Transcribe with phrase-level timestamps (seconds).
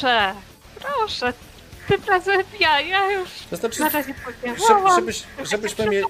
[0.00, 0.34] Proszę,
[0.80, 1.32] proszę.
[1.88, 4.14] Tym razem ja, ja już To znaczy, na razie
[4.96, 6.06] żebyś, żebyśmy, mieli,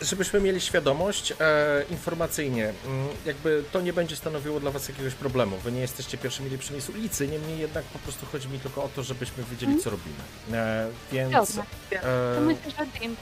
[0.00, 1.34] żebyśmy mieli świadomość e,
[1.90, 5.56] informacyjnie, mm, jakby to nie będzie stanowiło dla Was jakiegoś problemu.
[5.56, 8.88] Wy nie jesteście pierwszymi lepszymi z ulicy, niemniej jednak po prostu chodzi mi tylko o
[8.88, 10.16] to, żebyśmy wiedzieli, co robimy.
[10.52, 11.32] E, więc.
[11.32, 13.16] Dobra, E, to myślę, że Dim.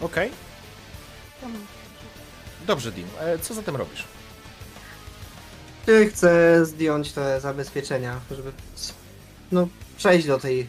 [0.00, 0.30] Okej,
[1.42, 1.58] myślę.
[2.66, 3.08] dobrze, Dim.
[3.20, 4.04] E, co zatem robisz?
[5.86, 8.52] Ty chcę zdjąć te zabezpieczenia, żeby
[9.52, 10.66] no, przejść do tej,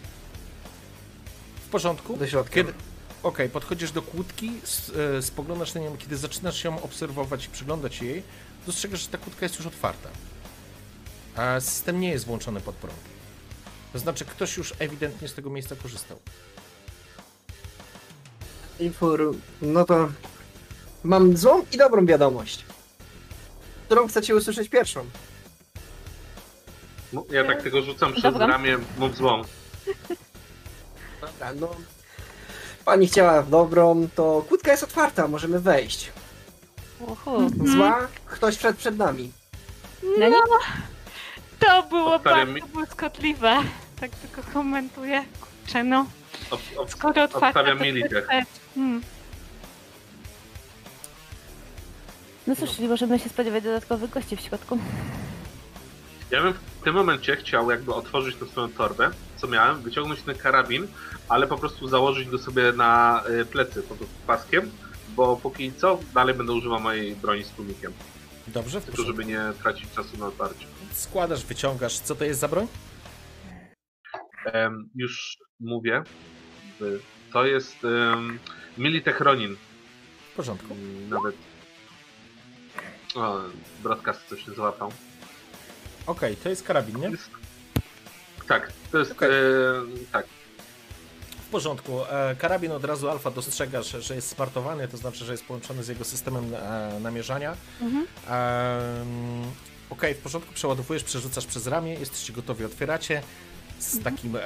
[1.66, 2.18] W porządku?
[2.18, 2.56] do środka.
[2.56, 2.74] Kiedy...
[3.24, 4.52] Okej, podchodzisz do kłódki,
[5.18, 8.24] e, spoglądasz na nią, kiedy zaczynasz ją obserwować i przyglądać jej,
[8.66, 10.10] dostrzegasz, że ta kłódka jest już otwarta.
[11.36, 13.00] A system nie jest włączony pod prąd.
[13.94, 16.20] To znaczy, ktoś już ewidentnie z tego miejsca korzystał.
[18.80, 20.10] Infor, no to
[21.04, 22.66] mam złą i dobrą wiadomość,
[23.88, 25.06] którą chcecie usłyszeć pierwszą.
[27.14, 28.48] No, Ja tak tego rzucam przez Dobra.
[28.48, 29.42] ramię, mów złą.
[31.22, 31.70] Dobra, no.
[32.86, 36.12] Pani chciała dobrą, to kłódka jest otwarta, możemy wejść.
[37.00, 37.50] Uhu.
[37.66, 39.32] Zła, ktoś wszedł przed nami.
[40.20, 40.42] No,
[41.60, 43.58] to było Obstawiam bardzo błyskotliwe.
[44.00, 45.24] Tak tylko komentuję.
[45.42, 46.06] Kurczę, no.
[46.52, 48.28] Ob, ob, Skoro otwarta, obstawiam to militech.
[48.76, 49.02] Hmm.
[52.48, 54.80] No cóż, czyli możemy się spodziewać dodatkowych gości w środku.
[56.32, 60.36] Ja bym w tym momencie chciał jakby otworzyć tę swoją torbę, co miałem, wyciągnąć ten
[60.36, 60.88] karabin,
[61.30, 63.98] ale po prostu założyć go sobie na y, plecy pod
[64.28, 64.72] paskiem,
[65.16, 67.94] bo póki co dalej będę używał mojej broni z tłumikiem,
[68.48, 70.66] Dobrze, w tylko żeby nie tracić czasu na otwarcie.
[70.92, 72.00] Składasz, wyciągasz.
[72.00, 72.68] Co to jest za broń?
[74.46, 76.04] Em, już mówię,
[77.34, 78.40] to jest um,
[78.78, 79.56] Militech Ronin.
[80.32, 80.76] W porządku.
[81.10, 81.36] Nawet
[83.18, 83.40] o,
[83.84, 84.92] broadcast coś złapał.
[86.08, 87.10] Okej, to jest karabin, nie?
[87.10, 87.30] Jest...
[88.48, 89.12] Tak, to jest.
[89.12, 89.30] Okej.
[89.30, 89.34] E,
[90.12, 90.26] tak.
[91.48, 92.06] W porządku.
[92.06, 95.88] E, karabin od razu alfa dostrzegasz, że jest smartowany, to znaczy, że jest połączony z
[95.88, 97.58] jego systemem e, namierzania.
[97.82, 98.06] Mhm.
[99.90, 103.22] Okej, w porządku, przeładowujesz, przerzucasz przez ramię, jesteście gotowi, otwieracie
[103.80, 104.40] z takim e,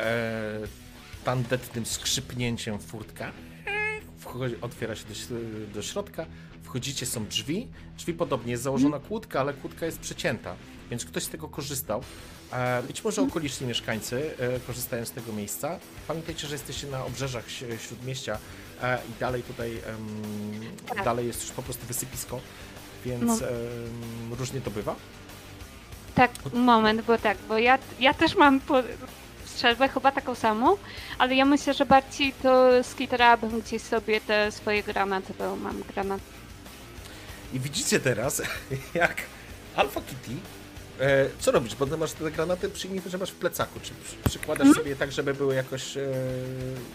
[1.23, 3.31] tandetnym skrzypnięciem furtka.
[4.19, 5.35] Wchodzi, otwiera się do,
[5.73, 6.25] do środka,
[6.71, 7.67] wchodzicie, są drzwi.
[7.97, 10.55] Drzwi podobnie jest założona kłódka, ale kłódka jest przecięta,
[10.89, 12.03] więc ktoś z tego korzystał.
[12.51, 15.79] E, być może okoliczni mieszkańcy e, korzystają z tego miejsca.
[16.07, 17.45] Pamiętajcie, że jesteście na obrzeżach
[17.87, 18.37] śródmieścia
[18.81, 19.81] e, i dalej tutaj
[20.95, 21.03] Tak.
[21.05, 22.39] dalej jest już po prostu wysypisko,
[23.05, 23.41] więc
[24.29, 24.35] No.
[24.35, 24.95] różnie to bywa.
[26.15, 28.83] Tak, moment, bo tak, bo ja, ja też mam po,
[29.45, 30.77] strzelbę chyba taką samą,
[31.17, 36.21] ale ja myślę, że bardziej to skitrałabym gdzieś sobie te swoje granaty, bo mam granat.
[37.53, 38.41] I widzicie teraz,
[38.93, 39.21] jak
[39.75, 40.31] Alpha Kitty.
[40.99, 41.75] E, co robisz?
[41.75, 43.79] Bo masz te granaty, przyjmij, że masz w plecaku.
[43.79, 44.83] Czy przy, przykładasz Mhm.
[44.83, 46.01] sobie tak, żeby były jakoś e,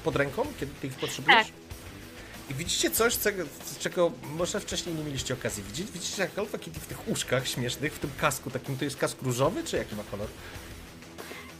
[0.04, 1.46] pod ręką, kiedy ty ich potrzebujesz?
[1.46, 1.54] Tak.
[2.50, 3.44] I widzicie coś, czego,
[3.78, 5.90] czego może wcześniej nie mieliście okazji widzieć?
[5.90, 9.22] Widzicie, jak Alpha Kitty w tych uszkach śmiesznych, w tym kasku takim, to jest kask
[9.22, 10.28] różowy, czy jaki ma kolor?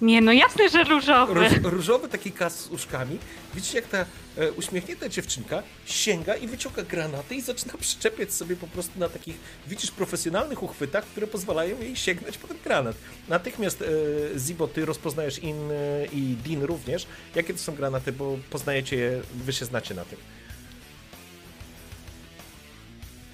[0.03, 1.35] Nie, no jasne, że różowy.
[1.35, 3.19] Róż, różowy taki kas z uszkami.
[3.55, 4.05] Widzicie, jak ta
[4.37, 9.37] e, uśmiechnięta dziewczynka sięga i wyciąga granaty i zaczyna przyczepiać sobie po prostu na takich,
[9.67, 12.97] widzisz, profesjonalnych uchwytach, które pozwalają jej sięgnąć po ten granat.
[13.29, 17.07] Natychmiast e, Zibo, ty rozpoznajesz In e, i Din również.
[17.35, 20.19] Jakie to są granaty, bo poznajecie je, wy się znacie na tym.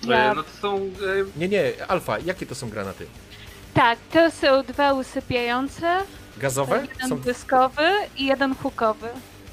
[0.08, 0.76] Ja- E, no to są.
[0.76, 0.90] E,
[1.36, 3.06] Nie, nie, Alfa, jakie to są granaty?
[3.74, 6.00] Tak, to są dwa usypiające,
[6.36, 6.86] Gazowe?
[6.92, 7.82] jeden Są, błyskowy
[8.16, 9.08] i jeden hukowy.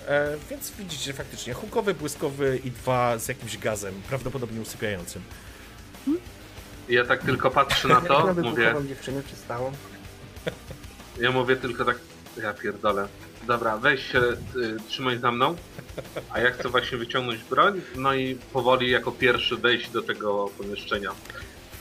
[0.07, 5.21] e, więc widzicie faktycznie, hukowy, błyskowy i dwa z jakimś gazem, prawdopodobnie usypiającym.
[6.89, 8.73] ja tak tylko patrzę na to, mówię.
[9.25, 9.71] przystało.
[11.19, 11.97] Ja mówię tylko tak.
[12.43, 13.07] Ja pierdolę.
[13.47, 14.37] Dobra, weź się, y,
[14.87, 15.55] trzymaj za mną.
[16.29, 21.11] A ja chcę właśnie wyciągnąć broń, no i powoli jako pierwszy wejść do tego pomieszczenia.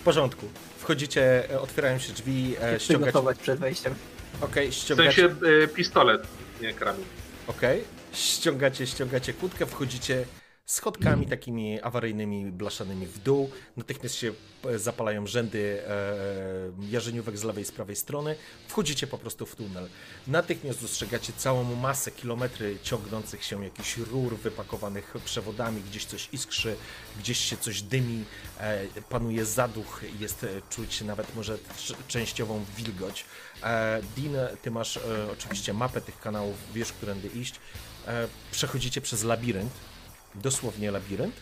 [0.00, 0.48] W porządku.
[0.78, 3.18] Wchodzicie, e, otwierają się drzwi, e, ściągacie.
[3.42, 3.94] Przed wejściem.
[4.40, 5.24] W Okej, sensie ściągacie.
[5.64, 6.22] y, pistolet,
[6.60, 7.04] nie karabin.
[7.46, 7.84] Okej.
[8.12, 10.24] Ściągacie, ściągacie kłódkę, wchodzicie
[10.68, 13.50] schodkami takimi awaryjnymi, blaszanymi w dół.
[13.76, 14.32] Natychmiast się
[14.64, 18.36] e, zapalają rzędy e, jarzeniówek z lewej i z prawej strony.
[18.68, 19.88] Wchodzicie po prostu w tunel.
[20.26, 26.76] Natychmiast dostrzegacie całą masę, kilometry ciągnących się jakichś rur wypakowanych przewodami, gdzieś coś iskrzy,
[27.18, 28.24] gdzieś się coś dymi,
[28.58, 31.58] e, panuje zaduch, jest e, czuć nawet może
[32.08, 33.24] częściową wilgoć.
[33.62, 35.00] E, Dean, ty masz e,
[35.32, 37.54] oczywiście mapę tych kanałów, wiesz, którędy iść.
[38.06, 39.72] E, przechodzicie przez labirynt,
[40.34, 41.34] dosłownie labirynt.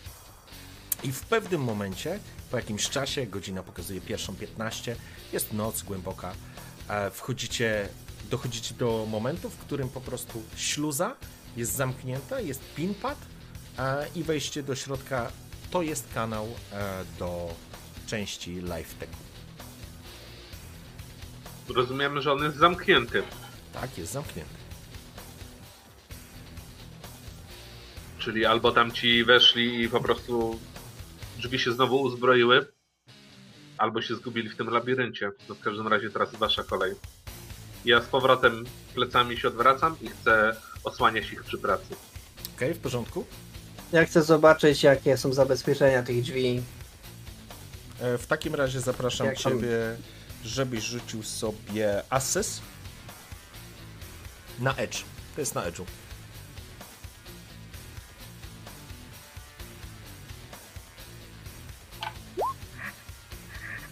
[1.03, 2.19] I w pewnym momencie,
[2.51, 4.95] po jakimś czasie, godzina pokazuje pierwszą 15,
[5.33, 6.33] jest noc głęboka,
[6.87, 7.89] e, wchodzicie,
[8.29, 11.15] dochodzicie do momentu, w którym po prostu śluza
[11.57, 13.17] jest zamknięta, jest pinpad
[13.79, 15.31] e, i wejście do środka
[15.71, 17.53] to jest kanał e, do
[18.07, 19.13] części live techu.
[21.69, 23.23] Rozumiemy, że on jest zamknięty.
[23.73, 24.56] Tak, jest zamknięty.
[28.27, 30.59] Czyli albo tam ci weszli i po prostu
[31.37, 32.65] drzwi się znowu uzbroiły,
[33.77, 35.31] albo się zgubili w tym labiryncie.
[35.49, 36.93] No w każdym razie teraz wasza kolej.
[37.85, 38.63] Ja z powrotem
[38.95, 41.95] plecami się odwracam i chcę osłaniać ich przy pracy.
[42.55, 43.25] Okej, w porządku.
[43.91, 46.61] Ja chcę zobaczyć, jakie są zabezpieczenia tych drzwi.
[47.99, 49.77] E, W takim razie zapraszam Jak tam- Ciebie,
[50.45, 52.61] żebyś rzucił sobie assess
[54.59, 54.97] na edge.
[55.35, 55.83] To jest na edge'u.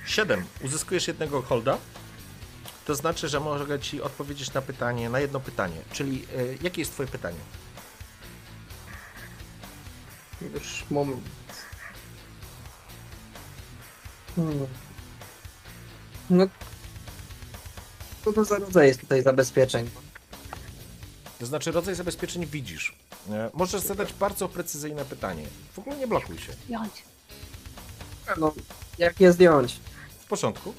[0.05, 0.45] Siedem.
[0.63, 1.77] Uzyskujesz jednego holda.
[2.85, 5.81] To znaczy, że mogę Ci odpowiedzieć na pytanie, na jedno pytanie.
[5.91, 7.39] Czyli e, jakie jest Twoje pytanie?
[10.53, 11.23] Już moment.
[14.35, 14.67] Hmm.
[16.29, 16.45] No.
[18.25, 19.89] Co to za rodzaj jest tutaj zabezpieczeń?
[21.39, 22.95] To znaczy, rodzaj zabezpieczeń widzisz.
[23.29, 25.47] E, Możesz zadać bardzo precyzyjne pytanie.
[25.73, 26.53] W ogóle nie blokuj się.
[26.69, 27.03] Jąć.
[28.37, 28.53] No,
[28.97, 29.79] jak je zdjąć?
[30.25, 30.73] W porządku.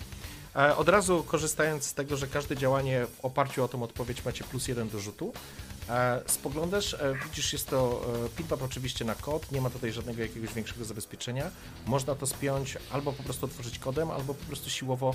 [0.56, 4.44] E, Od razu korzystając z tego, że każde działanie w oparciu o tą odpowiedź macie
[4.44, 5.32] plus jeden do rzutu,
[5.88, 8.06] e, spoglądasz, e, widzisz, jest to
[8.36, 11.50] pinpap oczywiście na kod, nie ma tutaj żadnego jakiegoś większego zabezpieczenia.
[11.86, 15.14] Można to spiąć albo po prostu otworzyć kodem, albo po prostu siłowo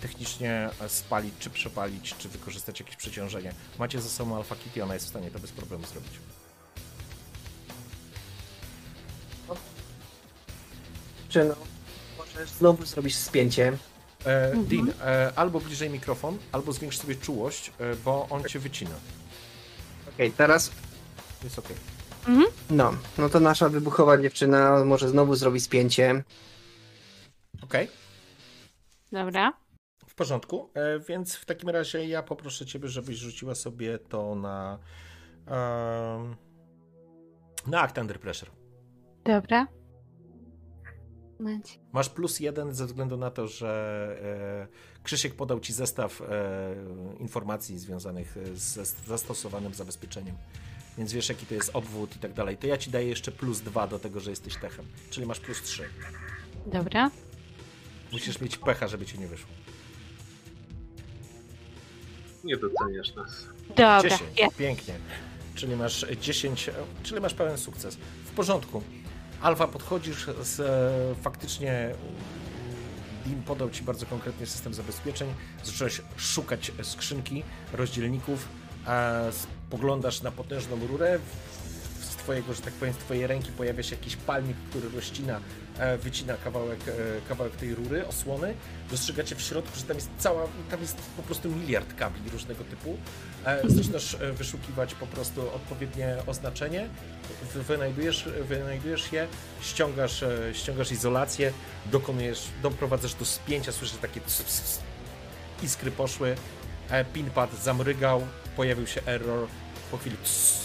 [0.00, 3.52] technicznie spalić, czy przepalić, czy wykorzystać jakieś przeciążenie.
[3.78, 6.12] Macie ze sobą Alpha Kitty, ona jest w stanie to bez problemu zrobić.
[11.28, 11.54] Czy no,
[12.58, 13.78] znowu zrobić spięcie?
[14.26, 18.94] E, Dean, e, albo bliżej mikrofon, albo zwiększ sobie czułość, e, bo on cię wycina.
[20.14, 20.70] Okej, teraz
[21.44, 21.76] Jest okej.
[22.70, 26.24] no, no to nasza wybuchowa dziewczyna może znowu zrobić spięcie.
[27.62, 27.88] Okej.
[29.12, 29.52] Dobra.
[30.08, 34.78] W porządku, e, więc w takim razie ja poproszę Ciebie, żebyś rzuciła sobie to na.
[37.66, 38.50] na Act Under Pressure.
[39.24, 39.66] Dobra.
[41.40, 41.80] Momencik.
[41.92, 46.26] Masz plus jeden ze względu na to, że e, Krzysiek podał Ci zestaw e,
[47.20, 50.36] informacji związanych ze zastosowanym zabezpieczeniem.
[50.98, 52.56] Więc wiesz, jaki to jest obwód i tak dalej.
[52.56, 54.86] To ja Ci daję jeszcze plus dwa do tego, że jesteś techem.
[55.10, 55.84] Czyli masz plus trzy.
[56.66, 57.10] Dobra.
[58.12, 59.50] Musisz mieć pecha, żeby Ci nie wyszło.
[62.44, 63.46] Nie doceniasz nas.
[63.68, 64.02] Dobra.
[64.02, 64.22] 10.
[64.38, 64.56] Jest.
[64.56, 64.94] Pięknie.
[65.54, 66.72] Czyli masz 10, e,
[67.02, 67.96] czyli masz pełen sukces.
[68.24, 68.82] W porządku.
[69.40, 71.94] Alfa, podchodzisz z e, faktycznie.
[73.26, 75.34] Dim podał ci bardzo konkretny system zabezpieczeń.
[75.64, 77.42] Zacząłeś szukać skrzynki,
[77.72, 78.48] rozdzielników.
[79.30, 81.18] Spoglądasz na potężną rurę.
[82.00, 85.40] Z twojego, że tak powiem, z twojej ręki pojawia się jakiś palnik, który rozcina,
[85.78, 86.92] e, wycina kawałek, e,
[87.28, 88.54] kawałek tej rury, osłony.
[88.90, 92.96] Dostrzegacie w środku, że tam jest cała, tam jest po prostu miliard kabli różnego typu.
[93.46, 96.88] E, Zaczynasz e, wyszukiwać po prostu odpowiednie oznaczenie,
[97.54, 99.26] wy- wynajdujesz, wynajdujesz je,
[99.60, 101.52] ściągasz, e, ściągasz izolację,
[101.86, 104.78] dokonujesz, doprowadzasz do spięcia, słyszysz takie cs.
[105.62, 106.36] iskry poszły,
[106.90, 108.26] e, pinpad zamrygał,
[108.56, 109.48] pojawił się error,
[109.90, 110.58] po chwili cs,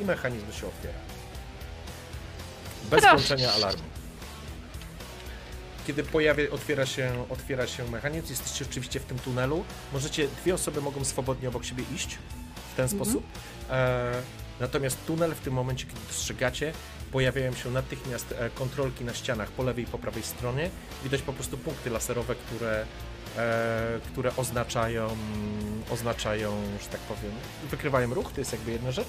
[0.00, 0.98] i mechanizm się otwiera.
[2.90, 3.82] Bez włączenia alarmu.
[5.86, 9.64] Kiedy pojawia, otwiera, się, otwiera się mechanizm, jesteście oczywiście w tym tunelu.
[9.92, 12.18] Możecie, dwie osoby mogą swobodnie obok siebie iść
[12.72, 13.24] w ten sposób.
[13.70, 14.12] E,
[14.60, 16.72] natomiast tunel w tym momencie, kiedy dostrzegacie,
[17.12, 20.70] pojawiają się natychmiast e, kontrolki na ścianach po lewej i po prawej stronie.
[21.04, 22.86] Widać po prostu punkty laserowe, które,
[23.36, 25.16] e, które oznaczają,
[25.90, 27.32] oznaczają, że tak powiem,
[27.70, 29.08] wykrywają ruch, to jest jakby jedna rzecz.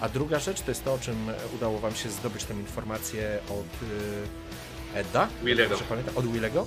[0.00, 3.82] A druga rzecz to jest to, o czym udało Wam się zdobyć tę informację od
[3.82, 4.49] y,
[4.94, 5.28] Edda.
[5.42, 5.78] Willego.
[5.88, 6.16] Pamiętam?
[6.16, 6.66] Od Willego.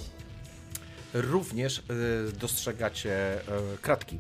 [1.14, 1.84] Również y,
[2.40, 3.42] dostrzegacie
[3.74, 4.20] y, kratki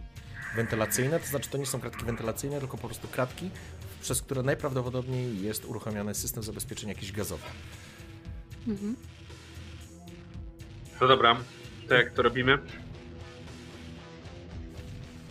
[0.56, 3.50] wentylacyjne, to znaczy to nie są kratki wentylacyjne, tylko po prostu kratki
[4.02, 7.44] przez które najprawdopodobniej jest uruchomiony system zabezpieczenia jakiś gazowy.
[8.68, 8.96] Mhm.
[11.02, 11.38] No dobra,
[11.90, 12.58] to jak to robimy?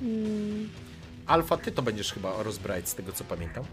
[0.03, 0.69] Mm,
[1.27, 3.65] Alfa, ty to będziesz chyba rozbrajać z tego co pamiętam.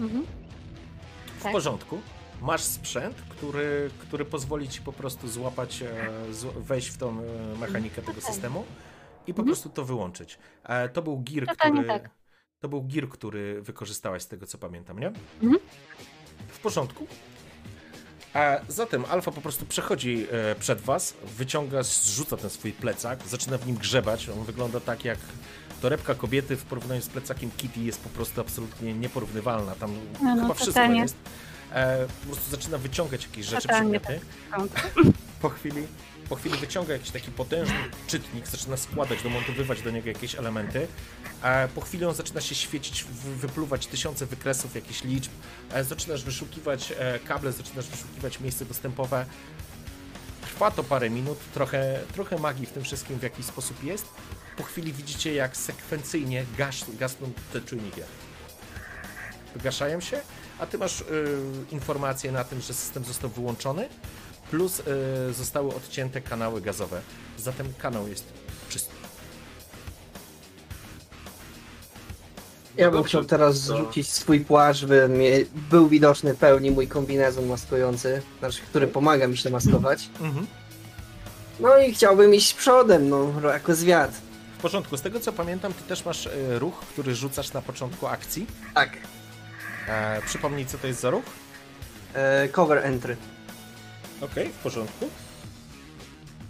[0.00, 0.26] Mhm.
[1.38, 1.52] W Tak.
[1.52, 2.00] porządku.
[2.40, 6.10] Masz sprzęt, który, który pozwoli ci po prostu złapać, e,
[6.60, 8.30] wejść w tą e, mechanikę tego tak.
[8.32, 8.64] systemu
[9.26, 9.46] i po Mhm.
[9.46, 10.38] prostu to wyłączyć.
[10.64, 11.84] E, To był gir, który.
[11.84, 12.10] tak.
[12.60, 15.06] To był gir, który wykorzystałaś z tego co pamiętam, nie?
[15.42, 15.58] Mhm.
[16.48, 17.06] W porządku.
[18.34, 20.26] A zatem Alfa po prostu przechodzi
[20.58, 24.28] przed was, wyciąga, zrzuca ten swój plecak, zaczyna w nim grzebać.
[24.28, 25.18] On wygląda tak jak
[25.82, 29.74] torebka kobiety w porównaniu z plecakiem Kitty jest po prostu absolutnie nieporównywalna.
[29.74, 31.16] Tam No, no, chyba wszystko jest.
[31.72, 34.26] E, po prostu zaczyna wyciągać jakieś rzeczy, Totalnie przedmioty.
[34.50, 34.60] tak.
[35.42, 35.86] Po chwili,
[36.28, 37.74] po chwili wyciąga jakiś taki potężny
[38.06, 40.86] czytnik, zaczyna składać, domontowywać do niego jakieś elementy.
[41.42, 45.30] E, po chwili on zaczyna się świecić, wy- wypluwać tysiące wykresów, jakichś liczb.
[45.72, 49.26] E, zaczynasz wyszukiwać e, kable, zaczynasz wyszukiwać miejsce dostępowe.
[50.42, 54.06] Trwa to parę minut, trochę, trochę magii w tym wszystkim w jakiś sposób jest.
[54.56, 58.00] Po chwili widzicie, jak sekwencyjnie gaś, gasną te czujniki.
[59.54, 60.20] Wygaszają się,
[60.60, 61.04] a ty masz y,
[61.70, 63.88] informację na tym, że system został wyłączony,
[64.50, 64.84] plus y,
[65.32, 67.00] zostały odcięte kanały gazowe.
[67.38, 68.24] Zatem kanał jest
[68.68, 68.90] czysty.
[72.76, 75.08] Ja No bym chciał teraz to- zrzucić swój płaszcz, by
[75.70, 80.08] był widoczny w pełni mój kombinezon maskujący, znaczy, który pomaga mi się maskować.
[80.20, 80.46] Mhm.
[81.60, 84.10] No i chciałbym iść przodem, no, jako zwiat.
[84.58, 88.06] W porządku, z tego co pamiętam, ty też masz y, ruch, który rzucasz na początku
[88.06, 88.46] akcji.
[88.74, 88.90] Tak,
[89.88, 91.24] E, przypomnij, co to jest za ruch?
[92.14, 93.16] e, cover entry.
[94.20, 95.08] Okej, w porządku.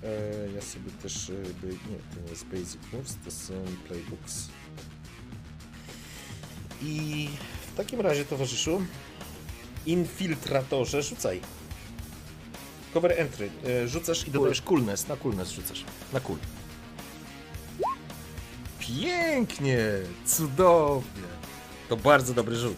[0.05, 1.31] E, ja sobie też.
[1.31, 3.53] e, By, nie, to nie jest Basic Moves, to są
[3.89, 4.49] Playbooks.
[6.83, 7.29] I
[7.73, 8.83] w takim razie, towarzyszu,
[9.87, 11.41] infiltratorze, rzucaj.
[12.95, 13.51] Cover entry.
[13.85, 15.09] E, rzucasz i dodajesz coolness.
[15.09, 15.85] Na coolness rzucasz.
[16.13, 16.39] Na cool.
[18.79, 19.79] Pięknie!
[20.27, 21.23] Cudownie!
[21.89, 22.77] To bardzo dobry rzut.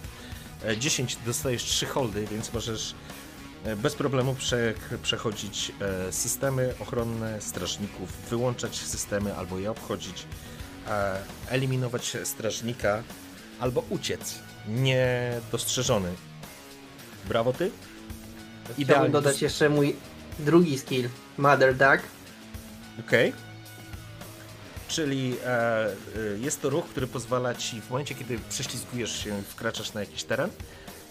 [0.64, 2.94] E, 10 dostajesz 3 holdy, więc możesz
[3.64, 10.26] e, bez problemu prze, przechodzić e, systemy ochronne strażników, wyłączać systemy albo je obchodzić,
[10.88, 13.02] e, eliminować strażnika
[13.60, 14.38] albo uciec
[14.68, 16.08] niedostrzeżony.
[17.28, 17.70] Brawo ty.
[18.82, 19.96] Chciałbym dodać jeszcze mój
[20.38, 22.02] drugi skill, Mother Duck.
[23.06, 23.32] Okej.
[24.92, 25.94] Czyli e, e,
[26.40, 30.24] jest to ruch, który pozwala ci w momencie, kiedy prześlizgujesz się i wkraczasz na jakiś
[30.24, 30.50] teren,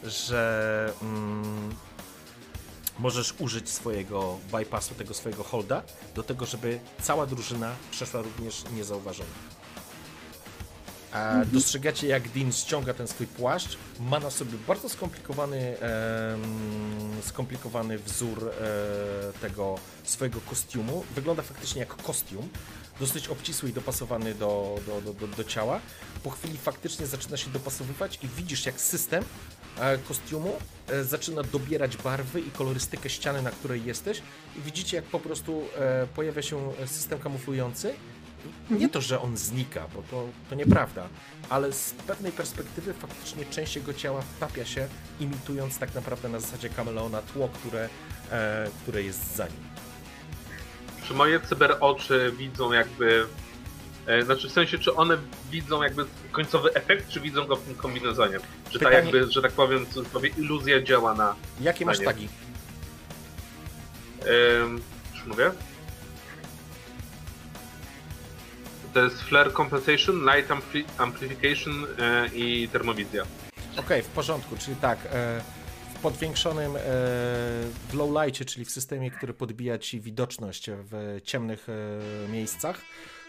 [0.04, 1.76] że mm,
[3.00, 5.84] możesz użyć swojego bypassu, tego swojego holda,
[6.16, 9.30] do tego, żeby cała drużyna przeszła również niezauważona.
[11.12, 13.78] A dostrzegacie, jak Dean ściąga ten swój płaszcz.
[14.00, 16.42] Ma na sobie bardzo skomplikowany, em,
[17.26, 21.04] skomplikowany wzór e, tego swojego kostiumu.
[21.16, 22.50] Wygląda faktycznie jak kostium.
[23.02, 25.80] Dosyć obcisły i dopasowany do, do, do, do, do ciała.
[26.24, 29.24] Po chwili faktycznie zaczyna się dopasowywać i widzisz, jak system
[29.80, 30.54] e, kostiumu
[30.88, 34.22] e, zaczyna dobierać barwy i kolorystykę ściany, na której jesteś.
[34.58, 37.94] I widzicie, jak po prostu e, pojawia się system kamuflujący
[38.70, 41.08] nie to, że on znika, bo to, to nieprawda,
[41.50, 44.88] ale z pewnej perspektywy faktycznie część jego ciała wtapia się,
[45.20, 47.90] imitując tak naprawdę na zasadzie kameleona tło, które,
[48.84, 49.71] które jest za nim.
[51.12, 53.26] Czy moje cyber oczy widzą jakby.
[54.08, 55.18] E, znaczy w sensie, czy one
[55.52, 58.38] widzą jakby końcowy efekt, czy widzą go w tym kombinezonie?
[58.70, 61.36] Czy ta Pytanie- jakby, że tak powiem, cudzysłowie iluzja działa na.
[61.62, 62.28] Jakie masz tagi?
[64.64, 64.82] Ym,
[65.14, 65.52] już mówię?
[68.94, 73.24] To jest Flare Compensation, Light ampli Amplification e, i Termowizja.
[73.78, 75.42] Okej, w porządku, czyli tak, e,
[76.02, 76.80] podwiększonym, e,
[77.90, 82.82] w low lightie, czyli w systemie, który podbija ci widoczność w ciemnych e, miejscach,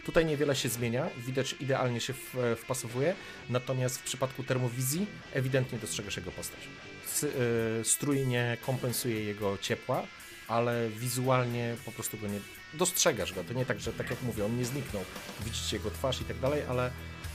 [0.04, 3.14] tutaj niewiele się zmienia, widać idealnie się w, wpasowuje,
[3.50, 6.60] natomiast w przypadku termowizji ewidentnie dostrzegasz jego postać.
[6.60, 10.06] E, strój nie kompensuje jego ciepła,
[10.48, 12.40] ale wizualnie po prostu go nie
[12.74, 13.44] dostrzegasz go.
[13.44, 15.04] To nie tak, że tak jak mówię, on nie zniknął,
[15.44, 16.90] widzicie jego twarz i tak dalej, ale,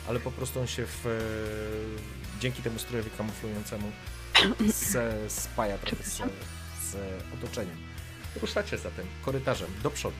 [0.08, 3.92] ale po prostu on się w, e, dzięki temu strojowi kamuflującemu
[4.74, 6.16] z, spaja trochę z,
[6.92, 6.96] z
[7.34, 7.78] otoczeniem.
[8.42, 10.16] Ruszacie zatem korytarzem do przodu.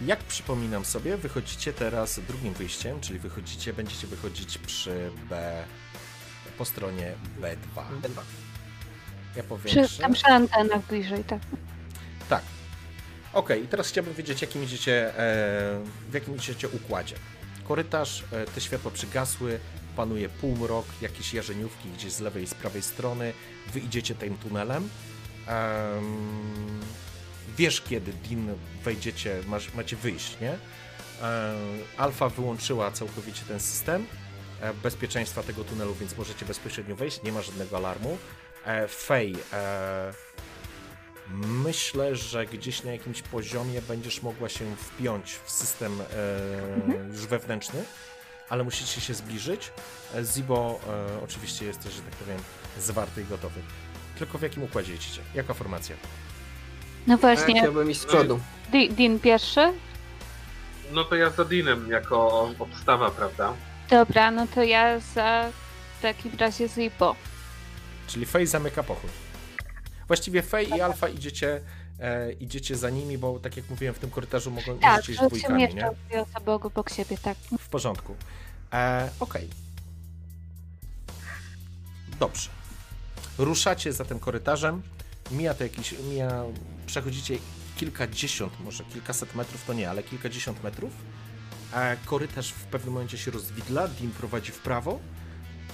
[0.00, 5.64] Jak przypominam sobie, wychodzicie teraz drugim wyjściem, czyli wychodzicie, będziecie wychodzić przy B
[6.58, 7.82] po stronie B2.
[9.36, 10.02] Ja Przy, powiększę.
[10.02, 11.40] tam przy antenach bliżej, tak.
[12.28, 12.42] Tak.
[13.32, 15.12] Okej, i teraz chciałbym wiedzieć, jakim idziecie, e,
[16.10, 17.16] w jakim idziecie układzie.
[17.64, 19.60] Korytarz, e, te światła przygasły,
[19.96, 23.32] panuje półmrok, jakieś jarzeniówki gdzieś z lewej i z prawej strony.
[23.72, 24.88] Wy idziecie tym tunelem.
[25.46, 26.80] Em,
[27.58, 30.50] wiesz, kiedy Din wejdziecie, masz, macie wyjść, nie?
[30.52, 30.58] Em,
[31.96, 34.06] Alfa wyłączyła całkowicie ten system
[34.60, 38.18] e, bezpieczeństwa tego tunelu, więc możecie bezpośrednio wejść, nie ma żadnego alarmu.
[38.66, 40.12] E, Fej, e,
[41.64, 47.84] myślę, że gdzieś na jakimś poziomie będziesz mogła się wpiąć w system e, już wewnętrzny,
[48.52, 49.72] ale musicie się zbliżyć.
[50.14, 50.80] E, Zibo
[51.18, 52.38] e, oczywiście jesteś, że tak powiem,
[52.78, 53.60] zwarty i gotowy.
[54.18, 55.20] Tylko w jakim układzie jedziecie?
[55.34, 55.96] Jaka formacja?
[57.06, 58.40] No Ja właśnie, chciałbym iść z przodu.
[58.72, 59.72] Di- Din pierwszy?
[60.92, 63.52] No to ja za Dinem jako obstawa, prawda?
[63.90, 65.50] Dobra, no to ja za
[65.98, 67.16] w takim razie Zibo.
[68.06, 69.10] Czyli Fej zamyka pochód.
[70.06, 71.60] Właściwie Fej i Alfa idziecie,
[72.00, 75.60] e, idziecie za nimi, bo tak jak mówiłem, w tym korytarzu mogą Tak, iść dwójkami,
[75.62, 75.68] nie?
[75.74, 77.36] mieszczą dwie osoby obok siebie, tak.
[77.72, 78.16] W porządku.
[78.72, 79.48] E, Okej.
[82.20, 82.48] Dobrze.
[83.38, 84.82] Ruszacie za tym korytarzem.
[85.30, 85.94] Mija to jakiś.
[86.10, 86.44] Mija,
[86.86, 87.38] przechodzicie
[87.76, 90.92] kilkadziesiąt, może kilkaset metrów, to nie, ale kilkadziesiąt metrów.
[91.74, 95.00] E, korytarz w pewnym momencie się rozwidla, Dim prowadzi w prawo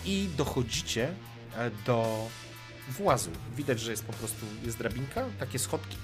[0.04, 1.14] i dochodzicie
[1.56, 2.28] e, do
[2.88, 3.30] włazu.
[3.56, 5.96] Widać, że jest po prostu jest drabinka, takie schodki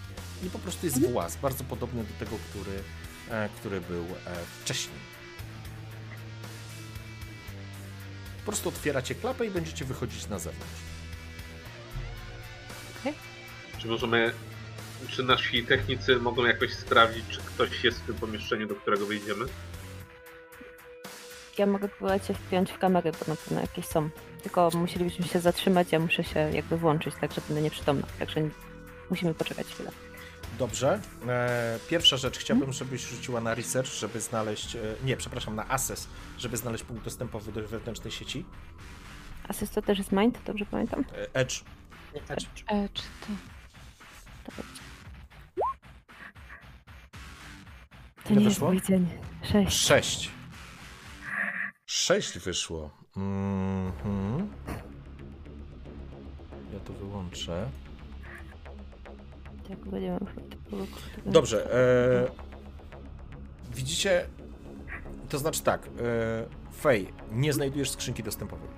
[0.42, 2.82] i po prostu jest właz, bardzo podobny do tego, który,
[3.30, 5.13] e, który był e, wcześniej.
[8.44, 10.94] Po prostu otwieracie klapę i będziecie wychodzić na zewnątrz.
[13.78, 14.32] Czy możemy,
[15.08, 19.44] czy nasi technicy mogą jakoś sprawdzić, czy ktoś jest w tym pomieszczeniu, do którego wyjdziemy?
[21.58, 24.10] Ja mogę próbować się wpiąć w kamery, bo na pewno jakieś są.
[24.42, 28.06] Tylko musielibyśmy się zatrzymać, ja muszę się jakby włączyć, tak że będę nieprzytomna.
[28.18, 28.48] Także
[29.10, 29.90] musimy poczekać chwilę.
[30.58, 31.00] Dobrze.
[31.28, 34.76] E, pierwsza rzecz, chciałbym, żebyś rzuciła na research, żeby znaleźć.
[34.76, 36.08] E, nie, przepraszam, na assess,
[36.38, 38.44] żeby znaleźć punkt dostępowy do wewnętrznej sieci.
[39.48, 41.04] Asyst to też jest mind, dobrze pamiętam?
[41.14, 41.60] E, Edge.
[42.28, 43.32] E, czy to...
[44.44, 44.62] To.
[48.24, 48.68] To Ile nie jest wyszło?
[48.68, 49.08] mój dzień.
[49.42, 49.76] Sześć.
[49.86, 50.30] Sześć.
[51.86, 52.90] Sześć wyszło.
[53.16, 54.48] Mhm.
[56.72, 57.68] Ja to wyłączę.
[59.68, 60.18] Tak, będziemy
[61.26, 61.74] Dobrze.
[61.74, 62.26] E,
[63.74, 64.26] widzicie.
[65.28, 65.86] To znaczy tak.
[65.86, 65.90] E,
[66.80, 68.68] Fej, nie znajdujesz skrzynki dostępowej.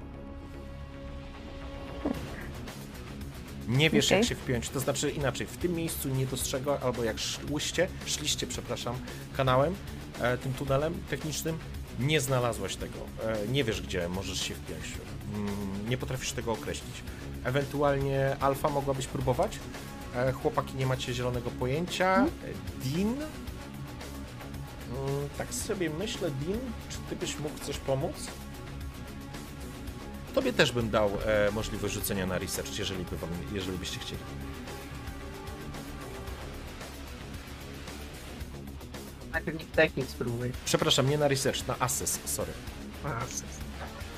[3.68, 4.28] Nie wiesz, jak Okej.
[4.28, 4.68] się wpiąć.
[4.68, 8.96] To znaczy inaczej, w tym miejscu nie dostrzegła, albo jak szłyście, szliście, przepraszam,
[9.36, 9.74] kanałem,
[10.20, 11.58] e, tym tunelem technicznym,
[12.00, 12.98] nie znalazłaś tego.
[13.24, 14.84] E, nie wiesz, gdzie możesz się wpiąć.
[15.34, 16.94] Mm, nie potrafisz tego określić.
[17.44, 19.58] Ewentualnie alfa mogłabyś próbować.
[20.16, 22.26] E, chłopaki, nie macie zielonego pojęcia.
[22.26, 22.28] E,
[22.88, 23.08] Dean?
[23.08, 23.28] Mm,
[25.38, 28.14] tak sobie myślę, Dean, czy ty byś mógł coś pomóc?
[30.34, 34.20] Tobie też bym dał e, możliwość rzucenia na research, jeżeli, by wam, jeżeli byście chcieli.
[39.32, 40.50] Najpierw technik spróbuje.
[40.64, 42.52] Przepraszam, nie na research, na assess, sorry.
[43.04, 43.08] A,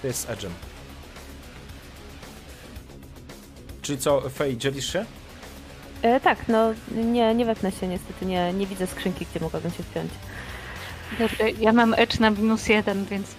[0.02, 0.50] To jest Edge'em.
[3.82, 5.04] Czyli co, Fej, dzielisz się?
[6.02, 9.82] E, tak, no nie, nie wepnę się niestety, nie, nie widzę skrzynki, gdzie mogłabym się
[9.82, 10.11] wpiąć.
[11.18, 13.34] Dobra, ja mam edge na minus jeden, więc...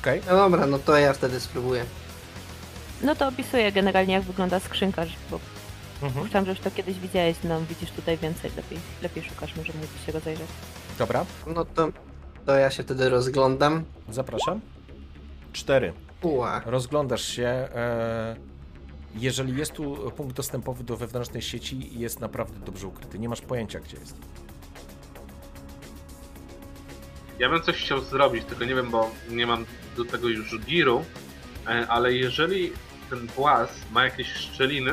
[0.00, 0.20] Okej.
[0.26, 1.84] No dobra, no to ja wtedy spróbuję.
[3.02, 5.38] No to opisuję generalnie jak wygląda skrzynka, że- bo
[6.02, 6.24] Mhm.
[6.24, 10.06] Myślałam, że już to kiedyś widziałeś, no widzisz tutaj więcej, lepiej, lepiej szukasz, może mógłbyś
[10.06, 10.46] się rozejrzeć.
[10.98, 11.88] Dobra, No to,
[12.46, 13.84] to ja się wtedy rozglądam.
[14.08, 14.60] zapraszam.
[15.52, 15.92] Cztery.
[16.22, 16.60] Uła.
[16.66, 17.46] Rozglądasz się.
[17.46, 18.36] E,
[19.14, 23.18] jeżeli jest tu punkt dostępowy do wewnętrznej sieci, jest naprawdę dobrze ukryty.
[23.18, 24.16] Nie masz pojęcia, gdzie jest.
[27.38, 29.64] Ja bym coś chciał zrobić, tylko nie wiem, bo nie mam
[29.96, 31.04] do tego już giru,
[31.66, 32.72] e, ale jeżeli
[33.10, 34.92] ten włas ma jakieś szczeliny,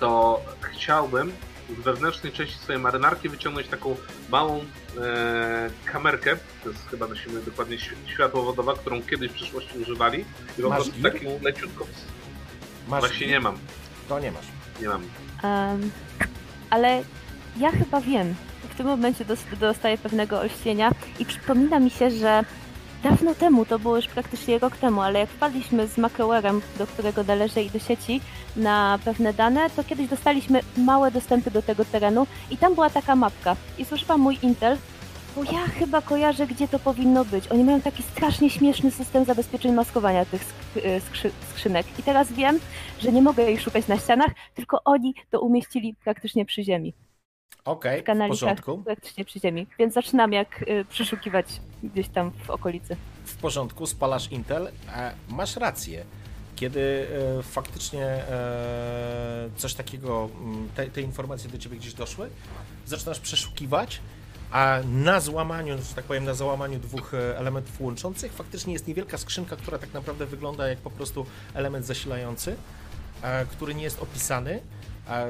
[0.00, 1.32] to chciałbym
[1.80, 3.96] z wewnętrznej części swojej marynarki wyciągnąć taką
[4.30, 4.64] małą
[5.00, 10.24] e, kamerkę, to jest chyba nosimy dokładnie świ- światłowodowa, którą kiedyś w przyszłości używali
[10.58, 11.12] i po prostu gir?
[11.12, 11.84] taką leciutką.
[12.88, 13.54] Masz Właśnie nie mam,
[14.08, 14.44] To nie masz.
[14.80, 15.02] nie mam.
[15.42, 15.90] Em,
[16.70, 17.02] ale
[17.56, 18.34] ja chyba wiem.
[18.70, 22.44] W tym momencie dos- dostaję pewnego olśnienia i przypomina mi się, że
[23.02, 27.24] dawno temu, to było już praktycznie rok temu, ale jak wpadliśmy z Macrowerem, do którego
[27.24, 28.20] należy i do sieci,
[28.56, 33.16] na pewne dane, to kiedyś dostaliśmy małe dostępy do tego terenu i tam była taka
[33.16, 33.56] mapka.
[33.78, 34.76] I słyszałam mój Intel,
[35.38, 37.48] bo ja chyba kojarzę, gdzie to powinno być.
[37.48, 41.86] Oni mają taki strasznie śmieszny system zabezpieczeń maskowania tych sk- y, skrzy- skrzynek.
[41.98, 42.60] I teraz wiem,
[43.00, 46.94] że nie mogę ich szukać na ścianach, tylko oni to umieścili praktycznie przy ziemi.
[47.64, 48.78] Okej, W w porządku.
[48.78, 49.66] praktycznie przy ziemi.
[49.78, 51.46] Więc zaczynam jak y, przeszukiwać
[51.82, 52.96] gdzieś tam w okolicy.
[53.24, 56.04] w porządku, spalasz Intel, a masz rację.
[56.56, 57.06] Kiedy
[57.38, 62.30] e, faktycznie e, coś takiego, mm, te, te informacje do ciebie gdzieś doszły,
[62.86, 64.00] zaczynasz przeszukiwać,
[64.50, 69.18] a na złamaniu, że tak powiem, na załamaniu dwóch e, elementów łączących, faktycznie jest niewielka
[69.18, 72.56] skrzynka, która tak naprawdę wygląda jak po prostu element zasilający,
[73.22, 74.60] e, który nie jest opisany.
[75.08, 75.22] A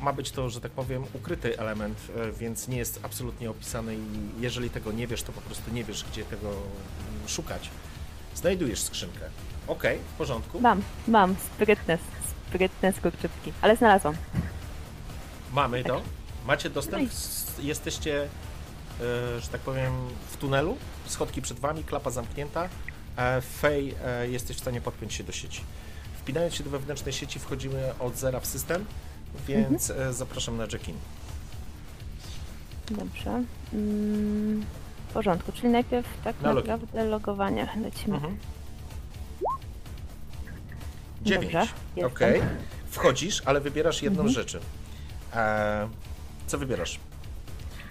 [0.00, 4.40] ma być to, że tak powiem, ukryty element, e, więc nie jest absolutnie opisany i
[4.40, 7.70] jeżeli tego nie wiesz, to po prostu nie wiesz, gdzie tego mm, szukać.
[8.34, 9.20] Znajdujesz skrzynkę.
[9.66, 10.60] Okej, w porządku.
[10.60, 11.98] Mam, mam, sprytne,
[12.48, 14.14] sprytne skurczypki, ale znalazłam.
[15.52, 16.02] Mamy to.
[16.46, 18.28] Macie dostęp, s- jesteście, e,
[19.40, 19.92] że tak powiem,
[20.30, 22.68] w tunelu, schodki przed wami, klapa zamknięta.
[23.16, 25.60] E, Fej, e, jesteś w stanie podpiąć się do sieci.
[26.20, 28.84] Wpinając się do wewnętrznej sieci, wchodzimy od zera w system,
[29.48, 30.96] więc e, zapraszam na check-in.
[32.90, 33.42] Dobrze.
[33.72, 34.64] Mm,
[35.08, 36.70] w porządku, czyli najpierw tak Na login.
[36.70, 38.14] naprawdę logowanie lecimy.
[38.16, 38.36] Mhm.
[41.22, 41.52] Dziewięć.
[41.52, 42.04] Dobrze, jestem.
[42.12, 42.42] Okej.
[42.90, 44.34] Wchodzisz, ale wybierasz jedną Mhm.
[44.34, 44.60] rzeczy.
[45.34, 45.88] E,
[46.46, 46.98] co wybierasz?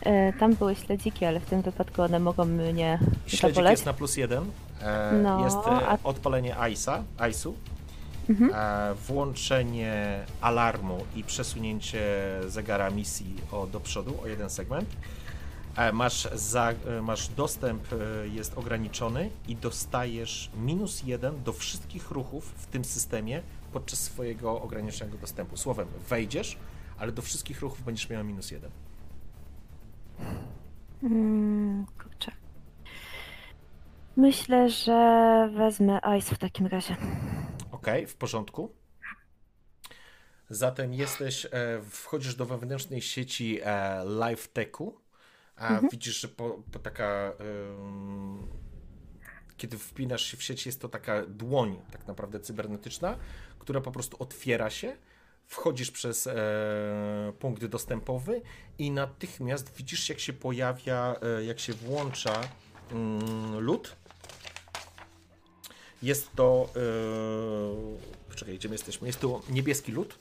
[0.02, 3.72] E, tam były śledziki, ale w tym wypadku one mogą mnie Śledzik zapoleć.
[3.72, 4.44] jest na plus jeden.
[4.82, 7.56] E, No, jest e, a- odpalenie ISA, ISU.
[8.30, 8.52] Mhm.
[8.56, 12.04] E, włączenie alarmu i przesunięcie
[12.48, 14.90] zegara misji o, do przodu o jeden segment.
[15.78, 17.84] E, masz, za, e, masz dostęp,
[18.34, 23.42] jest ograniczony i dostajesz minus jeden do wszystkich ruchów w tym systemie
[23.74, 25.58] podczas swojego ograniczonego dostępu.
[25.58, 26.58] Słowem, wejdziesz,
[26.98, 28.72] ale do wszystkich ruchów będziesz miała minus jeden.
[31.04, 32.32] Mm, kurczę.
[34.18, 36.96] Myślę, że wezmę Ice w takim razie.
[37.72, 38.76] Ok, w porządku.
[40.50, 41.50] Zatem jesteś, e,
[41.90, 45.02] wchodzisz do wewnętrznej sieci e, LiveTechu,
[45.56, 47.34] a widzisz, że po, po taka,
[47.80, 48.48] ym,
[49.58, 53.18] kiedy wpinasz się w sieć, jest to taka dłoń tak naprawdę cybernetyczna,
[53.60, 54.98] która po prostu otwiera się,
[55.48, 56.34] wchodzisz przez e,
[57.40, 58.42] punkt dostępowy
[58.78, 62.42] i natychmiast widzisz, jak się pojawia, e, jak się włącza
[62.92, 63.96] mm, lód.
[66.04, 66.70] Jest to.
[66.76, 68.16] Yy...
[68.30, 69.08] Poczekaj, gdzie my jesteśmy?
[69.08, 70.20] Jest to niebieski lód,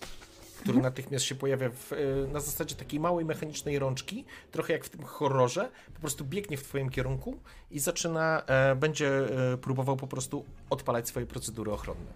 [0.61, 4.89] który natychmiast się pojawia w, yy, na zasadzie takiej małej mechanicznej rączki, trochę jak w
[4.89, 5.71] tym horrorze.
[5.95, 8.43] Po prostu biegnie w Twoim kierunku i zaczyna.
[8.47, 9.09] E, będzie
[9.53, 12.13] e, próbował po prostu odpalać swoje procedury ochronne.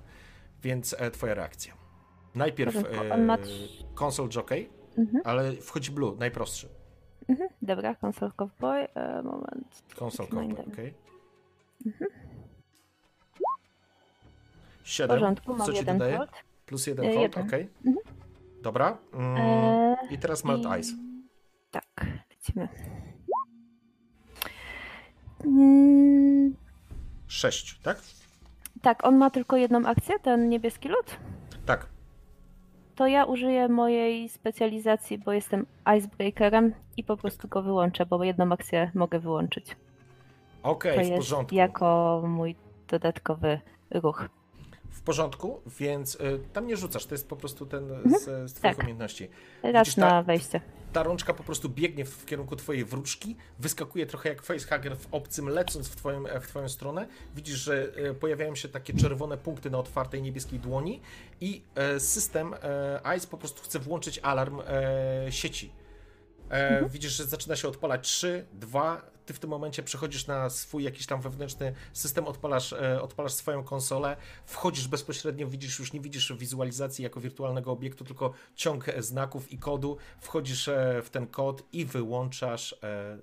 [0.62, 1.87] Więc e, Twoja reakcja.
[2.38, 3.38] Najpierw e, on ma
[3.98, 5.20] console jockey, Mhm.
[5.24, 6.68] ale wchodzi blue, najprostszy.
[7.28, 7.48] Mhm.
[7.62, 8.88] Dobra, konsol cowboy.
[8.94, 9.82] E, moment.
[9.98, 10.94] Console cowboy, okej.
[14.82, 15.08] W 7.
[15.16, 16.18] porządku, mam Co ci jeden dodaje?
[16.66, 17.46] Plus jeden E, hot, jeden.
[17.46, 17.68] okej.
[17.84, 17.98] Mhm.
[18.62, 18.98] Dobra.
[19.12, 20.92] Mm, E, I teraz Melt i- Ice.
[21.70, 21.84] Tak,
[22.30, 22.68] lecimy.
[25.44, 26.54] Mm,
[27.26, 27.98] 6, tak?
[28.82, 31.16] tak, on ma tylko jedną akcję, ten niebieski lód.
[31.66, 31.86] Tak.
[32.98, 38.52] To ja użyję mojej specjalizacji, bo jestem icebreakerem i po prostu go wyłączę, bo jedną
[38.52, 39.76] akcję mogę wyłączyć.
[40.62, 41.54] Okej, to w jest porządku.
[41.54, 42.56] jako mój
[42.88, 44.28] dodatkowy ruch.
[44.90, 48.74] W porządku, więc y, tam nie rzucasz, to jest po prostu ten z, z twoich
[48.74, 48.78] tak.
[48.78, 49.28] umiejętności.
[49.62, 50.60] Raz Widzisz, na ta- wejście.
[50.92, 55.48] Ta rączka po prostu biegnie w, kierunku twojej wróczki, wyskakuje trochę jak facehugger w obcym,
[55.48, 57.06] lecąc w twoją, w twoją stronę.
[57.36, 61.00] Widzisz, że y, pojawiają się takie czerwone punkty na otwartej niebieskiej dłoni
[61.40, 65.70] i e, system e, ICE po prostu chce włączyć alarm e, sieci.
[66.50, 69.02] E, Widzisz, że zaczyna się odpalać 3, 2.
[69.26, 73.64] Ty w tym momencie przechodzisz na swój jakiś tam wewnętrzny system, odpalasz, e, odpalasz swoją
[73.64, 79.58] konsolę, wchodzisz bezpośrednio, widzisz, już nie widzisz wizualizacji jako wirtualnego obiektu, tylko ciąg znaków i
[79.58, 79.96] kodu.
[80.20, 82.72] Wchodzisz e, w ten kod i wyłączasz.
[82.82, 83.18] E,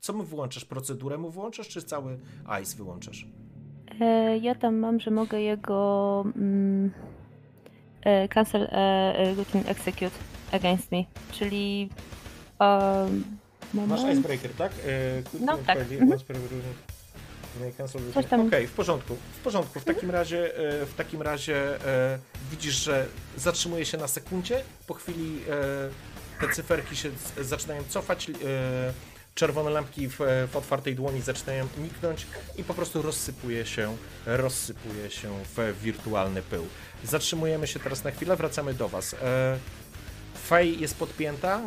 [0.00, 0.64] co mu wyłączasz?
[0.64, 2.18] Procedurę mu wyłączasz, czy cały
[2.60, 3.26] ICE wyłączasz?
[4.00, 6.90] E, ja tam mam, że mogę jego mm,
[8.02, 8.68] e, cancel
[9.36, 10.16] routine execute
[10.52, 11.90] against me, czyli
[13.86, 14.72] Masz icebreaker, tak?
[14.72, 15.76] E, No, note tak.
[15.78, 16.10] Mhm.
[18.14, 19.16] Coś tam- Okej, w porządku.
[19.40, 19.80] W porządku.
[19.80, 22.18] W takim razie, e, w takim razie e,
[22.50, 24.62] widzisz, że zatrzymuje się na sekundzie.
[24.86, 25.38] Po chwili
[26.40, 28.30] e, te cyferki się zaczynają cofać.
[28.30, 28.32] E,
[29.34, 30.18] czerwone lampki w,
[30.52, 33.96] w otwartej dłoni zaczynają niknąć i po prostu rozsypuje się,
[34.26, 36.66] rozsypuje się w wirtualny pył.
[37.04, 39.16] Zatrzymujemy się teraz na chwilę, wracamy do Was.
[40.50, 41.60] Fej jest podpięta,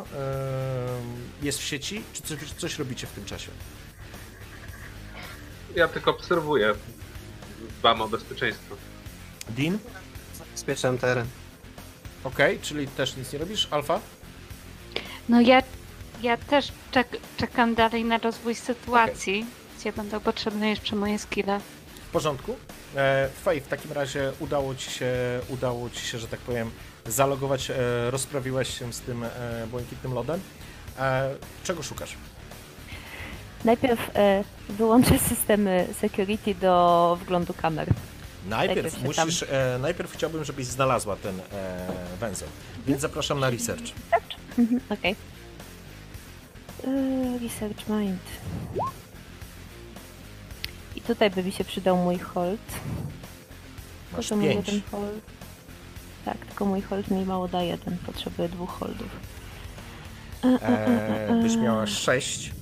[1.42, 2.02] jest w sieci.
[2.12, 3.50] Czy coś, coś robicie w tym czasie?
[5.74, 6.74] Ja tylko obserwuję.
[7.78, 8.76] Dbam o bezpieczeństwo.
[9.48, 9.78] Dean?
[10.54, 11.26] Spieszam teren.
[12.24, 13.68] Okej, czyli też nic nie robisz.
[13.70, 14.00] Alfa?
[15.28, 15.62] No ja,
[16.22, 19.46] ja też czek, czekam dalej na rozwój sytuacji.
[19.78, 21.60] gdzie będą potrzebne jeszcze moje skille.
[22.08, 22.56] W porządku.
[22.96, 25.12] E, Fej, w takim razie udało ci się,
[25.48, 26.70] udało ci się, że tak powiem,
[27.06, 27.74] zalogować, e,
[28.10, 29.30] rozprawiłeś się z tym e,
[29.70, 30.40] błękitnym lodem.
[30.98, 32.16] E, czego szukasz?
[33.64, 34.10] Najpierw
[34.68, 37.88] wyłączę systemy security do wglądu kamer.
[38.48, 41.86] Najpierw musisz, e, najpierw chciałbym, żebyś znalazła ten e,
[42.20, 42.48] węzeł,
[42.86, 43.84] więc zapraszam na research.
[44.58, 45.16] Mhm, Okej.
[46.84, 48.20] E, Research mind.
[50.96, 52.60] I tutaj by mi się przydał mój hold.
[54.16, 54.66] Masz mój pięć.
[54.68, 55.20] jeden hold.
[56.24, 57.96] Tak, tylko mój hold mi mało da jeden.
[58.06, 59.08] Potrzebuję dwóch holdów.
[60.44, 62.52] E, e, e, E, byś miała sześć.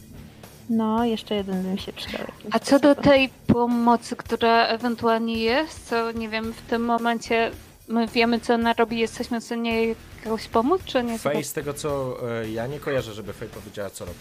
[0.71, 2.27] No, jeszcze jeden by mi się przydał.
[2.51, 7.51] A co do tej pomocy, która ewentualnie jest, co nie wiem, w tym momencie
[7.89, 9.95] my wiemy, co ona robi, jesteśmy w stanie
[10.25, 11.19] jakoś pomóc, czy nie?
[11.19, 14.19] Fej, z tego co e, ja nie kojarzę, żeby Fej powiedziała, co robi.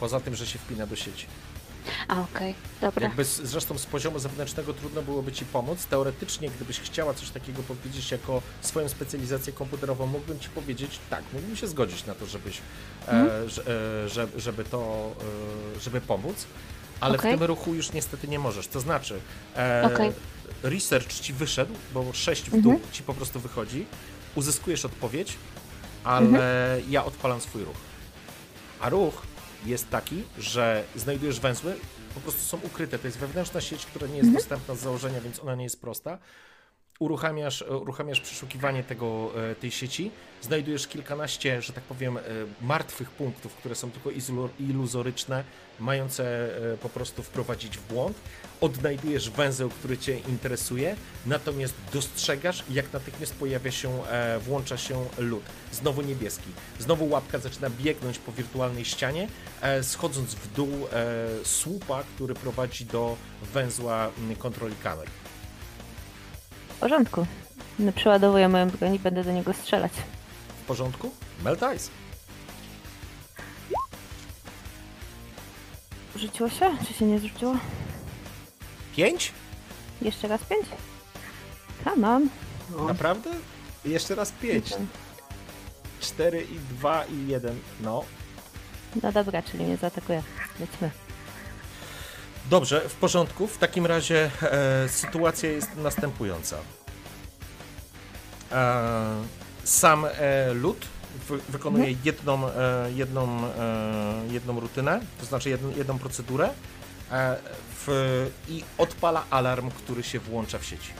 [0.00, 1.26] Poza tym, że się wpina do sieci.
[2.08, 3.02] A, okej, dobra.
[3.06, 5.86] Jakby z, zresztą z poziomu zewnętrznego trudno byłoby ci pomóc.
[5.86, 11.56] Teoretycznie, gdybyś chciała coś takiego powiedzieć jako swoją specjalizację komputerową, mógłbym ci powiedzieć, tak, mógłbym
[11.56, 12.60] się zgodzić na to, żebyś,
[13.46, 13.62] że,
[14.04, 15.10] e, że, żeby to,
[15.76, 16.46] e, żeby pomóc,
[17.00, 17.36] ale Okej.
[17.36, 18.68] w tym ruchu już niestety nie możesz.
[18.68, 19.20] To znaczy,
[19.56, 20.12] e, Okej.
[20.62, 23.86] research ci wyszedł, bo 6 w dół ci po prostu wychodzi,
[24.34, 25.36] uzyskujesz odpowiedź,
[26.04, 27.76] ale ja odpalam swój ruch.
[28.80, 29.22] A ruch
[29.66, 31.74] jest taki, że znajdujesz węzły,
[32.14, 32.98] po prostu są ukryte.
[32.98, 36.18] To jest wewnętrzna sieć, która nie jest dostępna z założenia, więc ona nie jest prosta.
[37.02, 40.10] Uruchamiasz, e, uruchamiasz przeszukiwanie tego, e, tej sieci,
[40.42, 42.20] znajdujesz kilkanaście, że tak powiem, e,
[42.60, 44.10] martwych punktów, które są tylko
[44.60, 45.44] iluzoryczne,
[45.80, 46.50] mające
[46.82, 48.16] po prostu wprowadzić w błąd.
[48.60, 54.02] Odnajdujesz węzeł, który Cię interesuje, natomiast dostrzegasz, jak natychmiast pojawia się,
[54.40, 55.42] włącza się lód.
[55.72, 56.48] Znowu niebieski.
[56.78, 59.28] Znowu łapka zaczyna biegnąć po wirtualnej ścianie,
[59.82, 60.68] schodząc w dół
[61.44, 65.21] słupa, który prowadzi do węzła kontroli kamer.
[66.82, 67.26] W porządku.
[67.78, 69.92] No, Przeładowuję moją broń i będę do niego strzelać.
[70.62, 71.10] W porządku?
[71.44, 71.90] Melt Ice.
[76.16, 76.76] Rzuciło się?
[76.88, 77.56] Czy się nie zrzuciło?
[78.96, 79.32] Pięć?
[80.02, 80.66] Jeszcze raz pięć?
[81.84, 82.28] Come on.
[82.70, 83.30] No, Naprawdę?
[83.84, 84.74] Jeszcze raz pięć.
[86.00, 87.58] Cztery i dwa i jeden.
[87.80, 88.04] No.
[89.02, 90.22] No dobra, czyli mnie zaatakuje.
[90.60, 90.90] Lecimy.
[92.52, 93.46] Dobrze, w porządku.
[93.46, 96.56] W takim razie e, sytuacja jest następująca.
[98.52, 99.22] E,
[99.64, 100.86] sam e, lud
[101.28, 106.50] wy, wykonuje jedną, e, jedną, e, jedną rutynę, to znaczy jedną, jedną procedurę
[107.12, 107.36] e,
[107.86, 110.92] w, i odpala alarm, który się włącza w sieci.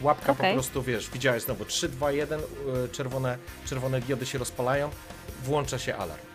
[0.00, 0.50] Łapka Okej.
[0.50, 4.90] po prostu, wiesz, widziałeś znowu 3, 2, 1, e, czerwone, czerwone diody się rozpalają,
[5.44, 6.27] włącza się alarm.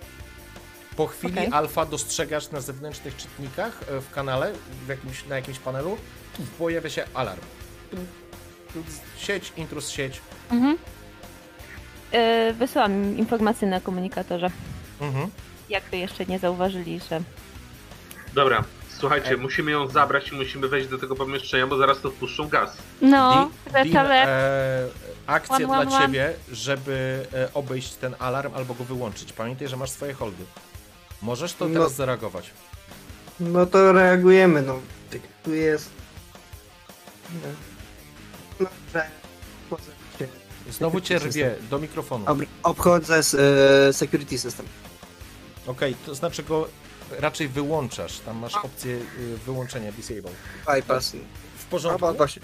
[0.96, 1.50] Po chwili Okej.
[1.52, 4.54] alfa dostrzegasz na zewnętrznych czytnikach e, w kanale,
[4.86, 5.98] w jakimś, na jakimś panelu,
[6.60, 7.42] pojawia się alarm.
[9.18, 10.22] Sieć, intrus, sieć.
[10.52, 10.78] Mhm.
[12.12, 14.50] Yy, wysłałam informację na komunikatorze.
[15.02, 15.30] Mhm.
[15.70, 17.22] Jakby jeszcze nie zauważyli, że
[18.34, 18.64] Dobra,
[19.00, 22.48] słuchajcie, E- musimy ją zabrać i musimy wejść do tego pomieszczenia, bo zaraz to wpuszczą
[22.48, 22.78] gaz.
[23.02, 23.50] No,
[23.98, 24.88] ale e,
[25.28, 26.06] akcja One, dla one, one.
[26.06, 29.34] ciebie, żeby e, obejść ten alarm albo go wyłączyć.
[29.34, 30.44] Pamiętaj, że masz swoje holdy.
[31.24, 31.74] Możesz to No.
[31.74, 32.52] teraz zareagować.
[33.40, 34.80] no to reagujemy, no.
[35.44, 35.90] Tu jest...
[38.60, 39.10] No, że...
[39.72, 40.28] obchodzę się.
[40.72, 42.26] Znowu cię rwie do mikrofonu.
[42.26, 43.34] Ob- Obchodzę z,
[43.90, 44.66] e, security system.
[45.68, 46.68] Okej, to znaczy go
[47.20, 48.20] raczej wyłączasz.
[48.20, 50.32] Tam masz opcję y, wyłączenia disable.
[50.76, 51.10] Bypass.
[51.12, 51.20] W No,
[51.70, 52.14] porządku.
[52.14, 52.42] właśnie.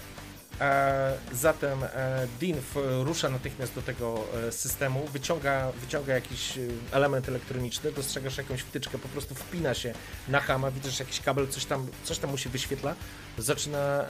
[0.60, 2.60] E, zatem e, Dean
[3.04, 6.58] rusza natychmiast do tego e, systemu, wyciąga, wyciąga jakiś
[6.92, 9.94] element elektroniczny, dostrzegasz jakąś wtyczkę, po prostu wpina się
[10.28, 12.94] na hama, widzisz jakiś kabel, coś tam, coś tam mu się wyświetla,
[13.38, 14.04] zaczyna,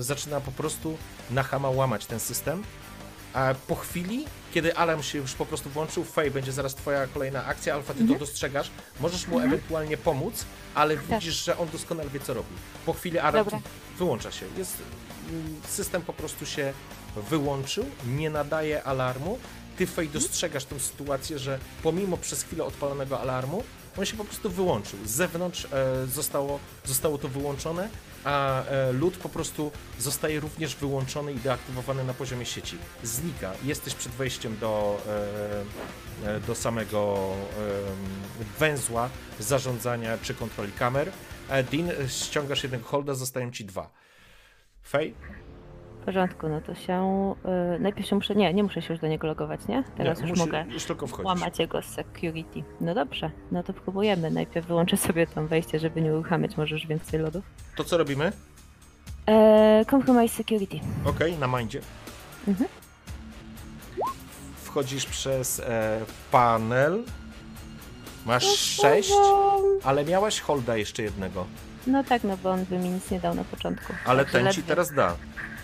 [0.00, 0.98] zaczyna po prostu
[1.30, 2.62] na hama łamać ten system.
[3.32, 7.44] A po chwili, kiedy alarm się już po prostu włączył, Fej, będzie zaraz twoja kolejna
[7.44, 12.20] akcja, Alfa, ty to dostrzegasz, możesz mu ewentualnie pomóc, ale widzisz, że on doskonale wie,
[12.20, 12.54] co robi.
[12.86, 13.50] Po chwili alarm
[13.98, 14.46] wyłącza się.
[14.58, 14.82] Jest,
[15.68, 16.72] system po prostu się
[17.30, 19.38] wyłączył, nie nadaje alarmu.
[19.78, 23.64] Ty, Fej, dostrzegasz tę sytuację, że pomimo przez chwilę odpalonego alarmu,
[23.98, 24.98] on się po prostu wyłączył.
[25.04, 27.88] Z zewnątrz e, zostało, zostało to wyłączone,
[28.24, 32.78] a e, lód po prostu zostaje również wyłączony i deaktywowany na poziomie sieci.
[33.02, 33.52] Znika.
[33.64, 35.00] Jesteś przed wejściem do,
[36.26, 37.32] e, do samego
[38.58, 39.08] węzła
[39.40, 41.12] zarządzania czy kontroli kamer.
[41.48, 43.90] Dean, ściągasz jednego holda, zostają ci dwa.
[44.88, 45.14] Fej?
[46.04, 47.34] porządku, no to się...
[47.76, 48.34] y, najpierw się muszę...
[48.34, 49.84] Nie, nie muszę się już do niego logować, nie?
[49.96, 51.26] Teraz nie, już musi- mogę Już tylko wchodzić.
[51.26, 52.62] łamać jego security.
[52.80, 54.30] No dobrze, no to próbujemy.
[54.30, 57.44] Najpierw wyłączę sobie tam wejście, żeby nie uruchamiać może już więcej lodów.
[57.76, 58.32] To co robimy?
[59.26, 60.80] Eee, compromise security.
[61.04, 61.80] Okej, na mindzie.
[62.48, 62.68] Mhm.
[64.62, 67.02] Wchodzisz przez e, panel.
[68.26, 69.12] Masz sześć,
[69.84, 71.46] ale miałaś holda jeszcze jednego.
[71.86, 73.92] No tak, no bo on by mi nic nie dał na początku.
[74.04, 75.16] Ale Także ten ci teraz da.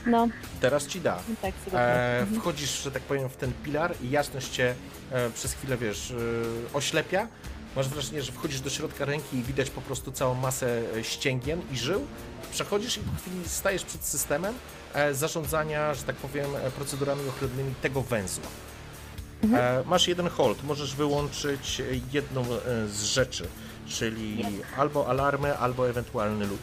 [0.07, 0.29] No,
[0.61, 1.19] Teraz ci da.
[1.43, 1.79] tak sobie.
[1.81, 2.41] E, Mhm.
[2.41, 4.75] wchodzisz, że tak powiem, w ten pilar i jasność cię
[5.13, 6.15] e, przez chwilę, wiesz, e,
[6.77, 7.29] oślepia.
[7.77, 11.61] Masz wrażenie, że wchodzisz do środka ręki i widać po prostu całą masę e, ścięgien
[11.73, 12.07] i żył.
[12.53, 14.55] Przechodzisz i po chwili stajesz przed systemem
[14.95, 18.45] e, zarządzania, że tak powiem, e, procedurami ochronnymi tego węzła.
[19.55, 21.83] E, masz jeden hold, możesz wyłączyć
[22.13, 22.45] jedną
[22.89, 23.49] z rzeczy,
[23.87, 24.45] czyli
[24.77, 26.61] albo alarmy, albo ewentualny lód.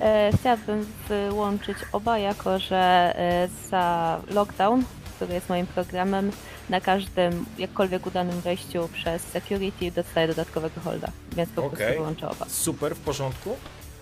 [0.00, 4.84] E, chciałabym wyłączyć oba, jako że e, za lockdown,
[5.16, 6.30] który jest moim programem,
[6.70, 11.76] na każdym jakkolwiek udanym wejściu przez security dostaję dodatkowego holda, więc po Okej.
[11.76, 12.46] prostu wyłączę oba.
[12.48, 13.56] Super, w porządku.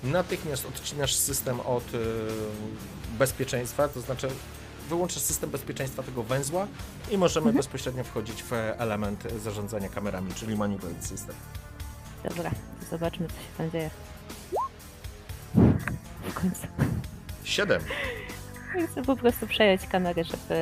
[0.05, 1.99] Natychmiast odcinasz system od e,
[3.19, 4.29] bezpieczeństwa, to znaczy
[4.89, 6.67] wyłączasz system bezpieczeństwa tego węzła
[7.11, 11.35] i możemy bezpośrednio wchodzić w element zarządzania kamerami, czyli manipulate system.
[12.29, 12.51] Dobra,
[12.91, 13.91] zobaczmy co się tam dzieje.
[16.29, 16.67] W końcu.
[17.45, 17.83] 7.
[18.93, 20.55] Chcę po prostu przejąć kamerę, żeby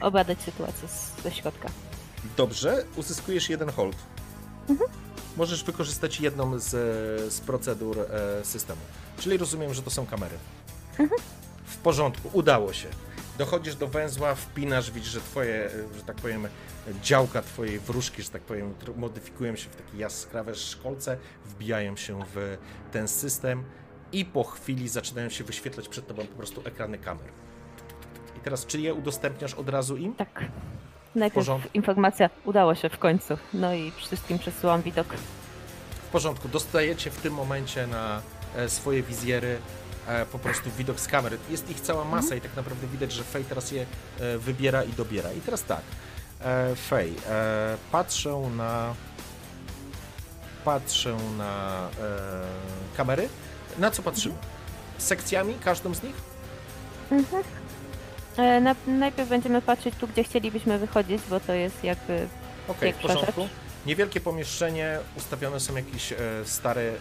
[0.00, 1.68] obadać sytuację z, ze środka.
[2.36, 3.96] Dobrze, uzyskujesz jeden hold.
[5.36, 6.70] Możesz wykorzystać jedną z,
[7.32, 8.80] z procedur e, systemu.
[9.18, 10.34] Czyli rozumiem, że to są kamery.
[11.66, 12.88] W porządku, udało się.
[13.38, 16.48] Dochodzisz do węzła, wpinasz, widzisz, że twoje, że tak powiem,
[17.02, 22.58] działka twojej wróżki, że tak powiem, modyfikują się w takie jaskrawe szkolce, wbijają się w
[22.92, 23.64] ten system
[24.12, 27.28] i po chwili zaczynają się wyświetlać przed tobą po prostu ekrany kamer.
[28.36, 30.14] I teraz, czy je udostępniasz od razu im?
[30.14, 30.44] Tak.
[31.14, 33.38] Najpierw informacja, udało się w końcu.
[33.54, 35.06] No i wszystkim przesyłam widok.
[36.06, 38.22] W porządku, dostajecie w tym momencie na
[38.56, 39.58] e, swoje wizjery
[40.32, 41.38] po prostu widok z kamery.
[41.50, 43.86] Jest ich cała masa i tak naprawdę widać, że Fej teraz je
[44.20, 45.32] e, wybiera i dobiera.
[45.32, 45.82] I teraz tak,
[46.44, 48.94] e, Fej, e, patrzę na
[50.64, 53.28] patrzę na e, kamery.
[53.78, 54.34] Na co patrzymy?
[54.98, 56.16] Sekcjami, każdą z nich?
[58.36, 62.28] E, na, najpierw będziemy patrzeć tu, gdzie chcielibyśmy wychodzić, bo to jest jakby
[62.68, 63.48] Okej, w Pierwsza porządku.
[63.86, 66.94] Niewielkie pomieszczenie, ustawione są jakieś e, stare e,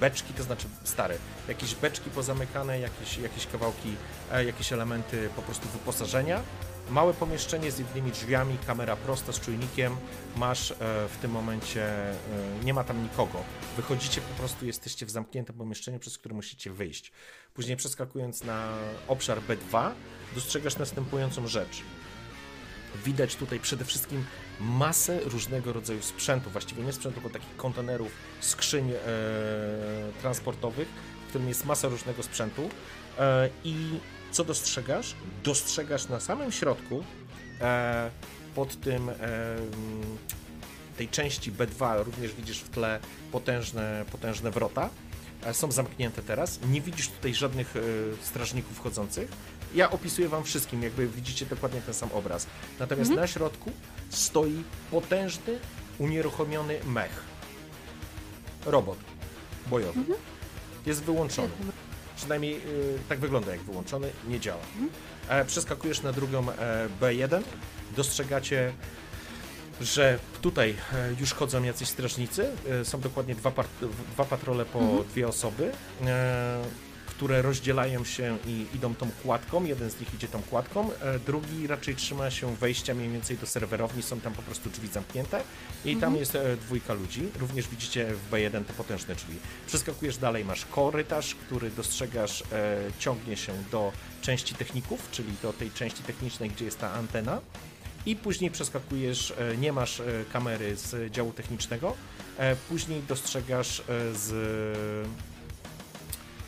[0.00, 1.16] beczki, to znaczy stare,
[1.48, 3.94] jakieś beczki pozamykane, jakieś, jakieś kawałki,
[4.32, 6.42] e, jakieś elementy po prostu wyposażenia.
[6.90, 9.96] Małe pomieszczenie z jednymi drzwiami, kamera prosta z czujnikiem.
[10.36, 10.74] Masz
[11.08, 11.86] w tym momencie,
[12.64, 13.38] nie ma tam nikogo.
[13.76, 17.12] Wychodzicie po prostu, jesteście w zamkniętym pomieszczeniu, przez które musicie wyjść.
[17.54, 18.68] Później przeskakując na
[19.08, 19.90] obszar B2,
[20.34, 21.82] dostrzegasz następującą rzecz.
[23.04, 24.24] Widać tutaj przede wszystkim
[24.60, 28.96] masę różnego rodzaju sprzętu, właściwie nie sprzętu, bo takich kontenerów, skrzyń e,
[30.20, 30.88] transportowych,
[31.26, 32.70] w którym jest masa różnego sprzętu.
[33.18, 33.74] E, I
[34.32, 35.14] co dostrzegasz?
[35.44, 37.04] Dostrzegasz na samym środku,
[37.60, 38.10] e,
[38.54, 39.66] pod tym e, m,
[40.96, 43.00] tej części B2, również widzisz w tle
[43.32, 44.90] potężne, potężne wrota.
[45.44, 46.60] E, Są zamknięte teraz.
[46.70, 47.80] Nie widzisz tutaj żadnych e,
[48.26, 49.30] strażników wchodzących.
[49.74, 52.46] Ja opisuję wam wszystkim, jakby widzicie dokładnie ten sam obraz.
[52.78, 53.72] Natomiast na środku
[54.10, 55.58] stoi potężny,
[55.98, 57.22] unieruchomiony mech.
[58.66, 58.98] Robot
[59.66, 60.00] bojowy.
[60.86, 61.48] Jest wyłączony.
[62.16, 64.60] Przynajmniej y, tak wygląda jak wyłączony, nie działa.
[65.28, 67.42] E, przeskakujesz na drugą e, B1.
[67.96, 68.72] Dostrzegacie,
[69.80, 72.50] że tutaj e, już chodzą jacyś strażnicy.
[72.80, 73.52] E, są dokładnie dwa,
[74.12, 74.78] dwa patrole po
[75.12, 75.72] dwie osoby.
[77.20, 79.64] Które rozdzielają się i idą tą kładką.
[79.64, 83.46] Jeden z nich idzie tą kładką, e, drugi raczej trzyma się wejścia mniej więcej do
[83.46, 85.42] serwerowni, są tam po prostu drzwi zamknięte
[85.84, 87.28] i tam jest e, dwójka ludzi.
[87.40, 89.34] Również widzicie w B1 te potężne drzwi.
[89.66, 95.70] Przeskakujesz dalej, masz korytarz, który dostrzegasz, e, ciągnie się do części techników, czyli do tej
[95.70, 97.40] części technicznej, gdzie jest ta antena.
[98.06, 100.02] I później przeskakujesz, nie masz
[100.32, 101.96] kamery z działu technicznego,
[102.68, 104.32] później dostrzegasz z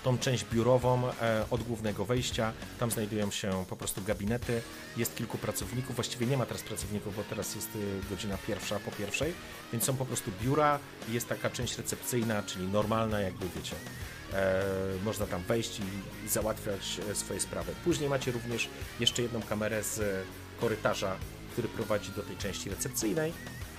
[0.03, 2.53] tą część biurową e, od głównego wejścia.
[2.79, 4.63] Tam znajdują się po prostu gabinety.
[4.97, 5.95] Jest kilku pracowników.
[5.95, 9.33] Właściwie nie ma teraz pracowników, bo teraz jest y, godzina pierwsza po pierwszej,
[9.73, 10.79] więc są po prostu biura.
[11.09, 13.77] Jest taka część recepcyjna, czyli normalna, jakby wiecie.
[14.33, 14.65] E,
[15.05, 17.73] można tam wejść i, i załatwiać e, swoje sprawy.
[17.85, 18.69] Później macie również
[19.01, 20.25] jeszcze jedną kamerę z
[20.61, 21.17] korytarza,
[21.53, 23.33] który prowadzi do tej części recepcyjnej.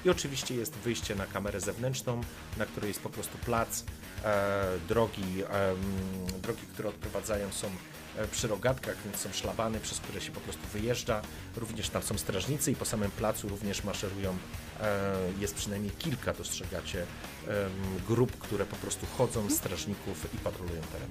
[0.06, 2.22] I oczywiście jest wyjście na kamerę zewnętrzną,
[2.58, 3.84] na której jest po prostu plac,
[4.24, 5.43] e, drogi,
[6.41, 7.68] drogi, które odprowadzają są
[8.18, 11.22] e, przy rogatkach, więc są szlabany, przez które się po prostu wyjeżdża.
[11.56, 14.38] Również tam są strażnicy i po samym placu również maszerują,
[14.82, 17.06] e, jest przynajmniej kilka, dostrzegacie,
[18.08, 21.10] grup, które po prostu chodzą, strażników i patrolują teren.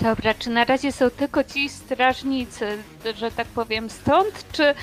[0.00, 2.78] Dobra, czy na razie są tylko ci strażnicy,
[3.16, 4.74] że tak powiem, stąd, czy,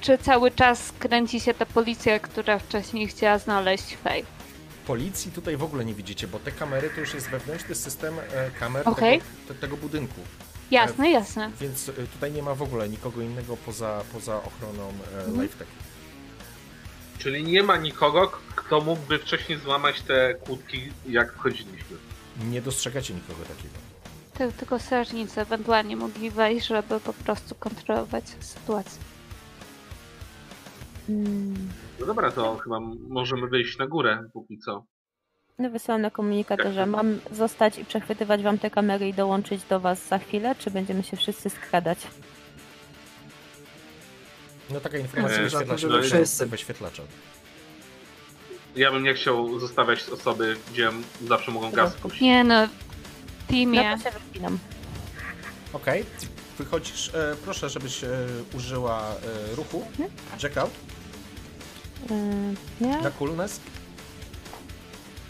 [0.00, 4.24] czy cały czas kręci się ta policja, która wcześniej chciała znaleźć Fej?
[4.86, 8.50] Policji tutaj w ogóle nie widzicie, bo te kamery to już jest wewnętrzny system e,
[8.50, 9.18] kamer Okej.
[9.18, 10.20] tego, te, tego budynku.
[10.70, 11.50] Jasne, jasne.
[11.60, 15.42] Więc e, tutaj nie ma w ogóle nikogo innego poza, poza ochroną e, Mhm.
[15.42, 15.68] LifeTech.
[17.18, 21.96] Czyli nie ma nikogo, kto mógłby wcześniej złamać te kłódki, jak wchodziliśmy.
[22.50, 23.89] Nie dostrzegacie nikogo takiego.
[24.40, 29.02] Ty- Tylko strażnicy ewentualnie mogli wejść, żeby po prostu kontrolować sytuację.
[31.08, 31.68] Mm.
[32.00, 34.84] No dobra, to chyba możemy wyjść na górę póki co.
[35.58, 36.86] No wysyłam na komunikatorze.
[36.86, 41.02] Mam zostać i przechwytywać wam te kamery i dołączyć do was za chwilę, czy będziemy
[41.02, 41.98] się wszyscy skradać?
[44.70, 46.46] No taka informacja wyświetla się żeby na wszyscy.
[46.46, 47.02] wyświetlacza.
[48.76, 50.90] Ja bym nie chciał zostawiać osoby, gdzie
[51.28, 52.20] zawsze mogą gaz puścić.
[52.20, 52.68] Nie no,
[53.50, 53.98] w No teamie.
[53.98, 54.58] to się wypinam.
[55.72, 56.04] Okej,
[56.58, 57.08] wychodzisz.
[57.14, 58.08] E, proszę, żebyś e,
[58.54, 59.00] użyła
[59.52, 59.84] e, ruchu.
[60.42, 60.70] Checkout
[62.10, 62.16] Yy,
[62.88, 63.00] nie?
[63.02, 63.60] na coolness.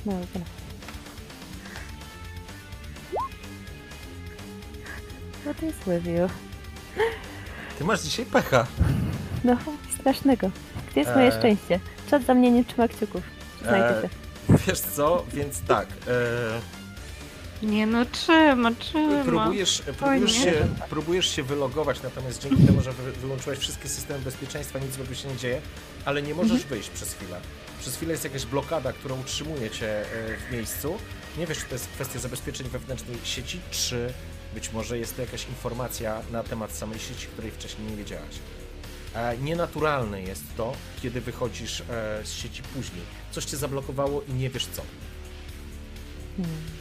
[0.06, 0.40] No dobra.
[5.44, 6.28] What is with you?
[7.78, 8.66] Ty masz dzisiaj pecha.
[9.44, 9.56] No,
[10.00, 10.50] strasznego.
[10.90, 11.38] Gdzie jest moje Eee.
[11.38, 11.80] szczęście?
[12.10, 13.22] Czad za mnie nie trzyma kciuków.
[13.62, 14.02] Znajdę Eee.
[14.02, 14.08] się.
[14.66, 15.88] Wiesz co, więc tak.
[15.88, 15.90] E,
[17.62, 19.24] Nie no, trzyma, trzyma.
[19.24, 24.78] Próbujesz, próbujesz, się, próbujesz się wylogować, natomiast dzięki temu, że wy, wyłączyłeś wszystkie systemy bezpieczeństwa,
[24.78, 25.60] nic złego się nie dzieje,
[26.04, 27.40] ale nie możesz wyjść przez chwilę.
[27.80, 30.04] Przez chwilę jest jakaś blokada, która utrzymuje cię e,
[30.36, 30.98] w miejscu.
[31.38, 34.12] Nie wiesz, czy to jest kwestia zabezpieczeń wewnętrznej sieci, czy
[34.54, 38.34] być może jest to jakaś informacja na temat samej sieci, której wcześniej nie wiedziałaś.
[39.42, 41.84] Nienaturalne jest to, kiedy wychodzisz e,
[42.24, 43.02] z sieci później.
[43.30, 44.82] Coś cię zablokowało i nie wiesz co.
[46.36, 46.79] Hmm.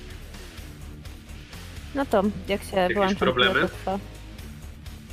[1.96, 3.62] No to, jak się wyłączam, problemy?
[3.62, 4.00] to trwa.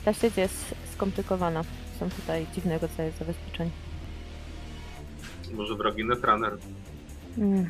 [0.04, 1.64] Ta sieć jest skomplikowana.
[2.00, 3.70] Są tutaj dziwnego rodzaju zabezpieczeń.
[5.54, 6.52] Może wrogi netrunner.
[7.38, 7.68] Mm.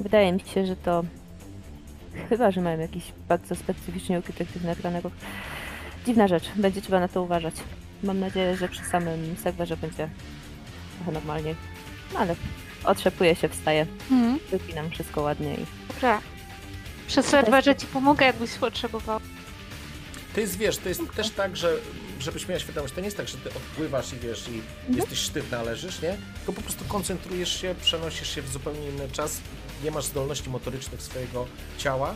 [0.00, 1.04] Wydaje mi się, że to.
[2.28, 5.12] Chyba, że mają jakiś bardzo specyficznie ukryty tych netranerów.
[6.06, 7.54] Dziwna rzecz, będzie trzeba na to uważać.
[8.02, 10.08] Mam nadzieję, że przy samym serwerze będzie
[10.96, 11.54] trochę normalniej.
[12.12, 12.36] No ale
[12.84, 14.38] otrzepuję się, wstaję, Mhm.
[14.50, 15.66] wypinam wszystko ładnie i.
[15.94, 16.20] Dobra.
[17.14, 19.20] Przy serwerze ci pomogę, jakbyś potrzebował.
[20.34, 21.76] To jest, wiesz, to jest też tak, że
[22.20, 24.62] żebyś miała świadomość, to nie jest tak, że ty odpływasz i wiesz, i
[24.96, 26.16] jesteś sztywna, leżysz, nie?
[26.36, 29.40] Tylko po prostu koncentrujesz się, przenosisz się w zupełnie inny czas,
[29.84, 31.46] nie masz zdolności motorycznych swojego
[31.78, 32.14] ciała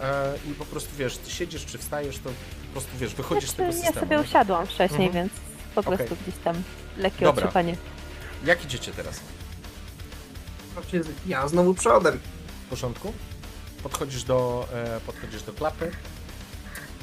[0.00, 2.30] e, i po prostu, wiesz, ty siedzisz czy wstajesz, to
[2.66, 4.06] po prostu, wiesz, wychodzisz z tego Znaczy, ja systemu.
[4.06, 4.22] sobie nie?
[4.22, 5.12] usiadłam wcześniej, Mhm.
[5.12, 5.32] więc
[5.74, 6.62] po prostu gdzieś tam
[6.96, 7.44] lekkie Dobra.
[7.44, 7.76] otrzepanie.
[8.44, 9.20] Jak idziecie teraz?
[11.26, 12.20] Ja znowu przodem.
[12.66, 13.12] W porządku?
[13.82, 15.90] Podchodzisz do, e, podchodzisz do klapy,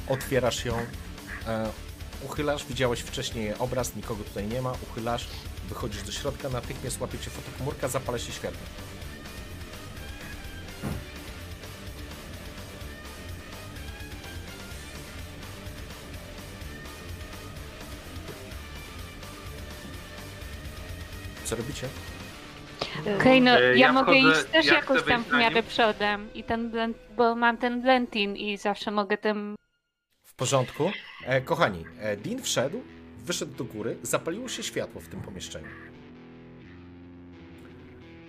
[0.08, 0.76] otwierasz ją,
[1.46, 1.70] e,
[2.24, 5.26] uchylasz, widziałeś wcześniej obraz, nikogo tutaj nie ma, uchylasz,
[5.68, 8.60] wychodzisz do środka, natychmiast łapie cię fotokomórka, zapala się światło.
[21.44, 21.88] Co robicie?
[23.20, 26.28] Okej, no E, ja, ja mogę wchodzę- iść też ja jakoś tam w miarę przodem
[26.34, 29.56] i ten blend, bo mam ten blendin i zawsze mogę tym...
[30.24, 30.90] W porządku.
[31.26, 32.82] E, kochani, e, Dean wszedł,
[33.24, 35.68] wyszedł do góry, zapaliło się światło w tym pomieszczeniu.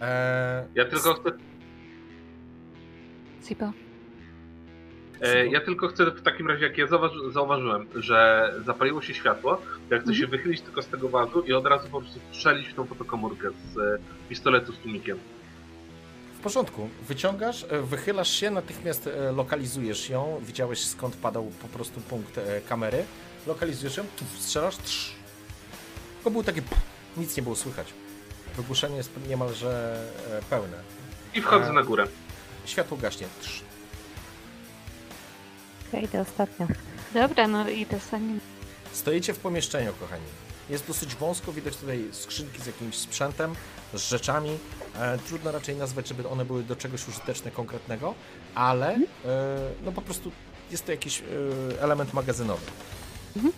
[0.02, 1.32] E, Ja tylko chcę,
[3.44, 3.72] Zibo.
[5.22, 9.62] E, ja tylko chcę w takim razie, jak ja zauważy, zauważyłem, że zapaliło się światło,
[9.90, 12.68] to ja chcę się wychylić tylko z tego wazu i od razu po prostu strzelić
[12.68, 14.00] w tą fotokomórkę z e,
[14.30, 15.20] pistoletu z tłumikiem.
[16.34, 16.90] W porządku.
[17.08, 20.42] Wyciągasz, e, wychylasz się, natychmiast lokalizujesz ją.
[20.42, 22.40] Widziałeś skąd padał po prostu punkt
[22.70, 23.06] kamery.
[23.48, 25.12] Lokalizujesz ją, tu strzelasz, trz.
[26.24, 26.82] To było takie, pff,
[27.18, 27.94] nic nie było słychać.
[28.58, 30.04] Wygłuszenie jest niemalże
[30.50, 30.78] pełne.
[31.36, 32.08] I wchodzę na górę.
[32.66, 33.28] Światło gaśnie.
[33.42, 33.69] Trz.
[35.90, 36.68] Okej, to ostatnia.
[37.14, 38.40] Dobra, no idę za nim.
[38.92, 40.24] Stoicie w pomieszczeniu, kochani.
[40.70, 43.56] Jest dosyć wąsko, widać tutaj skrzynki z jakimś sprzętem,
[43.94, 44.58] z rzeczami.
[45.00, 48.16] E, trudno raczej nazwać, żeby one były do czegoś użyteczne, konkretnego,
[48.56, 49.00] ale e,
[49.86, 50.32] no po prostu
[50.72, 52.66] jest to jakiś e, element magazynowy.
[53.36, 53.54] Mhm.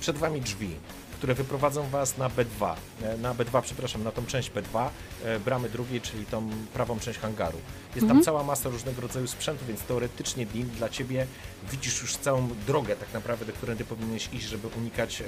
[0.00, 0.76] Przed wami drzwi,
[1.22, 4.88] które wyprowadzą was na B2, e, na B2, przepraszam, na tą część B2,
[5.24, 7.58] e, bramy drugiej, czyli tą prawą część hangaru.
[7.86, 8.24] Jest tam Mhm.
[8.24, 11.26] cała masa różnego rodzaju sprzętu, więc teoretycznie Dean dla ciebie
[11.70, 15.24] widzisz już całą drogę tak naprawdę, do której ty powinieneś iść, żeby unikać, e,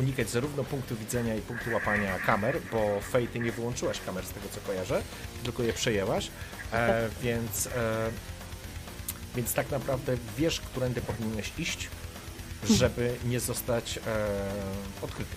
[0.00, 4.30] unikać zarówno punktu widzenia i punktu łapania kamer, bo Fej, ty nie wyłączyłaś kamer z
[4.30, 5.02] tego co kojarzę,
[5.44, 6.30] tylko je przejęłaś,
[6.72, 7.70] e, więc, e,
[9.36, 11.88] więc tak naprawdę wiesz, którędy powinieneś iść,
[12.64, 14.00] żeby nie zostać e,
[15.02, 15.36] odkryty.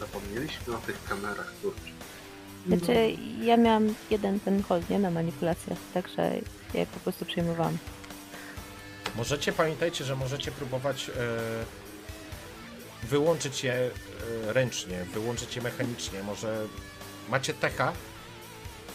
[0.00, 1.80] Zapomnieliśmy o tych kamerach, kurczę.
[2.66, 6.22] Znaczy, ja miałam jeden ten hold, nie, na manipulacjach, także
[6.74, 7.78] ja je po prostu przyjmowałam.
[9.16, 11.12] Możecie, pamiętajcie, że możecie próbować e,
[13.06, 13.90] wyłączyć je e,
[14.52, 16.22] ręcznie, wyłączyć je mechanicznie.
[16.22, 16.66] Może
[17.28, 17.92] macie techa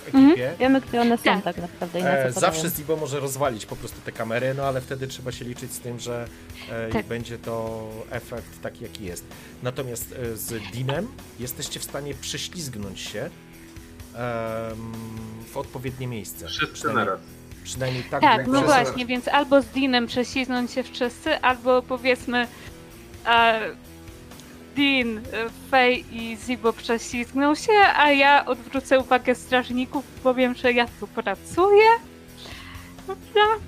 [0.07, 0.53] ekipie.
[0.59, 1.43] Wiemy, gdzie one są Tak.
[1.43, 2.33] tak naprawdę i na co E, padają.
[2.53, 5.79] zawsze Zibo może rozwalić po prostu te kamery, no ale wtedy trzeba się liczyć z
[5.79, 6.27] tym, że
[6.71, 7.05] e, Tak.
[7.05, 9.23] będzie to efekt taki, jaki jest.
[9.63, 11.07] Natomiast e, z Dinem
[11.39, 13.29] jesteście w stanie prześlizgnąć się
[15.53, 16.47] w odpowiednie miejsce.
[16.47, 17.19] Wszyscy Przynajmniej- naraz.
[17.63, 18.21] Przynajmniej tak.
[18.21, 22.47] Tak, no właśnie, więc albo z Deanem prześlizgnąć się wszyscy, albo powiedzmy
[23.25, 23.59] e,
[24.80, 30.86] Dean, e, Fej i Zibo prześlizgną się, a ja odwrócę uwagę strażników, powiem, że ja
[30.99, 31.86] tu pracuję.
[33.05, 33.65] Prawda?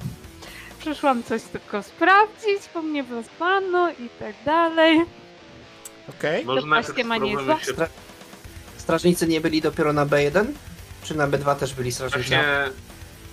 [0.80, 5.02] Przyszłam coś tylko sprawdzić, bo mnie wezwano i tak dalej.
[6.10, 6.46] Okej.
[6.46, 7.74] Może najpierw paśkiem, a nie się...
[7.74, 7.88] Stra-
[8.78, 10.46] Strażnicy nie byli dopiero na B1?
[11.04, 12.30] Czy na B2 też byli strażnicy?
[12.30, 12.44] Właśnie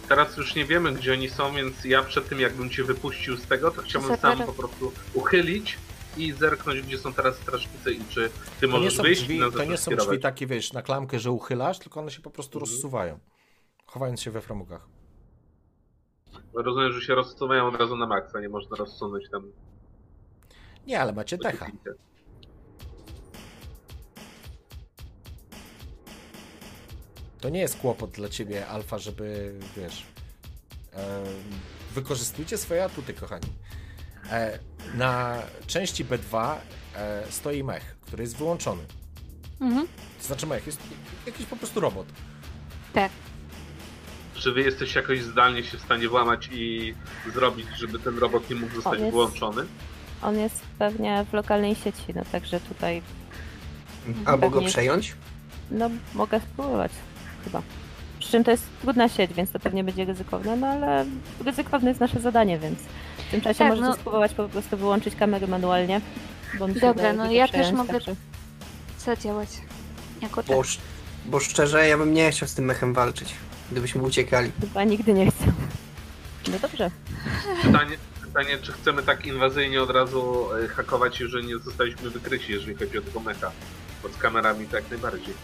[0.08, 3.46] teraz już nie wiemy, gdzie oni są, więc ja przed tym, jakbym cię wypuścił z
[3.46, 4.46] tego, to chciałbym sam Zabiorę.
[4.46, 5.78] po prostu uchylić
[6.18, 9.40] i zerknąć, gdzie są teraz strażnicy i czy ty To nie możesz są wyjść drzwi,
[9.56, 12.58] to nie są drzwi takie, wiesz, na klamkę, że uchylasz, tylko one się po prostu
[12.58, 12.72] Mhm.
[12.74, 13.18] rozsuwają.
[13.86, 14.88] Chowając się we framugach.
[16.54, 19.52] Rozumiem, że się rozsuwają od razu na maksa, nie można rozsunąć tam.
[20.86, 21.66] Nie, ale macie techa.
[27.40, 30.06] To nie jest kłopot dla ciebie, Alfa, żeby, wiesz,
[30.92, 31.24] em,
[31.94, 33.46] wykorzystujcie swoje atuty, kochani.
[34.30, 34.58] E,
[34.94, 36.54] na części B2
[36.96, 38.82] e, stoi mech, który jest wyłączony.
[39.60, 39.86] Mhm.
[40.20, 40.80] To znaczy mech, jest
[41.26, 42.06] jakiś po prostu robot.
[42.92, 43.12] Tak.
[44.34, 46.94] Czy wy jesteście jakoś zdalnie się w stanie włamać i
[47.34, 49.62] zrobić, żeby ten robot nie mógł zostać jest- włączony?
[50.22, 53.02] On jest pewnie w lokalnej sieci, no także tutaj,
[54.24, 54.68] Albo go Pewnie.
[54.68, 55.14] przejąć?
[55.70, 56.92] no mogę spróbować
[57.44, 57.62] chyba.
[58.18, 61.04] Przy czym to jest trudna sieć, więc to pewnie będzie ryzykowne, no ale
[61.44, 62.78] ryzykowne jest nasze zadanie, więc
[63.28, 63.94] w tym czasie Tak, możecie no.
[63.94, 66.00] spróbować po prostu wyłączyć kamery manualnie.
[66.80, 68.14] Dobra, no ja też mogę- także-
[69.04, 69.48] Zadziałać.
[70.22, 70.56] Jako tak.
[70.56, 70.80] Bo, sz-
[71.26, 73.34] bo szczerze, ja bym nie chciał z tym mechem walczyć.
[73.72, 74.52] Gdybyśmy uciekali.
[74.60, 75.44] Chyba nigdy nie chcę.
[76.52, 76.90] No dobrze.
[77.62, 82.74] Pytanie, pytanie, czy chcemy tak inwazyjnie od razu e, hakować, że nie zostaliśmy wykryci, jeżeli
[82.74, 83.50] chodzi o tego mecha.
[84.02, 85.34] Pod kamerami to jak najbardziej.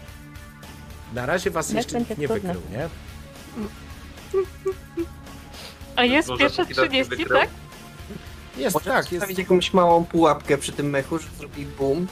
[1.15, 2.55] Na razie was Jak jeszcze nikt będzie nie trudne.
[2.55, 2.89] wykrył, nie?
[5.97, 7.39] A jest Może pierwsze póki raz nie 30, wykrył?
[7.39, 7.49] tak?
[8.57, 9.11] Jest, tak, jest.
[9.11, 12.07] zostawić jakąś małą pułapkę przy tym mechu, że zrobi boom.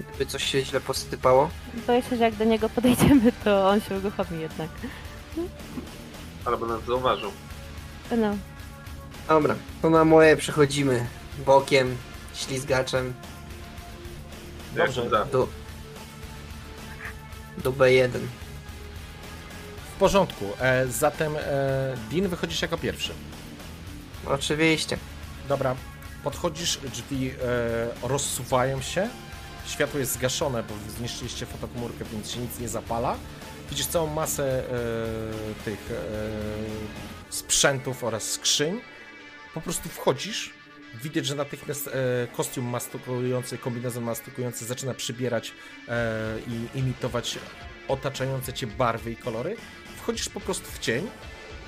[0.00, 1.50] Gdyby coś się źle posypało.
[1.86, 4.68] Boję się, że jak do niego podejdziemy, to on się uruchomi jednak.
[6.44, 7.30] Albo nas zauważą.
[8.10, 8.36] No,
[9.28, 11.06] Dobra, to na moje przechodzimy
[11.46, 11.96] bokiem,
[12.34, 13.14] ślizgaczem
[14.76, 15.02] Dobrze.
[15.04, 15.48] Jak do,
[17.58, 18.10] do B1.
[19.94, 20.44] W porządku.
[20.60, 23.12] E, zatem e, Dean wychodzisz jako pierwszy.
[24.26, 24.98] Oczywiście.
[25.48, 25.76] Dobra,
[26.24, 29.08] podchodzisz, drzwi e, rozsuwają się,
[29.66, 33.16] światło jest zgaszone, bo zniszczyliście fotokomórkę, więc się nic nie zapala.
[33.70, 38.80] Widzisz całą masę e, tych e, sprzętów oraz skrzyń.
[39.54, 40.54] Po prostu wchodzisz,
[41.02, 41.92] widać, że natychmiast e,
[42.36, 45.52] kostium mastukujący, kombinezon mastukujący zaczyna przybierać
[45.88, 47.38] e, i imitować
[47.88, 49.56] otaczające cię barwy i kolory.
[49.96, 51.10] Wchodzisz po prostu w cień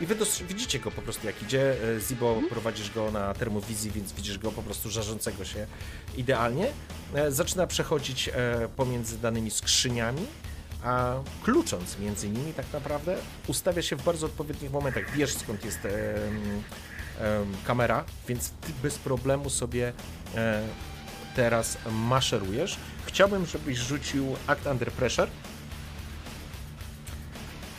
[0.01, 1.77] i wy dos- widzicie go po prostu jak idzie.
[1.97, 5.67] E, Zibo prowadzisz go na termowizji, więc widzisz go po prostu żarzącego się
[6.17, 6.67] idealnie.
[7.15, 8.33] E, Zaczyna przechodzić e,
[8.77, 10.27] pomiędzy danymi skrzyniami,
[10.85, 15.11] a klucząc między nimi tak naprawdę ustawia się w bardzo odpowiednich momentach.
[15.17, 15.93] Wiesz skąd jest em,
[17.21, 19.93] em, kamera, więc ty bez problemu sobie
[20.37, 20.63] e,
[21.37, 22.77] teraz maszerujesz.
[23.07, 25.29] Chciałbym, żebyś rzucił Act Under Pressure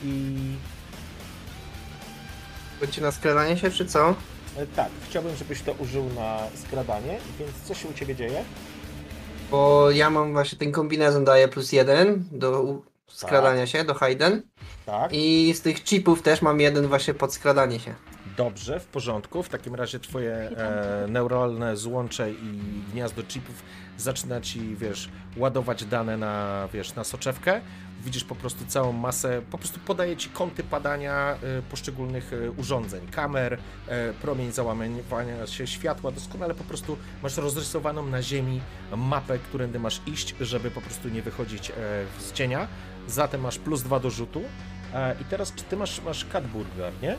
[0.03, 0.35] i
[2.81, 4.09] Będzie na skradanie się, czy co?
[4.57, 8.43] E, Tak, chciałbym, żebyś to użył na skradanie, więc co się u Ciebie dzieje?
[9.51, 14.41] Bo ja mam właśnie ten kombinezon daje plus jeden do u- skradania się, do Hayden.
[14.85, 15.13] Tak.
[15.13, 17.95] I z tych chipów też mam jeden właśnie pod skradanie się.
[18.39, 19.43] Dobrze, w porządku.
[19.43, 22.59] W takim razie twoje e, neuralne złącze i
[22.93, 23.63] gniazdo chipów
[23.97, 27.61] zaczyna ci, wiesz, ładować dane na, wiesz, na soczewkę.
[28.05, 33.07] Widzisz po prostu całą masę, po prostu podaje ci kąty padania e, poszczególnych e, urządzeń,
[33.07, 38.61] kamer, e, promień załamywania się światła, doskonale po prostu masz rozrysowaną na ziemi
[38.97, 41.73] mapę, którędy masz iść, żeby po prostu nie wychodzić e,
[42.19, 42.67] z cienia.
[43.07, 44.41] Zatem masz plus dwa do rzutu.
[44.93, 47.17] E, I teraz, czy ty masz, masz Catburger, nie?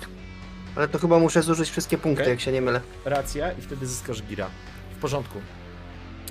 [0.00, 0.08] Tak.
[0.76, 2.30] Ale to chyba muszę zużyć wszystkie punkty, Okej.
[2.30, 2.80] jak się nie mylę.
[3.04, 4.50] Racja i wtedy zyskasz gira.
[4.96, 5.40] W porządku.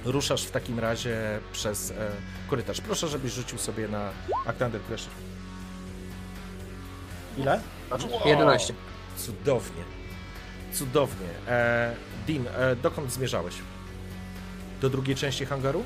[0.05, 2.11] Ruszasz w takim razie przez e,
[2.47, 2.81] korytarz.
[2.81, 4.09] Proszę, żebyś rzucił sobie na
[4.45, 5.13] Act Under Pressure.
[7.37, 7.61] Ile?
[7.91, 8.21] Wow.
[8.25, 8.73] 11.
[9.17, 9.83] Cudownie.
[10.73, 11.27] Cudownie.
[11.47, 11.95] E,
[12.27, 13.55] Dean, e, dokąd zmierzałeś?
[14.81, 15.83] Do drugiej części hangaru?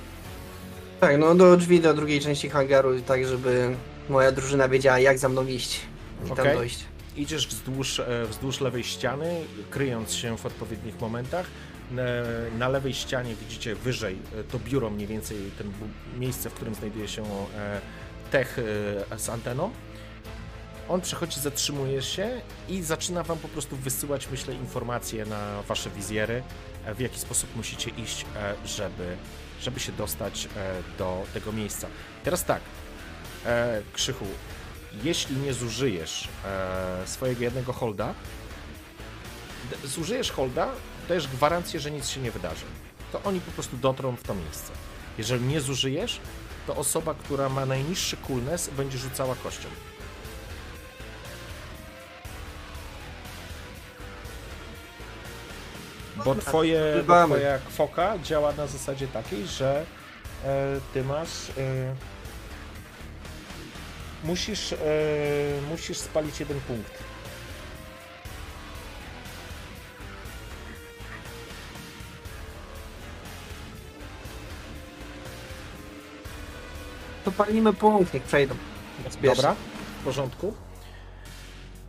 [0.99, 3.75] Tak, no do drzwi do drugiej części hangaru, tak żeby
[4.09, 5.81] moja drużyna wiedziała, jak za mną iść
[6.25, 6.55] i tam Okej.
[6.55, 6.85] dojść.
[7.17, 11.45] Idziesz wzdłuż, e, wzdłuż lewej ściany, kryjąc się w odpowiednich momentach.
[12.57, 15.71] Na lewej ścianie widzicie wyżej e, to biuro, mniej więcej ten
[16.19, 17.81] miejsce, w którym znajduje się e,
[18.31, 18.59] tech
[19.17, 19.71] z anteną.
[20.89, 26.43] On przechodzi, zatrzymuje się i zaczyna wam po prostu wysyłać, myślę, informacje na wasze wizjery,
[26.95, 28.25] w jaki sposób musicie iść,
[28.65, 29.17] żeby,
[29.61, 30.49] żeby się dostać
[30.97, 31.87] do tego miejsca.
[32.23, 32.61] Teraz tak,
[33.93, 34.25] Krzychu,
[35.03, 38.13] jeśli nie zużyjesz e, swojego jednego holda,
[39.83, 40.67] zużyjesz holda,
[41.07, 42.65] dajesz gwarancję, że nic się nie wydarzy.
[43.11, 44.71] To oni po prostu dotrą w to miejsce.
[45.17, 46.19] Jeżeli nie zużyjesz,
[46.67, 49.69] to osoba, która ma najniższy coolness, będzie rzucała kością.
[56.25, 59.85] Bo twoje, bo twoja kwoka działa na zasadzie takiej, że
[60.45, 61.49] e, ty masz.
[61.57, 62.14] E,
[64.23, 64.77] musisz, e,
[65.69, 67.03] musisz spalić jeden punkt.
[77.25, 78.55] To palimy punkt, niech przejdą.
[79.03, 79.35] Bezpiecznie.
[79.35, 79.55] Dobra,
[80.01, 80.53] w porządku.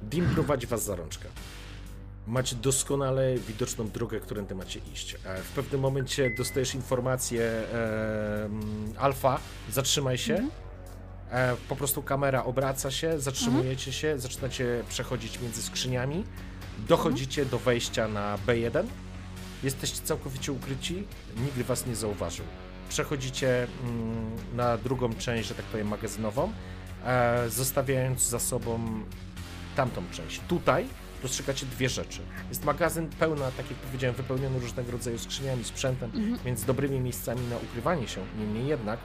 [0.02, 1.28] Dim prowadzi was za rączkę.
[2.26, 5.16] Macie doskonale widoczną drogę, którędy macie iść.
[5.24, 9.38] E, W pewnym momencie dostajesz informację e, mm, Alfa,
[9.70, 10.48] zatrzymaj się.
[11.30, 16.24] E, po prostu kamera obraca się, zatrzymujecie się, zaczynacie przechodzić między skrzyniami.
[16.88, 18.86] Dochodzicie do wejścia na B1.
[19.62, 21.04] Jesteście całkowicie ukryci,
[21.36, 22.46] nikt was nie zauważył.
[22.88, 26.52] Przechodzicie mm, na drugą część, że tak powiem, magazynową,
[27.04, 28.80] e, zostawiając za sobą
[29.76, 30.40] tamtą część.
[30.48, 30.86] Tutaj
[31.22, 32.20] dostrzegacie dwie rzeczy.
[32.48, 36.12] Jest magazyn pełna, tak jak powiedziałem, wypełniony różnego rodzaju skrzyniami, sprzętem,
[36.44, 38.20] więc dobrymi miejscami na ukrywanie się.
[38.38, 38.98] Niemniej jednak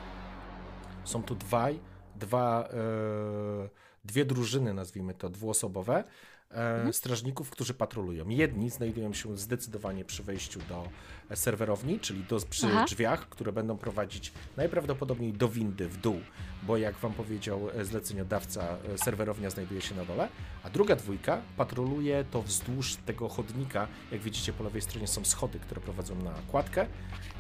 [1.04, 1.80] są tu dwaj,
[2.22, 3.70] dwa, e,
[4.06, 6.04] dwie drużyny, nazwijmy to, dwuosobowe,
[6.52, 8.30] e, strażników, którzy patrolują.
[8.30, 10.88] Jedni znajdują się zdecydowanie przy wejściu do
[11.36, 12.86] serwerowni, czyli do, przy Aha.
[12.86, 16.20] drzwiach, które będą prowadzić najprawdopodobniej do windy w dół,
[16.64, 20.30] bo jak wam powiedział e, zleceniodawca, serwerownia znajduje się na dole,
[20.64, 23.88] a druga dwójka patroluje to wzdłuż tego chodnika.
[24.12, 26.88] Jak widzicie, po lewej stronie są schody, które prowadzą na kładkę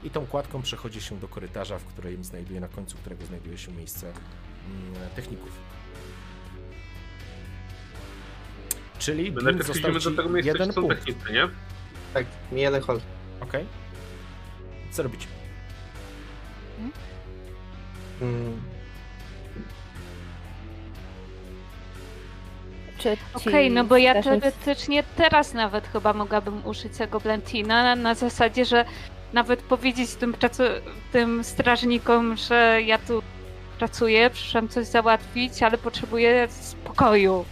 [0.03, 3.71] i tą kładką przechodzi się do korytarza, w którym znajduje, na końcu którego znajduje się
[3.71, 4.13] miejsce
[5.15, 5.51] techników.
[8.99, 10.97] Czyli My najpierw został idziemy do ci tego miejsca, jeden punkt.
[10.97, 11.47] technicy, nie?
[12.13, 13.03] Tak, mi jeden hold.
[13.41, 13.65] Okej.
[14.91, 15.27] Co robicie?
[18.21, 18.61] Mm.
[22.97, 27.95] Czy ci Okej, no bo ja teoretycznie teraz nawet chyba mogłabym użyć tego Blentina na,
[27.95, 28.85] na zasadzie, że
[29.33, 30.35] nawet powiedzieć tym,
[31.11, 33.21] tym strażnikom, że ja tu
[33.81, 37.45] pracuję, przyszłam coś załatwić, ale potrzebuję spokoju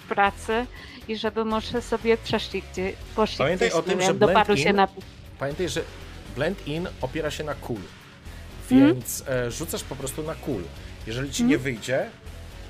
[0.00, 0.66] w pracy
[1.08, 4.26] i żeby może sobie przeszli gdzie, poszli Pamiętaj gdzieś, o tym, nie że wiem, do
[4.26, 5.04] baru się napić.
[5.38, 5.80] Pamiętaj, że
[6.34, 7.80] blend in opiera się na cool,
[8.70, 10.62] więc e, rzucasz po prostu na cool.
[11.06, 12.10] Jeżeli ci nie wyjdzie,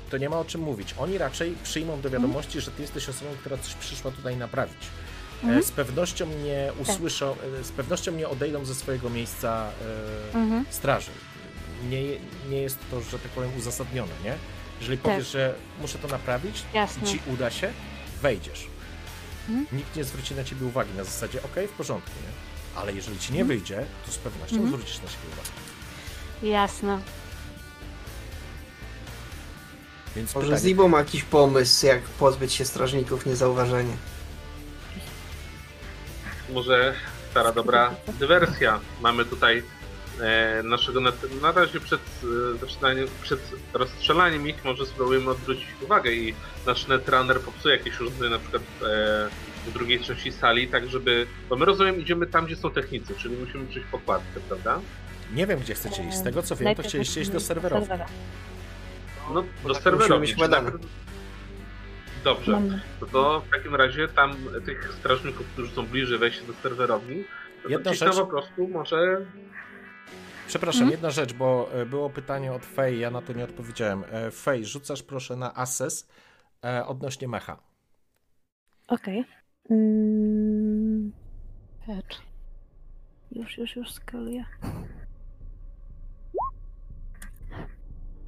[0.09, 0.95] to nie ma o czym mówić.
[0.97, 4.83] Oni raczej przyjmą do wiadomości, że ty jesteś osobą, która coś przyszła tutaj naprawić.
[5.49, 9.69] E, z pewnością nie usłyszą, e, z pewnością nie odejdą ze swojego miejsca
[10.69, 11.11] straży.
[11.89, 12.01] Nie,
[12.49, 14.35] nie jest to, że tak powiem, uzasadnione, nie?
[14.79, 15.11] Jeżeli Tak.
[15.11, 17.03] powiesz, że muszę to naprawić Jasne.
[17.03, 17.73] i ci uda się,
[18.21, 18.67] wejdziesz.
[19.49, 19.67] Mhm.
[19.71, 22.33] Nikt nie zwróci na ciebie uwagi na zasadzie, ok, w porządku, nie?
[22.81, 23.47] Ale jeżeli ci nie Mhm.
[23.57, 24.73] wyjdzie, to z pewnością Mhm.
[24.73, 25.49] zwrócisz na siebie uwagę.
[26.53, 26.99] Jasne.
[30.15, 33.93] Więc Może pytanie, Zibo ma jakiś pomysł, jak pozbyć się strażników niezauważenie.
[36.49, 36.93] Może
[37.31, 38.79] stara dobra dywersja.
[39.01, 39.63] Mamy tutaj
[40.63, 42.01] naszego net- na razie przed
[42.53, 43.39] e, zaczynaniem, przed
[43.73, 46.33] rozstrzelaniem ich może spróbujemy odwrócić uwagę i
[46.67, 49.29] nasz netrunner popsuje jakieś urządzenie na przykład e,
[49.67, 53.35] w drugiej części sali, tak żeby, bo my rozumiem idziemy tam, gdzie są technicy, czyli
[53.37, 54.79] musimy przyjść pokładkę, prawda?
[55.33, 56.17] Nie wiem, gdzie chcecie iść.
[56.17, 57.87] Z tego co wiem, to chcieliście iść do serwerowni.
[57.87, 58.09] serwera.
[59.33, 60.33] No, do tak, serwerowni.
[62.23, 62.81] Dobrze, Mamy.
[63.01, 64.35] no to w takim razie tam
[64.65, 67.23] tych strażników, którzy są bliżej wejścia do serwerowni,
[67.63, 69.25] to Jedna rzecz- po prostu może
[70.53, 70.91] Przepraszam, Mhm.
[70.91, 74.03] jedna rzecz, bo e, było pytanie od Fej, ja na to nie odpowiedziałem.
[74.11, 76.07] E, Fej, rzucasz proszę na assess
[76.65, 77.57] e, odnośnie mecha.
[78.87, 79.25] Okej.
[79.69, 81.11] Mm,
[81.87, 82.21] Patrz.
[83.31, 84.45] już, już, już skaluję.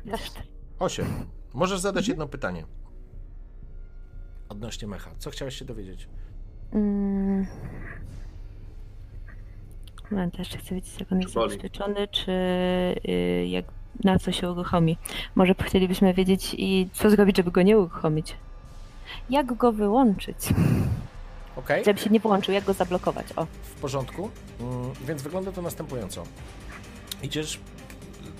[0.06, 0.44] Jeszcze.
[0.80, 1.06] 8.
[1.54, 2.66] Możesz zadać jedno pytanie.
[4.50, 5.12] Odnośnie mecha.
[5.18, 6.10] Co chciałeś się dowiedzieć?
[6.72, 7.46] Mm.
[10.12, 11.49] Moment, jeszcze chcę wiedzieć, jak on jest boli?
[11.49, 12.32] zabezpieczony, czy
[13.10, 13.66] y, jak,
[14.03, 14.97] na co się uruchomi.
[15.36, 18.36] Może chcielibyśmy wiedzieć i co zrobić, żeby go nie uruchomić.
[19.30, 20.38] Jak go wyłączyć?
[21.56, 23.26] Okej, Żeby się nie wyłączył, jak go zablokować?
[23.36, 24.30] O, w porządku.
[24.62, 26.24] Mm, Więc wygląda to następująco.
[27.24, 27.60] Idziesz.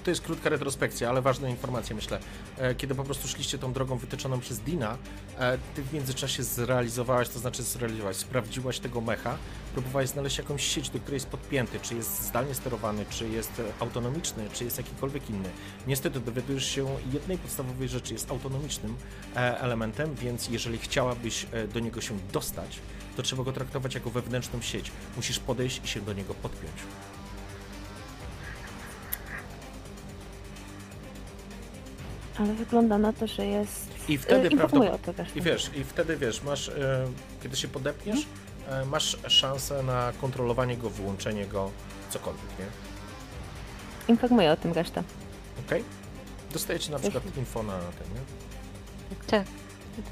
[0.06, 2.20] To jest krótka retrospekcja, ale ważne informacje, myślę.
[2.58, 4.98] E, Kiedy po prostu szliście tą drogą wytyczoną przez Dina,
[5.40, 9.38] e, ty w międzyczasie zrealizowałaś, to znaczy zrealizowałaś, sprawdziłaś tego mecha,
[9.74, 14.50] próbowałaś znaleźć jakąś sieć, do której jest podpięty, czy jest zdalnie sterowany, czy jest autonomiczny,
[14.54, 15.50] czy jest jakikolwiek inny.
[15.88, 18.96] Niestety dowiadujesz się jednej podstawowej rzeczy, jest autonomicznym
[19.36, 22.80] e, elementem, więc jeżeli chciałabyś do niego się dostać,
[23.18, 24.92] to trzeba go traktować jako wewnętrzną sieć.
[25.16, 26.76] Musisz podejść i się do niego podpiąć.
[32.40, 34.10] Ale wygląda na to, że jest...
[34.10, 34.92] I wtedy y, informuję prawdopodobnie.
[34.92, 35.36] o to też.
[35.36, 37.08] I wiesz, i wtedy wiesz, masz, e,
[37.44, 38.28] kiedy się podepniesz,
[38.70, 41.72] e, masz szansę na kontrolowanie go, wyłączenie go,
[42.10, 42.66] cokolwiek, nie?
[44.08, 45.04] Informuję o tym resztę.
[45.68, 45.84] Okej?
[46.54, 48.22] Dostajecie na przykład info na ten, nie?
[49.28, 49.44] Tak.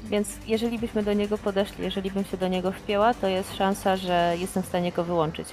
[0.04, 3.96] Więc jeżeli byśmy do niego podeszli, jeżeli bym się do niego wpięła, to jest szansa,
[3.96, 5.48] że jestem w stanie go wyłączyć.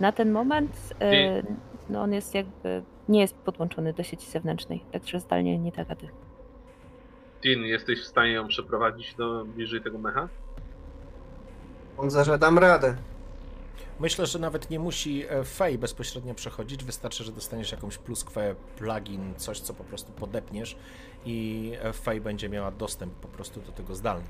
[0.00, 1.42] Na ten moment e,
[1.90, 6.08] no on jest jakby nie jest podłączony do sieci zewnętrznej, także zdalnie nie da rady.
[7.42, 10.28] Tin, jesteś w stanie ją przeprowadzić do bliżej tego mecha?
[11.98, 12.96] On że dam radę.
[14.00, 19.34] Myślę, że nawet nie musi e, Fej bezpośrednio przechodzić, wystarczy, że dostaniesz jakąś pluskwę, plugin,
[19.36, 20.76] coś, co po prostu podepniesz
[21.24, 24.26] i e, Fej będzie miała dostęp po prostu do tego zdalnie.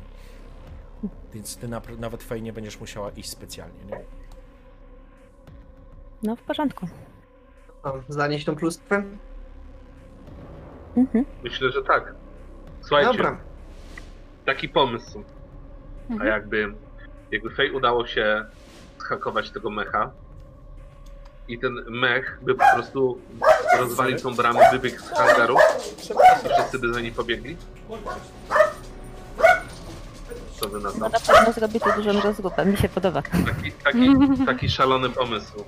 [1.35, 4.01] Więc ty napr- nawet Fej nie będziesz musiała iść specjalnie, nie?
[6.23, 6.89] No w porządku.
[7.87, 9.03] O, zanieść tą pluskwę?
[10.97, 11.25] Mhm.
[11.45, 12.15] Myślę, że tak.
[12.81, 13.39] Słuchajcie, Dobra.
[14.47, 15.25] taki pomysł.
[16.09, 16.31] A Mhm.
[16.31, 16.75] jakby,
[17.31, 18.45] jakby Fej udało się
[18.99, 20.11] zhakować tego mecha
[21.49, 23.19] i ten mech by po prostu
[23.79, 25.57] rozwalił tą bramę, wybiegł z hangaru
[26.45, 27.57] i wszyscy by za nim pobiegli?
[30.61, 30.99] Co wy na to?
[30.99, 33.23] No na pewno zrobi to dużą rozgrupę, mi się podoba.
[33.23, 34.09] Taki, taki,
[34.47, 35.65] taki szalony pomysł,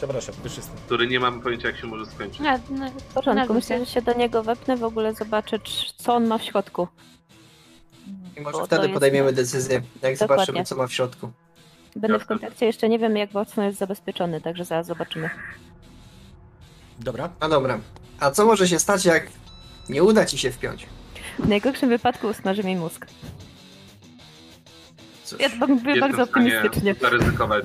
[0.00, 0.76] Przepraszam, już jestem.
[0.86, 2.40] który nie mam pojęcia jak się może skończyć.
[2.40, 3.84] No, no, W porządku, myślę, się.
[3.84, 6.88] że się do niego wepnę, w ogóle zobaczę, czy- co on ma w środku.
[8.36, 10.16] I może to wtedy jest- podejmiemy decyzję, jak Dokładnie.
[10.16, 11.30] zobaczymy, co ma w środku.
[11.96, 12.26] Będę w Jasne.
[12.26, 15.30] kontakcie, jeszcze nie wiem, jak mocno jest zabezpieczony, także zaraz zobaczymy.
[16.98, 17.78] Dobra, No dobra.
[18.20, 19.26] A co może się stać, jak
[19.88, 20.86] nie uda ci się wpiąć?
[21.38, 23.06] W najgorszym wypadku usmaży mi mózg.
[25.24, 26.94] Cóż, Ja to mówię Jestem bardzo w stanie optymistycznie.
[26.94, 27.64] zaryzykować.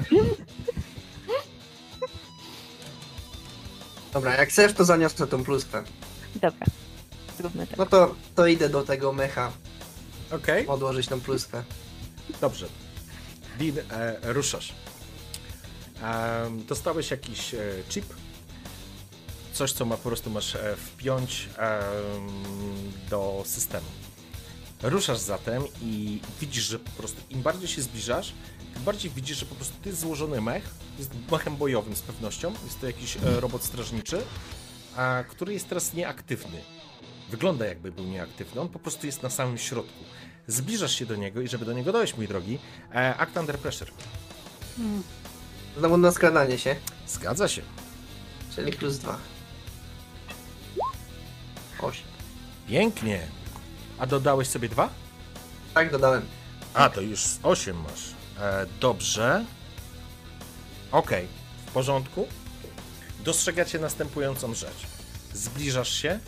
[4.16, 5.84] Dobra, jak chcesz, to zaniosę tą pluskwę.
[6.36, 6.66] Dobra,
[7.38, 7.78] zróbmy tak.
[7.78, 9.52] No to, to idę do tego mecha,
[10.32, 11.64] okej, odłożyć tą pluskwę.
[12.42, 12.68] dobrze.
[13.60, 14.74] Din, e, ruszasz.
[16.04, 17.60] Em, dostałeś jakiś e,
[17.90, 18.06] chip,
[19.54, 21.72] coś, co ma po prostu masz e, wpiąć em,
[23.10, 23.88] do systemu.
[24.84, 28.34] Ruszasz zatem i widzisz, że po prostu im bardziej się zbliżasz,
[28.80, 30.64] bardziej widzisz, że po prostu to jest złożony mech,
[31.00, 34.22] jest mechem bojowym z pewnością, jest to jakiś e, robot strażniczy,
[34.96, 36.62] a, który jest teraz nieaktywny.
[37.30, 40.04] Wygląda jakby był nieaktywny, on po prostu jest na samym środku.
[40.48, 42.60] Zbliżasz się do niego i żeby do niego dojść, mój drogi,
[42.94, 43.92] e, act under pressure.
[44.80, 45.04] mm,
[45.78, 46.76] Znowu na skradanie się,
[47.08, 47.62] Zgadza się.
[48.56, 49.18] czyli plus dwa.
[51.82, 52.06] Osiem.
[52.68, 53.28] Pięknie.
[54.00, 54.90] A dodałeś sobie dwa?
[55.74, 56.26] Tak, dodałem.
[56.74, 58.02] A, to już z 8 masz.
[58.40, 59.46] E, dobrze.
[60.92, 61.28] Okej,
[61.68, 62.28] w porządku.
[63.24, 64.88] Dostrzegacie następującą rzecz.
[65.34, 66.20] Zbliżasz się,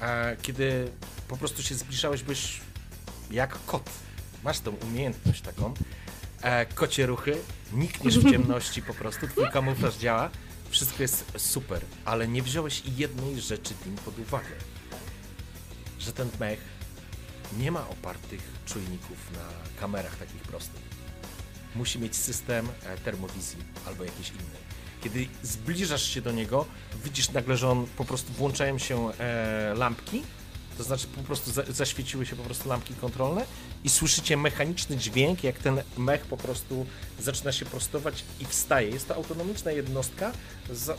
[0.00, 0.90] a kiedy
[1.28, 2.60] po prostu się zbliżałeś, byś
[3.30, 3.90] jak kot.
[4.44, 5.74] Masz tą umiejętność taką.
[6.42, 7.38] E, kocie ruchy,
[7.72, 10.30] nikniesz w ciemności po prostu, twój kamuflaż działa.
[10.70, 14.54] Wszystko jest super, ale nie wziąłeś jednej rzeczy Dean pod uwagę.
[15.98, 16.60] Że ten mech
[17.58, 20.97] nie ma opartych czujników na kamerach takich prostych.
[21.78, 24.58] Musi mieć system e, termowizji albo jakiś inny.
[25.00, 26.66] Kiedy zbliżasz się do niego,
[27.04, 30.22] widzisz nagle, że on po prostu włączają się e, lampki,
[30.78, 33.44] to znaczy po prostu za, zaświeciły się po prostu lampki kontrolne
[33.84, 36.86] i słyszycie mechaniczny dźwięk, jak ten mech po prostu
[37.20, 38.90] zaczyna się prostować i wstaje.
[38.90, 40.32] Jest to autonomiczna jednostka,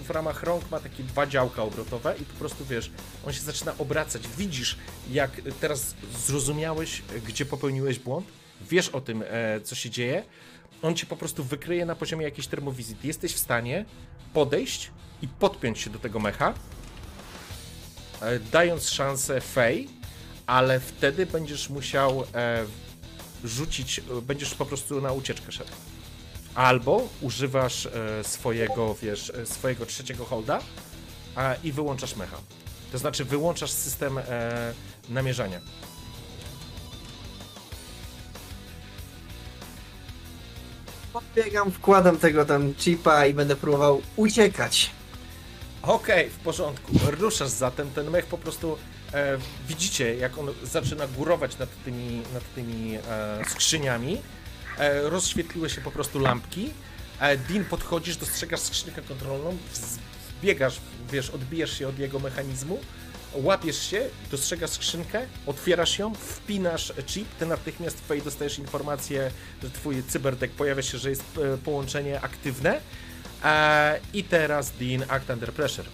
[0.08, 2.92] w ramach rąk ma takie dwa działka obrotowe i po prostu wiesz,
[3.26, 4.28] on się zaczyna obracać.
[4.38, 4.78] Widzisz,
[5.12, 8.28] jak teraz zrozumiałeś, gdzie popełniłeś błąd,
[8.62, 10.24] wiesz o tym, e, co się dzieje,
[10.82, 12.96] on cię po prostu wykryje na poziomie jakiejś termowizji.
[13.04, 13.86] Jesteś w stanie
[14.34, 16.54] podejść i podpiąć się do tego mecha,
[18.22, 19.90] e, dając szansę Fej,
[20.46, 22.66] ale wtedy będziesz musiał e,
[23.44, 25.72] rzucić, e, będziesz po prostu na ucieczkę szedł.
[26.56, 30.60] Albo używasz e, swojego, wiesz, e, swojego trzeciego holda
[31.36, 32.38] a, i wyłączasz mecha.
[32.92, 34.24] To znaczy wyłączasz system e,
[35.10, 35.62] namierzania.
[41.14, 44.92] Podbiegam, wkładam tego tam chipa i będę próbował uciekać.
[45.82, 46.92] Okej, w porządku.
[47.20, 48.78] Ruszasz zatem, ten mech po prostu
[49.14, 49.38] e,
[49.68, 53.02] widzicie, jak on zaczyna górować nad tymi, nad tymi e,
[53.50, 54.22] skrzyniami.
[54.78, 56.70] E, rozświetliły się po prostu lampki.
[57.20, 59.58] E, Dean podchodzisz, dostrzegasz skrzynkę kontrolną,
[60.42, 60.80] biegasz,
[61.12, 62.80] wiesz, odbijasz się od jego mechanizmu,
[63.34, 69.32] łapiesz się, dostrzegasz skrzynkę, otwierasz ją, wpinasz chip, ty natychmiast twojej dostajesz informację,
[69.64, 72.82] że twój cyberdek pojawia się, że jest e, połączenie aktywne.
[73.44, 75.86] E, I teraz Dean Act Under Pressure.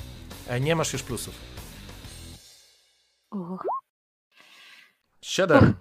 [0.47, 1.35] E, nie masz już plusów.
[5.21, 5.73] Siedem.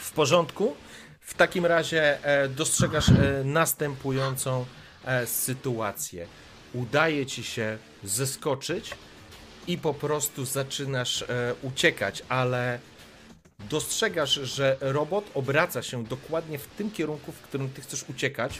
[0.00, 0.76] W porządku.
[1.20, 2.18] W takim razie
[2.56, 3.06] dostrzegasz
[3.44, 4.66] następującą
[5.26, 6.26] sytuację.
[6.74, 8.94] Udaje ci się zeskoczyć
[9.68, 12.78] i po prostu zaczynasz e, uciekać, ale
[13.70, 18.58] dostrzegasz, że robot obraca się dokładnie w tym kierunku, w którym ty chcesz uciekać,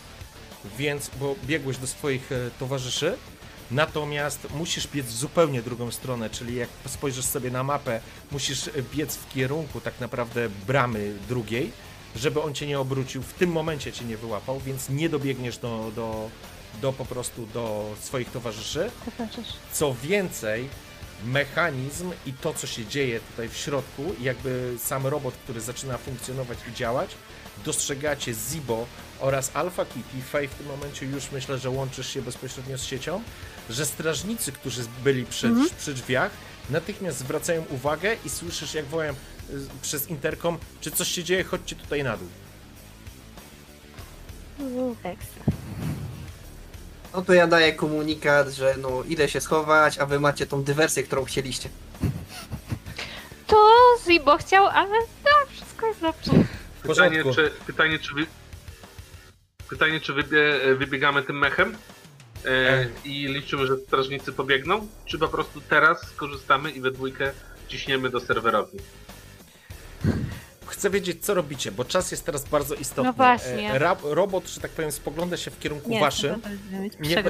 [0.78, 3.16] więc, bo biegłeś do swoich e, towarzyszy,
[3.70, 8.00] natomiast musisz biec w zupełnie drugą stronę, czyli jak spojrzysz sobie na mapę,
[8.30, 11.72] musisz e, biec w kierunku tak naprawdę bramy drugiej,
[12.16, 15.90] żeby on cię nie obrócił, w tym momencie cię nie wyłapał, więc nie dobiegniesz do,
[15.96, 16.30] do,
[16.82, 18.90] do po prostu do swoich towarzyszy.
[19.04, 19.48] Towarzysz.
[19.72, 20.68] Co więcej,
[21.24, 25.98] mechanizm i to, co się dzieje tutaj w środku, i jakby sam robot, który zaczyna
[25.98, 27.10] funkcjonować i działać,
[27.64, 28.86] dostrzegacie Zibo
[29.20, 30.22] oraz Alpha Kitty.
[30.22, 33.22] Faye w tym momencie już myślę, że łączysz się bezpośrednio z siecią,
[33.70, 36.30] że strażnicy, którzy byli przy, przy drzwiach,
[36.70, 39.16] natychmiast zwracają uwagę i słyszysz, jak wołają y,
[39.82, 42.28] przez interkom, czy coś się dzieje, chodźcie tutaj na dół.
[45.02, 45.44] Ekstra.
[47.14, 51.02] No to ja daję komunikat, że no idę się schować, a wy macie tą dywersję,
[51.02, 51.68] którą chcieliście.
[53.46, 53.56] To
[54.04, 56.30] Zibo chciał, ale tak, wszystko jest dobrze.
[56.82, 57.34] Pytanie, porządku.
[57.34, 58.26] czy, pytanie, czy, wy,
[59.70, 61.76] pytanie, czy wybie, wybiegamy tym mechem
[62.44, 62.88] e, E.
[63.04, 67.32] i liczymy, że strażnicy pobiegną, czy po prostu teraz skorzystamy i we dwójkę
[67.68, 68.80] ciśniemy do serwerowni.
[70.68, 73.04] Chcę wiedzieć, co robicie, bo czas jest teraz bardzo istotny.
[73.04, 73.72] No właśnie.
[73.72, 76.42] E, Ra- robot, że tak powiem, spogląda się w kierunku Nie, waszym.
[77.00, 77.22] Nie-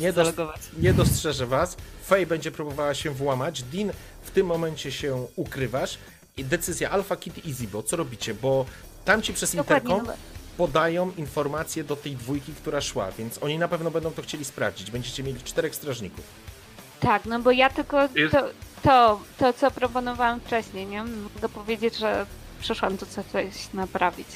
[0.00, 0.32] nie dos-
[0.78, 1.76] nie dostrzeże was.
[2.04, 3.62] Faye będzie próbowała się włamać.
[3.62, 3.90] Dean
[4.22, 5.98] w tym momencie się ukrywasz.
[6.36, 8.34] I decyzja Alpha Kitty i Zibo, co robicie?
[8.34, 8.66] Bo
[9.04, 9.90] tamci przez Dokładnie.
[9.94, 10.16] interkom
[10.56, 14.90] podają informacje do tej dwójki, która szła, więc oni na pewno będą to chcieli sprawdzić.
[14.90, 16.24] Będziecie mieli czterech strażników.
[17.00, 18.48] Tak, no bo ja tylko to,
[18.82, 21.04] to, to co proponowałam wcześniej, nie?
[21.04, 22.26] Mogę powiedzieć, że
[22.60, 24.28] przyszłam tu coś naprawić.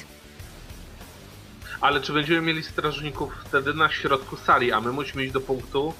[1.81, 5.93] Ale czy będziemy mieli strażników wtedy na środku sali, a my musimy iść do punktu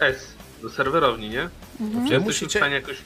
[0.00, 1.48] S, do serwerowni, nie?
[1.80, 1.90] Mhm.
[1.90, 2.96] Czy jesteśmy w musicie, stanie jakoś...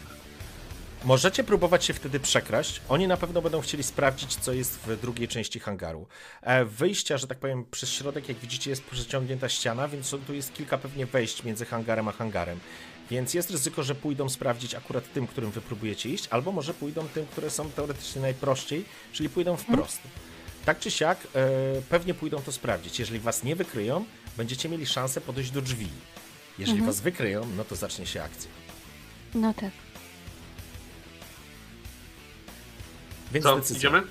[1.04, 2.80] możecie próbować się wtedy przekraść.
[2.88, 6.06] Oni na pewno będą chcieli sprawdzić, co jest w drugiej części hangaru.
[6.42, 10.54] E, Wyjścia, że tak powiem, przez środek, jak widzicie, jest przeciągnięta ściana, więc tu jest
[10.54, 12.60] kilka pewnie wejść między hangarem a hangarem.
[13.12, 17.08] Więc jest ryzyko, że pójdą sprawdzić akurat tym, którym wy próbujecie iść, albo może pójdą
[17.08, 20.00] tym, które są teoretycznie najprościej, czyli pójdą wprost.
[20.64, 21.48] Tak czy siak, e,
[21.88, 22.98] pewnie pójdą to sprawdzić.
[22.98, 24.04] Jeżeli was nie wykryją,
[24.36, 25.88] będziecie mieli szansę podejść do drzwi.
[26.58, 26.86] Jeżeli Mhm.
[26.92, 28.50] was wykryją, no to zacznie się akcja.
[29.34, 29.70] No tak.
[33.32, 33.76] Więc Co, decyzja.
[33.78, 34.02] idziemy?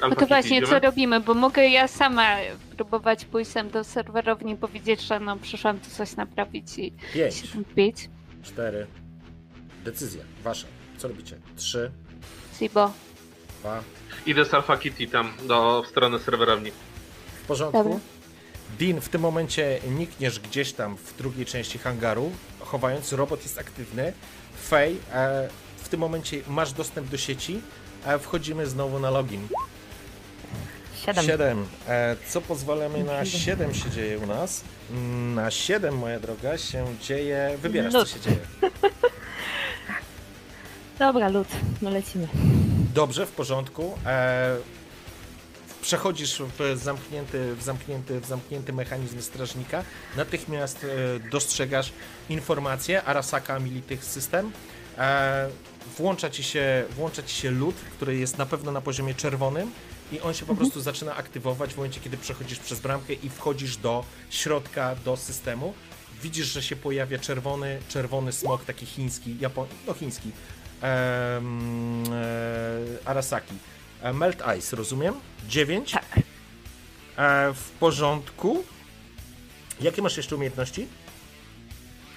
[0.00, 0.80] No to właśnie, co idziemy?
[0.80, 1.20] robimy?
[1.20, 2.36] Bo mogę ja sama
[2.84, 7.34] próbować pójść sem do serwerowni i powiedzieć, że no przyszłam tu coś naprawić i Pięć.
[7.34, 8.10] się tam wbić.
[8.42, 8.86] Cztery.
[9.84, 10.22] Decyzja.
[10.44, 10.66] Wasza.
[10.98, 11.36] Co robicie?
[11.56, 11.90] Trzy,
[12.58, 12.92] Zibo.
[13.60, 13.82] dwa.
[14.26, 16.70] Idę z Alpha Kitty tam, do, w stronę serwerowni.
[17.42, 17.82] W porządku.
[17.84, 17.98] Dobra.
[18.78, 24.12] Dean, w tym momencie nikniesz gdzieś tam w drugiej części hangaru, chowając, robot jest aktywny.
[24.68, 27.60] Fej, e, w tym momencie masz dostęp do sieci,
[28.06, 29.48] a wchodzimy znowu na login.
[31.06, 31.24] Siedem.
[31.24, 31.66] 7.
[31.88, 34.64] E, co pozwalamy na 7 się dzieje u nas?
[34.90, 37.58] Mm, Na 7, moja droga, się dzieje.
[37.62, 38.08] Wybierasz, co Lód.
[38.10, 38.38] się dzieje.
[40.98, 41.48] Dobra, lód,
[41.82, 42.28] no lecimy.
[42.94, 43.98] Dobrze, w porządku.
[44.06, 44.56] E,
[45.82, 49.84] przechodzisz w zamknięty, w, zamknięty, w zamknięty mechanizm strażnika.
[50.16, 51.92] Natychmiast e, dostrzegasz
[52.28, 54.52] informację Arasaka Militych System.
[55.98, 59.70] Włącza, ci się, włącza ci się lód, który jest na pewno na poziomie czerwonym
[60.12, 63.76] i on się po prostu zaczyna aktywować w momencie, kiedy przechodzisz przez bramkę i wchodzisz
[63.76, 65.74] do środka, do systemu.
[66.22, 69.66] Widzisz, że się pojawia czerwony, czerwony smok, taki chiński, Japon...
[69.86, 70.30] no chiński,
[70.82, 71.40] e,
[73.04, 73.54] Arasaki.
[74.02, 75.14] E, Melt Ice, rozumiem?
[75.48, 75.92] 9.
[75.92, 76.04] Tak.
[77.16, 78.64] E, w porządku.
[79.80, 80.86] Jakie masz jeszcze umiejętności?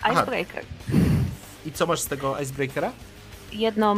[0.02, 0.14] Aha.
[0.14, 0.66] Icebreaker.
[1.66, 2.92] I co masz z tego Icebreakera?
[3.52, 3.96] Jedną,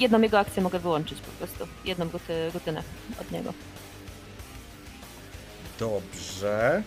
[0.00, 1.66] jedną jego akcję mogę wyłączyć po prostu.
[1.84, 2.82] Jedną ruty, rutynę
[3.20, 3.52] od niego.
[5.80, 6.82] Dobrze.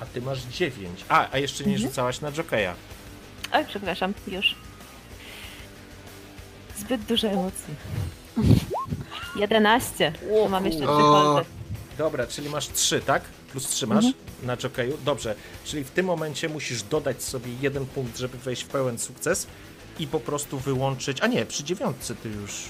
[0.00, 1.04] A ty masz 9.
[1.08, 1.90] A, a jeszcze nie Mhm.
[1.90, 2.74] rzucałaś na Jokeja.
[3.52, 4.54] Oj, przepraszam, już.
[6.78, 7.74] Zbyt dużo emocji.
[9.36, 10.12] 11.
[10.44, 11.12] O Mam jeszcze kur- trzy O.
[11.34, 11.50] kolby.
[11.98, 13.22] Dobra, czyli masz 3, tak?
[13.52, 14.24] Plus 3 masz Mhm.
[14.42, 14.98] na Jokeju.
[15.04, 15.34] Dobrze,
[15.64, 19.46] czyli w tym momencie musisz dodać sobie jeden punkt, żeby wejść w pełen sukces
[19.98, 21.20] i po prostu wyłączyć.
[21.20, 22.64] A nie, przy dziewiątce ty już.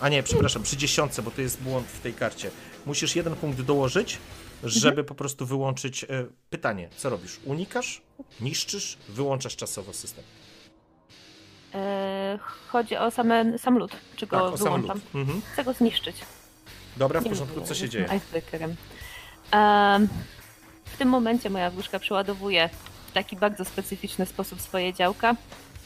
[0.00, 2.50] A nie, przepraszam, przy dziesiątce, bo to jest błąd w tej karcie.
[2.86, 4.18] Musisz jeden punkt dołożyć,
[4.64, 6.04] żeby po prostu wyłączyć.
[6.04, 6.08] E,
[6.50, 7.40] pytanie, co robisz?
[7.44, 8.02] Unikasz,
[8.40, 10.24] niszczysz, wyłączasz czasowo system.
[11.74, 12.38] E,
[12.68, 15.00] chodzi o same, sam lód, czy go Tak, wyłączam.
[15.14, 15.42] Mhm.
[15.52, 16.16] Chcę go zniszczyć.
[16.96, 18.04] Dobra, w Nie porządku, co się dzieje?
[18.16, 18.76] Icebreakerem.
[19.50, 20.08] Em,
[20.84, 22.70] w tym momencie moja wróżka przeładowuje
[23.08, 25.36] w taki bardzo specyficzny sposób swoje działka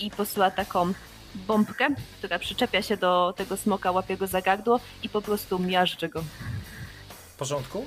[0.00, 0.92] i posyła taką
[1.34, 1.88] bombkę,
[2.18, 6.24] która przyczepia się do tego smoka, łapie go za gardło i po prostu miażdży go.
[7.34, 7.86] W porządku?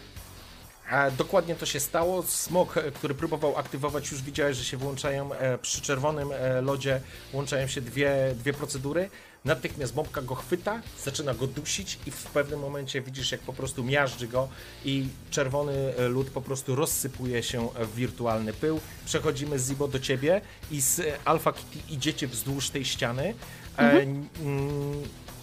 [1.18, 2.24] Dokładnie to się stało.
[2.24, 7.02] Smok, który próbował aktywować, już widziałeś, że się włączają e, przy czerwonym e, lodzie,
[7.32, 9.10] włączają się dwie, dwie procedury.
[9.48, 13.84] Natychmiast bombka go chwyta, zaczyna go dusić i w pewnym momencie widzisz, jak po prostu
[13.84, 14.50] miażdży go
[14.86, 18.80] i czerwony e, lód po prostu rozsypuje się w wirtualny pył.
[19.06, 20.42] Przechodzimy z Zibo do ciebie
[20.72, 23.34] i z e, Alpha Kitty idziecie wzdłuż tej ściany.
[23.78, 24.28] E, mm,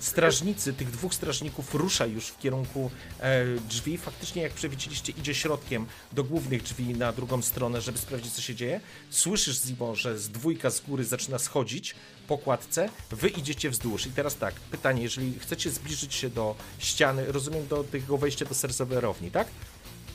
[0.04, 2.90] strażnicy, tych dwóch strażników rusza już w kierunku
[3.20, 3.98] e, drzwi.
[3.98, 8.54] Faktycznie, jak przewidzieliście, idzie środkiem do głównych drzwi na drugą stronę, żeby sprawdzić, co się
[8.54, 8.80] dzieje.
[9.10, 11.94] Słyszysz, Zimo, że z dwójka z góry zaczyna schodzić
[12.28, 12.88] po kładce.
[13.10, 14.06] Wy idziecie wzdłuż.
[14.06, 18.54] I teraz tak, pytanie, jeżeli chcecie zbliżyć się do ściany, rozumiem, do tego wejścia do
[18.54, 19.48] serwerowni, tak?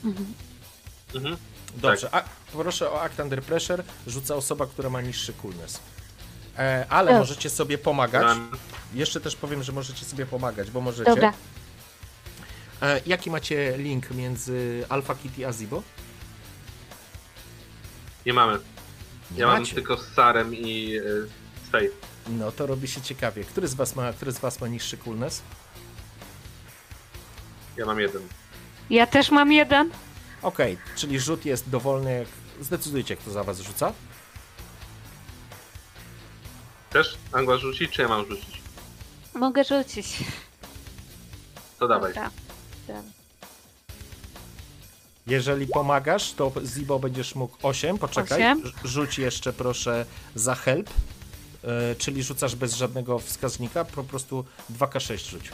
[0.04, 1.38] Mhm.
[1.76, 3.84] Dobrze, a, proszę o Act Under Pressure.
[4.08, 5.80] Rzuca osoba, która ma niższy coolness.
[6.60, 7.20] E, ale O.
[7.20, 8.24] możecie sobie pomagać.
[8.24, 8.52] Mam-
[8.94, 11.12] Jeszcze też powiem, że możecie sobie pomagać, bo możecie.
[11.12, 11.34] Dobra.
[12.82, 15.84] E, jaki macie link między Alpha Kitty a Zibo?
[18.26, 18.60] Nie mamy.
[19.32, 19.76] Nie Ja mam macie.
[19.76, 21.28] tylko z Sarem i y,
[21.68, 21.90] z Faye.
[22.30, 23.44] No to robi się ciekawie.
[23.44, 25.42] Który z was ma, który z was ma niższy coolness?
[27.78, 28.22] Ja mam jeden.
[28.90, 29.90] Ja też mam jeden.
[30.42, 32.14] Okej, czyli rzut jest dowolny.
[32.14, 32.28] Jak...
[32.62, 33.94] Zdecydujcie, kto za was rzuca.
[36.90, 38.62] Też Angła rzucić, czy ja mam rzucić?
[39.36, 40.18] Mogę rzucić.
[41.80, 42.14] To dawaj.
[42.14, 42.32] Dobra.
[42.88, 43.02] Dobra.
[45.28, 47.98] Jeżeli pomagasz, to Zibo będziesz mógł 8.
[47.98, 48.38] Poczekaj.
[48.40, 48.64] Osiem.
[48.64, 50.90] Rz- Rzuć jeszcze proszę za help.
[51.64, 54.46] E, czyli rzucasz bez żadnego wskaźnika, po prostu
[54.78, 55.50] 2K6 rzuć.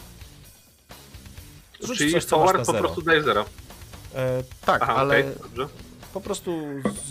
[1.82, 2.80] Rzuć Czyli coś, co masz na po zero.
[2.80, 3.46] prostu daje zero.
[4.16, 5.68] E, tak, Aha, ale okej, dobrze.
[6.16, 6.62] Po prostu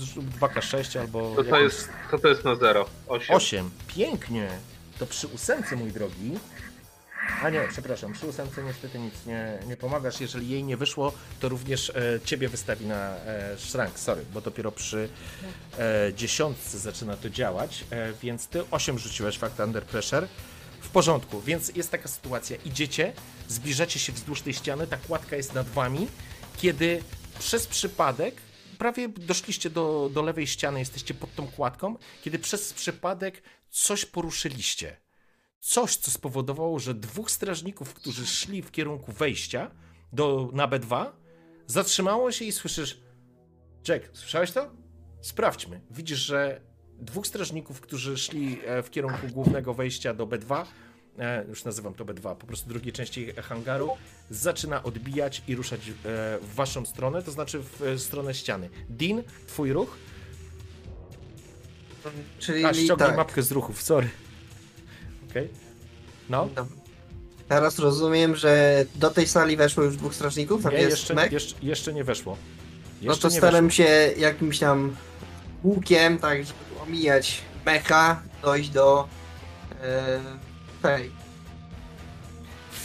[0.01, 2.87] zrób 2K6 albo To to jakąś- jest, to to jest na zero.
[3.09, 3.37] Osiem.
[3.37, 3.71] 8.
[3.87, 4.49] Pięknie.
[4.99, 6.39] To przy ósemce, mój drogi.
[7.43, 10.21] A nie, przepraszam, przy ósemce niestety nic nie, nie pomagasz.
[10.21, 14.73] Jeżeli jej nie wyszło, to również e, ciebie wystawi na e, szrank, sorry, bo dopiero
[14.73, 15.09] przy
[15.79, 20.29] e, dziesiątce zaczyna to działać, e, więc ty 8 rzuciłeś fakt under pressure.
[20.81, 22.57] W porządku, więc jest taka sytuacja.
[22.65, 23.13] Idziecie,
[23.49, 26.09] zbliżacie się wzdłuż tej ściany, ta kładka jest nad wami,
[26.57, 27.03] kiedy
[27.39, 28.35] przez przypadek
[28.75, 34.97] prawie doszliście do, do lewej ściany, jesteście pod tą kładką, kiedy przez przypadek coś poruszyliście.
[35.61, 39.71] Coś, co spowodowało, że dwóch strażników, którzy szli w kierunku wejścia
[40.13, 41.11] do, na B2,
[41.67, 43.01] zatrzymało się i słyszysz:
[43.89, 44.71] Jack, słyszałeś to?
[45.21, 45.81] Sprawdźmy.
[45.91, 46.61] Widzisz, że
[46.99, 50.67] dwóch strażników, którzy szli e, w kierunku głównego wejścia do B2, e,
[51.49, 53.91] już nazywam to B2, po prostu drugiej części hangaru,
[54.31, 55.93] zaczyna odbijać i ruszać e,
[56.43, 58.71] w waszą stronę, to znaczy w e, stronę ściany.
[58.89, 59.97] Dean, twój ruch.
[62.39, 63.17] Czyli A, ściągnij tak.
[63.17, 64.09] mapkę z ruchów, sorry.
[65.31, 65.49] Okej.
[66.31, 66.67] No, No.
[67.49, 71.55] Teraz rozumiem, że do tej sali weszło już dwóch strażników, tam nie, jest jeszcze, jeszcze,
[71.63, 72.37] jeszcze nie weszło.
[73.03, 73.85] No Jeszcze to nie staram weszło.
[73.85, 74.97] się jakimś tam
[75.65, 79.09] łukiem, tak, żeby omijać mecha, dojść do
[79.83, 80.21] e,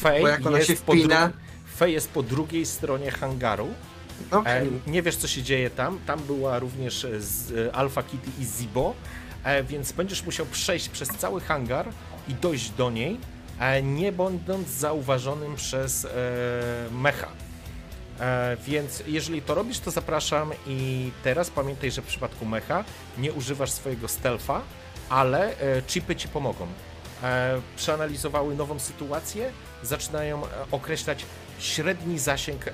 [0.02, 1.30] Fej Bo jak ona jest się wpina-
[1.78, 3.68] Fej jest po drugiej stronie hangaru.
[4.32, 6.00] No, E, nie wiesz, co się dzieje tam.
[6.06, 8.94] Tam była również e, z, e, Alpha Kitty i Zibo,
[9.64, 11.90] więc będziesz musiał przejść przez cały hangar
[12.28, 13.18] i dojść do niej,
[13.84, 16.08] nie będąc zauważonym przez
[16.92, 17.28] mecha.
[18.68, 22.84] Więc jeżeli to robisz, to zapraszam i teraz pamiętaj, że w przypadku mecha
[23.18, 24.62] nie używasz swojego stealtha,
[25.10, 25.54] ale
[25.88, 26.68] chipy ci pomogą.
[27.24, 29.52] E, przeanalizowały nową sytuację,
[29.84, 31.26] zaczynają e, określać
[31.60, 32.72] średni zasięg e,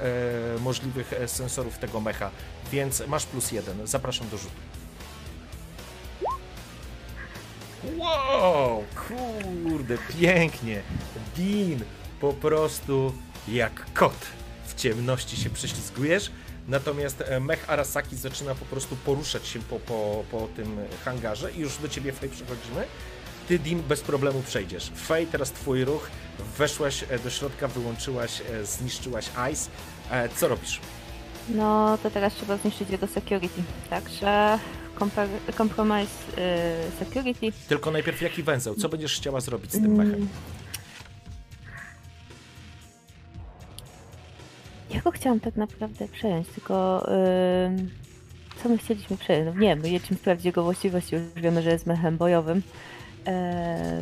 [0.60, 2.32] możliwych sensorów tego mecha,
[2.72, 3.88] więc masz plus jeden.
[3.88, 4.56] Zapraszam do rzutu.
[7.98, 10.82] Wow, kurde, pięknie.
[11.38, 11.84] Dean,
[12.22, 13.14] po prostu
[13.48, 14.18] jak kot
[14.66, 16.32] w ciemności się prześlizgujesz.
[16.68, 21.78] Natomiast mech Arasaki zaczyna po prostu poruszać się po, po, po tym hangarze i już
[21.78, 22.86] do ciebie Fej przechodzimy.
[23.48, 24.92] Ty, Dean, bez problemu przejdziesz.
[24.96, 26.10] Fej, teraz twój ruch.
[26.58, 29.70] Weszłaś e, do środka, wyłączyłaś, e, zniszczyłaś Ice.
[30.12, 30.80] E, Co robisz?
[31.50, 33.62] No to teraz trzeba zniszczyć jego security.
[33.90, 34.60] Także
[35.58, 37.52] compromise y, security.
[37.68, 38.76] Tylko najpierw jaki węzeł?
[38.76, 40.14] Co będziesz chciała zrobić z tym mechem?
[40.14, 40.28] Mm.
[44.90, 47.06] Ja go chciałam tak naprawdę przejąć, tylko
[47.68, 47.90] ym,
[48.64, 49.56] co my chcieliśmy przejąć?
[49.56, 52.62] No nie, my jedźmy sprawdzić jego właściwości, już wiemy, że jest mechem bojowym.
[53.28, 54.02] E,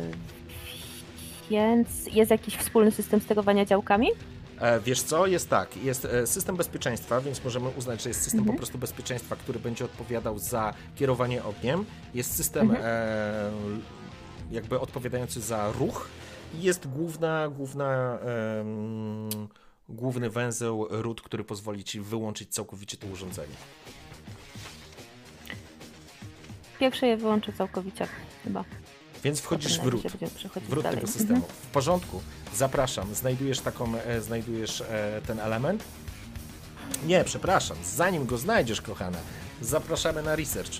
[1.50, 4.08] więc jest jakiś wspólny system sterowania działkami?
[4.60, 8.38] E, Wiesz co, jest tak, jest e, system bezpieczeństwa, więc możemy uznać, że jest system
[8.40, 8.56] Mhm.
[8.56, 11.84] po prostu bezpieczeństwa, który będzie odpowiadał za kierowanie ogniem.
[12.14, 12.84] Jest system Mhm.
[12.86, 13.50] e,
[14.50, 16.08] jakby odpowiadający za ruch
[16.54, 18.18] i jest główna, główna
[18.60, 19.28] em,
[19.88, 23.54] główny węzeł ród, który pozwoli ci wyłączyć całkowicie to urządzenie.
[26.80, 28.06] Pierwsze je wyłączę całkowicie,
[28.44, 28.64] chyba.
[29.24, 29.82] Więc wchodzisz w
[30.34, 31.06] przechodzić w tego Mhm.
[31.08, 31.40] systemu.
[31.62, 32.20] W porządku,
[32.56, 33.14] zapraszam.
[33.14, 35.84] Znajdujesz taką, e, znajdujesz e, ten element?
[37.06, 37.76] Nie, przepraszam.
[37.84, 39.18] Zanim go znajdziesz, kochana,
[39.62, 40.72] zapraszamy na research.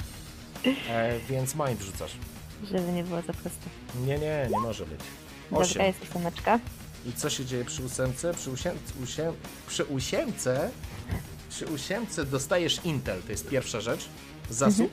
[0.89, 2.13] E, więc mind rzucasz.
[2.73, 3.67] Żeby nie było za prosto.
[4.07, 5.01] Nie, nie, nie może być.
[5.51, 5.83] Dobra, Osiem.
[5.83, 6.61] jest ósemeczka.
[7.07, 8.35] I co się dzieje przy ósemce?
[8.35, 9.33] Przy, ósiem, ósiem,
[9.69, 10.71] przy ósiemce
[11.51, 14.09] przy ósiemce dostajesz Intel, to jest pierwsza rzecz,
[14.51, 14.91] zasób.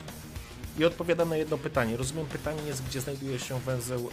[0.78, 1.96] I odpowiadam na jedno pytanie.
[1.96, 4.10] Rozumiem, pytanie jest, gdzie znajduje się węzeł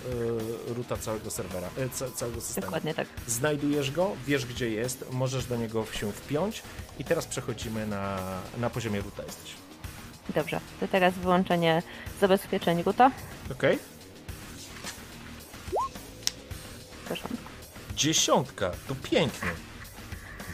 [0.69, 2.65] y, ruta całego serwera, y, ca, całego systemu.
[2.65, 3.07] Dokładnie tak.
[3.27, 6.63] Znajdujesz go, wiesz gdzie jest, możesz do niego się wpiąć
[6.99, 8.17] i teraz przechodzimy na,
[8.57, 9.51] na poziomie ruta jesteś.
[10.35, 11.83] Dobrze, to teraz wyłączenie
[12.21, 13.11] zabezpieczeń ruta.
[13.51, 13.79] Okej?
[17.05, 17.27] Proszę.
[17.95, 19.49] Dziesiątka, to pięknie.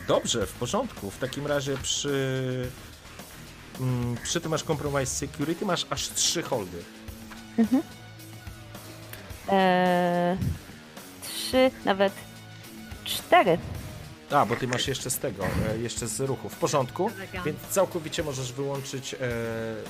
[0.08, 1.12] Dobrze, w porządku.
[1.12, 2.72] W takim razie przy,
[4.24, 6.84] przy tym masz Compromise Security, masz aż trzy holdy.
[9.50, 10.38] Eee,
[11.24, 12.14] trzy, nawet
[13.04, 13.58] cztery.
[14.32, 16.50] A, bo ty masz jeszcze z tego, e, jeszcze z ruchu.
[16.50, 17.12] W porządku,
[17.46, 19.18] więc całkowicie możesz wyłączyć e,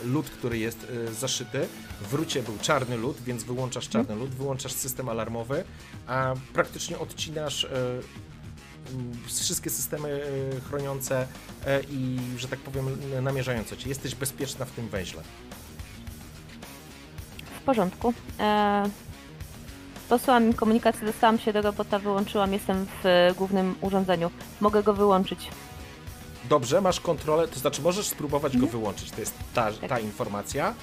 [0.06, 1.68] lód, który jest e, zaszyty.
[2.02, 5.64] W rucie był czarny lód, więc wyłączasz czarny lód, wyłączasz system alarmowy,
[6.08, 7.70] a praktycznie odcinasz e,
[9.26, 10.10] wszystkie systemy
[10.58, 11.28] e, chroniące
[11.66, 13.90] e, i, że tak powiem, namierzające cię.
[13.90, 15.22] Jesteś bezpieczna w tym węźle.
[17.62, 18.14] W porządku.
[18.40, 18.90] Eee,
[20.10, 24.32] posłałam im komunikację, dostałam się do robota, wyłączyłam, jestem w e, głównym urządzeniu.
[24.62, 25.50] Mogę go wyłączyć.
[26.50, 30.74] Dobrze, masz kontrolę, to znaczy możesz spróbować go wyłączyć, to jest ta, ta informacja.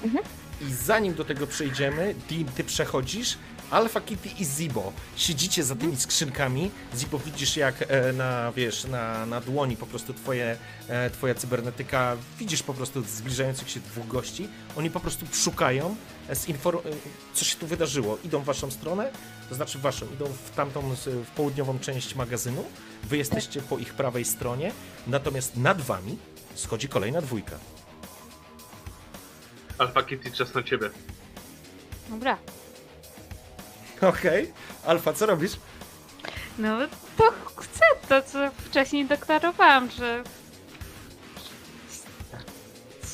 [0.61, 3.37] I zanim do tego przejdziemy, Dean, ty przechodzisz,
[3.73, 6.71] Alpha Kitty i Zibo siedzicie za tymi skrzynkami.
[6.95, 12.17] Zibo widzisz jak e, na, wiesz, na, na dłoni po prostu twoje, e, twoja cybernetyka,
[12.39, 14.47] widzisz po prostu zbliżających się dwóch gości.
[14.77, 15.95] Oni po prostu szukają,
[16.29, 16.35] e,
[17.33, 18.17] co się tu wydarzyło.
[18.23, 19.11] Idą w waszą stronę,
[19.49, 22.65] to znaczy waszą, idą w tamtą, w południową część magazynu.
[23.03, 24.71] Wy jesteście po ich prawej stronie,
[25.07, 26.17] natomiast nad wami
[26.55, 27.59] schodzi kolejna dwójka.
[29.77, 30.89] Alpha Kitty, czas na ciebie.
[32.09, 32.37] Dobra.
[34.07, 34.53] Okej.
[34.85, 35.51] Alfa, co robisz?
[36.57, 36.77] No
[37.17, 37.23] to
[37.55, 40.23] chcę to, co wcześniej deklarowałam, że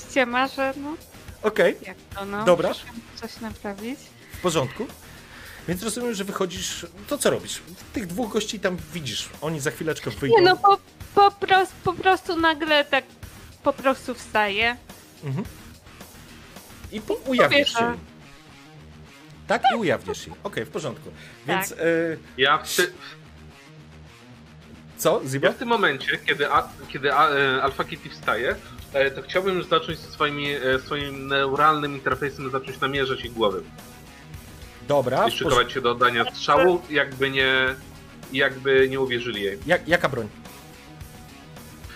[0.10, 0.95] ściema, że no
[1.44, 2.45] Okej, jak to no.
[2.45, 2.72] Dobra.
[3.16, 3.99] Coś naprawić.
[4.34, 4.88] w porządku.
[5.68, 6.86] Więc rozumiem, że wychodzisz.
[7.07, 7.61] To co robisz?
[7.94, 9.30] Tych dwóch gości tam widzisz.
[9.41, 10.36] Oni za chwileczkę wyjdą.
[10.38, 10.78] Nie no, po,
[11.16, 13.03] po, pros, po prostu nagle tak
[13.64, 14.78] po prostu wstaje.
[15.24, 15.45] Mhm.
[16.91, 17.66] I po, Powieszę.
[17.80, 17.98] się.
[19.50, 20.32] Tak, i ujawnisz się.
[20.44, 21.10] Okej, w porządku.
[21.48, 21.80] Więc Tak.
[21.80, 21.84] e,
[22.38, 22.92] Ja w, ty,
[24.98, 25.52] co, ja Ziba?
[25.52, 28.56] w tym momencie, kiedy, a, kiedy a, e, Alpha Kitty wstaje,
[28.94, 33.64] e, to chciałbym już zacząć swoimi, e, swoim neuralnym interfejsem zacząć namierzać ich głowy.
[34.88, 35.38] Dobra, I w porządku.
[35.50, 37.56] szykować się do oddania strzału, jakby nie,
[38.34, 39.60] jakby nie uwierzyli jej.
[39.66, 40.30] Jak, jaka broń?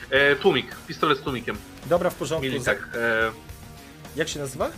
[0.10, 1.58] E, tłumik, pistolet z tłumikiem.
[1.86, 2.46] Dobra, w porządku.
[2.48, 2.88] Militek.
[2.96, 3.32] E,
[4.16, 4.70] Jak się nazywa?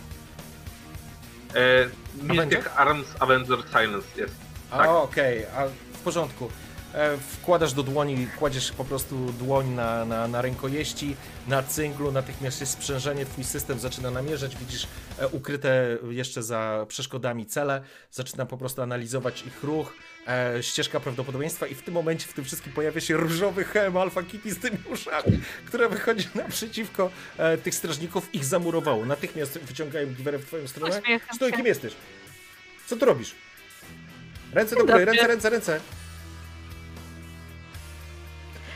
[1.56, 1.88] E?
[2.22, 4.34] Miltek Arms Avenger Silence jest.
[4.70, 4.88] Tak.
[4.88, 6.50] okej, a w porządku.
[6.94, 11.16] E, wkładasz do dłoni, kładziesz po prostu dłoń na, na, na rękojeści,
[11.48, 14.86] na cynglu, natychmiast jest sprzężenie, twój system zaczyna namierzać, widzisz
[15.18, 19.92] e, ukryte jeszcze za przeszkodami cele, zaczyna po prostu analizować ich ruch,
[20.28, 24.22] e, ścieżka prawdopodobieństwa i w tym momencie w tym wszystkim pojawia się różowy hem Alpha
[24.22, 29.04] Kitty z tymi uszami, które wychodzi naprzeciwko e, tych strażników, ich zamurowało.
[29.06, 31.00] Natychmiast wyciągają giwerę w twoją stronę.
[31.34, 31.92] Stój, kim jesteś?
[32.86, 33.34] Co tu robisz?
[34.52, 35.80] Ręce do góry, ręce, ręce, ręce.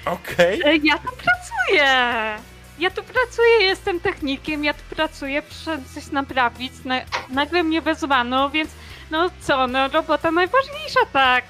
[0.05, 0.61] Okej.
[0.65, 1.87] E, Ja tu pracuję!
[2.79, 7.01] Ja tu pracuję, jestem technikiem, ja tu pracuję, przyszedłem coś naprawić, na,
[7.31, 8.71] nagle mnie wezwano, więc
[9.11, 11.45] no co, no robota najważniejsza, tak,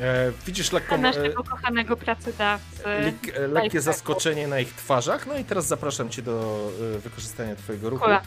[0.00, 2.82] E, Widzisz lekką, dla e, naszego kochanego pracodawcy.
[3.04, 7.56] lik, e, lekkie zaskoczenie na ich twarzach, no i teraz zapraszam cię do e, wykorzystania
[7.56, 8.04] twojego ruchu.
[8.04, 8.22] Kula.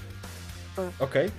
[0.99, 1.31] Okej.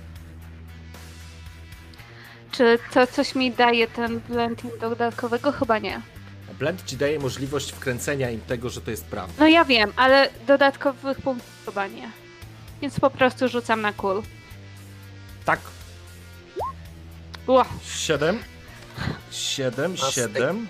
[2.51, 5.51] Czy to coś mi daje ten blending dodatkowego?
[5.51, 6.01] Chyba nie.
[6.59, 9.33] Blend ci daje możliwość wkręcenia im tego, że to jest prawda.
[9.39, 12.11] No ja wiem, ale dodatkowych punktów chyba nie.
[12.81, 14.23] Więc po prostu rzucam na kul.
[15.45, 15.59] Tak,
[17.49, 18.39] Ło, siedem.
[19.31, 20.67] Siedem, siedem.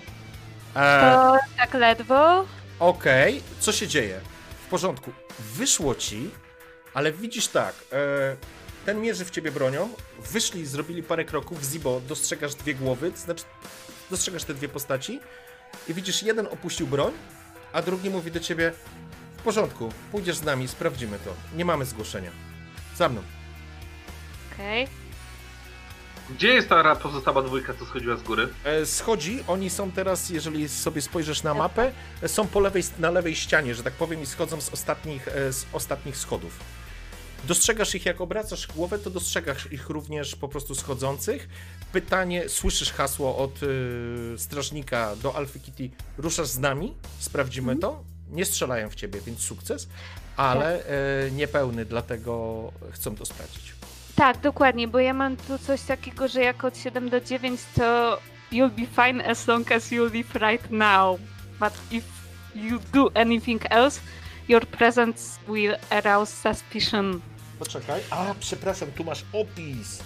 [0.76, 2.44] E, to tak ledwo.
[2.78, 4.20] Okej, co się dzieje?
[4.66, 5.12] W porządku.
[5.38, 6.30] Wyszło ci,
[6.94, 7.74] ale widzisz tak.
[7.92, 8.36] E,
[8.86, 9.88] ten mierzy w ciebie bronią.
[10.18, 11.64] Wyszli, zrobili parę kroków.
[11.64, 13.44] Zibo, dostrzegasz dwie głowy, to znaczy
[14.10, 15.20] dostrzegasz te dwie postaci
[15.88, 17.12] i widzisz, jeden opuścił broń,
[17.72, 18.72] a drugi mówi do ciebie:
[19.36, 21.34] W porządku, pójdziesz z nami, sprawdzimy to.
[21.56, 22.30] Nie mamy zgłoszenia.
[22.96, 23.22] Za mną.
[24.54, 24.99] Okej.
[26.34, 28.48] Gdzie jest ta pozostała dwójka, co schodziła z góry?
[28.64, 31.92] E, Schodzi, oni są teraz, jeżeli sobie spojrzysz na mapę,
[32.22, 35.52] e, są po lewej, na lewej ścianie, że tak powiem, i schodzą z ostatnich, e,
[35.52, 36.60] z ostatnich schodów.
[37.44, 41.48] Dostrzegasz ich, jak obracasz głowę, to dostrzegasz ich również po prostu schodzących.
[41.92, 48.02] Pytanie, słyszysz hasło od y, strażnika do Alfy Kitty, ruszasz z nami, sprawdzimy to.
[48.30, 49.88] Nie strzelają w ciebie, więc sukces,
[50.36, 52.62] ale e, niepełny, dlatego
[52.92, 53.79] chcą to sprawdzić.
[54.20, 58.18] Tak, dokładnie, bo ja mam tu coś takiego, że jak od 7 do 9 to
[58.52, 61.20] you'll be fine as long as you live right now.
[61.60, 62.06] But if
[62.54, 64.00] you do anything else,
[64.48, 67.20] your presence will arouse suspicion.
[67.58, 68.00] Poczekaj.
[68.10, 70.02] A, przepraszam, tu masz opis.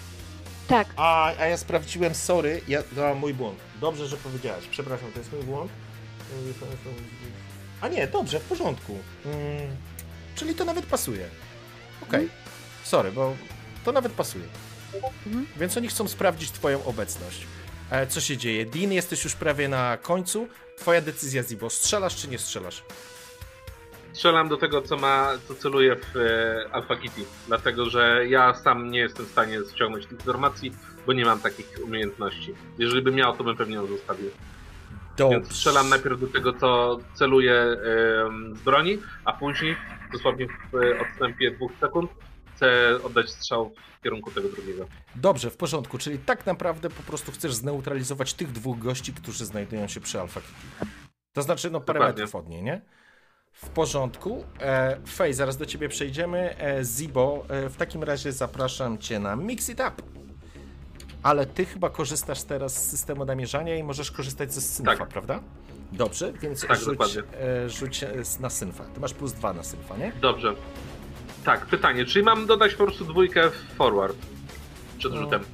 [0.68, 3.58] Tak, A, a ja sprawdziłem, sorry, ja, to mój błąd.
[3.80, 4.66] Dobrze, że powiedziałeś.
[4.70, 5.70] Przepraszam, to jest mój błąd.
[7.80, 8.98] A nie, dobrze, w porządku.
[9.24, 9.76] Mm,
[10.34, 11.26] czyli to nawet pasuje.
[12.02, 12.28] Okej,
[12.84, 13.34] sorry, bo
[13.84, 14.44] to nawet pasuje.
[15.26, 15.46] Mhm.
[15.56, 17.46] Więc oni chcą sprawdzić twoją obecność.
[17.90, 18.66] E, co się dzieje?
[18.66, 20.48] Dean, jesteś już prawie na końcu.
[20.76, 21.70] Twoja decyzja, Zibo.
[21.70, 22.82] Strzelasz czy nie strzelasz?
[24.12, 28.90] Strzelam do tego, co ma, co celuje w e, Alpha Kitty, dlatego że ja sam
[28.90, 30.72] nie jestem w stanie ściągnąć tych informacji,
[31.06, 32.54] bo nie mam takich umiejętności.
[32.78, 34.30] Jeżeli bym miał, to bym pewnie ją zostawił.
[35.18, 39.76] Więc strzelam najpierw do tego, co celuje em, z broni, a później,
[40.12, 42.10] dosłownie w e, odstępie dwóch sekund,
[42.56, 44.86] chcę oddać strzał w kierunku tego drugiego.
[45.16, 49.88] Dobrze, w porządku, czyli tak naprawdę po prostu chcesz zneutralizować tych dwóch gości, którzy znajdują
[49.88, 50.92] się przy Alpha Kitty.
[51.32, 52.22] To znaczy, no parę Dokładnie.
[52.22, 52.80] metrów od niej, nie?
[53.52, 54.44] W porządku.
[54.60, 56.58] E, Fej, zaraz do ciebie przejdziemy.
[56.58, 59.92] E, Zibo, e, w takim razie zapraszam cię na Mix It Up.
[61.22, 65.08] Ale ty chyba korzystasz teraz z systemu namierzania i możesz korzystać ze synfa, Tak.
[65.08, 65.40] prawda?
[65.92, 68.84] Dobrze, więc Tak, rzuć, e, rzuć e, na synfa.
[68.84, 70.12] Ty masz plus dwa na synfa, nie?
[70.20, 70.54] Dobrze.
[71.44, 74.16] Tak, pytanie, czyli mam dodać po prostu dwójkę w forward
[74.98, 75.44] przed No, rzutem?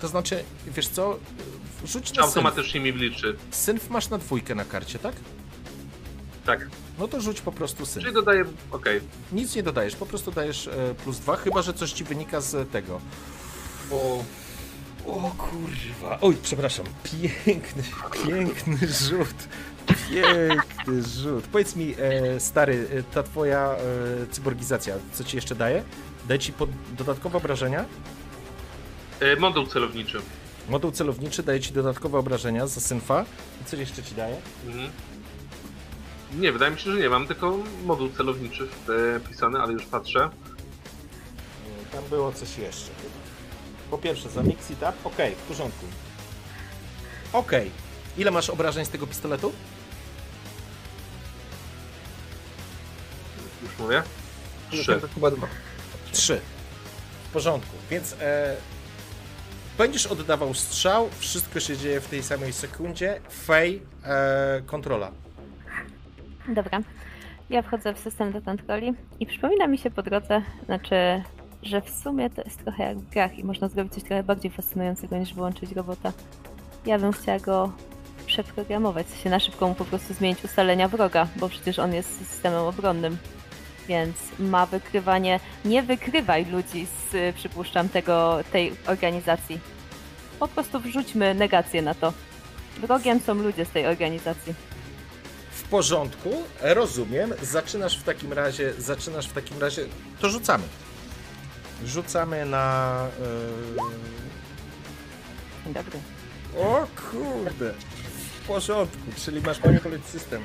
[0.00, 1.18] To znaczy, wiesz co,
[1.84, 2.36] rzuć na synf.
[2.36, 3.36] automatycznie mi wliczy?
[3.50, 5.14] Synf masz na dwójkę na karcie, tak?
[6.46, 6.68] Tak,
[6.98, 8.02] No to rzuć po prostu synf.
[8.02, 9.00] czyli dodaję, okej.
[9.32, 12.70] Nic nie dodajesz, po prostu dajesz e, plus dwa, chyba że coś ci wynika z
[12.70, 13.00] tego.
[13.90, 14.24] O,
[15.06, 16.18] o kurwa.
[16.20, 16.86] Oj, przepraszam.
[17.44, 17.82] Piękny,
[18.26, 19.48] piękny rzut.
[20.14, 21.44] Piękny rzut.
[21.46, 23.76] Powiedz mi, e, stary, e, ta twoja e,
[24.30, 25.84] cyborgizacja, co ci jeszcze daje?
[26.28, 27.84] Daje ci pod, dodatkowe obrażenia?
[29.20, 30.20] E, Moduł celowniczy.
[30.68, 33.24] Moduł celowniczy daje ci dodatkowe obrażenia za synfa.
[33.62, 34.36] I coś jeszcze ci daje?
[34.66, 34.90] Mhm.
[36.38, 37.08] Nie, wydaje mi się, że nie.
[37.10, 38.68] Mam tylko moduł celowniczy
[39.24, 40.30] wpisany, ale już patrzę.
[41.92, 42.90] Tam było coś jeszcze.
[43.90, 44.94] Po pierwsze, za mix i tap.
[45.06, 45.86] Okej, w porządku.
[47.32, 47.70] Okej.
[48.18, 49.52] Ile masz obrażeń z tego pistoletu?
[53.74, 54.02] Już mówię.
[54.70, 55.00] Trzy.
[55.00, 55.46] To chyba dwa.
[56.12, 56.40] Trzy.
[57.28, 57.76] W porządku.
[57.90, 58.56] Więc e,
[59.78, 61.08] będziesz oddawał strzał.
[61.18, 63.20] Wszystko się dzieje w tej samej sekundzie.
[63.44, 65.10] Fej, e, kontrola.
[66.48, 66.80] Dobra.
[67.50, 71.22] Ja wchodzę w system do kontroli i przypomina mi się po drodze, znaczy,
[71.62, 74.50] że w sumie to jest trochę jak w grach i można zrobić coś trochę bardziej
[74.50, 76.12] fascynującego niż wyłączyć robota.
[76.86, 77.72] Ja bym chciała go
[78.26, 82.60] przeprogramować, sensie na szybko mu po prostu zmienić ustalenia wroga, bo przecież on jest systemem
[82.60, 83.18] obronnym.
[83.88, 85.40] Więc ma wykrywanie.
[85.64, 89.60] Nie wykrywaj ludzi z, y, przypuszczam, tego, tej organizacji.
[90.38, 92.12] Po prostu wrzućmy negację na to.
[92.78, 94.54] Wrogiem są ludzie z tej organizacji.
[95.50, 96.30] W porządku,
[96.60, 97.34] rozumiem.
[97.42, 99.86] Zaczynasz w takim razie, zaczynasz w takim razie,
[100.20, 100.64] to rzucamy.
[101.86, 103.06] Rzucamy na...
[105.66, 105.98] e, Dobry.
[106.58, 107.72] O kurde,
[108.42, 110.42] w porządku, czyli masz manipulate system.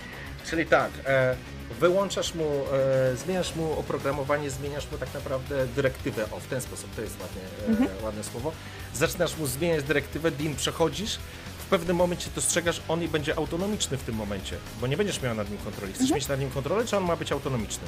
[0.49, 1.35] Czyli tak, e,
[1.79, 6.25] wyłączasz mu, e, zmieniasz mu oprogramowanie, zmieniasz mu tak naprawdę dyrektywę.
[6.31, 8.51] O, w ten sposób, to jest ładnie, e, ładne słowo.
[8.93, 11.19] Zaczynasz mu zmieniać dyrektywę, DIN przechodzisz,
[11.57, 15.35] w pewnym momencie dostrzegasz, on i będzie autonomiczny w tym momencie, bo nie będziesz miał
[15.35, 15.93] nad nim kontroli.
[15.93, 17.87] Chcesz mieć nad nim kontrolę, czy on ma być autonomiczny?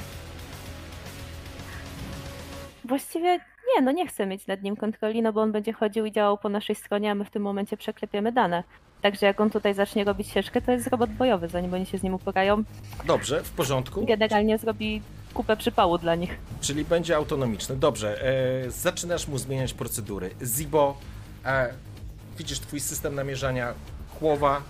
[2.84, 3.40] Właściwie
[3.74, 6.38] nie, no nie chcę mieć nad nim kontroli, no bo on będzie chodził i działał
[6.38, 8.64] po naszej stronie, a my w tym momencie przeklepiemy dane.
[9.02, 12.02] Także jak on tutaj zacznie robić ścieżkę, to jest robot bojowy, zanim oni się z
[12.02, 12.64] nim uporają.
[13.04, 14.06] Dobrze, w porządku.
[14.06, 15.02] Generalnie zrobi
[15.34, 16.38] kupę przypału dla nich.
[16.60, 17.76] Czyli będzie autonomiczny.
[17.76, 18.22] Dobrze,
[18.66, 20.30] e, zaczynasz mu zmieniać procedury.
[20.42, 20.96] Zibo,
[21.44, 21.74] e,
[22.38, 23.74] widzisz twój system namierzania,
[24.18, 24.62] chłowa,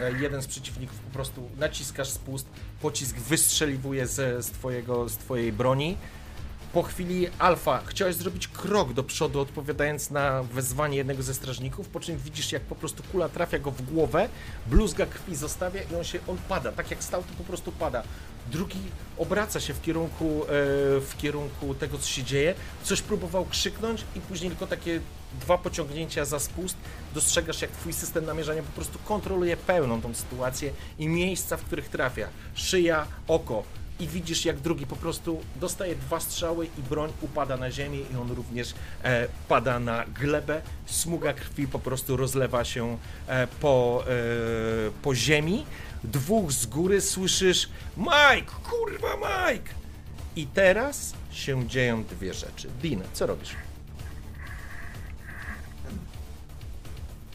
[0.00, 2.46] e, jeden z przeciwników po prostu naciskasz spust,
[2.82, 5.96] pocisk wystrzeliwuje z, z, twojego, z twojej broni.
[6.72, 12.00] Po chwili Alfa, chciałeś zrobić krok do przodu, odpowiadając na wezwanie jednego ze strażników, po
[12.00, 14.28] czym widzisz, jak po prostu kula trafia go w głowę,
[14.66, 18.02] bluzga krwi zostawia i on się, on pada, tak jak stał, to po prostu pada.
[18.52, 18.78] Drugi
[19.18, 20.46] obraca się w kierunku, e,
[21.00, 25.00] w kierunku tego, co się dzieje, coś próbował krzyknąć i później tylko takie
[25.40, 26.76] dwa pociągnięcia za spust,
[27.14, 31.88] dostrzegasz, jak twój system namierzania po prostu kontroluje pełną tą sytuację i miejsca, w których
[31.88, 32.28] trafia.
[32.54, 33.62] Szyja, oko,
[34.00, 38.16] i widzisz, jak drugi po prostu dostaje dwa strzały i broń upada na ziemię i
[38.16, 40.62] on również e, pada na glebę.
[40.86, 44.10] Smuga krwi po prostu rozlewa się e, po, e,
[45.02, 45.66] po ziemi.
[46.04, 49.74] Dwóch z góry słyszysz Mike, kurwa Mike!
[50.36, 52.68] I teraz się dzieją dwie rzeczy.
[52.82, 53.50] Dean, co robisz?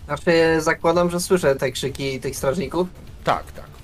[0.06, 2.88] Znaczy zakładam, że słyszę te krzyki tych strażników.
[3.24, 3.75] Tak, tak.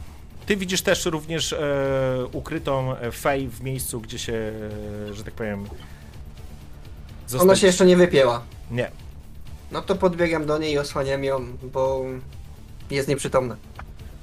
[0.51, 4.33] Ty widzisz też również e, ukrytą Fej w miejscu, gdzie się,
[5.09, 5.59] e, że tak powiem.
[5.59, 5.69] Ona
[7.27, 8.43] zostać- się jeszcze nie wypięła.
[8.71, 8.91] Nie.
[9.71, 12.05] No to podbiegam do niej i osłaniam ją, bo
[12.89, 13.57] jest nieprzytomna.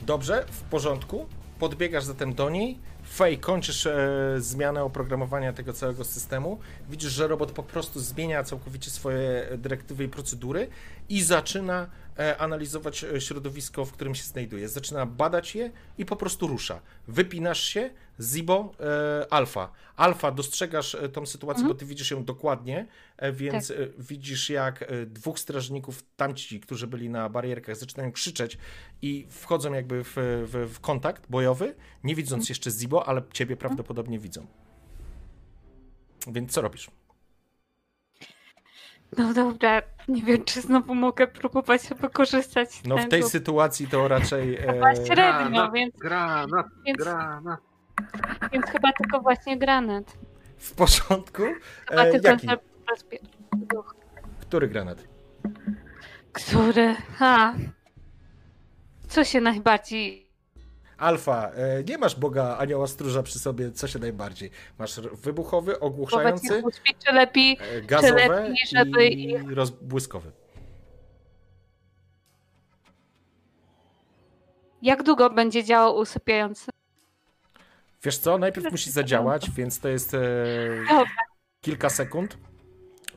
[0.02, 1.26] Dobrze, w porządku.
[1.58, 2.78] Podbiegasz zatem do niej.
[3.14, 3.98] Fej, kończysz e,
[4.38, 6.58] zmianę oprogramowania tego całego systemu.
[6.90, 10.68] Widzisz, że robot po prostu zmienia całkowicie swoje dyrektywy i procedury
[11.08, 11.86] i zaczyna
[12.38, 14.68] analizować e, środowisko, w którym się znajduje.
[14.68, 16.80] Zaczyna badać je i po prostu rusza.
[17.08, 17.90] Wypinasz się,
[18.20, 19.72] Zibo, e, Alfa.
[19.96, 22.86] Alfa, dostrzegasz e, tą sytuację, bo ty widzisz ją dokładnie,
[23.16, 28.58] e, więc e, widzisz jak e, dwóch strażników, tamci, którzy byli na barierkach, zaczynają krzyczeć
[29.02, 31.74] i wchodzą jakby w, w, w kontakt bojowy,
[32.04, 34.46] nie widząc jeszcze Zibo, ale ciebie prawdopodobnie widzą.
[36.26, 36.90] Więc co robisz?
[39.16, 44.56] No dobra, nie wiem, czy znowu mogę próbować wykorzystać No w tej sytuacji to raczej...
[44.56, 47.60] E, Właśnie średnio, Granat, więc, granat, więc, granat.
[48.52, 50.18] więc chyba tylko właśnie granat.
[50.58, 51.42] w porządku?
[51.88, 52.48] Chyba E, tylko jaki?
[54.40, 55.04] Który granat?
[56.32, 56.94] Który?
[57.18, 57.54] Ha.
[59.08, 60.27] Co się najbardziej
[60.98, 64.50] Alfa, e, nie masz Boga Anioła Stróża przy sobie, co się najbardziej?
[64.78, 70.32] Masz wybuchowy, ogłuszający, uśpić, czy lepiej e, gazowe lepiej, żeby i rozbłyskowy.
[74.82, 76.70] Jak długo będzie działał usypiający?
[78.02, 80.18] Wiesz co, najpierw musi zadziałać, więc to jest e,
[81.60, 82.36] kilka sekund.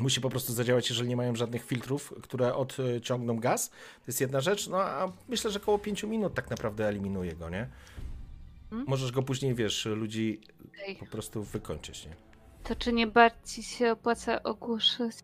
[0.01, 3.69] Musi po prostu zadziałać, jeżeli nie mają żadnych filtrów, które odciągną gaz.
[3.69, 7.49] To jest jedna rzecz, no a myślę, że około 5 minut tak naprawdę eliminuje go,
[7.49, 7.69] nie?
[8.63, 8.85] Mhm.
[8.87, 10.41] Możesz go później, wiesz, ludzi
[10.99, 12.15] po prostu wykończyć, nie?
[12.63, 15.17] To czy nie bardziej się opłaca ogłuszyć?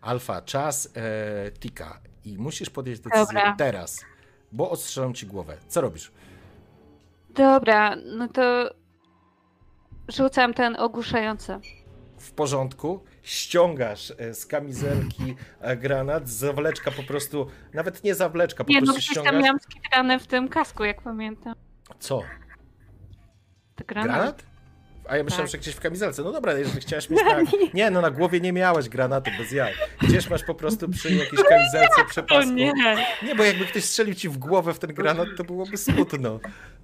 [0.00, 2.00] Alfa, czas e, tika.
[2.24, 3.54] I musisz podjąć decyzję Dobra.
[3.58, 4.04] teraz,
[4.52, 5.56] bo ostrzelam ci głowę.
[5.68, 6.12] Co robisz?
[7.30, 8.74] Dobra, no to
[10.08, 11.58] rzucam ten ogłuszający.
[12.22, 18.70] W porządku, ściągasz e, z kamizelki e, granat, zawleczka po prostu, nawet nie zawleczka, po
[18.70, 19.42] Nie no, prostu tam ściągasz.
[19.44, 21.54] miałam skitrane w tym kasku, jak pamiętam.
[21.98, 22.22] Co?
[23.76, 24.10] To granat.
[24.16, 24.42] Granat?
[25.08, 25.52] A ja myślałem, Tak.
[25.52, 26.22] że gdzieś w kamizelce.
[26.22, 27.40] No dobra, jeżeli chciałaś mieć na...
[27.74, 29.74] Nie, no na głowie nie miałaś granatu, bez jaj.
[30.02, 32.50] Gdzieś masz po prostu przy jakiejś kamizelce, O przepasku.
[32.52, 32.72] nie!
[33.22, 36.18] Nie, bo jakby ktoś strzelił ci w głowę w ten granat, to byłoby smutno.
[36.18, 36.40] No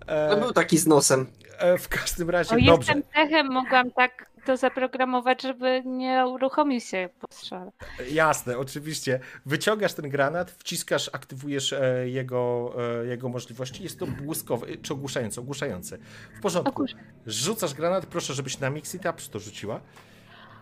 [0.07, 1.27] E, był taki z nosem.
[1.59, 2.93] e, w każdym razie, O, dobrze.
[2.93, 7.71] jestem techem, mogłam tak to zaprogramować, żeby nie uruchomił się po strzale.
[8.11, 9.21] Jasne, oczywiście.
[9.47, 12.73] Wyciągasz ten granat, wciskasz, aktywujesz e, jego,
[13.03, 13.83] e, jego możliwości.
[13.83, 15.99] Jest to błyskowe, e, czy ogłuszające, ogłuszające.
[16.39, 16.71] W porządku.
[16.83, 16.95] Ogłusz-
[17.27, 19.81] Rzucasz granat, proszę, żebyś na Mix It Up to rzuciła.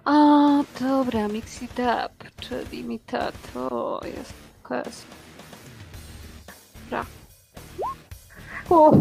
[0.04, 2.10] O, dobra, mix it up,
[2.40, 4.32] czyli mi ta, to jest
[4.62, 5.06] quest.
[6.84, 7.06] Dobra.
[8.70, 8.92] O,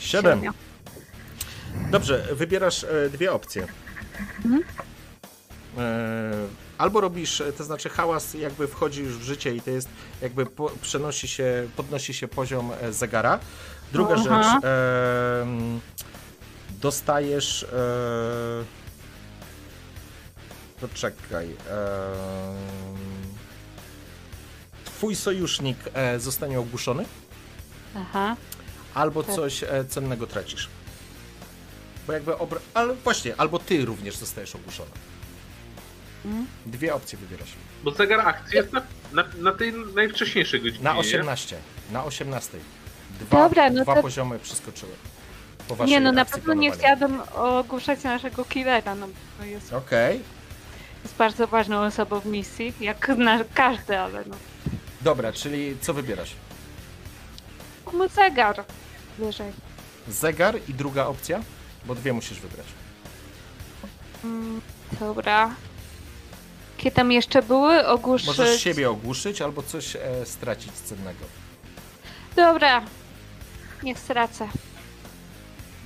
[0.00, 0.38] Siedem.
[0.38, 0.52] siedmiu.
[1.90, 3.66] Dobrze, wybierasz e, dwie opcje.
[4.44, 4.62] Mhm.
[5.78, 6.32] E,
[6.78, 9.88] albo robisz, e, to znaczy hałas jakby wchodzi już w życie i to jest
[10.22, 10.46] jakby
[10.82, 13.38] przenosi się, podnosi się poziom zegara.
[13.92, 14.22] Druga Aha.
[14.22, 15.46] rzecz, e,
[16.80, 17.68] dostajesz e,
[20.80, 21.88] poczekaj e,
[24.84, 25.76] twój sojusznik
[26.18, 27.04] zostanie ogłuszony
[27.96, 28.36] Aha.
[28.94, 29.34] albo Tak.
[29.34, 30.68] coś cennego tracisz.
[32.08, 32.60] Bo jakby obra...
[32.74, 34.90] Ale właśnie, albo ty również zostajesz ogłuszony.
[36.24, 36.46] Mhm.
[36.66, 37.52] Dwie opcje wybierasz.
[37.84, 38.82] Bo zegar akcji jest na,
[39.12, 40.84] na, na tej najwcześniejszej godzinie.
[40.84, 40.98] Na nie?
[40.98, 41.56] 18.
[41.92, 42.58] Na 18.
[43.20, 44.92] Dwa, Dobra, no dwa to- poziomy przeskoczyły.
[45.68, 46.96] Po waszej Nie no, na akcji pewno nie planowania.
[46.96, 49.08] chciałabym ogłuszać naszego killera, no
[49.38, 50.20] bo jest, Okej.
[51.04, 54.36] jest bardzo ważną osobą w misji, jak na każdy, ale no.
[55.00, 56.34] Dobra, czyli co wybierasz?
[57.92, 58.64] No zegar.
[59.18, 59.52] Wyżej.
[60.08, 61.40] Zegar i druga opcja?
[61.84, 62.66] Bo dwie musisz wybrać.
[64.24, 64.60] Mm,
[65.00, 65.54] dobra.
[66.76, 67.86] Jakie tam jeszcze były?
[67.86, 68.26] Ogłuszyć.
[68.26, 71.24] Możesz siebie ogłuszyć albo coś e, stracić cennego.
[72.36, 72.82] Dobra.
[73.82, 74.48] Niech stracę.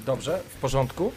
[0.06, 1.12] Dobrze, w porządku.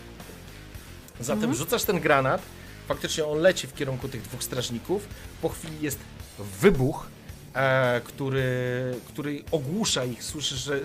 [1.19, 1.53] Zatem Mhm.
[1.55, 2.41] rzucasz ten granat.
[2.87, 5.07] Faktycznie on leci w kierunku tych dwóch strażników.
[5.41, 5.99] Po chwili jest
[6.61, 7.07] wybuch,
[7.55, 8.45] e, który,
[9.07, 10.23] który ogłusza ich.
[10.23, 10.79] Słyszysz, że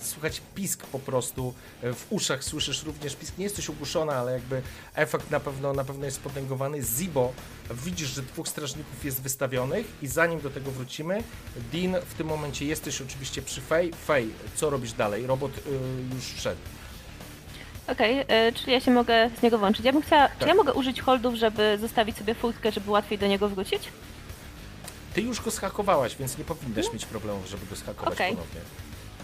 [0.00, 2.44] słychać pisk po prostu e, w uszach.
[2.44, 3.38] Słyszysz również pisk.
[3.38, 4.62] Nie jesteś ogłuszona, ale jakby
[4.94, 6.82] efekt na pewno, na pewno jest potęgowany.
[6.82, 7.32] Zibo,
[7.70, 11.22] widzisz, że dwóch strażników jest wystawionych i zanim do tego wrócimy,
[11.72, 13.92] Dean, w tym momencie jesteś oczywiście przy Fej.
[14.06, 15.26] Fej, co robisz dalej?
[15.26, 15.60] Robot y,
[16.14, 16.60] już wszedł.
[17.86, 19.84] Okej, e, czyli ja się mogę z niego włączyć.
[19.84, 20.38] Ja bym chciała, Tak.
[20.38, 23.82] czy ja mogę użyć holdów, żeby zostawić sobie furtkę, żeby łatwiej do niego wrócić?
[25.14, 28.32] Ty już go schakowałaś, więc nie powinnaś mieć problemów, żeby go schakować Okej.
[28.32, 28.60] ponownie.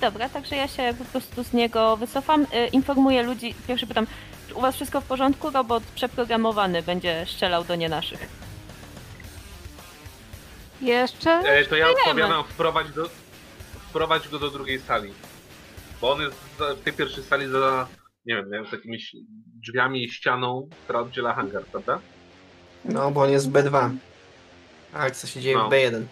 [0.00, 2.46] Dobra, także ja się po prostu z niego wycofam.
[2.52, 4.06] E, Informuję ludzi, pierwszy pytam,
[4.48, 5.50] czy u was wszystko w porządku?
[5.50, 8.28] Robot przeprogramowany będzie strzelał do nie naszych.
[10.80, 11.30] Jeszcze?
[11.30, 13.08] E, to ja odpowiadam wprowadź, do,
[13.88, 15.12] wprowadź go do drugiej sali.
[16.00, 17.86] Bo on jest za, w tej pierwszej sali za,
[18.26, 19.16] nie wiem, z takimi ś-
[19.62, 21.98] drzwiami i ścianą, która oddziela hangar, prawda?
[22.84, 23.90] No, bo on jest w B2.
[24.94, 25.68] A co się dzieje No.
[25.68, 26.02] w B1?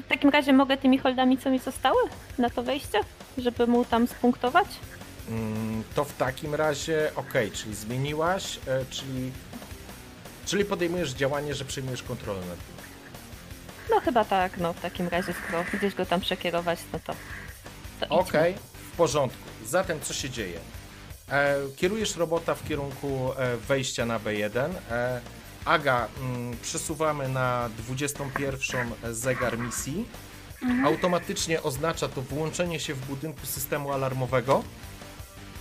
[0.00, 2.02] W takim razie mogę tymi holdami, co mi zostały,
[2.38, 3.00] na to wejście,
[3.38, 4.66] żeby mu tam spunktować?
[5.28, 9.32] Mm, to w takim razie, okej, czyli zmieniłaś, e, czyli,
[10.46, 12.82] czyli podejmujesz działanie, że przejmujesz kontrolę nad nim.
[13.90, 17.14] No chyba tak, no w takim razie, skoro gdzieś go tam przekierować, no to,
[18.00, 18.08] to.
[18.08, 18.54] Okej,
[18.92, 19.38] w porządku.
[19.66, 20.58] Zatem co się dzieje?
[21.30, 24.70] E, kierujesz robota w kierunku e, wejścia na B1.
[24.90, 25.20] E,
[25.64, 30.08] Aga, mm, przesuwamy na 21 zegar misji.
[30.84, 34.62] Automatycznie oznacza to włączenie się w budynku systemu alarmowego.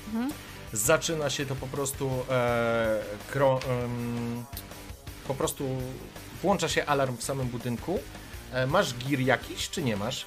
[0.07, 0.31] Mhm.
[0.73, 2.99] Zaczyna się to po prostu e,
[3.31, 4.45] kro, em,
[5.27, 5.67] po prostu
[6.41, 7.99] włącza się alarm w samym budynku.
[8.53, 10.25] E, masz gir jakiś, czy nie masz?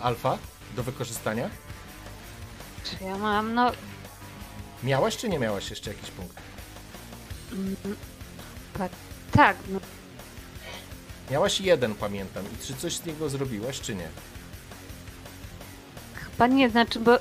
[0.00, 0.38] Alfa
[0.76, 1.50] do wykorzystania?
[2.84, 3.54] Czy ja mam?
[3.54, 3.72] No,
[4.84, 6.36] Miałaś czy nie miałaś jeszcze jakiś punkt?
[7.52, 7.76] mm,
[8.78, 8.92] tak,
[9.36, 9.80] no,
[11.30, 12.44] Miałaś jeden, pamiętam.
[12.54, 14.08] I czy coś z niego zrobiłaś, czy nie?
[16.14, 17.18] chyba nie, znaczy, bo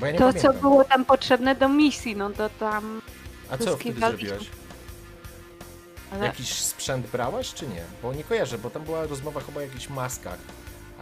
[0.00, 0.52] Bo ja nie to, pamiętam.
[0.54, 3.02] co było tam potrzebne do misji, no to tam...
[3.50, 4.42] A co wtedy zrobiłaś?
[6.12, 6.26] Ale...
[6.26, 7.82] Jakiś sprzęt brałaś, czy nie?
[8.02, 10.38] Bo nie kojarzę, bo tam była rozmowa chyba o jakichś maskach.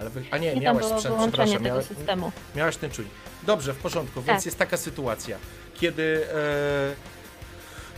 [0.00, 0.24] Ale wy...
[0.30, 1.52] A nie, Nie tam miałaś było sprzęt, przepraszam.
[1.54, 2.32] tego Miałaś, systemu.
[2.56, 3.14] miałaś ten czujnik.
[3.42, 4.46] Dobrze, w porządku, więc Tak.
[4.46, 5.38] jest taka sytuacja,
[5.74, 7.21] kiedy e,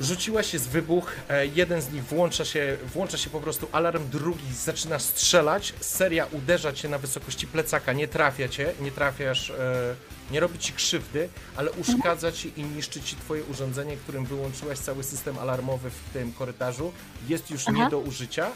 [0.01, 4.55] Rzuciłeś jest wybuch, e, jeden z nich włącza się, włącza się po prostu alarm, drugi
[4.55, 9.95] zaczyna strzelać, seria uderza cię na wysokości plecaka, nie trafia cię, nie trafiasz, e,
[10.31, 15.05] nie robi ci krzywdy, ale uszkadza ci i niszczy ci twoje urządzenie, którym wyłączyłaś cały
[15.05, 16.93] system alarmowy w tym korytarzu,
[17.29, 17.73] jest już Aha.
[17.79, 18.51] nie do użycia.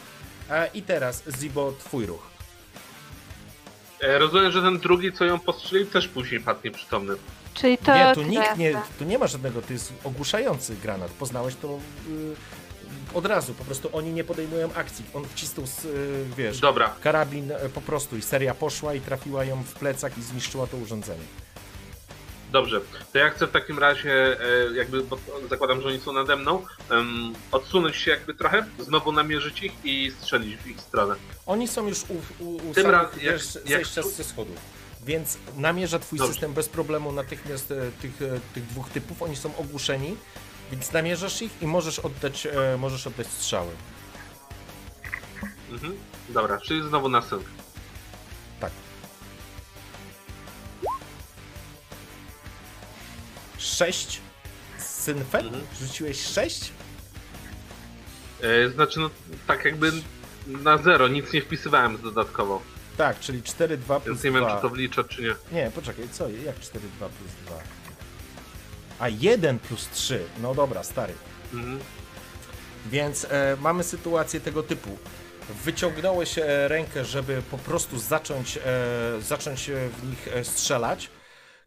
[0.49, 2.29] E, I teraz, Zibo, twój ruch.
[4.01, 7.15] Rozumiem, że ten drugi, co ją postrzelił, też później padł nieprzytomny.
[7.61, 7.95] Czyli to.
[7.95, 11.11] Nie, tu nikt nie, tu nie ma żadnego, to jest ogłuszający granat.
[11.11, 11.67] Poznałeś to
[12.09, 12.35] y,
[13.13, 15.05] od razu, po prostu oni nie podejmują akcji.
[15.13, 19.43] On wcisnął, z, y, wiesz, Dobra, karabin e, po prostu i seria poszła i trafiła
[19.45, 21.23] ją w plecak i zniszczyła to urządzenie.
[22.51, 22.81] dobrze.
[23.13, 24.37] To ja chcę w takim razie,
[24.71, 25.17] e, jakby, bo
[25.49, 30.11] zakładam, że oni są nade mną, em, odsunąć się jakby trochę, znowu namierzyć ich i
[30.19, 31.15] strzelić w ich stronę.
[31.45, 34.23] Oni są już u, u, u Tym samych, razem, jak- wiesz, jak zejścia tu- ze
[34.23, 34.55] schodów.
[35.05, 36.33] Więc namierza twój Dobrze.
[36.33, 39.21] system bez problemu natychmiast e, tych, e, tych dwóch typów.
[39.21, 40.15] Oni są ogłuszeni,
[40.71, 43.71] więc namierzasz ich i możesz oddać, e, możesz oddać strzały.
[45.71, 45.95] Mhm.
[46.29, 47.43] Dobra, czyli znowu na synk.
[48.59, 48.71] Tak.
[53.57, 54.21] Sześć.
[54.77, 55.45] Synfet?
[55.45, 55.63] Mhm.
[55.79, 56.71] Rzuciłeś sześć?
[58.41, 59.09] E, znaczy, no
[59.47, 59.91] tak jakby
[60.47, 62.61] na zero, nic nie wpisywałem dodatkowo.
[62.99, 64.55] Tak, czyli 4, 2 plus Więc nie wiem, 2.
[64.55, 65.35] czy to wliczę, czy nie.
[65.51, 66.29] Nie, poczekaj, co?
[66.29, 67.55] Jak 4, 2 plus 2?
[68.99, 70.23] A 1 plus 3.
[70.41, 71.13] No dobra, stary.
[71.53, 71.79] Mhm.
[72.85, 74.97] Więc e, mamy sytuację tego typu.
[75.63, 78.61] Wyciągnąłeś e, rękę, żeby po prostu zacząć, e,
[79.21, 81.09] zacząć e, w nich e, strzelać,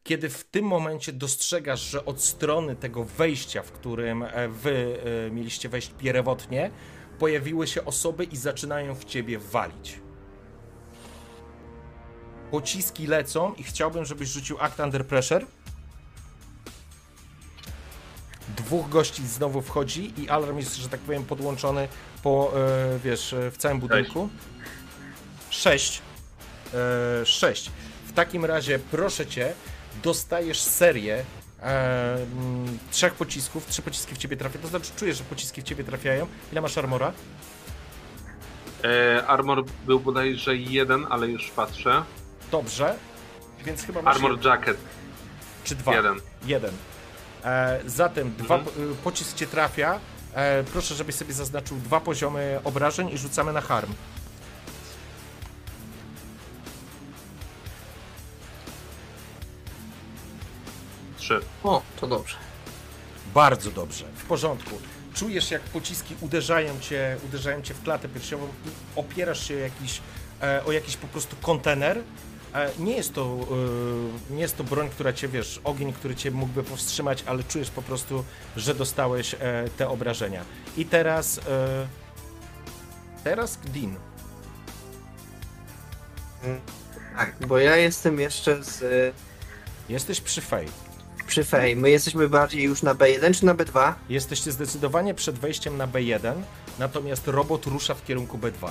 [0.04, 4.98] kiedy w tym momencie dostrzegasz, że od strony tego wejścia, w którym e, wy
[5.30, 6.70] mieliście wejść pierwotnie,
[7.18, 10.01] pojawiły się osoby i zaczynają w ciebie walić.
[12.52, 15.46] Pociski lecą i chciałbym, żebyś rzucił Act Under Pressure.
[18.56, 21.88] Dwóch gości znowu wchodzi i alarm jest, że tak powiem, podłączony
[22.22, 24.28] po, e, wiesz, e, w całym budynku.
[25.50, 26.02] Sześć.
[26.74, 27.70] E, sześć.
[28.06, 29.52] W takim razie, proszę cię,
[30.02, 31.24] dostajesz serię
[31.62, 33.66] e, mm, trzech pocisków.
[33.66, 34.62] Trzy pociski w ciebie trafiają.
[34.62, 36.26] To znaczy, czujesz, że pociski w ciebie trafiają.
[36.52, 37.12] Ile masz armora?
[38.84, 42.02] E, armor był bodajże jeden, ale już patrzę.
[42.52, 42.94] Dobrze.
[43.64, 44.76] Więc chyba masz Armor jacket
[45.64, 45.94] czy dwa?
[45.94, 46.20] jeden.
[46.46, 46.70] Jeden.
[47.44, 48.92] E, zatem dwa, Mhm.
[48.92, 50.00] y, pocisk cię trafia.
[50.34, 53.92] E, proszę, żebyś sobie zaznaczył dwa poziomy obrażeń i rzucamy na harm.
[61.18, 61.40] Trzy.
[61.64, 62.36] O, to dobrze.
[63.34, 64.78] Bardzo dobrze, w porządku.
[65.14, 70.00] Czujesz, jak pociski uderzają cię, uderzają cię w klatę piersiową i opierasz się jakiś,
[70.42, 72.02] e, o jakiś po prostu kontener.
[72.54, 73.38] E, nie, jest to,
[74.30, 77.70] e, nie jest to broń, która cię, wiesz, ogień, który cię mógłby powstrzymać, ale czujesz
[77.70, 78.24] po prostu,
[78.56, 79.38] że dostałeś e,
[79.76, 80.44] te obrażenia.
[80.76, 81.40] I teraz...
[83.24, 83.96] Teraz Din.
[87.16, 89.14] Tak, bo ja jestem jeszcze z,
[89.88, 90.68] Jesteś przy Fej.
[91.26, 91.76] przy Fej.
[91.76, 93.92] My jesteśmy bardziej już na B1 czy na B2?
[94.08, 96.34] Jesteście zdecydowanie przed wejściem na B1,
[96.78, 98.70] natomiast robot rusza w kierunku B2.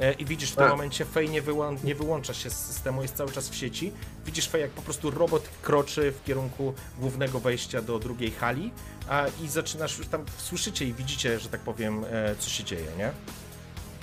[0.00, 0.70] E, I widzisz w tym Tak.
[0.72, 3.92] momencie Fej nie, wyłą- nie wyłącza się z systemu, jest cały czas w sieci.
[4.26, 8.72] Widzisz Fej, jak po prostu robot kroczy w kierunku głównego wejścia do drugiej hali
[9.08, 12.86] a, i zaczynasz już tam, słyszycie i widzicie, że tak powiem, e, co się dzieje,
[12.98, 13.10] nie?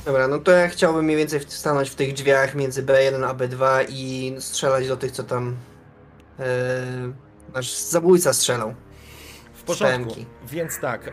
[0.06, 3.86] Dobra, no to ja chciałbym mniej więcej stanąć w tych drzwiach między B1 a B2
[3.90, 5.56] i strzelać do tych, co tam
[6.40, 6.45] e,
[7.53, 8.74] nasz zabójca strzelał.
[9.70, 10.12] Porządku.
[10.12, 10.32] Spemki.
[10.48, 11.12] Więc tak, e,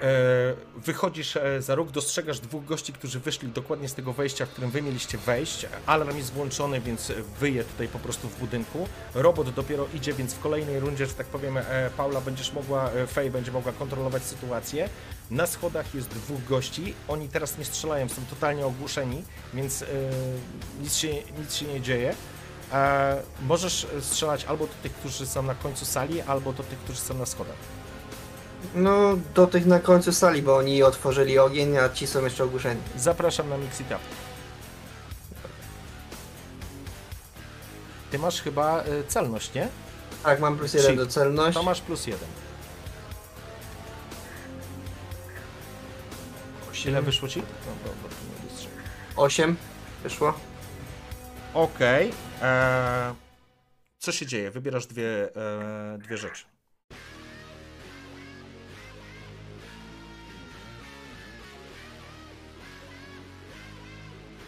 [0.77, 4.71] wychodzisz e, za róg, dostrzegasz dwóch gości, którzy wyszli dokładnie z tego wejścia, w którym
[4.71, 5.67] wy mieliście wejść.
[5.87, 8.89] Alarm jest włączony, więc wyje tutaj po prostu w budynku.
[9.15, 13.31] Robot dopiero idzie, więc w kolejnej rundzie, że tak powiem, e, Paula będziesz mogła, Fej
[13.31, 14.89] będzie mogła kontrolować sytuację.
[15.31, 19.25] Na schodach jest dwóch gości, oni teraz nie strzelają, są totalnie ogłuszeni,
[19.55, 19.85] więc
[20.81, 21.09] nic, się,
[21.39, 22.15] nic się nie dzieje.
[22.73, 26.99] E, możesz strzelać albo do tych, którzy są na końcu sali, albo do tych, którzy
[26.99, 27.76] są na schodach.
[28.75, 32.81] No, do tych na końcu sali, bo oni otworzyli ogień, a ci są jeszcze ogłuszeni.
[32.97, 33.99] Zapraszam na Mix It Up.
[38.11, 39.69] Ty masz chyba y, celność, nie?
[40.23, 41.05] Tak, mam plus jeden Shift.
[41.05, 41.55] do celności.
[41.55, 42.29] To masz plus jeden.
[46.87, 47.41] Ile wyszło ci?
[47.41, 48.79] No dobra, to nie dostrzegam.
[49.17, 49.57] 8
[50.03, 50.35] wyszło.
[51.55, 52.13] Okej.
[52.43, 53.15] eee,
[53.99, 54.51] Co się dzieje?
[54.51, 56.45] Wybierasz dwie, e, dwie rzeczy.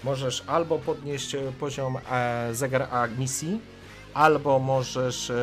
[0.05, 3.61] Możesz albo podnieść e, poziom e, zegar agnisji,
[4.15, 5.35] albo możesz e,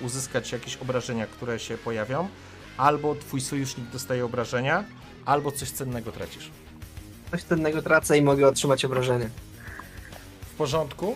[0.00, 2.28] uzyskać jakieś obrażenia, które się pojawią.
[2.76, 4.84] albo twój sojusznik dostaje obrażenia,
[5.24, 6.50] albo coś cennego tracisz.
[7.30, 9.28] Coś cennego tracę i mogę otrzymać obrażenie.
[10.42, 11.14] W porządku.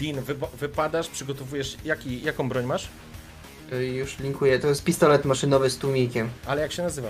[0.00, 1.76] Dean, wypa- wypadasz, przygotowujesz.
[1.84, 2.88] Jaki, jaką broń masz?
[3.72, 4.58] Y, Już linkuję.
[4.58, 6.30] To jest pistolet maszynowy z tłumikiem.
[6.46, 7.08] Ale jak się nazywa?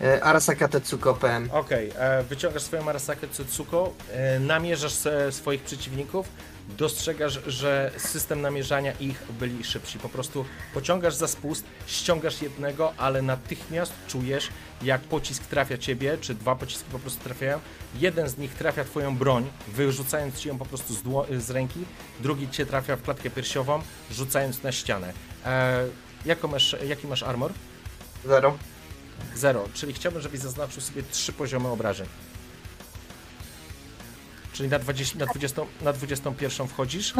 [0.00, 1.50] Y, Arasaka Tetsuko PM.
[1.50, 4.92] Okej, e, wyciągasz swoją Arasakę Tsutsuko, e, namierzasz
[5.30, 6.28] swoich przeciwników,
[6.68, 9.98] dostrzegasz, że system namierzania ich byli szybsi.
[9.98, 10.44] Po prostu
[10.74, 14.48] pociągasz za spust, ściągasz jednego, ale natychmiast czujesz,
[14.82, 17.60] jak pocisk trafia ciebie, czy dwa pociski po prostu trafiają.
[17.94, 21.02] Jeden z nich trafia twoją broń, wyrzucając ci ją po prostu z,
[21.44, 21.84] z ręki,
[22.20, 25.12] drugi cię trafia w klatkę piersiową, rzucając na ścianę.
[25.46, 25.86] E,
[26.48, 27.52] masz, jaki masz armor?
[28.24, 28.58] Zero.
[29.34, 32.06] Zero, czyli chciałbym, żebyś zaznaczył sobie trzy poziomy obrażeń.
[34.52, 37.14] Czyli na, 20, na, 20, na 21 wchodzisz?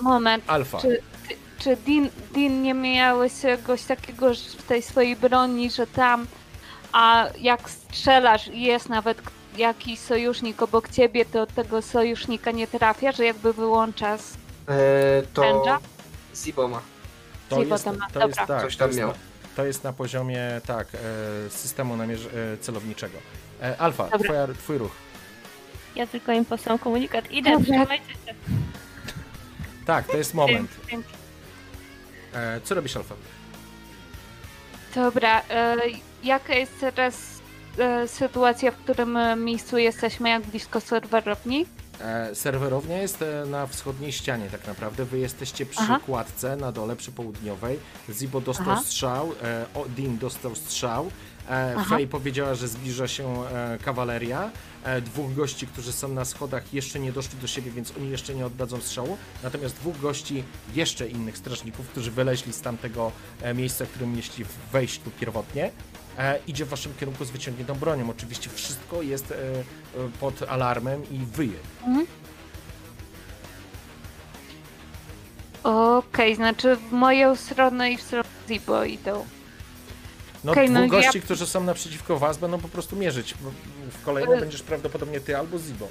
[0.00, 0.44] Moment.
[0.46, 0.80] Alfa.
[0.80, 6.26] Czy, czy, czy Dean, Dean nie miałeś czegoś takiego w tej swojej broni, że tam,
[6.92, 9.22] a jak strzelasz i jest nawet
[9.56, 14.34] jakiś sojusznik obok ciebie, to tego sojusznika nie trafia, że jakby wyłącza z...
[14.68, 15.78] E, to Pędza?
[16.36, 16.80] Ziboma.
[17.48, 18.46] To jest, ma- to jest, dobra.
[18.46, 19.12] tak, Coś to tam jest, miał.
[19.58, 23.18] To jest na poziomie tak, e, systemu namierz, e, celowniczego.
[23.62, 24.92] E, Alfa, twoja, twój ruch.
[25.96, 27.30] Ja tylko im posłam komunikat.
[27.30, 27.64] Idę, Dobra.
[27.64, 28.34] trzymajcie się.
[29.86, 30.70] Tak, to jest moment.
[30.90, 31.08] Dzięki.
[32.64, 33.14] Co robisz, Alfa?
[34.94, 35.76] Dobra, e,
[36.24, 37.40] jaka jest teraz
[37.78, 41.66] e, sytuacja, w którym miejscu jesteśmy, jak blisko serwerowni?
[42.00, 45.04] E, serwerownia jest e, na wschodniej ścianie tak naprawdę.
[45.04, 46.00] Wy jesteście przy Aha.
[46.06, 47.78] kładce na dole, przy południowej.
[48.10, 48.82] Zibo dostał Aha.
[48.84, 51.10] strzał, e, o, Dean dostał strzał.
[51.88, 53.44] Faye powiedziała, że zbliża się
[53.84, 54.50] kawaleria.
[55.02, 58.46] Dwóch gości, którzy są na schodach, jeszcze nie doszli do siebie, więc oni jeszcze nie
[58.46, 59.18] oddadzą strzału.
[59.42, 60.44] Natomiast dwóch gości,
[60.74, 63.12] jeszcze innych strażników, którzy wyleźli z tamtego
[63.54, 65.70] miejsca, w którym mieliście wejść tu pierwotnie,
[66.46, 68.10] idzie w waszym kierunku z wyciągniętą bronią.
[68.10, 69.64] Oczywiście wszystko jest e, e,
[70.20, 71.58] pod alarmem i wyje.
[75.62, 79.26] Okej, znaczy w moją stronę i w stronę Zibo idą.
[80.44, 83.34] No Okej, dwóch no ja- gości, którzy są naprzeciwko was, będą po prostu mierzyć.
[83.90, 85.88] W kolejnym Y- będziesz prawdopodobnie ty albo Zibo.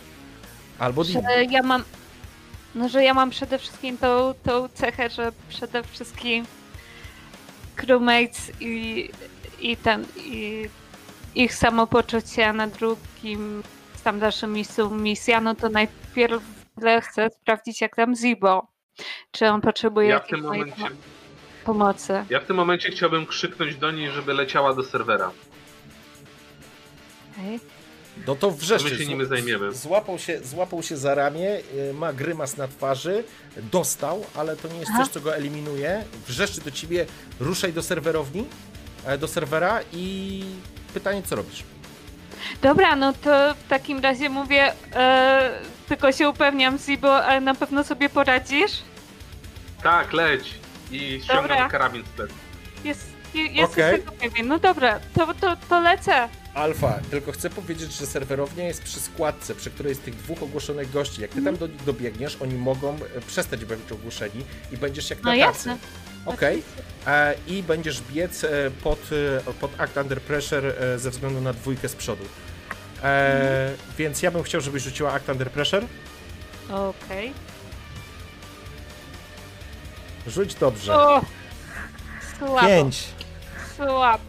[0.80, 1.04] Albo.
[1.04, 1.84] Że ja mam.
[2.76, 6.46] No, że ja mam przede wszystkim tą, tą cechę, że przede wszystkim
[7.76, 9.10] crewmates i,
[9.60, 10.70] i ten, i
[11.36, 13.64] ich samopoczucie, a na drugim,
[14.04, 16.44] tam dalszym miejscu misja, no to najpierw
[17.02, 18.68] chcę sprawdzić, jak tam Zibo.
[19.32, 20.96] Czy on potrzebuje Ja jakiejś mojej momencie, pomo-
[21.66, 22.26] pomocy.
[22.30, 25.32] ja w tym momencie chciałbym krzyknąć do niej, żeby leciała do serwera.
[27.34, 27.60] Okej.
[28.28, 28.90] No to wrzeszczy.
[28.92, 29.72] My się nimi zajmiemy.
[29.74, 33.24] Złapał się, złapał się za ramię, y, ma grymas na twarzy,
[33.72, 35.04] dostał, ale to nie jest Aha.
[35.04, 36.04] coś, co go eliminuje.
[36.28, 37.06] Wrzeszczy do ciebie,
[37.40, 38.46] ruszaj do serwerowni,
[39.20, 40.44] do serwera i
[40.94, 41.64] pytanie, co robisz?
[42.62, 45.52] Dobra, no to w takim razie mówię, e,
[45.88, 48.72] tylko się upewniam, Zibo, ale na pewno sobie poradzisz?
[49.84, 50.54] Tak, leć!
[50.92, 51.70] I ściągam Dobra.
[51.70, 52.34] karabin z plecy.
[52.84, 54.00] Jest, je, jest Okej.
[54.00, 54.48] tego pewien.
[54.48, 56.30] No dobra, to, to, to lecę.
[56.54, 60.92] Alfa, tylko chcę powiedzieć, że serwerownia jest przy składce, przy której jest tych dwóch ogłoszonych
[60.92, 61.22] gości.
[61.22, 61.58] Jak ty Mhm.
[61.58, 65.36] tam do nich dobiegniesz, oni mogą e, przestać być ogłoszeni i będziesz jak No na
[65.38, 65.40] tacy.
[65.48, 65.78] jasne.
[66.28, 66.64] Okej.
[67.08, 68.50] E, I będziesz biec e,
[68.84, 69.00] pod,
[69.48, 72.24] e, pod Act Under Pressure ze względu na dwójkę z przodu.
[73.04, 75.86] E, Więc ja bym chciał, żebyś rzuciła Act Under Pressure.
[76.70, 77.34] Okej.
[80.28, 80.96] Rzuć dobrze.
[80.96, 81.22] O!
[82.38, 83.04] Słabo, Pięć.
[83.76, 84.24] słabo.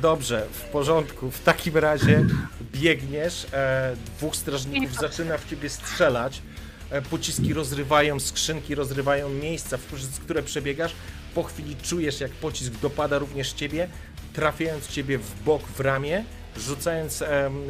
[0.00, 1.30] Dobrze, w porządku.
[1.30, 2.24] W takim razie
[2.72, 6.42] biegniesz, e, dwóch strażników zaczyna w ciebie strzelać.
[6.90, 10.94] E, pociski rozrywają skrzynki, rozrywają miejsca, w które przebiegasz.
[11.34, 13.88] Po chwili czujesz, jak pocisk dopada również ciebie,
[14.32, 16.24] trafiając ciebie w bok, w ramię,
[16.56, 17.24] rzucając,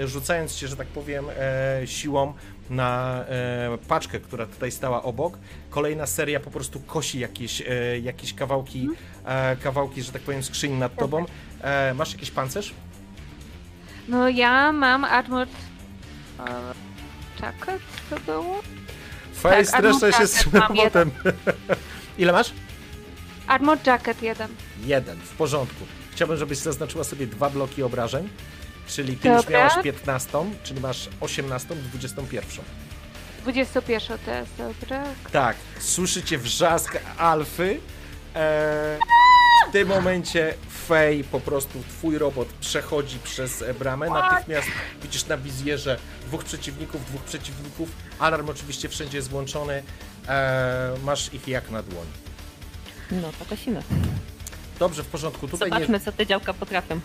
[0.05, 2.35] rzucając cię, że tak powiem, e, siłą
[2.71, 5.39] na e, paczkę, która tutaj stała obok.
[5.71, 7.63] Kolejna seria po prostu kosi jakieś,
[8.03, 8.89] jakieś kawałki,
[9.63, 11.25] kawałki, że tak powiem, skrzyni nad tobą.
[11.95, 12.75] Masz jakiś pancerz?
[14.09, 15.47] No ja mam armor...
[17.43, 17.81] Jacket
[18.11, 18.63] to było?
[19.51, 20.45] Face Tak, streszcza się z
[20.77, 21.11] potem.
[22.19, 22.53] Ile masz?
[23.47, 24.49] Armor jacket jeden.
[24.85, 25.85] Jeden, w porządku.
[26.13, 28.29] Chciałbym, żebyś zaznaczyła sobie dwa bloki obrażeń,
[28.87, 29.59] czyli ty już Dobra.
[29.59, 32.65] miałaś 15, czyli masz 18, 21.
[33.43, 35.05] 21 to jest, dobra.
[35.33, 37.81] Tak, słyszycie wrzask alfy.
[38.35, 38.99] E,
[39.69, 40.55] w tym momencie
[40.89, 44.11] Fej, po prostu twój robot przechodzi przez e, bramę.
[44.11, 44.69] Natychmiast
[45.03, 47.89] widzisz na wizjerze dwóch przeciwników, dwóch przeciwników.
[48.19, 49.83] Alarm oczywiście wszędzie jest włączony.
[50.29, 52.07] E, masz ich jak na dłoń.
[53.11, 53.83] No, to kosimy.
[54.79, 55.49] Dobrze, w porządku.
[55.49, 57.01] Tutaj, nie, Zobaczmy, co te działka potrafią.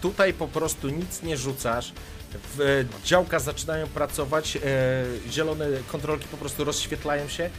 [0.00, 1.92] tutaj po prostu nic nie rzucasz.
[2.56, 2.64] W, e,
[3.06, 4.60] działka zaczynają pracować, e,
[5.30, 7.50] zielone kontrolki po prostu rozświetlają się.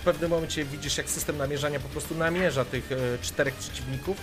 [0.00, 4.16] W pewnym momencie widzisz, jak system namierzania po prostu namierza tych e, czterech przeciwników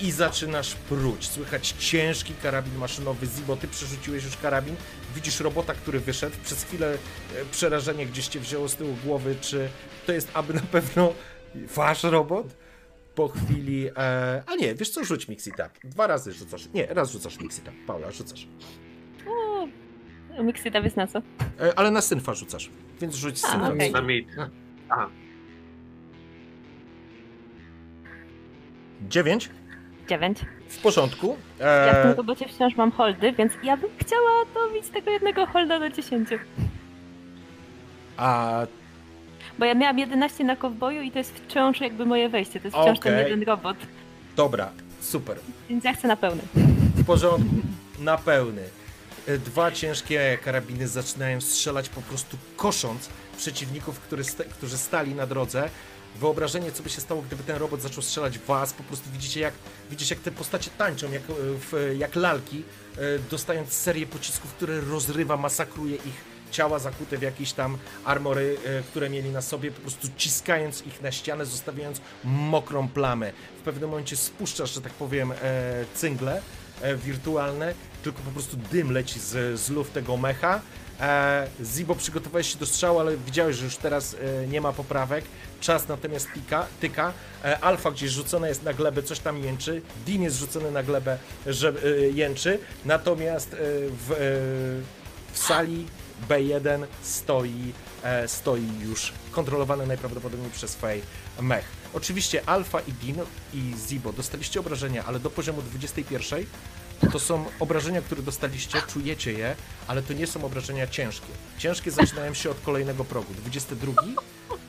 [0.00, 1.28] i zaczynasz pruć.
[1.28, 3.26] Słychać ciężki karabin maszynowy.
[3.26, 4.76] Zibo, ty przerzuciłeś już karabin.
[5.14, 6.36] Widzisz robota, który wyszedł.
[6.44, 9.68] Przez chwilę e, przerażenie gdzieś cię wzięło z tyłu głowy, czy
[10.06, 11.12] to jest aby na pewno
[11.54, 12.46] wasz robot?
[13.14, 13.88] Po chwili.
[13.96, 15.70] E, a nie, wiesz co, rzuć Mixita.
[15.84, 16.68] Dwa razy rzucasz.
[16.74, 17.72] Nie, raz rzucasz Mixita.
[17.86, 18.48] Paula, rzucasz.
[19.28, 21.18] O, Mixita jest na co?
[21.60, 22.70] E, ale na synfa rzucasz.
[23.00, 23.72] Więc rzuć A, synfa.
[23.72, 23.92] okej.
[23.92, 24.28] Na mit.
[29.08, 29.50] Dziewięć.
[30.08, 30.38] Dziewięć.
[30.68, 31.36] W porządku.
[31.60, 35.46] Ja w E, tym robocie wciąż mam holdy, więc ja bym chciała dobić tego jednego
[35.46, 36.28] holda do 10.
[38.16, 38.66] a
[39.58, 42.60] Bo ja miałam 11 na kowboju i to jest wciąż jakby moje wejście.
[42.60, 43.24] To jest wciąż ten Okej.
[43.24, 43.76] jeden robot.
[44.36, 44.70] dobra,
[45.00, 45.38] super.
[45.70, 46.42] Więc ja chcę na pełny.
[46.94, 47.54] W porządku,
[47.98, 48.62] na pełny.
[49.28, 55.68] E, Dwa ciężkie karabiny zaczynają strzelać po prostu kosząc przeciwników, sta- którzy stali na drodze.
[56.14, 58.72] Wyobrażenie, co by się stało, gdyby ten robot zaczął strzelać w was.
[58.72, 59.54] Po prostu widzicie, jak,
[59.90, 62.62] widzicie, jak te postacie tańczą, jak, e, w, jak lalki,
[62.96, 63.00] e,
[63.30, 69.10] dostając serię pocisków, które rozrywa, masakruje ich ciała zakute w jakieś tam armory, e, które
[69.10, 73.32] mieli na sobie, po prostu ciskając ich na ścianę, zostawiając mokrą plamę.
[73.58, 75.32] W pewnym momencie spuszczasz, że tak powiem,
[75.94, 76.42] cyngle
[76.96, 80.60] wirtualne, tylko po prostu dym leci z, z luf tego mecha.
[81.62, 84.16] Zibo, przygotowałeś się do strzału, ale widziałeś, że już teraz
[84.48, 85.24] nie ma poprawek.
[85.64, 87.12] Czas natomiast tika, tyka.
[87.44, 89.82] E, Alfa gdzieś rzucona jest na glebę, coś tam jęczy.
[90.06, 92.58] Din jest rzucony na glebę, że e, jęczy.
[92.84, 94.10] Natomiast e, w,
[95.32, 95.86] w sali
[96.28, 97.72] B1 stoi,
[98.26, 101.02] stoi już kontrolowany najprawdopodobniej przez Fej
[101.40, 101.64] mech.
[101.94, 103.16] Oczywiście Alfa i Din
[103.54, 106.46] i Zibo dostaliście obrażenia, ale do poziomu 21
[107.12, 111.32] to są obrażenia, które dostaliście, czujecie je, ale to nie są obrażenia ciężkie.
[111.58, 113.34] Ciężkie zaczynają się od kolejnego progu.
[113.34, 113.92] 22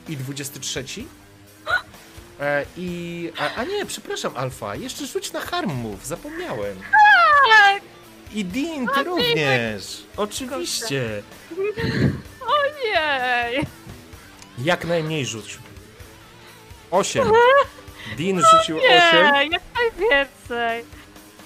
[0.08, 0.84] i 23.
[2.40, 3.32] E, I.
[3.38, 6.80] A, a nie, przepraszam, Alfa, jeszcze rzuć na harm move, zapomniałem.
[8.32, 10.04] I Dean, ty również!
[10.16, 11.22] Oczywiście!
[12.58, 13.66] Ojej!
[14.58, 15.58] Jak najmniej rzuć.
[16.90, 17.28] 8.
[18.18, 18.86] Dean rzucił 8.
[18.88, 20.84] Nie, jak najwięcej.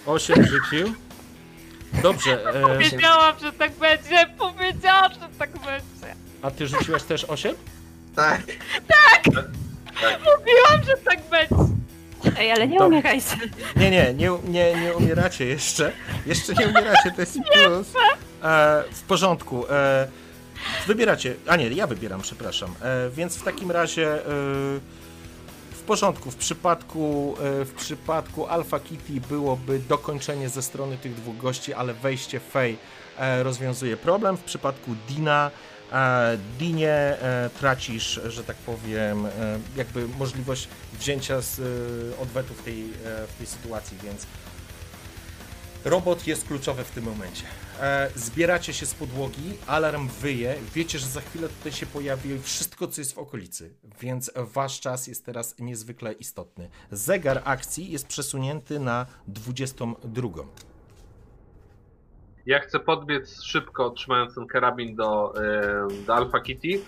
[0.06, 0.94] 8 rzucił.
[2.02, 4.26] Dobrze, e, Wiedziałam, że tak będzie.
[4.38, 6.16] Powiedziałam, że tak będzie.
[6.42, 7.56] a ty rzuciłaś też 8?
[8.20, 9.26] Tak.
[10.04, 11.70] Mówiłam, że tak będzie.
[12.38, 13.36] Ej, ale nie umierajcie.
[13.76, 15.92] Nie, nie, nie, nie, nie umieracie jeszcze.
[16.26, 17.88] Jeszcze nie umieracie, to jest plus.
[18.42, 19.66] E, w porządku.
[19.70, 20.08] E,
[20.86, 21.34] wybieracie.
[21.46, 22.74] A nie, ja wybieram, przepraszam.
[22.82, 24.26] E, więc w takim razie.
[24.26, 24.30] E,
[25.70, 31.36] w porządku, w przypadku, e, w przypadku Alpha Kitty byłoby dokończenie ze strony tych dwóch
[31.36, 32.76] gości, ale wejście Fey
[33.18, 34.36] e, rozwiązuje problem.
[34.36, 35.50] W przypadku Dina,
[35.92, 39.30] e, Dinie e, tracisz, że tak powiem, e,
[39.76, 40.68] jakby możliwość
[40.98, 41.62] wzięcia z e,
[42.22, 42.84] odwetu w tej,
[43.28, 44.26] w tej sytuacji, więc
[45.84, 47.42] robot jest kluczowy w tym momencie.
[48.16, 53.00] Zbieracie się z podłogi, alarm wyje, wiecie, że za chwilę tutaj się pojawi wszystko, co
[53.00, 56.68] jest w okolicy, więc wasz czas jest teraz niezwykle istotny.
[56.90, 60.28] Zegar akcji jest przesunięty na 22.
[62.50, 65.32] Ja chcę podbiec szybko, trzymając ten karabin do,
[66.06, 66.80] do Alpha Kitty,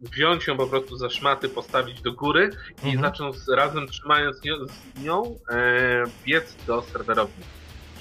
[0.00, 2.50] wziąć ją po prostu za szmaty, postawić do góry
[2.84, 3.00] i Mhm.
[3.00, 7.44] zacząć razem trzymając nią, z nią e, biec do serwerowni.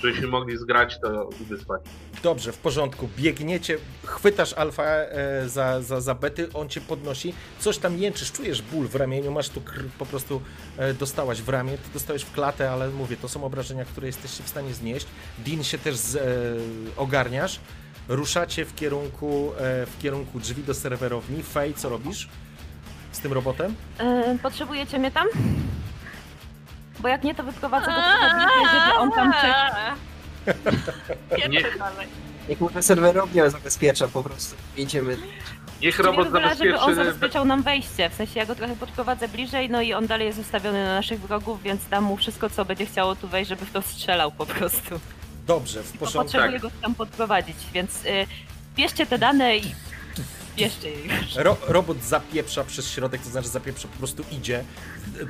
[0.04, 1.82] Żebyśmy mogli zgrać to i wysłać.
[2.24, 3.10] Dobrze, w porządku.
[3.18, 8.62] Biegniecie, chwytasz alfa e, za, za, za bety, on cię podnosi, coś tam jęczysz, czujesz
[8.62, 10.42] ból w ramieniu, masz tu krw, po prostu
[10.78, 14.44] e, dostałaś w ramię, ty dostałeś w klatę, ale mówię, to są obrażenia, które jesteście
[14.44, 15.08] w stanie znieść.
[15.40, 16.22] Din się też z, e,
[16.98, 17.60] ogarniasz,
[18.08, 21.44] ruszacie w kierunku, e, w kierunku drzwi do serwerowni.
[21.44, 22.30] Fej, co robisz
[23.12, 23.76] z tym robotem?
[24.00, 25.28] E, potrzebujecie mnie tam?
[27.02, 29.96] Bo jak nie, to wyprowadzę go trochę bliżej, żeby on tam czekał.
[31.50, 31.62] Nie.
[31.80, 32.08] Dalej.
[32.50, 34.56] Niech może serwerownia zabezpiecza po prostu.
[34.78, 35.18] Idziemy.
[35.82, 37.06] Niech Czy nie robot wygląda, żeby on zabezpieczy.
[37.06, 40.40] zabezpieczał nam wejście, w sensie ja go trochę podprowadzę bliżej, no i on dalej jest
[40.40, 43.72] ustawiony na naszych wrogów, więc dam mu wszystko, co będzie chciało tu wejść, żeby w
[43.72, 45.00] to strzelał po prostu.
[45.48, 46.24] Dobrze, w porządku.
[46.24, 46.62] potrzebuję tak.
[46.62, 48.28] go tam podprowadzić, więc y,
[48.76, 49.76] bierzcie te dane i
[50.58, 51.36] bierzcie je już.
[51.36, 54.64] Ro, robot zapieprza przez środek, to znaczy zapieprza, po prostu idzie,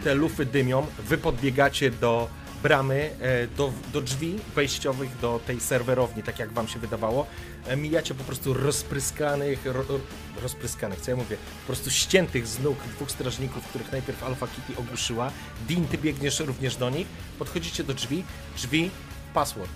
[0.03, 2.30] te lufy dymią, wy podbiegacie do,
[2.64, 7.27] bramy e, do, do drzwi wejściowych do tej serwerowni, tak jak wam się wydawało.
[7.68, 9.99] E, Mijacie po prostu rozpryskanych, ro, ro-
[10.41, 14.81] rozpryskanych, co ja mówię, po prostu ściętych z nóg dwóch strażników, których najpierw Alpha Kitty
[14.81, 15.31] ogłuszyła.
[15.69, 17.07] Dean, ty biegniesz również do nich,
[17.39, 18.23] podchodzicie do drzwi,
[18.57, 18.91] drzwi,
[19.34, 19.72] password,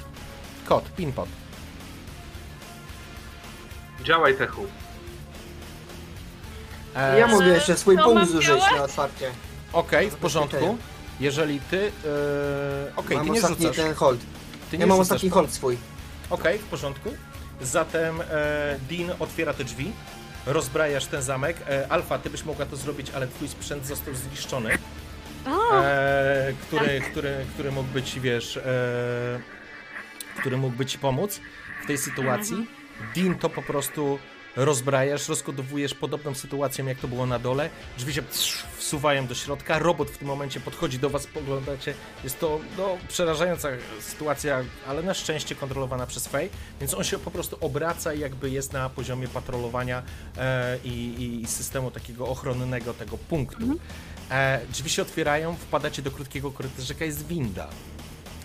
[0.65, 1.29] kod, pin pod.
[4.03, 4.65] Działaj, Techu.
[6.95, 8.71] E, Ja mogę jeszcze swój to punkt mam zużyć działać?
[8.75, 9.31] na otwarcie.
[9.73, 10.77] Okej, w porządku.
[11.19, 11.91] Jeżeli ty.
[12.05, 13.85] E, Okej, mam ty nie ostatni rzucasz.
[13.85, 14.19] ten hold.
[14.71, 15.77] Ty nie Ja mam rzucasz ostatni po- hold swój.
[16.29, 17.09] Okej, w porządku.
[17.61, 18.25] Zatem e,
[18.89, 19.91] Dean otwiera te drzwi,
[20.45, 21.57] rozbrajasz ten zamek.
[21.69, 24.77] E, Alfa, ty byś mogła to zrobić, ale twój sprzęt został zniszczony,
[25.47, 28.61] O, e, który, który, który mógłby ci, wiesz, e,
[30.39, 31.39] który mógłby ci pomóc
[31.83, 32.67] w tej sytuacji.
[33.15, 34.19] Dean to po prostu
[34.55, 37.69] rozbrajasz, rozkodowujesz podobną sytuacją, jak to było na dole.
[37.97, 38.21] Drzwi się
[38.77, 41.93] wsuwają do środka, robot w tym momencie podchodzi do was, poglądacie.
[42.23, 43.69] Jest to no, przerażająca
[43.99, 46.49] sytuacja, ale na szczęście kontrolowana przez Fej,
[46.79, 50.03] więc on się po prostu obraca i jakby jest na poziomie patrolowania
[50.37, 53.65] e, i, i systemu takiego ochronnego tego punktu.
[54.31, 57.67] E, drzwi się otwierają, wpadacie do krótkiego korytarzyka, jest winda.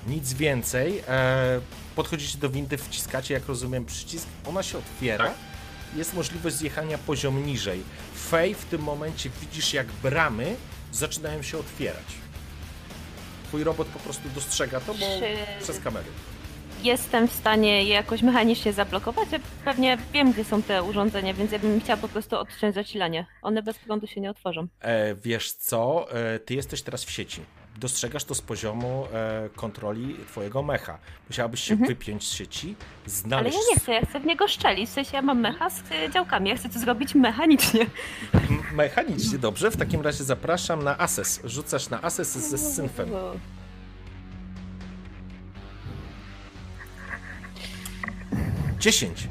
[0.06, 1.02] Nic więcej.
[1.08, 1.60] E,
[1.96, 4.26] podchodzicie do windy, wciskacie, jak rozumiem, przycisk.
[4.46, 5.24] Ona się otwiera.
[5.24, 5.34] Tak.
[5.96, 7.82] Jest możliwość zjechania poziom niżej.
[8.30, 10.56] Fej w tym momencie widzisz, jak bramy
[10.92, 12.04] zaczynają się otwierać.
[13.44, 16.06] Twój robot po prostu dostrzega to, bo Czy- przez kamery.
[16.82, 19.28] Jestem w stanie je jakoś mechanicznie zablokować.
[19.32, 23.26] Ja pewnie wiem, gdzie są te urządzenia, więc ja bym chciała po prostu odciąć zasilanie.
[23.42, 24.66] One bez prądu się nie otworzą.
[24.80, 26.06] E, wiesz co?
[26.12, 27.40] E, ty jesteś teraz w sieci.
[27.81, 30.98] Dostrzegasz to z poziomu e, kontroli twojego mecha.
[31.28, 33.02] Musiałabyś się wypiąć z sieci, Mhm.
[33.05, 33.11] Ale
[33.51, 34.90] znaleźć ja nie chcę, ja chcę w niego szczelić.
[34.90, 35.82] W sensie ja mam mecha z
[36.15, 36.48] działkami.
[36.51, 37.86] Ja chcę to zrobić mechanicznie.
[38.73, 41.40] Mechanicznie dobrze, w takim razie zapraszam na Ases.
[41.44, 43.09] Rzucasz na Ases ze synfem.
[48.81, 49.28] 10.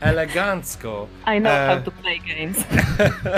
[0.00, 1.08] Elegancko.
[1.36, 2.64] I know E, how to play games.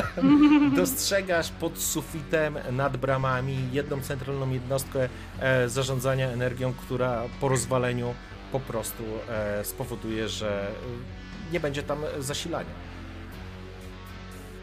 [0.77, 5.09] Dostrzegasz pod sufitem, nad bramami jedną centralną jednostkę
[5.41, 8.15] e, zarządzania energią, która po rozwaleniu
[8.53, 10.67] po prostu e, spowoduje, że
[11.53, 12.87] nie będzie tam zasilania.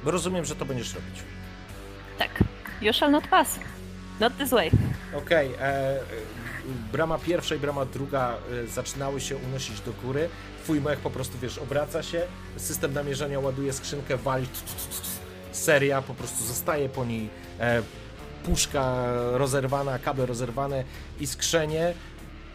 [0.03, 1.15] Bo rozumiem, że to będziesz robić.
[2.17, 2.43] Tak.
[2.81, 3.59] You shall not pass.
[4.19, 4.71] Not this way.
[5.17, 5.99] Okej, e,
[6.91, 8.35] brama pierwsza i brama druga
[8.67, 10.29] zaczynały się unosić do góry.
[10.63, 12.21] Twój mech po prostu, wiesz, obraca się,
[12.57, 14.47] system namierzania ładuje skrzynkę, wali,
[15.51, 17.29] seria po prostu zostaje po niej,
[17.59, 17.81] e,
[18.45, 20.83] puszka rozerwana, kable rozerwane,
[21.19, 21.93] iskrzenie,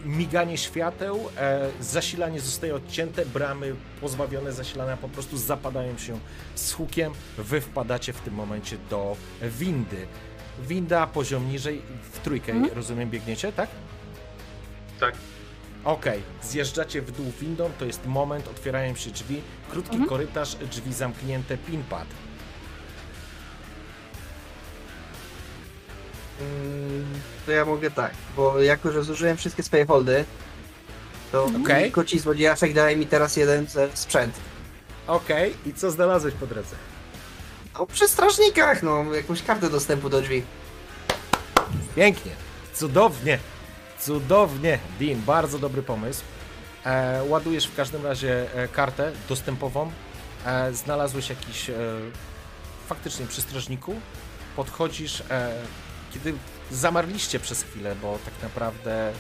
[0.05, 6.19] miganie świateł, e, zasilanie zostaje odcięte, bramy pozbawione zasilania po prostu zapadają się
[6.55, 10.07] z hukiem, wy wpadacie w tym momencie do windy.
[10.69, 11.83] Winda, poziom niżej,
[12.13, 13.69] w trójkę, rozumiem, biegniecie, tak?
[15.01, 15.15] Tak.
[15.89, 21.59] Okej, zjeżdżacie w dół windą, to jest moment, otwierają się drzwi, krótki korytarz, drzwi zamknięte,
[21.59, 22.07] pinpad.
[26.41, 27.05] Mm,
[27.47, 30.25] To ja mogę tak, bo jako, że zużyłem wszystkie swoje holdy,
[31.33, 31.91] to Okej.
[31.93, 34.35] koci złodziejaszek daje mi teraz jeden ze- sprzęt.
[35.07, 36.77] Okej, i co znalazłeś po drodze?
[37.75, 40.43] No przy strażnikach, no, jakąś kartę dostępu do drzwi.
[41.97, 42.33] Pięknie,
[42.75, 43.39] cudownie,
[44.01, 46.23] cudownie, Dean, bardzo dobry pomysł.
[46.85, 49.91] E, ładujesz w każdym razie e, kartę dostępową,
[50.47, 51.75] e, znalazłeś jakiś, e,
[52.87, 53.95] faktycznie przy strażniku,
[54.57, 55.53] podchodzisz, e,
[56.15, 56.35] kiedy
[56.71, 59.13] zamarliście przez chwilę, bo tak naprawdę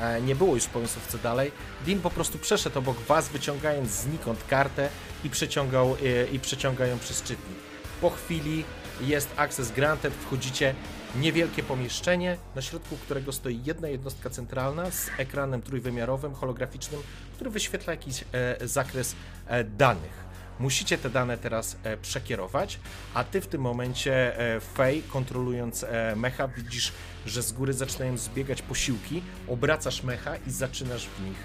[0.00, 1.52] e, nie było już pomysłów co dalej,
[1.86, 4.88] Dean po prostu przeszedł obok was, wyciągając znikąd kartę
[5.24, 5.96] i przeciągał,
[6.32, 7.58] i przeciąga ją przez czytnik.
[8.00, 8.64] Po chwili
[9.00, 10.74] jest access granted, wchodzicie
[11.16, 17.00] niewielkie pomieszczenie, na środku którego stoi jedna jednostka centralna z ekranem trójwymiarowym, holograficznym,
[17.34, 19.16] który wyświetla jakiś e, zakres
[19.46, 20.28] e, danych.
[20.58, 22.78] Musicie te dane teraz e, przekierować,
[23.14, 26.92] a ty w tym momencie, e, Fej, kontrolując e, mecha, widzisz,
[27.26, 31.36] że z góry zaczynają zbiegać posiłki, obracasz mecha i zaczynasz w nich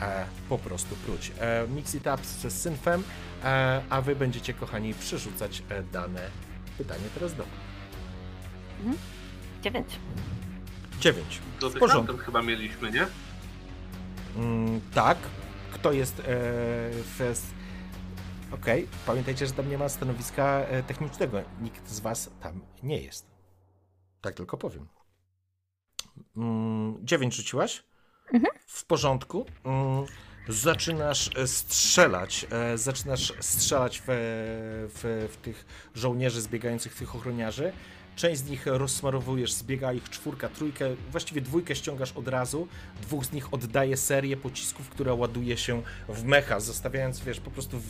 [0.00, 1.32] e, po prostu pruć.
[1.40, 3.02] E, mix it up ze synfem,
[3.44, 6.30] e, a wy będziecie, kochani, przerzucać e, dane.
[6.78, 7.44] Pytanie teraz do
[9.62, 9.98] Dziewięć.
[11.00, 11.40] 9.
[11.60, 12.16] Do tych porządku.
[12.16, 13.06] chyba mieliśmy, nie?
[14.36, 15.18] Mm, tak.
[15.72, 16.22] Kto jest e,
[16.92, 17.34] w...
[18.52, 21.42] Okej, pamiętajcie, że tam nie ma stanowiska e, technicznego.
[21.60, 23.26] Nikt z was tam nie jest.
[24.20, 24.88] Tak tylko powiem.
[26.36, 27.84] Mm, 9 rzuciłaś?
[28.66, 29.46] W porządku.
[29.64, 30.06] Mm,
[30.48, 32.46] zaczynasz e, strzelać.
[32.50, 34.04] E, zaczynasz strzelać w,
[34.94, 37.72] w, w tych żołnierzy zbiegających, tych ochroniarzy.
[38.18, 42.68] Część z nich rozsmarowujesz, zbiega ich czwórka, trójkę, właściwie dwójkę ściągasz od razu.
[43.02, 47.80] Dwóch z nich oddaje serię pocisków, która ładuje się w mecha, zostawiając, wiesz, po prostu
[47.80, 47.86] w,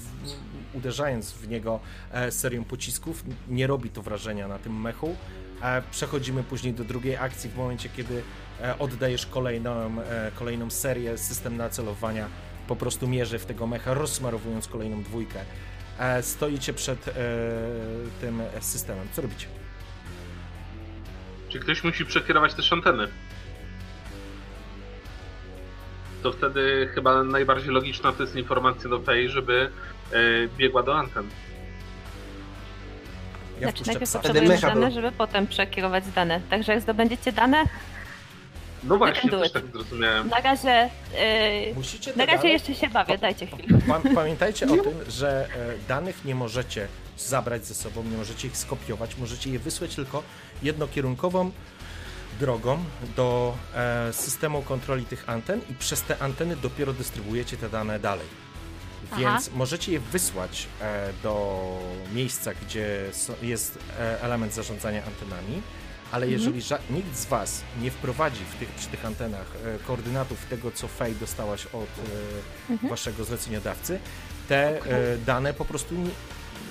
[0.75, 1.81] uderzając w niego
[2.13, 3.25] e, serią pocisków.
[3.49, 5.17] Nie robi to wrażenia na tym mechu.
[5.63, 8.23] E, Przechodzimy później do drugiej akcji w momencie, kiedy
[8.61, 9.97] e, oddajesz kolejną,
[10.35, 12.29] kolejną serię, system nacelowania
[12.67, 15.39] po prostu mierzy w tego mecha, rozsmarowując kolejną dwójkę.
[16.23, 17.05] Stoicie przed
[18.21, 19.09] tym systemem.
[19.13, 19.58] Co robicie?
[21.49, 23.09] Czy ktoś musi przekierować też anteny?
[26.23, 29.71] To wtedy chyba najbardziej logiczna to jest informacja do Fej, żeby
[30.13, 30.17] e,
[30.57, 31.29] biegła do anten.
[33.61, 34.19] Ja Znaczy najpierw psa.
[34.19, 34.91] potrzebujemy mecha dane, był.
[34.95, 36.41] żeby potem przekierować dane.
[36.51, 37.65] Także jak zdobędziecie dane,
[38.83, 40.29] No właśnie, też tak zrozumiałem.
[40.29, 40.91] na razie,
[41.67, 43.79] yy, Musicie na razie jeszcze się bawię, dajcie chwilę.
[43.89, 46.89] pa- Pamiętajcie o tym, że e, danych nie możecie
[47.19, 50.23] zabrać ze sobą, nie możecie ich skopiować, możecie je wysłać tylko
[50.63, 51.51] jednokierunkową
[52.41, 52.79] drogą
[53.17, 58.27] do e, systemu kontroli tych anten i przez te anteny dopiero dystrybuujecie te dane dalej.
[59.19, 61.63] Więc możecie je wysłać e, do
[62.13, 65.63] miejsca, gdzie so- jest e, element zarządzania antenami,
[66.13, 70.47] ale jeżeli ża- nikt z Was nie wprowadzi w tych, przy tych antenach e, koordynatów
[70.47, 71.89] tego, co Fej dostałaś od
[72.85, 73.99] e, Waszego zleceniodawcy,
[74.49, 74.83] te
[75.15, 76.11] e, dane po prostu nie,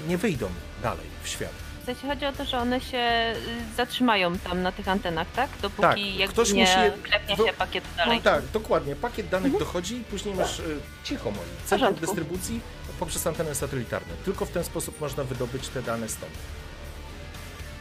[0.08, 0.50] nie wyjdą
[0.84, 1.52] dalej w świat.
[1.82, 3.34] W sensie chodzi o to, że one się
[3.72, 5.50] y, zatrzymają tam na tych antenach, tak?
[5.62, 8.18] Dopóki Tak, ktoś nie musi je- klepnie wy- się pakiet dalej.
[8.18, 8.96] No tak, dokładnie.
[8.96, 10.64] Pakiet danych dochodzi i później masz e,
[11.04, 11.44] cicho moi.
[11.66, 12.60] Centrum dystrybucji
[13.00, 14.14] poprzez anteny satelitarne.
[14.26, 16.32] Tylko w ten sposób można wydobyć te dane stąd.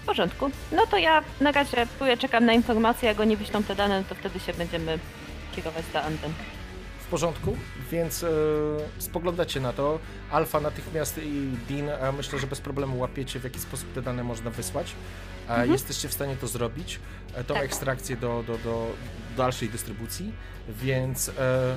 [0.07, 0.51] W porządku.
[0.73, 1.87] No to ja na razie
[2.19, 4.99] czekam na informacje, jak oni wyślą te dane, to wtedy się będziemy
[5.57, 6.33] kierować do anten.
[7.01, 7.57] w porządku,
[7.91, 8.29] więc e,
[8.99, 9.99] spoglądacie na to.
[10.31, 14.25] Alfa natychmiast i Dean, e, myślę, że bez problemu łapiecie, w jaki sposób te dane
[14.25, 14.93] można wysłać.
[15.49, 17.01] E, Jesteście w stanie to zrobić,
[17.35, 17.65] e, tą Tak.
[17.65, 18.87] ekstrakcję do, do, do
[19.37, 20.33] dalszej dystrybucji,
[20.69, 21.77] więc e,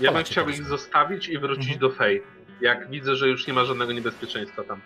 [0.00, 1.80] Ja bym chciał ich zostawić i wrócić Mhm.
[1.80, 2.22] do Fej.
[2.60, 4.80] Jak widzę, że już nie ma żadnego niebezpieczeństwa tam.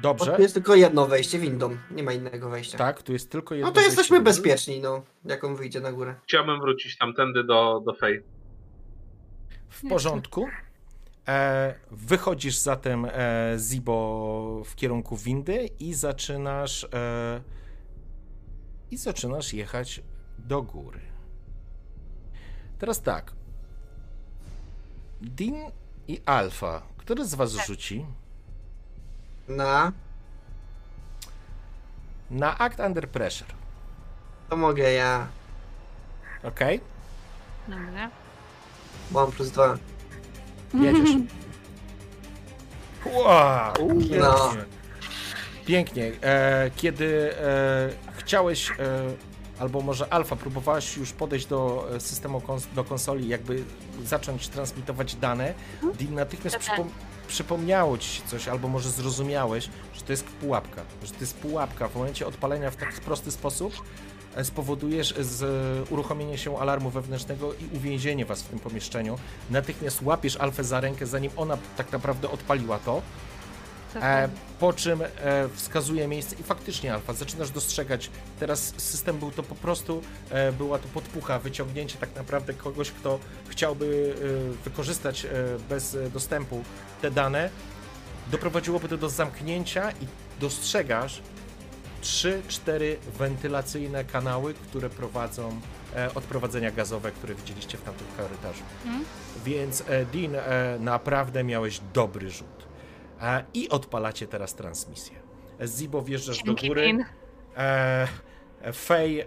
[0.00, 2.78] Dobrze, Tu jest tylko jedno wejście windą, nie ma innego wejścia.
[2.78, 4.42] tak, tu jest tylko jedno No to jesteśmy wejście.
[4.42, 6.14] bezpieczni, no, jak on wyjdzie na górę.
[6.24, 8.22] Chciałbym wrócić tamtędy do, do Fej.
[9.68, 10.46] W porządku.
[11.28, 17.40] E, wychodzisz zatem e, Zibo w kierunku windy i zaczynasz e,
[18.90, 20.02] i zaczynasz jechać
[20.38, 21.00] do góry.
[22.78, 23.32] Teraz tak.
[25.22, 25.56] Din
[26.08, 26.82] i Alfa.
[26.96, 28.06] Który z was rzuci
[29.48, 29.92] Na,
[32.30, 33.54] na Act Under Pressure?
[34.48, 35.26] to mogę ja.
[36.42, 36.60] Ok?
[37.68, 38.10] Dobra.
[39.10, 39.78] Mam plus dwa.
[40.74, 41.10] Jedziesz.
[43.06, 44.18] Wow, pięknie.
[44.18, 44.50] No.
[45.66, 46.12] Pięknie.
[46.22, 48.74] E, kiedy e, chciałeś, e,
[49.58, 53.64] albo może Alfa, próbowałaś już podejść do e, systemu, kons- do konsoli, jakby
[54.04, 55.54] zacząć transmitować dane,
[55.94, 56.74] Dean natychmiast Dobra.
[56.74, 56.90] przypom-
[57.26, 61.88] przypomniało ci się coś, albo może zrozumiałeś, że to jest pułapka, że to jest pułapka.
[61.88, 63.72] W momencie odpalenia w tak prosty sposób
[64.36, 65.42] e, spowodujesz z
[65.90, 69.18] uruchomienie się alarmu wewnętrznego i uwięzienie was w tym pomieszczeniu.
[69.50, 73.02] Natychmiast łapiesz Alfę za rękę, zanim ona tak naprawdę odpaliła to.
[74.02, 74.28] E,
[74.60, 75.08] po czym e,
[75.48, 78.10] wskazuje miejsce i faktycznie Alfa, zaczynasz dostrzegać,
[78.40, 83.18] teraz system był to po prostu, e, była to podpucha, wyciągnięcie tak naprawdę kogoś, kto
[83.48, 84.14] chciałby
[84.60, 85.28] e, wykorzystać e,
[85.68, 86.64] bez dostępu
[87.02, 87.50] te dane,
[88.30, 90.06] doprowadziłoby to do zamknięcia i
[90.40, 91.22] dostrzegasz
[92.02, 95.60] 3-4 wentylacyjne kanały, które prowadzą
[95.96, 98.62] e, odprowadzenia gazowe, które widzieliście w tamtym korytarzu.
[98.84, 99.04] Mhm.
[99.44, 99.82] Więc
[100.12, 100.32] Dean,
[100.80, 102.65] naprawdę miałeś dobry rzut.
[103.22, 105.16] E, I odpalacie teraz transmisję.
[105.64, 106.82] Zibo wjeżdżasz do góry.
[106.82, 107.04] Dean.
[107.56, 108.08] E,
[108.72, 109.24] Fej,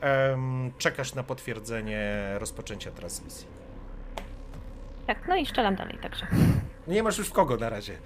[0.78, 3.48] czekasz na potwierdzenie rozpoczęcia transmisji.
[5.08, 6.28] Tak, no i strzelam dalej, także.
[6.88, 7.98] Nie masz już w kogo na razie.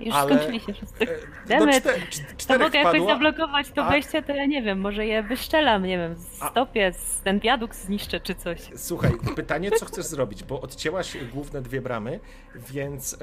[0.00, 1.06] Już Ale- skończyliście wszyscy.
[1.48, 4.80] Damn no czter, cz- To mogę jakoś zablokować to a- wejście, to ja nie wiem,
[4.80, 8.58] może je wyszczelam, nie wiem, A- stopię, z- ten wiadukt zniszczę czy coś.
[8.76, 12.20] Słuchaj, pytanie, co chcesz zrobić, bo odcięłaś główne dwie bramy,
[12.54, 13.16] więc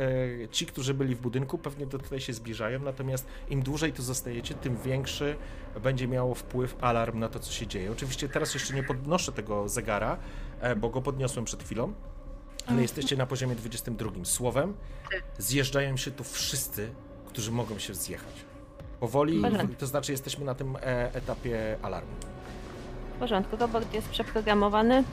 [0.43, 4.01] e, ci, którzy byli w budynku, pewnie do tutaj się zbliżają, natomiast im dłużej tu
[4.03, 5.35] zostajecie, tym większy
[5.83, 7.91] będzie miało wpływ alarm na to, co się dzieje.
[7.91, 10.17] Oczywiście teraz jeszcze nie podnoszę tego zegara,
[10.61, 11.93] e, bo go podniosłem przed chwilą,
[12.67, 14.09] ale jesteście na poziomie 22.
[14.23, 14.73] Słowem,
[15.37, 16.89] zjeżdżają się tu wszyscy,
[17.27, 18.33] którzy mogą się zjechać.
[18.99, 19.75] Powoli, Porządku.
[19.79, 22.11] to znaczy jesteśmy na tym e, etapie alarmu.
[23.15, 25.03] W porządku, robot jest przeprogramowany.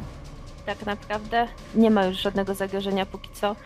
[0.67, 3.57] Tak naprawdę nie ma już żadnego zagrożenia póki co.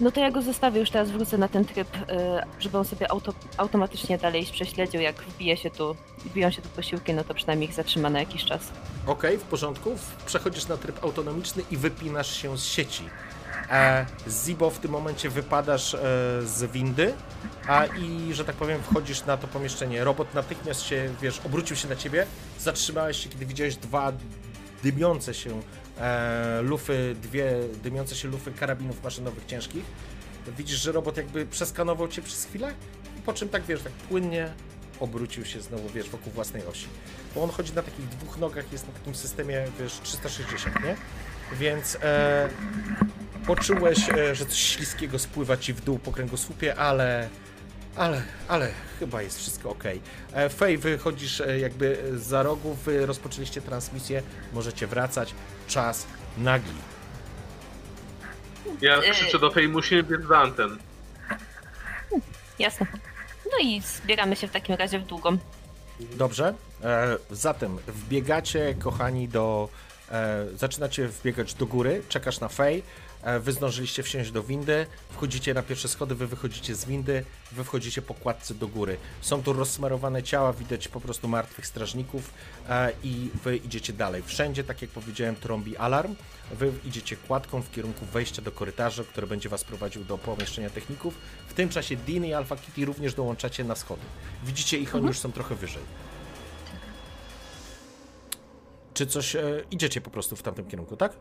[0.00, 3.10] No to ja go zostawię już teraz, wrócę na ten tryb, e, żeby on sobie
[3.10, 7.68] auto, automatycznie dalej prześledził, jak wbije się tu, wbiją się tu posiłki, no to przynajmniej
[7.68, 8.72] ich zatrzyma na jakiś czas.
[9.06, 9.96] Okej, w porządku.
[10.26, 13.04] Przechodzisz na tryb autonomiczny i wypinasz się z sieci.
[13.70, 15.98] E, Zibo, w tym momencie wypadasz e,
[16.44, 17.14] z windy,
[17.66, 20.04] a i, że tak powiem, wchodzisz na to pomieszczenie.
[20.04, 22.26] Robot natychmiast się, wiesz, obrócił się na ciebie,
[22.58, 24.12] zatrzymałeś się, kiedy widziałeś dwa
[24.82, 25.62] dymiące się
[25.98, 27.52] e, lufy, dwie
[27.82, 29.84] dymiące się lufy karabinów maszynowych ciężkich.
[30.58, 32.74] Widzisz, że robot jakby przeskanował cię przez chwilę,
[33.26, 34.52] po czym tak, wiesz, tak płynnie
[35.00, 36.86] obrócił się znowu, wiesz, wokół własnej osi.
[37.34, 40.96] Bo on chodzi na takich dwóch nogach, jest na takim systemie, wiesz, 360, nie?
[41.52, 42.48] Więc e,
[43.46, 47.28] poczułeś, e, że coś śliskiego spływa ci w dół po kręgosłupie, ale,
[47.96, 49.84] ale, ale chyba jest wszystko ok.
[50.32, 54.22] E, Fej, wychodzisz e, jakby za rogu, wy rozpoczęliście transmisję,
[54.52, 55.34] możecie wracać,
[55.68, 56.06] czas
[56.38, 56.72] nagli.
[58.80, 60.78] Ja krzyczę do Fej, musimy biec do anten.
[62.58, 62.86] Jasne.
[63.52, 65.38] No i zbieramy się w takim razie w długą.
[66.00, 66.54] Dobrze,
[66.84, 69.68] e, zatem wbiegacie, kochani, do.
[70.12, 72.82] E, zaczynacie wbiegać do góry, czekasz na Fej.
[73.22, 77.64] E, wy zdążyliście wsiąść do windy, wchodzicie na pierwsze schody, wy wychodzicie z windy, wy
[77.64, 78.96] wchodzicie po kładce do góry.
[79.20, 82.34] Są tu rozsmarowane ciała, widać po prostu martwych strażników
[82.68, 84.22] e, i wy idziecie dalej.
[84.26, 86.14] Wszędzie, tak jak powiedziałem, trąbi alarm.
[86.50, 91.14] Wy idziecie kładką w kierunku wejścia do korytarza, który będzie was prowadził do pomieszczenia techników.
[91.48, 94.02] W tym czasie Dean i Alpha Kitty również dołączacie na schody.
[94.44, 95.82] Widzicie ich, oni już są trochę wyżej.
[98.94, 101.12] Czy coś e, idziecie po prostu w tamtym kierunku, tak?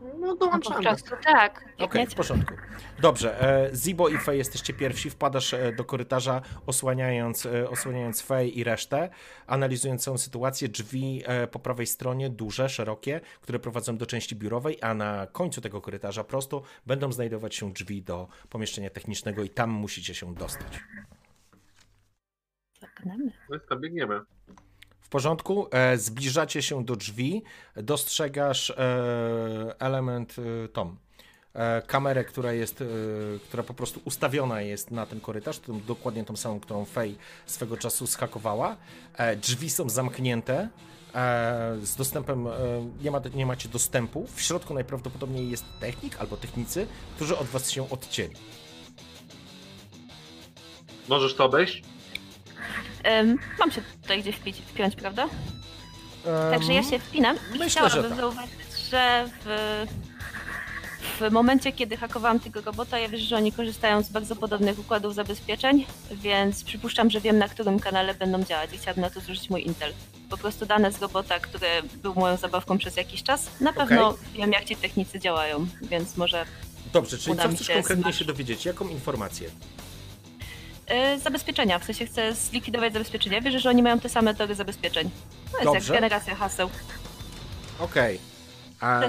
[0.00, 0.82] No No po dołączamy.
[0.82, 1.64] prostu tak.
[1.78, 2.54] Okej, w porządku.
[3.00, 8.58] Dobrze, e, Zibo i Fej jesteście pierwsi, wpadasz e, do korytarza, osłaniając, e, osłaniając Fej
[8.58, 9.10] i resztę,
[9.46, 10.68] analizując całą sytuację.
[10.68, 15.80] Drzwi po prawej stronie, duże, szerokie, które prowadzą do części biurowej, a na końcu tego
[15.80, 20.80] korytarza prosto będą znajdować się drzwi do pomieszczenia technicznego i tam musicie się dostać.
[22.80, 23.32] Zagnamy.
[23.50, 24.20] No tam biegniemy.
[25.06, 27.42] W porządku, e, zbliżacie się do drzwi,
[27.76, 28.76] dostrzegasz e,
[29.78, 30.96] element e, Tom.
[31.86, 32.84] Kamerę, która jest,
[33.48, 37.76] która po prostu ustawiona jest na ten korytarz, tą, dokładnie tą samą, którą Fej swego
[37.76, 38.76] czasu schakowała.
[39.36, 40.68] Drzwi są zamknięte.
[41.82, 42.48] Z dostępem,
[43.02, 44.26] nie, ma, nie macie dostępu.
[44.34, 48.36] W środku najprawdopodobniej jest technik albo technicy, którzy od was się odcięli.
[51.08, 51.95] Możesz to obejść?
[53.58, 55.28] Mam się tutaj gdzieś wpić, wpiąć, prawda?
[56.50, 58.18] Także ja się wpinam i myślę, chciałabym że tak.
[58.18, 58.50] zauważyć,
[58.90, 59.86] że w,
[61.20, 65.14] w momencie, kiedy hakowałam tego robota, ja wiesz, że oni korzystają z bardzo podobnych układów
[65.14, 69.50] zabezpieczeń, więc przypuszczam, że wiem, na którym kanale będą działać i chciałabym na to zużyć
[69.50, 69.92] mój Intel.
[70.30, 71.66] Po prostu dane z robota, który
[72.02, 76.44] był moją zabawką przez jakiś czas, na pewno wiem, jak ci technicy działają, więc może
[76.92, 78.64] Dobrze, czyli co chcesz konkretnie się dowiedzieć?
[78.64, 79.50] Jaką informację?
[80.90, 83.40] Yy, zabezpieczenia, w sensie chcę zlikwidować zabezpieczenia.
[83.40, 85.10] Wierzę, że oni mają te same tory zabezpieczeń.
[85.52, 85.92] To jest Dobrze.
[85.94, 86.70] jak generacja haseł.
[87.78, 88.18] Okej.
[88.80, 89.00] A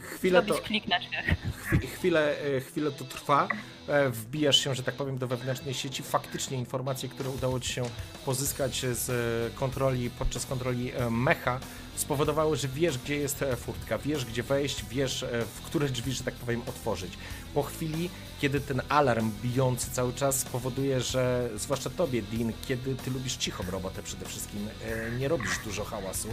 [0.00, 0.62] chwilę Zrobić to...
[0.68, 1.24] klik na drzwiach.
[1.72, 3.48] chwi- chwilę, e, chwilę to trwa.
[3.88, 6.02] E, Wbijasz się, że tak powiem, do wewnętrznej sieci.
[6.02, 7.82] Faktycznie informacje, które udało ci się
[8.24, 11.60] pozyskać z e, kontroli, podczas kontroli e, mecha,
[11.96, 16.12] spowodowały, że wiesz, gdzie jest e, furtka, wiesz, gdzie wejść, wiesz, e, w które drzwi,
[16.12, 17.12] że tak powiem, otworzyć.
[17.54, 18.10] Po chwili,
[18.40, 23.64] kiedy ten alarm bijący cały czas spowoduje, że zwłaszcza tobie, Dean, kiedy ty lubisz cichą
[23.70, 26.28] robotę przede wszystkim, e, nie robisz dużo hałasu,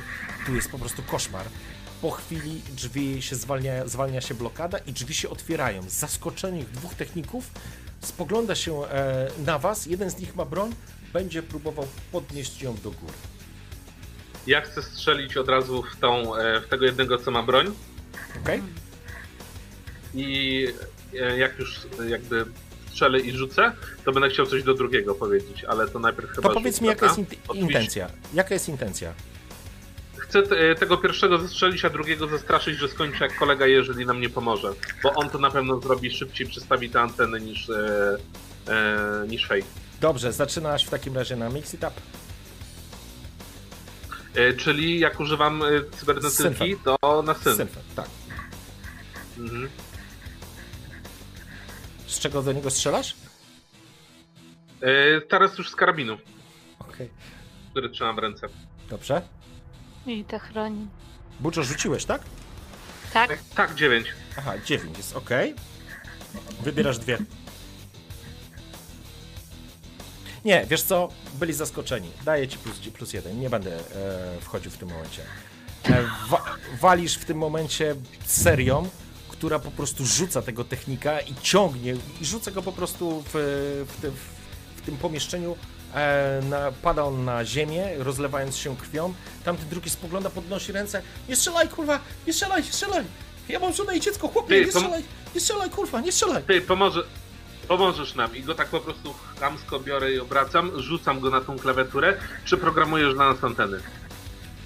[0.45, 1.45] tu jest po prostu koszmar.
[2.01, 5.81] Po chwili drzwi się zwalnia, zwalnia się blokada i drzwi się otwierają.
[5.89, 7.51] Zaskoczonych dwóch techników
[8.01, 8.81] spogląda się
[9.45, 9.85] na was.
[9.85, 10.75] Jeden z nich ma broń,
[11.13, 13.13] będzie próbował podnieść ją do góry.
[14.47, 17.71] Ja chcę strzelić od razu w, tą, e, w tego jednego, co ma broń.
[18.43, 18.61] Okej?
[20.13, 20.67] I
[21.21, 22.45] e, jak już e, jakby
[22.91, 23.71] strzelę i rzucę,
[24.05, 27.05] to będę chciał coś do drugiego powiedzieć, ale to najpierw chyba To powiedz mi, jaka
[27.05, 27.19] jest
[27.53, 28.09] intencja.
[28.33, 29.13] Jaka jest intencja?
[30.17, 34.29] Chcę te- tego pierwszego zastrzelić, a drugiego zastraszyć, że skończę jak kolega, jeżeli nam nie
[34.29, 34.73] pomoże.
[35.03, 38.17] Bo on to na pewno zrobi szybciej, przestawi te anteny niż, e,
[38.67, 39.63] e, niż fake.
[40.01, 41.91] Dobrze, zaczynasz w takim razie na Mix It Up.
[44.35, 45.65] E, czyli jak używam e,
[45.97, 47.55] cybernetyki, to na syn.
[47.55, 48.09] Synfem, tak.
[49.37, 49.69] Mhm.
[52.07, 53.15] Z czego do niego strzelasz?
[54.81, 56.17] E, teraz już z karabinu,
[56.79, 57.09] Okej.
[57.71, 58.47] który trzymam w ręce.
[58.89, 59.21] Dobrze.
[60.07, 60.87] I to chroni.
[61.39, 62.21] Buczo rzuciłeś, tak?
[63.13, 63.39] Tak?
[63.55, 64.07] Tak, 9.
[64.37, 65.29] Aha, 9 jest ok.
[66.63, 67.17] Wybierasz dwie.
[70.45, 71.09] Nie, wiesz co?
[71.33, 72.11] Byli zaskoczeni.
[72.25, 73.39] Daję ci plus, plus jeden.
[73.39, 73.81] Nie będę e,
[74.41, 75.21] wchodził w tym momencie.
[75.83, 76.45] E, wa
[76.81, 77.95] walisz w tym momencie
[78.25, 78.89] serią,
[79.29, 83.29] która po prostu rzuca tego technika i ciągnie, i rzuca go po prostu w,
[83.97, 84.13] w, tym-
[84.75, 85.55] w tym pomieszczeniu.
[85.95, 89.13] E, na, pada on na ziemię, rozlewając się krwią.
[89.45, 91.01] Tamten drugi spogląda, podnosi ręce.
[91.29, 91.99] Nie strzelaj, kurwa!
[92.27, 93.03] Nie strzelaj, nie strzelaj!
[93.49, 95.03] Ja mam żonę i dziecko, chłopie, Ty, nie strzelaj!
[95.35, 96.43] Nie strzelaj, kurwa, nie strzelaj!
[96.43, 97.03] Ty, pomoże,
[97.69, 101.59] pomożesz nam i go tak po prostu chamsko biorę i obracam, rzucam go na tą
[101.59, 103.79] klawiaturę, przeprogramujesz dla nas anteny.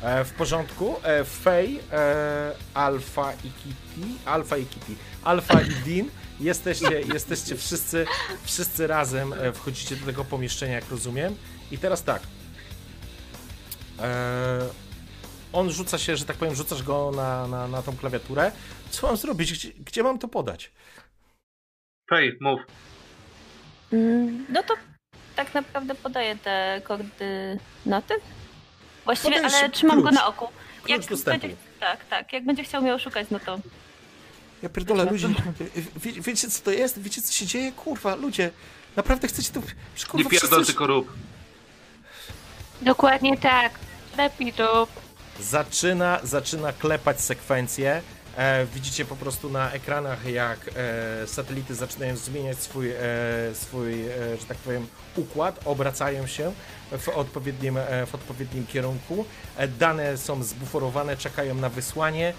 [0.02, 0.96] E, w porządku.
[1.04, 6.10] E, Fej, e, Alfa i Kitty, Alfa i Kitty, Alfa i Dean,
[6.40, 8.06] jesteście, jesteście wszyscy,
[8.44, 11.36] wszyscy razem, e, wchodzicie do tego pomieszczenia, jak rozumiem.
[11.72, 12.22] I teraz tak.
[14.00, 14.70] E,
[15.54, 18.52] on rzuca się, że tak powiem, rzucasz go na, na, na tą klawiaturę.
[18.90, 19.54] Co mam zrobić?
[19.54, 20.72] Gdzie, gdzie mam to podać?
[22.10, 22.60] Fej, mów.
[24.50, 24.74] No to
[25.36, 28.14] tak naprawdę podaję te koordynaty.
[29.06, 30.06] Właściwie, Podajesz ale trzymam klucz.
[30.06, 30.48] go na oku.
[30.84, 31.42] Klucz dostępu.
[31.42, 32.34] będzie, tak, tak.
[32.34, 33.60] Jak będzie chciał mnie oszukać, no to
[34.64, 35.28] Ja pierdolę, ludzie,
[35.96, 37.02] wie, wiecie co to jest?
[37.02, 37.72] Wiecie co się dzieje?
[37.72, 38.52] Kurwa, ludzie,
[38.96, 39.62] naprawdę chcecie to...
[39.62, 41.14] Przecież, Nie kurwa, pierdol, wszyscy- tylko rób.
[42.82, 43.72] Dokładnie tak.
[44.18, 44.88] Lepiej to.
[45.40, 48.02] zaczyna, zaczyna klepać sekwencję.
[48.38, 52.96] E, widzicie po prostu na ekranach, jak e, satelity zaczynają zmieniać swój, e,
[53.54, 53.94] swój
[54.40, 56.52] że tak powiem, układ, obracają się
[56.98, 59.26] w odpowiednim, w odpowiednim kierunku.
[59.80, 62.34] Dane są zbuforowane, czekają na wysłanie.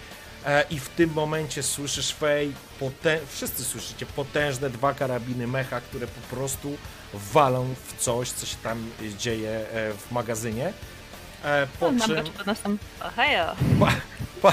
[0.70, 6.36] I w tym momencie słyszysz Fej, potę- wszyscy słyszycie potężne dwa karabiny mecha, które po
[6.36, 6.76] prostu
[7.14, 9.66] walą w coś, co się tam dzieje
[9.98, 10.72] w magazynie.
[11.80, 12.24] Po mam czym...
[12.24, 12.78] go pod nosem.
[13.00, 13.56] Ohejo.
[13.80, 13.88] Po,
[14.42, 14.52] po,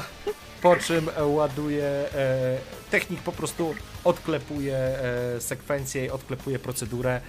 [0.61, 2.57] po czym e, ładuje, e,
[2.91, 7.21] technik po prostu odklepuje e, sekwencję, i odklepuje procedurę,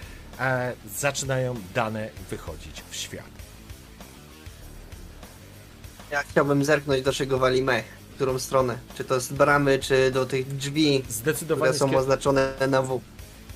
[0.97, 3.25] zaczynają dane wychodzić w świat.
[6.11, 7.85] Ja chciałbym zerknąć, do czego wali mech.
[8.11, 8.79] W którą stronę.
[8.95, 11.05] Czy to z bramy, czy do tych drzwi,
[11.45, 13.01] które są oznaczone na W.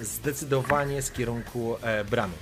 [0.01, 1.77] zdecydowanie z kierunku
[2.11, 2.35] bramy.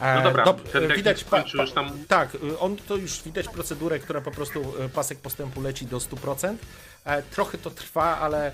[0.00, 3.22] No dobra, dob- ten e, widać pa, skończył już tam- Tak, y, on to już
[3.22, 6.56] widać procedurę, która po prostu y, pasek postępu leci do 100%.
[7.04, 8.52] E, trochę to trwa, ale e,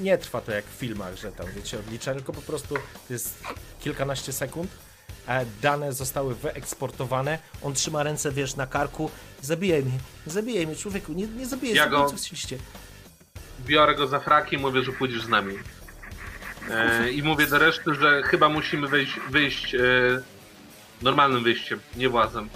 [0.00, 3.42] nie trwa to jak w filmach, że tam wiecie, odlicza, tylko po prostu to jest
[3.80, 4.70] kilkanaście sekund.
[5.28, 7.38] E, dane zostały wyeksportowane.
[7.62, 9.10] On trzyma ręce, wiesz, na karku.
[9.42, 12.58] Zabijaj mnie, zabijaj mnie, człowieku, nie, nie zabijaj, Ja go- co chcieliście.
[13.66, 15.54] Biorę go za fraki i mówię, że pójdziesz z nami.
[16.70, 19.78] E, I mówię do reszty, że chyba musimy wyjść, wyjść e,
[21.02, 22.48] normalnym wyjściem, nie włazem.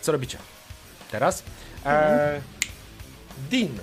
[0.00, 0.38] Co robicie?
[1.10, 1.42] Teraz?
[1.86, 2.40] E,
[3.50, 3.78] Dean,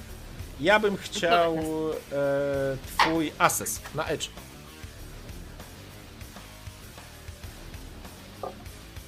[0.59, 4.27] ja bym chciał e, twój ases na Edge.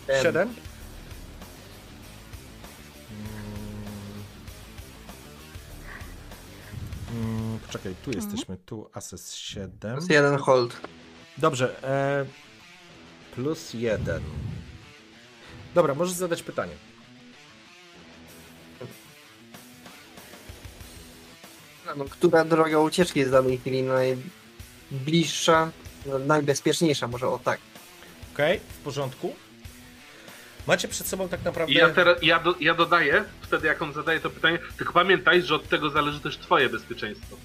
[0.07, 0.49] Em, Siedem?
[7.11, 7.13] Mm.
[7.25, 9.69] Mm, Poczekaj, tu jesteśmy, tu ases 7.
[9.97, 10.81] Plus jeden hold.
[11.37, 12.25] Dobrze, e,
[13.35, 14.21] plus jeden.
[15.75, 16.73] Dobra, możesz zadać pytanie.
[21.97, 23.83] No, która droga ucieczki jest w danej chwili
[24.91, 25.71] najbliższa,
[26.05, 27.59] no, najbezpieczniejsza, może o tak.
[28.33, 29.35] Okej, w porządku.
[30.67, 31.73] Macie przed sobą tak naprawdę.
[31.73, 35.41] I ja, teraz, ja, do, ja dodaję, wtedy jak on zadaje to pytanie, tylko pamiętaj,
[35.41, 37.37] że od tego zależy też twoje bezpieczeństwo.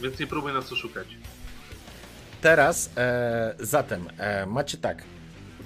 [0.00, 1.08] Więc nie próbuj nas oszukać.
[2.42, 5.04] Teraz, e, zatem, e, macie tak.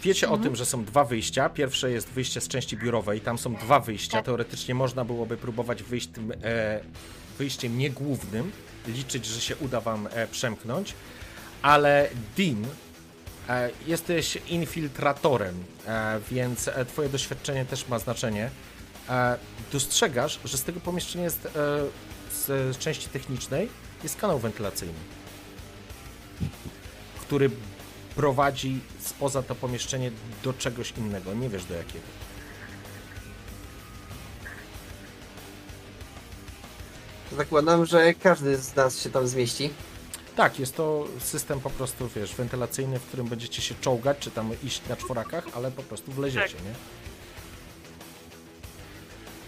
[0.03, 1.48] Wiecie o tym, że są dwa wyjścia.
[1.48, 4.12] Pierwsze jest wyjście z części biurowej, tam są dwa wyjścia.
[4.12, 4.24] Tak.
[4.24, 6.81] Teoretycznie można byłoby próbować wyjść tym e,
[7.39, 8.53] wyjściem niegłównym,
[8.86, 10.94] liczyć, że się uda wam e, przemknąć,
[11.62, 12.65] ale Dean,
[13.48, 18.51] e, jesteś infiltratorem, e, więc twoje doświadczenie też ma znaczenie.
[19.73, 21.48] Dostrzegasz, że z tego pomieszczenia jest,
[22.32, 23.69] z, z części technicznej,
[24.03, 25.15] jest kanał wentylacyjny
[27.20, 27.50] który
[28.16, 30.10] prowadzi spoza to pomieszczenie
[30.44, 31.34] do czegoś innego.
[31.34, 32.04] Nie wiesz do jakiego.
[37.36, 39.70] Zakładam, że każdy z nas się tam zmieści.
[40.36, 44.50] Tak, jest to system po prostu, wiesz, wentylacyjny, w którym będziecie się czołgać, czy tam
[44.64, 46.74] iść na czworakach, ale po prostu wleziecie, nie?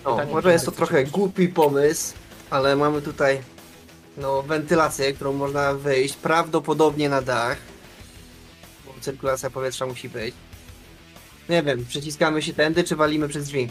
[0.04, 2.14] No, Pytanie, może jest to trochę głupi pomysł,
[2.50, 3.42] ale mamy tutaj
[4.18, 7.58] no, wentylację, którą można wyjść prawdopodobnie na dach.
[8.86, 10.34] Bo cyrkulacja powietrza musi być.
[11.48, 13.68] Nie wiem, przyciskamy się tędy, czy walimy przez drzwi?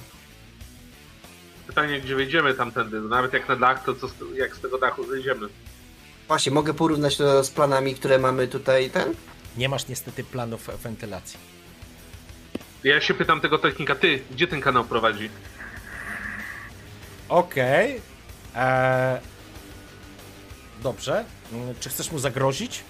[1.68, 3.02] Pytanie, gdzie wejdziemy tamtędy?
[3.02, 5.48] No Nawet jak na dach, to co z, jak z tego dachu zejdziemy?
[6.28, 9.14] Właśnie, mogę porównać to z planami, które mamy tutaj, ten?
[9.58, 11.40] Nie masz niestety planów wentylacji.
[12.84, 15.30] Ja się pytam tego technika, ty, gdzie ten kanał prowadzi?
[17.30, 18.02] Okej.
[18.56, 19.20] Eee,
[20.88, 21.26] Dobrze.
[21.54, 22.84] Mm, Czy chcesz mu zagrozić?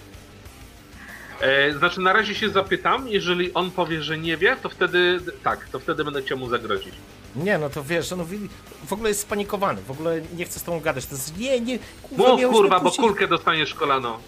[1.40, 5.68] E, znaczy na razie się zapytam, jeżeli on powie, że nie wie, to wtedy tak,
[5.68, 6.94] to wtedy będę chciał mu zagrozić.
[7.36, 8.48] Nie, no to wiesz, mówi-
[8.86, 11.06] w ogóle jest spanikowany, w ogóle nie chce z tobą gadać.
[11.06, 14.18] To jest, nie, nie, kurwa, Mów miałeś kurwa, bo kulkę dostaniesz kolano.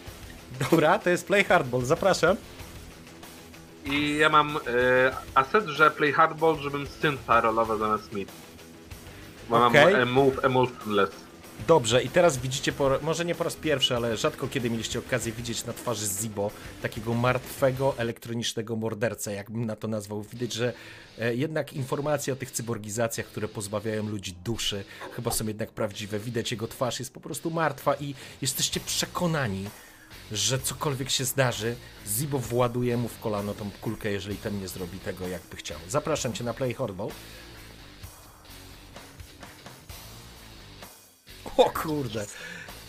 [0.70, 2.36] Dobra, to jest play hardball, zapraszam.
[3.84, 4.60] I ja mam e,
[5.34, 8.32] aset, że play hardball, żebym synth rolował zamiast Smith.
[9.48, 9.92] Bo Okej.
[9.92, 11.10] mam e, move emotionless.
[11.66, 15.32] Dobrze, i teraz widzicie, po, może nie po raz pierwszy, ale rzadko kiedy mieliście okazję
[15.32, 16.50] widzieć na twarzy Zibo
[16.82, 20.22] takiego martwego, elektronicznego mordercę, jakbym na to nazwał.
[20.22, 20.72] Widać, że
[21.18, 26.18] e, jednak informacje o tych cyborgizacjach, które pozbawiają ludzi duszy, chyba są jednak prawdziwe.
[26.18, 29.70] Widać, jego twarz jest po prostu martwa i jesteście przekonani,
[30.32, 31.76] że cokolwiek się zdarzy,
[32.06, 35.78] Zibo właduje mu w kolano tą kulkę, jeżeli ten nie zrobi tego, jakby chciał.
[35.88, 37.08] Zapraszam cię na Play Hardball.
[41.56, 42.26] O kurde.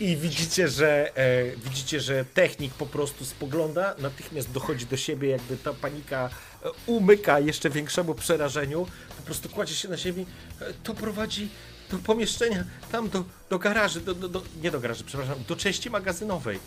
[0.00, 5.56] I widzicie, że e, widzicie, że technik po prostu spogląda, natychmiast dochodzi do siebie, jakby
[5.56, 6.30] ta panika
[6.64, 8.86] e, umyka jeszcze większemu przerażeniu.
[9.16, 10.26] Po prostu kładzie się na ziemi.
[10.60, 11.48] E, to prowadzi
[11.90, 15.90] do pomieszczenia, tam do, do garaży, do, do, do, nie do garaży, przepraszam, do części
[15.90, 16.58] magazynowej.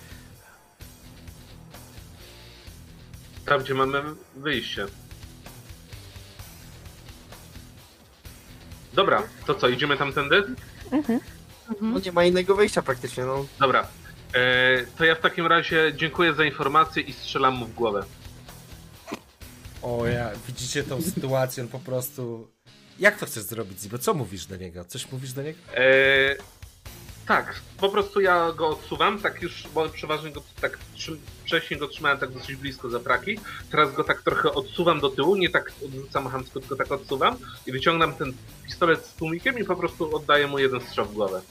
[3.46, 4.02] Tam, gdzie mamy
[4.36, 4.86] wyjście.
[8.94, 10.44] Dobra, to co, idziemy tamtędy?
[11.82, 13.46] No nie ma innego wyjścia praktycznie, no.
[13.60, 13.88] Dobra.
[14.34, 18.06] E, to ja w takim razie dziękuję za informację i strzelam mu w głowę.
[19.82, 22.48] O ja, widzicie tą sytuację, on po prostu...
[23.00, 23.98] Jak to chcesz zrobić, Zibo?
[23.98, 24.86] Co mówisz do niego?
[24.86, 25.60] Coś mówisz do niego?
[25.74, 26.36] E,
[27.28, 30.80] tak, po prostu ja go odsuwam, tak już, bo przeważnie go tak
[31.46, 33.40] wcześniej go trzymałem tak dosyć blisko za praki.
[33.72, 37.38] Teraz go tak trochę odsuwam do tyłu, nie tak odrzucam chamsko, tylko tak odsuwam
[37.68, 38.34] i wyciągam ten
[38.66, 41.42] pistolet z tłumikiem i po prostu oddaję mu jeden strzał w głowę.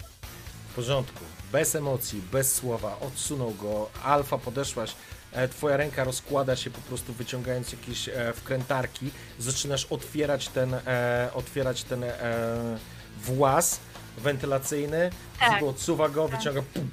[0.73, 1.21] W porządku,
[1.53, 4.95] bez emocji, bez słowa, odsunął go, alfa podeszłaś,
[5.33, 11.31] e, twoja ręka rozkłada się po prostu wyciągając jakieś e, wkrętarki, zaczynasz otwierać ten, e,
[11.35, 12.05] otwierać ten
[13.19, 13.81] włas
[14.19, 15.11] wentylacyjny,
[15.41, 15.55] Tak.
[15.55, 16.91] Zibo odsuwa go, wyciąga, pum.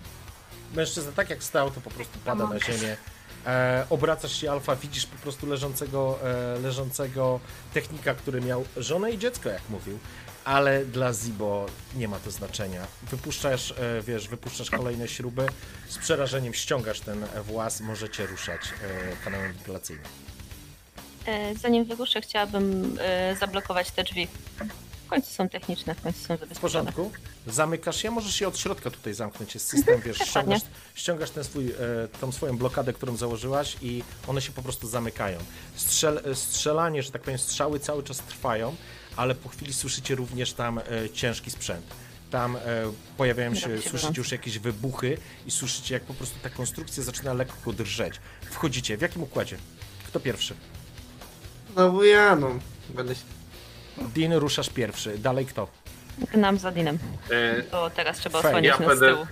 [0.75, 2.97] mężczyzna tak jak stał, to po prostu pada na ziemię.
[3.45, 6.19] E, obracasz się alfa, widzisz po prostu leżącego,
[6.55, 7.39] e, leżącego
[7.73, 9.99] technika, który miał żonę i dziecko, jak mówił.
[10.45, 11.65] Ale dla Zibo
[11.95, 12.87] nie ma to znaczenia.
[13.11, 15.45] Wypuszczasz, e, wiesz, wypuszczasz kolejne śruby,
[15.89, 20.05] z przerażeniem ściągasz ten włas, możecie ruszać e, kanałem wentylacyjnym.
[21.25, 24.27] E, Zanim wyruszę, chciałabym e, zablokować te drzwi.
[25.11, 26.61] W końcu są techniczne, w końcu są W zabezpieczone.
[26.61, 27.11] porządku.
[27.47, 29.53] Zamykasz je, możesz je od środka tutaj zamknąć.
[29.53, 30.61] Jest system, wiesz, ściągasz,
[30.95, 31.73] ściągasz ten swój, e,
[32.21, 35.39] tą swoją blokadę, którą założyłaś i one się po prostu zamykają.
[35.75, 38.75] Strzel, strzelanie, że tak powiem, strzały cały czas trwają,
[39.15, 40.83] ale po chwili słyszycie również tam e,
[41.13, 41.85] ciężki sprzęt.
[42.29, 42.59] Tam e,
[43.17, 47.33] pojawiają się, się słyszycie już jakieś wybuchy i słyszycie, jak po prostu ta konstrukcja zaczyna
[47.33, 48.13] lekko drżeć.
[48.51, 48.97] Wchodzicie.
[48.97, 49.57] W jakim układzie?
[50.07, 50.55] Kto pierwszy?
[51.75, 52.49] No bo ja, no.
[52.89, 53.21] Będę się...
[53.97, 55.17] Dean, ruszasz pierwszy.
[55.17, 55.67] Dalej kto?
[56.33, 56.97] Gnam za Dinem,
[57.31, 59.27] E, bo teraz trzeba osłaniać Ja nas z będę- tyłu.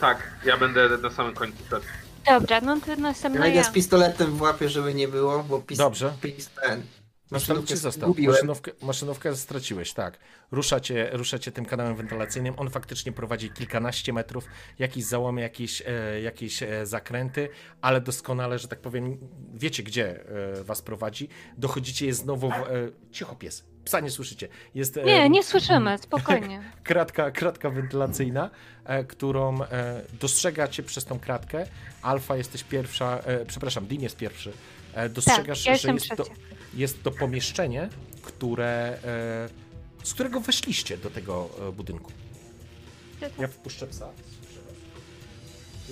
[0.00, 1.86] tak, ja będę na samym końcu szedł.
[2.26, 3.64] Dobra, no to Ja następna idę ja.
[3.64, 5.78] z pistoletem w łapie, żeby nie było, bo pis...
[5.78, 6.12] Dobrze.
[6.20, 6.50] Pis...
[6.66, 6.82] ten...
[7.30, 8.14] Maszynówkę Maszynówkę został.
[8.18, 10.18] Maszynówkę, maszynówkę straciłeś, tak.
[10.50, 12.54] Ruszacie, ruszacie tym kanałem wentylacyjnym.
[12.56, 14.44] On faktycznie prowadzi kilkanaście metrów,
[14.78, 17.48] jakieś załomy, jakieś, e, jakieś e, zakręty,
[17.80, 19.18] ale doskonale, że tak powiem,
[19.54, 20.20] wiecie gdzie
[20.60, 21.28] e, was prowadzi.
[21.58, 22.50] Dochodzicie jest znowu.
[22.50, 22.64] W, e,
[23.12, 23.64] cicho pies.
[23.84, 24.48] Psa nie słyszycie.
[24.74, 26.62] Jest e, Nie, nie słyszymy, spokojnie.
[26.82, 28.50] kratka, kratka wentylacyjna,
[28.84, 31.66] e, którą e, dostrzegacie przez tą kratkę.
[32.02, 34.52] Alfa jesteś pierwsza, e, przepraszam, Dean jest pierwszy.
[35.10, 36.45] Dostrzegasz, Tak, ja że jest to, trzecia.
[36.76, 37.88] Jest to pomieszczenie,
[38.22, 39.48] które, e,
[40.02, 42.12] z którego weszliście do tego e, budynku.
[43.38, 44.08] Ja wpuszczę psa.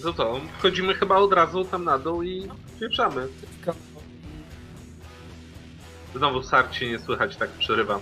[0.05, 2.49] No to wchodzimy chyba od razu tam na dół i
[2.81, 3.29] pieprzamy.
[6.15, 8.01] Znowu sark się nie słychać, tak przerywa.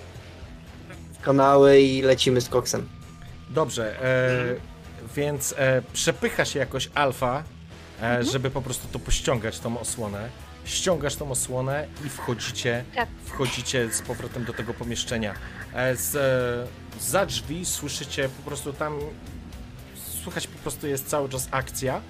[1.21, 2.89] Kanały i lecimy z koksem.
[3.49, 4.55] Dobrze, e,
[5.15, 7.43] więc e, przepycha się jakoś alfa,
[8.01, 10.29] e, żeby po prostu to pościągać, tą osłonę.
[10.65, 13.09] Ściągasz tą osłonę i wchodzicie, Tak.
[13.25, 15.33] wchodzicie z powrotem do tego pomieszczenia.
[15.73, 18.99] E, z, e, za drzwi słyszycie po prostu tam,
[20.23, 22.01] słychać po prostu jest cały czas akcja.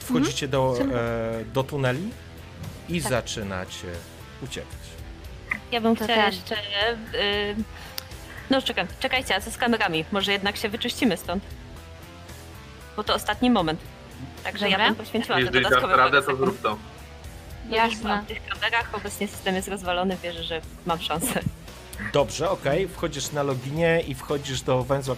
[0.00, 2.10] Wchodzicie do, e, do tuneli
[2.88, 3.10] i Tak.
[3.10, 3.86] zaczynacie
[4.42, 4.70] uciekać.
[5.72, 6.32] Ja bym chciała ten.
[6.32, 6.56] jeszcze...
[7.14, 7.56] y,
[8.50, 10.04] no czekam, czekajcie, a co z kamerami?
[10.12, 11.44] Może jednak się wyczyścimy stąd?
[12.96, 13.80] Bo to ostatni moment.
[14.44, 14.86] Także ja Dobra.
[14.86, 16.78] bym poświęciła te Jeżeli dasz dodatkowe parę to zrób to.
[17.70, 18.10] Jasne.
[18.10, 18.22] Jasne.
[18.22, 21.40] W tych kamerach obecnie system jest rozwalony, wierzę, że mam szansę.
[22.12, 22.88] Dobrze, okej.
[22.88, 25.16] Wchodzisz na loginie i wchodzisz do węzła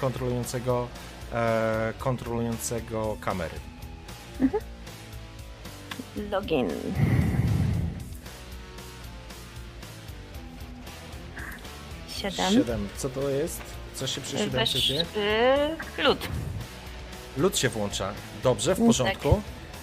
[0.00, 0.88] kontrolującego,
[1.32, 3.54] e, kontrolującego kamery.
[6.30, 6.68] Login.
[12.08, 12.52] Siedem.
[12.52, 12.88] Siedem.
[12.96, 13.62] Co to jest?
[13.94, 14.92] Co się przy siódemce Wesz,
[15.98, 16.28] lód.
[17.36, 18.12] Lód się włącza.
[18.42, 19.18] Dobrze, w Tak.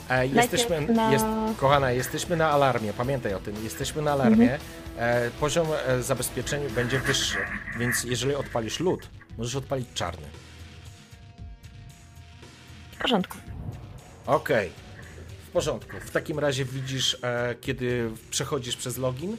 [0.09, 1.25] E, jesteśmy, na- jest,
[1.57, 4.59] kochana, jesteśmy na alarmie, pamiętaj o tym, jesteśmy na alarmie.
[4.97, 7.37] E, poziom e, zabezpieczenia będzie wyższy,
[7.79, 10.27] więc jeżeli odpalisz lód, możesz odpalić czarny.
[12.91, 13.37] W porządku.
[14.25, 14.69] Okej,
[15.47, 15.91] w porządku.
[16.05, 19.37] W takim razie widzisz, e, kiedy przechodzisz przez login,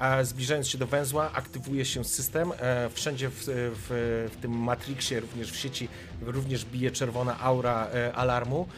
[0.00, 2.52] e, zbliżając się do węzła, aktywuje się system.
[2.60, 5.88] E, wszędzie w, w, w tym Matrixie, również w sieci,
[6.22, 8.68] również bije czerwona aura e, alarmu.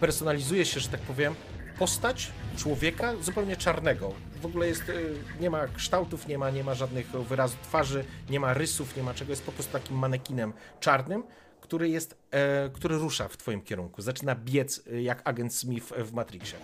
[0.00, 1.34] Personalizuje się, że tak powiem,
[1.78, 4.12] postać człowieka zupełnie czarnego.
[4.40, 4.92] W ogóle jest, e,
[5.40, 9.14] nie ma kształtów, nie ma, nie ma żadnych wyrazów twarzy, nie ma rysów, nie ma
[9.14, 11.22] czego, jest po prostu takim manekinem czarnym,
[11.60, 14.02] który jest, e, który rusza w twoim kierunku.
[14.02, 16.58] Zaczyna biec e, jak agent Smith w Matrixie.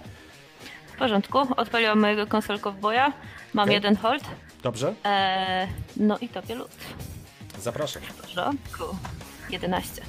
[0.94, 1.38] W porządku.
[1.56, 3.12] Odpaliłam mojego konsol cowboya.
[3.54, 3.74] Mam Okej.
[3.74, 4.24] jeden hold.
[4.62, 4.94] Dobrze?
[5.04, 6.70] E, no i tobie lód.
[7.60, 8.02] Zapraszam.
[8.02, 8.84] W porządku.
[9.50, 10.02] 11.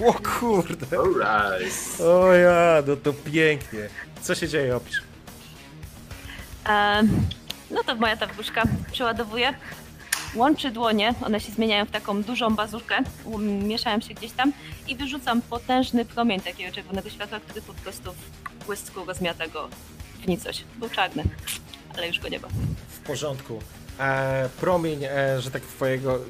[0.00, 0.98] O kurde!
[0.98, 2.00] Alright.
[2.00, 3.88] O ja, no to pięknie.
[4.22, 5.02] Co się dzieje, opisz?
[6.68, 7.02] E,
[7.70, 8.62] no to moja ta wróżka
[8.92, 9.54] przeładowuje.
[10.34, 12.98] Łączy dłonie, one się zmieniają w taką dużą bazurkę,
[13.62, 14.52] mieszają się gdzieś tam
[14.88, 18.12] i wyrzucam potężny promień takiego czerwonego światła, który po prostu
[18.60, 19.68] w błysku rozmiata go
[20.22, 20.64] w nicość.
[20.78, 21.22] Był czarny,
[21.96, 22.48] ale już go nie ma.
[22.88, 23.60] W porządku.
[23.98, 26.20] E, promień, e, że tak twojego,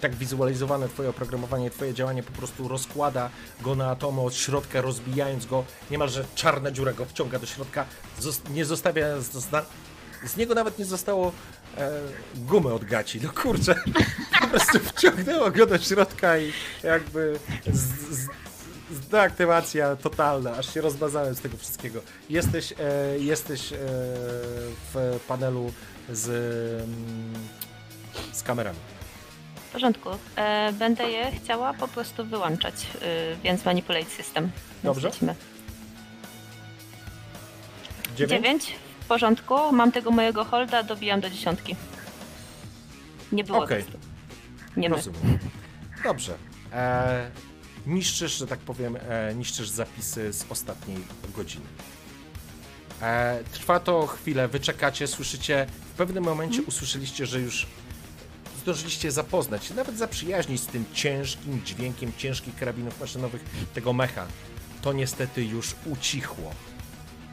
[0.00, 3.30] tak wizualizowane twoje oprogramowanie, twoje działanie po prostu rozkłada
[3.60, 7.86] go na atomy od środka, rozbijając go, niemalże czarna dziura go wciąga do środka,
[8.50, 9.06] nie zostawia,
[10.26, 11.32] z niego nawet nie zostało
[11.78, 11.90] e,
[12.36, 13.74] gumy od gaci, no kurczę,
[14.40, 16.52] po prostu wciągnęło go do środka i
[16.82, 17.38] jakby
[17.72, 18.28] z,
[18.92, 22.00] z deaktywacja totalna, aż się rozmazałem z tego wszystkiego.
[22.30, 23.76] Jesteś, e, jesteś e,
[24.94, 25.72] w panelu
[26.12, 26.28] z,
[26.82, 27.34] mm,
[28.32, 28.78] z kamerami.
[29.68, 30.08] W porządku.
[30.36, 34.50] E, będę je chciała po prostu wyłączać, y, więc manipulate system.
[34.84, 35.08] Dobrze.
[35.08, 35.34] lecimy.
[38.16, 38.42] Dziewięć?
[38.42, 38.74] 9.
[39.00, 39.72] W porządku.
[39.72, 41.76] Mam tego mojego holda, dobijam do dziesiątki.
[43.32, 43.82] Nie było Okej.
[43.82, 43.98] testu.
[44.76, 44.96] Nie my.
[44.96, 45.38] Rozumiem.
[46.04, 46.34] Dobrze.
[46.72, 47.30] E,
[47.86, 50.98] niszczysz, że tak powiem, e, niszczysz zapisy z ostatniej
[51.36, 51.64] godziny.
[53.02, 57.66] E, trwa to chwilę, wy czekacie, słyszycie, w pewnym momencie usłyszeliście, że już
[58.62, 64.26] zdążyliście zapoznać się, nawet zaprzyjaźnić z tym ciężkim dźwiękiem ciężkich karabinów maszynowych tego mecha.
[64.82, 66.50] To niestety już ucichło.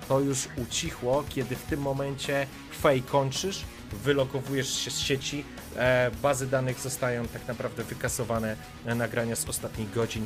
[0.08, 2.48] To już ucichło, kiedy w tym momencie
[2.82, 3.62] Fej kończysz,
[4.04, 8.56] wylogowujesz się z sieci, e, bazy danych zostają tak naprawdę wykasowane,
[8.86, 10.26] nagrania z ostatnich godzin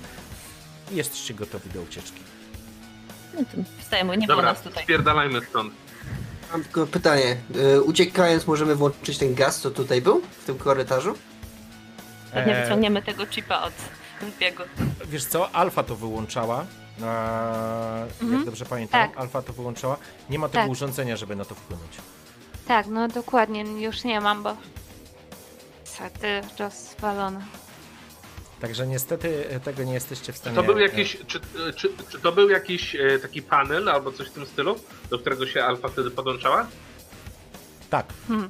[0.91, 2.32] i jesteście gotowi do ucieczki.
[3.33, 4.83] No to wstajemy, nie było Dobra, nas tutaj.
[4.83, 5.73] spierdalajmy stąd.
[6.51, 7.37] Mam tylko pytanie.
[7.75, 10.21] Y, Uciekając możemy włączyć ten gaz, co tutaj był?
[10.41, 11.13] W tym korytarzu?
[12.33, 13.73] Pewnie E, wyciągniemy tego chipa od
[14.39, 14.63] biegu.
[15.05, 16.65] Wiesz co, Alfa to wyłączała.
[17.03, 17.05] A,
[17.99, 18.45] Jak Mhm.
[18.45, 19.17] dobrze pamiętam, Tak.
[19.19, 19.97] Alfa to wyłączała.
[20.29, 20.71] Nie ma tego Tak.
[20.71, 21.91] urządzenia, żeby na to wpłynąć.
[22.67, 24.57] Tak, no dokładnie, już nie mam, bo...
[25.85, 27.41] Niestety rozwalone.
[28.63, 30.55] Także niestety e, tego nie jesteście w stanie.
[30.55, 31.39] to był e, jakiś, czy,
[31.75, 34.79] czy, czy to był jakiś e, taki panel albo coś w tym stylu,
[35.09, 36.67] do którego się Alfa wtedy podłączała?
[37.89, 38.05] Tak.
[38.27, 38.49] Hmm.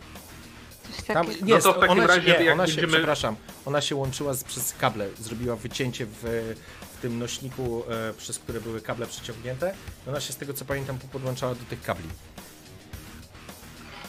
[1.07, 3.35] Tam, nie, No to w takim ona, razie, nie, jak ona się, będziemy- przepraszam,
[3.65, 6.53] ona się łączyła z, przez kable, zrobiła wycięcie w,
[6.97, 9.73] w tym nośniku, e, przez które były kable przeciągnięte.
[10.07, 12.09] Ona się z tego co pamiętam podłączała do tych kabli.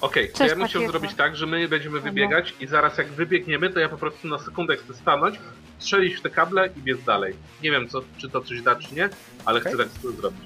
[0.00, 0.92] Okej, to Coś ja bym chciał takiego.
[0.98, 4.38] zrobić tak, że my będziemy wybiegać i zaraz jak wybiegniemy, to ja po prostu na
[4.38, 5.38] sekundę chcę stanąć,
[5.78, 7.34] strzelić w te kable i biec dalej.
[7.62, 9.08] Nie wiem, co, czy to coś da, czy nie,
[9.44, 9.72] ale Okej.
[9.74, 10.40] chcę tak zrobić.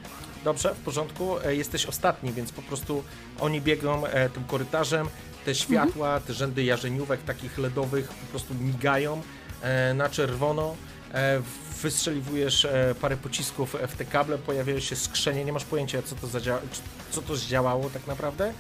[0.45, 1.39] Dobrze, w porządku.
[1.45, 3.05] E, Jesteś ostatni, więc po prostu
[3.41, 5.09] oni biegną e, tym korytarzem.
[5.45, 9.23] Te światła, te rzędy jarzeniówek takich LEDowych po prostu migają
[9.63, 10.77] e, na czerwono.
[11.15, 11.41] E,
[11.83, 16.27] wystrzeliwujesz e, parę pocisków w te kable, pojawiają się skrzenie, nie masz pojęcia co to,
[16.27, 16.81] zadzia- czy-
[17.11, 18.53] co to zdziałało tak naprawdę.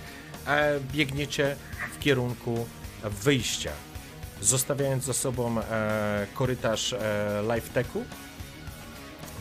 [0.92, 1.56] Biegniecie
[1.94, 2.66] w kierunku
[3.04, 3.72] wyjścia,
[4.40, 8.04] zostawiając za sobą e, korytarz e, Live Techu.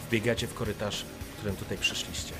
[0.07, 1.05] Wbiegacie w korytarz
[1.37, 2.33] którym tutaj przyszliście.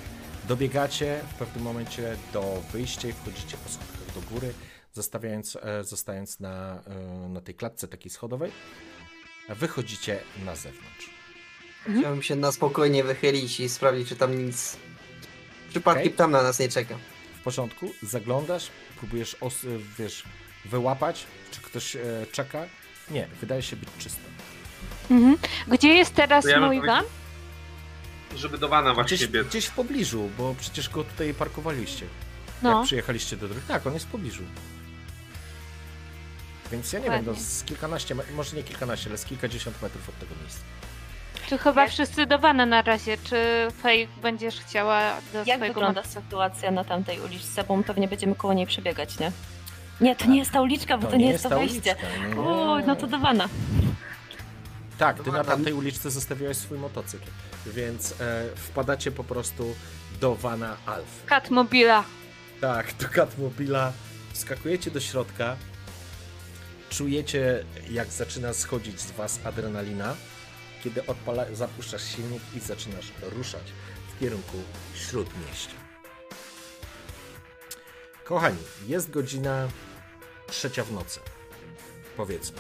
[0.48, 4.54] Dobiegacie w pewnym momencie do wyjścia i wchodzicie po schodach do góry,
[4.94, 6.84] zostawiając, e, zostając na,
[7.26, 8.52] e, na tej klatce takiej schodowej.
[9.50, 11.10] Wychodzicie na zewnątrz.
[12.00, 14.78] Chciałbym się na spokojnie wychylić i sprawdzić, czy tam nic...
[15.70, 16.18] Przypadkiem Okej.
[16.18, 16.96] tam na nas nie czeka.
[17.48, 19.66] W porządku, zaglądasz, próbujesz, os-
[20.00, 20.24] wiesz,
[20.66, 22.02] wyłapać, czy ktoś e,
[22.32, 22.66] czeka.
[23.12, 24.22] Nie, wydaje się być czysto.
[25.12, 25.38] Mhm.
[25.68, 27.04] Gdzie jest teraz ja mój van?
[28.36, 29.48] Żeby do wana właśnie Gdzieś, biec.
[29.48, 32.06] gdzieś w pobliżu, bo przecież go tutaj parkowaliście.
[32.62, 32.78] No.
[32.78, 33.68] Jak przyjechaliście do drogi.
[33.68, 34.44] Tak, on jest w pobliżu.
[36.72, 37.46] Więc ja nie wiem, no, Ładnie.
[37.46, 40.60] z kilkanaście, może nie kilkanaście, ale z kilkadziesiąt metrów od tego miejsca.
[41.48, 43.18] Czy chyba Jak- wszyscy do wana na razie?
[43.24, 47.64] Czy Fej będziesz chciała do Jak swojego wygląda sytuacja na tamtej uliczce?
[47.64, 49.32] Bo pewnie będziemy koło niej przebiegać, nie?
[50.02, 51.96] Nie, to nie jest ta uliczka, bo to, nie jest to ta wejście.
[52.24, 52.42] uliczka.
[52.42, 53.50] O, no to do wana.
[54.98, 57.26] Tak, ty na Tam- tamtej uliczce zostawiałeś swój motocykl,
[57.66, 59.76] więc e, wpadacie po prostu
[60.22, 61.24] do Vana Alf.
[61.26, 62.04] Catmobila.
[62.62, 63.92] Tak, do Catmobila,
[64.34, 65.56] wskakujecie do środka,
[66.90, 70.16] czujecie jak zaczyna schodzić z was adrenalina,
[70.88, 73.64] kiedy odpala, zapuszczasz silnik i zaczynasz ruszać
[74.16, 74.58] w kierunku
[74.96, 75.76] śródmieścia.
[78.24, 78.58] Kochani,
[78.88, 79.68] jest godzina
[80.48, 81.20] trzecia w nocy,
[82.18, 82.58] powiedzmy.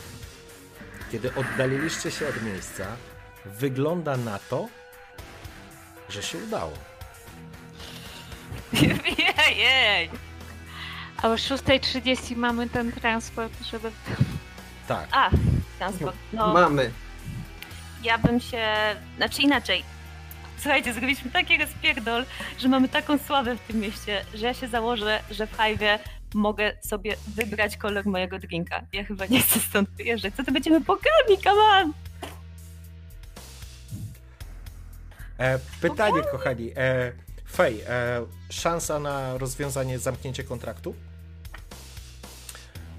[1.11, 2.85] Kiedy oddaliliście się od miejsca,
[3.45, 4.67] wygląda na to,
[6.09, 6.73] że się udało.
[9.57, 10.09] Jej!
[11.17, 13.91] A o 6.30 mamy ten transport, żeby...
[14.87, 15.29] Tak, A,
[15.77, 16.17] transport.
[16.33, 16.91] No, Mamy.
[18.03, 18.63] Ja bym się...
[19.17, 19.83] Znaczy inaczej.
[20.57, 22.25] Słuchajcie, zrobiliśmy taki rozpierdol,
[22.59, 25.99] że mamy taką sławę w tym mieście, że ja się założę, że w Hive'ie
[26.33, 28.81] mogę sobie wybrać kolor mojego drinka.
[28.93, 30.33] Ja chyba nie chcę stąd wyjeżdżać.
[30.35, 31.93] Co to będziemy pogrami, come on!
[35.37, 36.71] E, pytanie, kochani.
[36.77, 37.11] E,
[37.51, 40.95] Fej, e, szansa na rozwiązanie, zamknięcie kontraktu?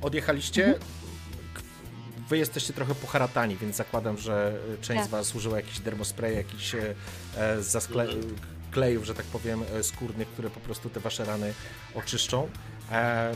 [0.02, 0.74] Odjechaliście.
[0.74, 0.97] K-
[2.28, 5.10] Wy jesteście trochę poharatani, więc zakładam, że część z Tak.
[5.10, 6.94] Was użyła jakiś dermospray, jakichś e,
[7.36, 8.16] e, zaskle-
[8.70, 11.54] klejów, że tak powiem, e, skórnych, które po prostu te Wasze rany
[11.94, 12.48] oczyszczą.
[12.92, 13.32] E,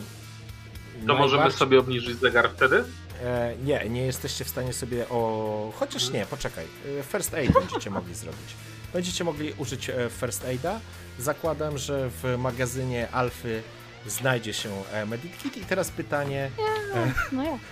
[1.07, 2.85] To możemy najbardziej- sobie obniżyć zegar wtedy?
[3.23, 5.73] E, nie, nie jesteście w stanie sobie o.
[5.77, 6.65] Chociaż nie, poczekaj.
[7.01, 8.55] E, First aid będziecie mogli zrobić.
[8.93, 10.81] Będziecie mogli użyć e, first aida.
[11.19, 13.63] Zakładam, że w magazynie Alfy
[14.07, 15.57] znajdzie się e, Medikit.
[15.57, 16.51] I teraz pytanie,
[16.95, 17.15] No jak?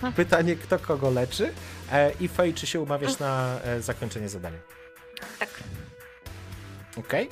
[0.01, 0.11] No.
[0.15, 1.53] pytanie kto kogo leczy
[1.91, 4.57] e, i Fej, czy się umawiasz na e, zakończenie zadania?
[5.39, 5.49] Tak.
[6.97, 7.29] Okej.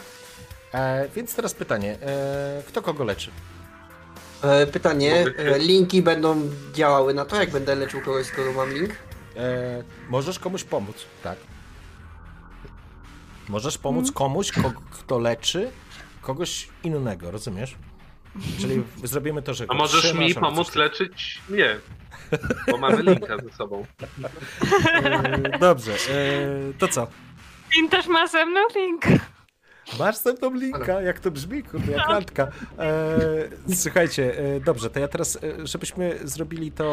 [0.73, 3.31] E, Więc teraz pytanie, e, kto kogo leczy?
[4.41, 8.91] E, pytanie, e, linki będą działały na to, jak będę leczył kogoś, skoro mam link?
[9.35, 11.37] E, możesz komuś pomóc, tak.
[13.49, 15.71] Możesz pomóc komuś, kogo, kto leczy
[16.21, 17.75] kogoś innego, rozumiesz?
[18.59, 19.65] Czyli zrobimy to, że.
[19.67, 21.75] A możesz mi pomóc leczyć mnie?
[22.71, 23.85] Bo mamy linka ze sobą.
[25.03, 25.97] E, Dobrze, e,
[26.79, 27.07] to co?
[27.69, 29.01] Pin też ma ze mną link.
[29.99, 32.47] Masz ze mną linka, jak to brzmi, kurde, jak randka.
[32.79, 34.33] E, słuchajcie,
[34.65, 36.85] dobrze, to ja teraz, żebyśmy zrobili to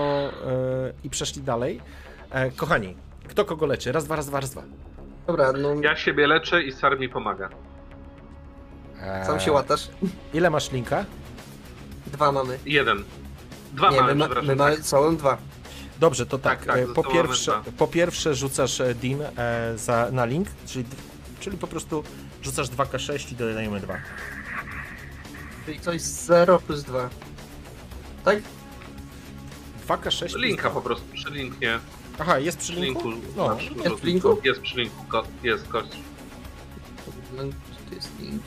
[0.47, 1.81] e, i przeszli dalej.
[2.31, 2.97] E, kochani,
[3.29, 3.93] kto kogo leczy?
[3.93, 4.63] Raz, dwa, raz, dwa, raz, dwa.
[5.27, 7.49] Dobra, no Ja siebie leczę i Sar mi pomaga.
[9.27, 9.89] Sam się łatasz.
[10.35, 11.05] Ile masz linka?
[12.07, 12.59] Dwa mamy.
[12.67, 13.05] Jeden.
[13.73, 14.49] Dwa Nie, mamy, my, ma, przepraszam.
[14.49, 15.39] my mamy całą dwa.
[16.01, 16.59] Dobrze, to tak.
[16.59, 20.49] Tak, tak, e, po, zostało pierwsze, po pierwsze rzucasz e, Dean e, za, na link,
[20.67, 20.85] czyli,
[21.41, 22.05] czyli po prostu
[22.43, 23.97] rzucasz 2K6 i dodajemy 2.
[25.67, 27.11] Czyli coś 0 plus 2.
[28.25, 28.39] Tak?
[29.89, 31.79] 2K6 plus Linka po prostu, przy linknie.
[32.19, 33.11] Aha, jest przy Przy linku?
[33.11, 33.27] linku.
[33.37, 34.41] No, masz jest w linku?
[34.45, 35.05] Jest przy linku.
[35.09, 35.89] Ko jest kość.
[37.37, 37.43] No,
[37.89, 38.43] to jest link.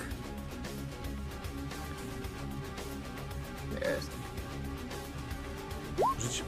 [6.22, 6.44] Rzuć.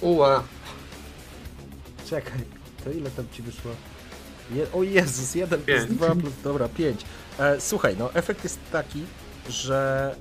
[0.00, 0.42] Uła.
[2.10, 2.38] Czekaj,
[2.84, 3.70] to ile tam ci wyszło?
[4.54, 5.90] Je, o Jezus, 1 plus Pięć.
[5.98, 7.00] 2 plus, dobra, 5.
[7.38, 9.02] E, słuchaj, no efekt jest taki,
[9.48, 10.14] że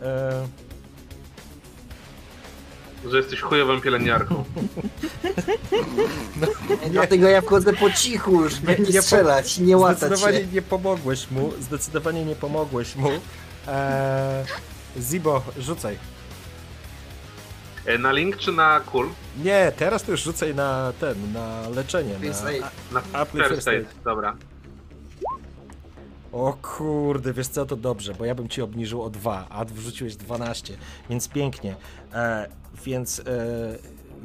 [3.06, 4.44] e, Że jesteś chujową pielęgniarką.
[6.92, 10.48] Dlatego ja wchodzę po cichu już, Nie, nie, nie po- strzelać, nie łatać zdecydowanie się.
[10.48, 13.10] nie pomogłeś mu, zdecydowanie nie pomogłeś mu.
[13.68, 14.46] E,
[15.00, 15.98] Zibo, rzucaj.
[17.90, 19.10] E, Na link czy na kul?
[19.44, 22.16] Nie, teraz to już rzucaj na ten, na leczenie.
[22.22, 22.64] First Na, aid.
[22.92, 23.88] Na Apply first first aid.
[23.88, 24.04] aid.
[24.04, 24.36] Dobra.
[26.32, 30.16] o kurde, wiesz co, to dobrze, bo ja bym ci obniżył o 2, a wrzuciłeś
[30.16, 30.78] 12,
[31.10, 31.76] więc pięknie.
[32.14, 32.48] E,
[32.86, 33.24] więc e,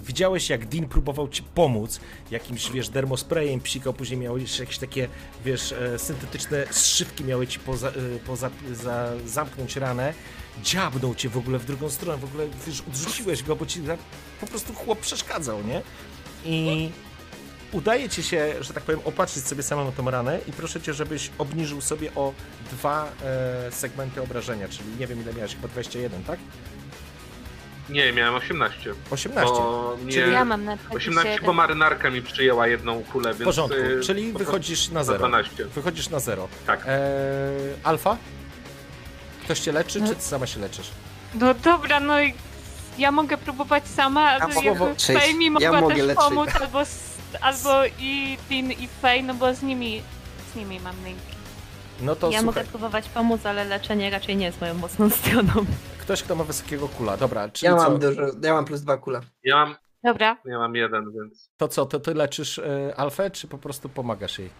[0.02, 2.00] widziałeś jak Dean próbował ci pomóc
[2.30, 5.08] jakimś, wiesz, dermosprayem psikał, później miałeś jakieś takie,
[5.44, 7.92] wiesz, e, syntetyczne zszywki miały ci poza, e,
[8.26, 10.14] poza, za, zamknąć ranę.
[10.62, 13.80] Dziabnął cię w ogóle w drugą stronę, w ogóle, wiesz, odrzuciłeś go, bo ci
[14.40, 15.82] po prostu chłop przeszkadzał, nie?
[16.44, 16.90] I
[17.72, 21.30] udaje ci się, że tak powiem, opatrzyć sobie samą tą ranę i proszę cię, żebyś
[21.38, 22.32] obniżył sobie o
[22.70, 26.38] dwa e, segmenty obrażenia, czyli nie wiem ile miałeś, chyba 21, tak?
[27.88, 28.94] Nie, miałem 18.
[29.10, 29.52] 18.
[29.54, 30.12] Bo mnie...
[30.12, 31.46] Czyli Ja mam na 18, 21.
[31.46, 33.40] bo marynarka mi przyjęła jedną kulę, więc...
[33.42, 35.18] W porządku, y, czyli po wychodzisz na prostu zero.
[35.18, 35.64] 12.
[35.64, 36.48] Wychodzisz na zero.
[36.66, 36.80] Tak.
[36.86, 37.00] E,
[37.84, 38.16] alfa?
[39.44, 40.08] Ktoś cię leczy, No.
[40.08, 40.90] czy ty sama się leczysz?
[41.34, 42.34] No dobra, no i
[42.98, 44.94] ja mogę próbować sama, ale mogę jakby.
[45.20, 46.24] Fej mi Ja mogła mogę też leczyć.
[46.24, 46.82] pomóc, albo,
[47.40, 50.02] albo i Tin i Fej, no bo z nimi,
[50.52, 51.34] z nimi mam linki.
[52.00, 55.52] No to ja słuchaj, mogę próbować pomóc, ale leczenie raczej nie jest moją mocną stroną.
[56.04, 57.82] Ktoś, kto ma wysokiego kula, dobra, czyli Ja co?
[57.90, 59.20] mam dużo, ja mam plus dwa kula.
[59.44, 59.74] Ja mam,
[60.04, 61.50] Dobra, ja mam jeden, więc...
[61.56, 64.50] To co, to ty leczysz e, Alfę, czy po prostu pomagasz jej?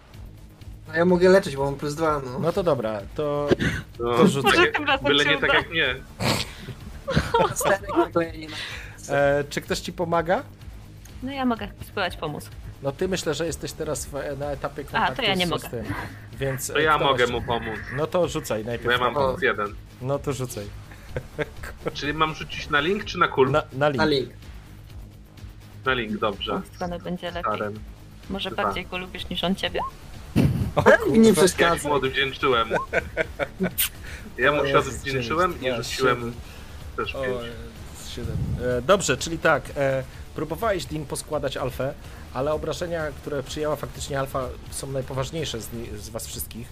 [0.87, 2.39] No ja mogę leczyć, bo mam plus dwa, no.
[2.39, 3.47] No to dobra, to
[3.99, 4.47] No, To rzucę.
[4.47, 5.95] tak Może tym razem Byle się nie tak jak mnie.
[9.07, 9.15] Na...
[9.15, 10.43] e, czy ktoś ci pomaga?
[11.23, 12.49] No ja mogę spróbować pomóc.
[12.83, 15.69] No ty myślę, że jesteś teraz w, na etapie to kontaktu ja nie z, mogę.
[15.69, 15.85] tym,
[16.39, 16.67] więc...
[16.67, 18.85] To e, ja kto mogę masz- mu pomóc, No to rzucaj najpierw.
[18.99, 19.75] bo ja mam plus jeden.
[20.01, 20.65] No to rzucaj.
[21.93, 23.51] Czyli mam rzucić na link czy na kul?
[23.51, 23.97] Na, na link.
[23.97, 24.29] Na link.
[25.85, 26.61] Na link, dobrze.
[26.75, 27.41] Stronę będzie lepiej.
[27.41, 27.79] Starem.
[28.29, 28.63] Może Dwa.
[28.63, 29.79] bardziej go lubisz niż on ciebie.
[30.75, 31.87] O, Mi nie przeszkadza.
[31.89, 32.69] mu odwdzięczyłem.
[34.37, 36.33] Ja mu się odwdzięczyłem i rzuciłem
[36.97, 38.27] też pięć.
[38.77, 40.03] E, dobrze, czyli tak, e,
[40.35, 41.93] próbowałeś Dean poskładać alfę,
[42.33, 45.67] ale obrażenia, które przyjęła faktycznie alfa są najpoważniejsze z,
[45.99, 46.67] z was wszystkich,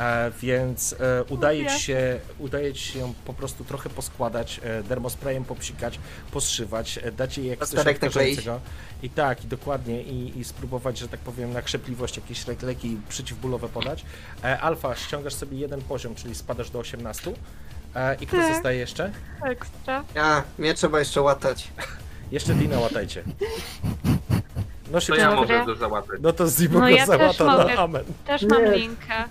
[0.00, 4.82] e, więc e, udaje, ci się, udaje ci się ją po prostu trochę poskładać, e,
[4.82, 5.98] dermosprayem popsikać,
[6.30, 8.38] poszywać, e, dać jej Plasterek nakleić.
[8.38, 8.60] odkażającego.
[9.02, 12.96] I tak, i dokładnie, i, i spróbować, że tak powiem, na krzepliwość jakieś le- leki
[13.08, 14.04] przeciwbólowe podać.
[14.44, 17.32] E, alfa, ściągasz sobie jeden poziom, czyli spadasz do 18.
[17.94, 18.52] E, I kto Tak.
[18.54, 19.12] zostaje jeszcze?
[19.44, 20.04] ekstra.
[20.20, 21.68] A, mnie trzeba jeszcze łatać.
[22.32, 23.22] Jeszcze Dina łatajcie.
[24.92, 25.40] No się To ja Dobra.
[25.40, 26.20] mogę go załatać.
[26.22, 27.78] No to Zibo No go ja też załata, no mogę.
[27.78, 28.04] amen.
[28.26, 28.70] Też mam Nie.
[28.76, 29.28] linka.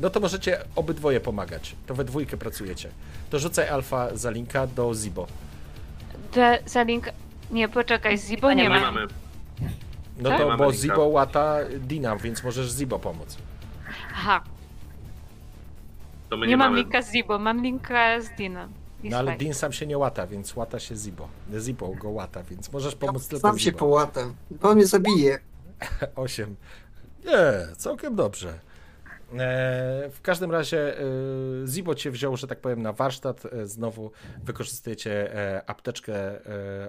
[0.00, 1.76] No to możecie obydwoje pomagać.
[1.86, 2.90] To we dwójkę pracujecie.
[3.30, 5.26] To rzucaj alfa za linka do Zibo.
[6.34, 7.08] De, za link...
[7.50, 8.80] Nie, poczekaj, Zibo nie nie Nie ma.
[8.80, 9.06] mamy.
[10.18, 10.38] No Tak?
[10.38, 10.72] to, bo.
[10.72, 13.36] Zibo łata Dina, więc możesz Zibo pomóc.
[14.12, 14.40] Aha,
[16.30, 16.82] To my nie, nie, mam mamy.
[16.82, 18.72] linka z Zibo, mam linka z Dinem.
[19.02, 19.36] I No ale.
[19.36, 21.28] Din sam się nie łata, więc łata się Zibo.
[21.58, 23.78] Zibo go łata, więc możesz pomóc tylko Sam się Zibo.
[23.78, 24.34] połatam.
[24.50, 25.38] Bo on mnie zabije.
[26.16, 26.56] 8.
[27.24, 28.58] Nie, całkiem dobrze.
[29.32, 31.02] E, w każdym razie e,
[31.66, 33.46] Zibo cię wziął, że tak powiem, na warsztat.
[33.46, 34.10] E, znowu
[34.42, 35.30] wykorzystujecie
[35.66, 36.40] apteczkę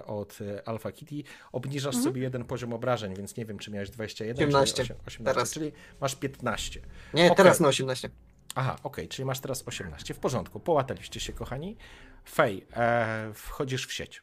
[0.06, 1.22] od Alpha Kitty.
[1.52, 5.34] Obniżasz sobie jeden poziom obrażeń, więc nie wiem, czy miałeś 21 18 czy 8, 18,
[5.34, 5.52] teraz.
[5.52, 6.80] czyli masz 15.
[7.14, 7.36] Nie, Okej.
[7.36, 8.10] teraz na 18.
[8.54, 10.14] Aha, okej, czyli masz teraz 18.
[10.14, 11.76] W porządku, połataliście się, kochani.
[12.28, 14.22] Fej, e, wchodzisz w sieć.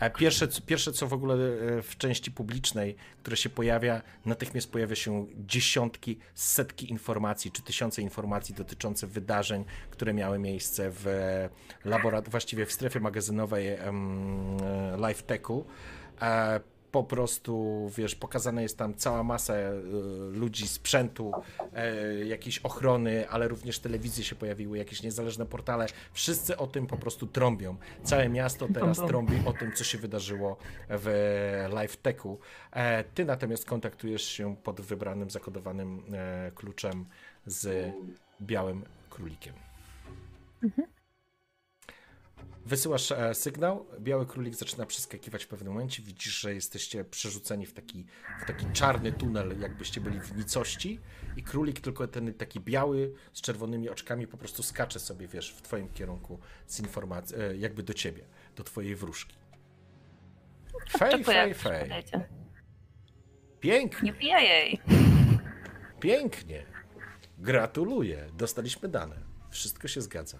[0.00, 4.96] E, Pierwsze, pierwsze, co w ogóle e, w części publicznej, które się pojawia, natychmiast pojawia
[4.96, 11.06] się dziesiątki, setki informacji, czy tysiące informacji dotyczące wydarzeń, które miały miejsce w
[11.84, 15.64] laboratorium, właściwie w strefie magazynowej em, e, Life Techu.
[16.22, 16.60] E,
[16.92, 19.72] po prostu, wiesz, pokazana jest tam cała masa e,
[20.32, 21.32] ludzi, sprzętu,
[21.74, 25.86] e, jakiejś ochrony, ale również telewizje się pojawiły, jakieś niezależne portale.
[26.12, 27.76] Wszyscy o tym po prostu trąbią.
[28.04, 30.56] Całe miasto teraz trąbi o tym, co się wydarzyło
[30.88, 31.08] w
[31.72, 32.38] Live Techu.
[32.72, 37.04] E, ty natomiast kontaktujesz się pod wybranym, zakodowanym e, kluczem
[37.46, 37.92] z
[38.40, 39.54] białym królikiem.
[42.66, 47.72] Wysyłasz e, sygnał, biały królik zaczyna przeskakiwać w pewnym momencie, widzisz, że jesteście przerzuceni w
[47.72, 48.06] taki,
[48.42, 51.00] w taki czarny tunel, jakbyście byli w nicości
[51.36, 55.62] i królik tylko ten taki biały z czerwonymi oczkami po prostu skacze sobie, wiesz, w
[55.62, 58.24] twoim kierunku z informacji, e, jakby do ciebie,
[58.56, 59.36] do twojej wróżki.
[60.98, 61.90] Fej, fej, fej.
[63.60, 64.80] Pięknie, Nie jej.
[66.00, 66.66] pięknie.
[67.38, 69.16] Gratuluję, dostaliśmy dane.
[69.50, 70.38] Wszystko się zgadza.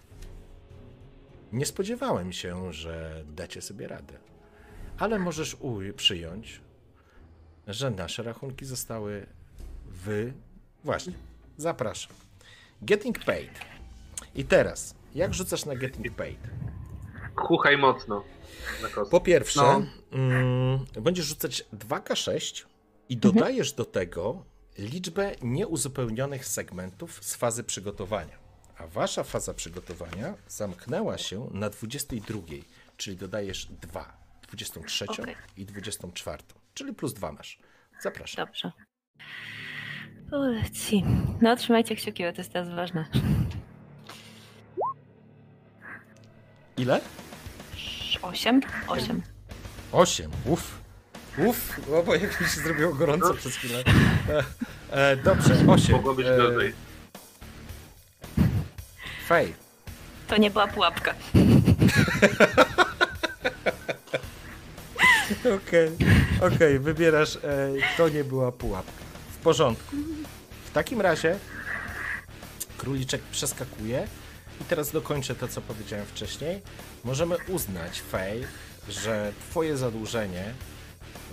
[1.52, 4.18] Nie spodziewałem się, że dacie sobie radę.
[4.98, 5.56] Ale możesz
[5.96, 6.60] przyjąć,
[7.66, 9.26] że nasze rachunki zostały
[9.86, 10.32] wy.
[10.84, 11.12] Właśnie,
[11.56, 12.12] zapraszam.
[12.82, 13.50] Getting paid.
[14.34, 16.38] I teraz, jak rzucasz na getting paid?
[17.36, 18.24] Chuchaj mocno.
[19.10, 19.82] Po pierwsze, No.
[20.12, 22.64] mm, będziesz rzucać 2K6
[23.08, 24.44] i dodajesz do tego
[24.78, 28.41] liczbę nieuzupełnionych segmentów z fazy przygotowania.
[28.82, 32.38] A wasza faza przygotowania zamknęła się na 22,
[32.96, 34.16] czyli dodajesz 2,
[34.48, 35.36] 23 Okej.
[35.56, 36.42] i 24,
[36.74, 37.58] czyli plus 2 masz.
[38.00, 38.46] Zapraszam.
[38.46, 38.72] Dobrze.
[40.32, 41.04] Uleci.
[41.40, 43.06] No trzymajcie kciuki, bo to jest teraz ważne.
[46.76, 47.00] Ile?
[48.22, 48.60] Osiem?
[48.88, 49.22] Osiem.
[49.92, 50.82] 8, uff.
[51.38, 53.84] Uff, bo jak mi się zrobiło gorąco przez chwilę.
[54.28, 54.44] E,
[55.10, 55.96] e, dobrze, 8.
[55.96, 56.91] Mogło być gorzej.
[59.32, 59.54] Fej,
[60.28, 61.14] To nie była pułapka.
[65.56, 65.90] Okej,
[66.40, 67.40] okej, wybierasz, e,
[67.96, 69.04] to nie była pułapka.
[69.32, 69.96] W porządku.
[70.64, 71.38] W takim razie
[72.78, 74.06] króliczek przeskakuje
[74.60, 76.60] i teraz dokończę to, co powiedziałem wcześniej.
[77.04, 78.44] Możemy uznać, Fej,
[78.88, 80.54] że twoje zadłużenie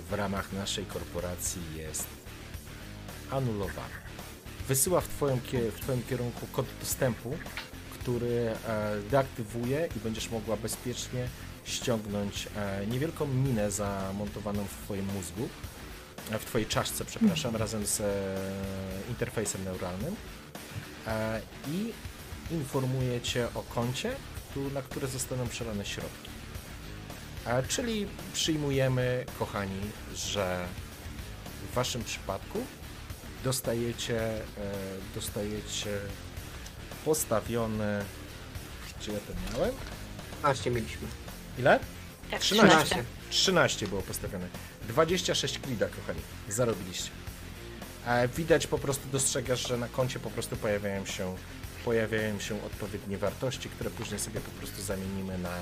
[0.09, 2.07] w ramach naszej korporacji jest
[3.31, 3.99] anulowane.
[4.67, 5.39] Wysyła w twoim,
[5.71, 7.37] w twoim kierunku kod dostępu,
[8.09, 11.27] który e, deaktywuje i będziesz mogła bezpiecznie
[11.65, 15.49] ściągnąć e, niewielką minę zamontowaną w Twoim mózgu,
[16.31, 18.01] e, w Twojej czaszce, przepraszam, razem z
[19.09, 20.15] interfejsem neuralnym
[21.67, 21.93] i
[22.53, 24.15] informuje Cię o koncie,
[24.73, 26.29] na które zostaną przelane środki.
[27.67, 29.81] Czyli przyjmujemy, kochani,
[30.15, 30.65] że
[31.71, 32.59] w Waszym przypadku
[33.43, 34.21] dostajecie,
[35.15, 35.99] dostajecie
[37.09, 38.05] postawione.
[38.99, 39.75] Czy ja to miałem?
[40.31, 41.07] 15 mieliśmy.
[41.59, 41.79] Ile?
[42.31, 42.85] Tak, 13.
[42.85, 43.03] 13.
[43.29, 44.47] 13 było postawione.
[44.87, 46.19] 26 klida, kochani.
[46.49, 47.09] Zarobiliście.
[48.05, 51.35] E, widać po prostu, dostrzegasz, że na koncie po prostu pojawiają się,
[51.85, 55.55] pojawiają się odpowiednie wartości, które później sobie po prostu zamienimy na,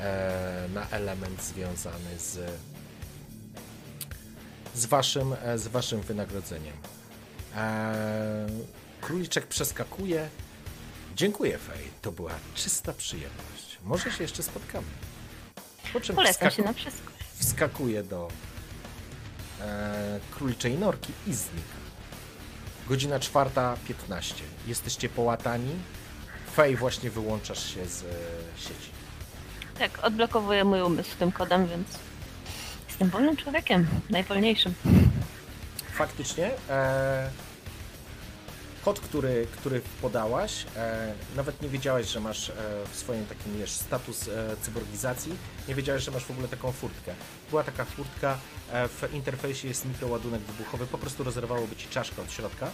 [0.00, 2.38] e, na element związany z,
[4.74, 6.76] z, waszym, e, z waszym wynagrodzeniem.
[7.56, 8.46] E,
[9.00, 10.28] króliczek przeskakuje.
[11.16, 11.90] Dziękuję, Fej.
[12.02, 13.78] To była czysta przyjemność.
[13.84, 14.86] Może się jeszcze spotkamy.
[15.92, 17.12] Po czym Polecam się na wszystko.
[17.34, 18.28] wskakuje do
[19.60, 21.74] e, króliczej norki i znika.
[22.88, 24.34] Godzina 4.15.
[24.66, 25.70] Jesteście połatani.
[26.56, 28.06] Fej, właśnie wyłączasz się z e,
[28.60, 28.90] sieci.
[29.78, 31.88] Tak, odblokowuję mój umysł tym kodem, więc
[32.88, 34.74] jestem wolnym człowiekiem, najwolniejszym.
[35.92, 37.30] Faktycznie e,
[38.84, 42.54] kod, który, który podałaś, e, nawet nie wiedziałeś, że masz e,
[42.92, 45.36] w swoim takim wiesz, status e, cyborgizacji,
[45.68, 47.14] nie wiedziałeś, że masz w ogóle taką furtkę.
[47.50, 48.38] Była taka furtka,
[48.72, 52.70] e, w interfejsie jest mikroładunek wybuchowy, po prostu rozerwałoby ci czaszkę od środka.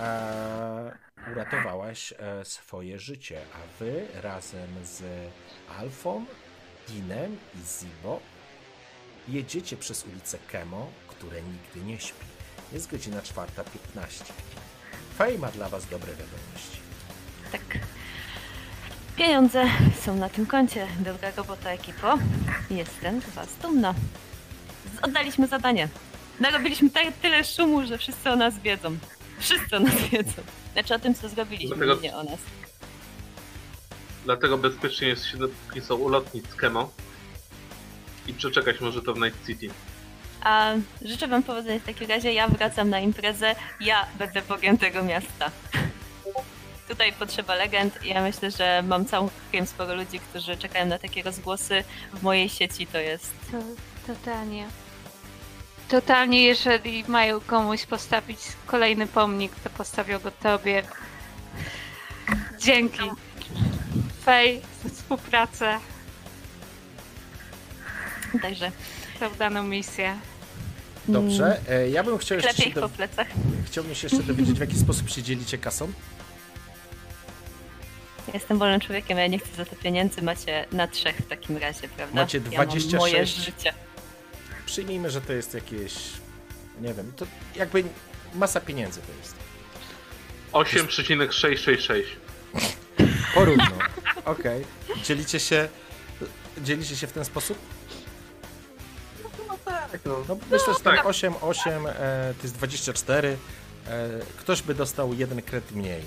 [0.00, 0.92] E,
[1.32, 5.02] uratowałaś e, swoje życie, a wy razem z
[5.78, 6.24] Alfą,
[6.88, 8.20] Dinem i Zibo
[9.28, 12.26] jedziecie przez ulicę Kemo, które nigdy nie śpi.
[12.72, 14.63] Jest godzina 4.15.
[15.18, 16.78] Fej ma dla was dobre wiadomości.
[17.52, 17.62] Tak.
[19.16, 19.64] Pieniądze
[20.04, 22.18] są na tym koncie, droga robota ekipo.
[22.70, 23.94] Jestem z was dumna.
[25.02, 25.88] Oddaliśmy zadanie.
[26.40, 28.96] Narobiliśmy tak, tyle szumu, że wszyscy o nas wiedzą.
[29.38, 30.42] Wszyscy o nas wiedzą.
[30.72, 32.38] Znaczy o tym, co zrobiliśmy, Dlatego- nie o nas.
[34.24, 35.36] Dlatego bezpiecznie jest się
[35.68, 36.90] napisał ulotnić z Kemo
[38.26, 39.68] i przeczekać może to w Night City.
[40.44, 42.32] A życzę wam powodzenia w takim razie.
[42.32, 43.54] Ja wracam na imprezę.
[43.80, 45.50] Ja będę bogiem tego miasta.
[46.88, 48.04] Tutaj potrzeba legend.
[48.04, 51.84] Ja myślę, że mam całkiem sporo ludzi, którzy czekają na takie rozgłosy.
[52.12, 53.58] W mojej sieci to jest To,
[54.14, 54.66] totalnie.
[55.88, 60.82] Totalnie, jeżeli mają komuś postawić kolejny pomnik, to postawią go tobie.
[62.58, 63.10] Dzięki.
[64.24, 65.78] Fej, za współpracę,
[68.42, 68.70] Także
[69.20, 70.16] za udaną misję.
[71.08, 72.80] Dobrze, e, ja bym chciał jeszcze, ich do...
[72.80, 73.26] po plecach.
[73.66, 75.92] Chciałbym się jeszcze dowiedzieć, w jaki sposób się dzielicie kasą.
[78.28, 80.22] Ja jestem wolnym człowiekiem, ja nie chcę za to pieniędzy.
[80.22, 82.20] Macie na trzech w takim razie, prawda?
[82.20, 82.94] Macie Ja mam 26.
[82.94, 83.72] moje życie.
[84.66, 85.94] Przyjmijmy, że to jest jakieś,
[86.80, 87.26] nie wiem, to
[87.56, 87.84] jakby
[88.34, 89.34] masa pieniędzy to jest.
[90.52, 92.08] 8,666.
[93.34, 93.64] Porówno.
[94.24, 94.64] Okej.
[95.04, 95.68] Dzielicie się,
[96.62, 97.58] dzielicie się w ten sposób?
[99.66, 100.16] No tak, no.
[100.28, 101.06] No myślę, że tak, tak.
[101.06, 101.90] 8, 8, e,
[102.38, 103.36] to jest 24.
[103.88, 106.02] E, ktoś by dostał jeden kred mniej.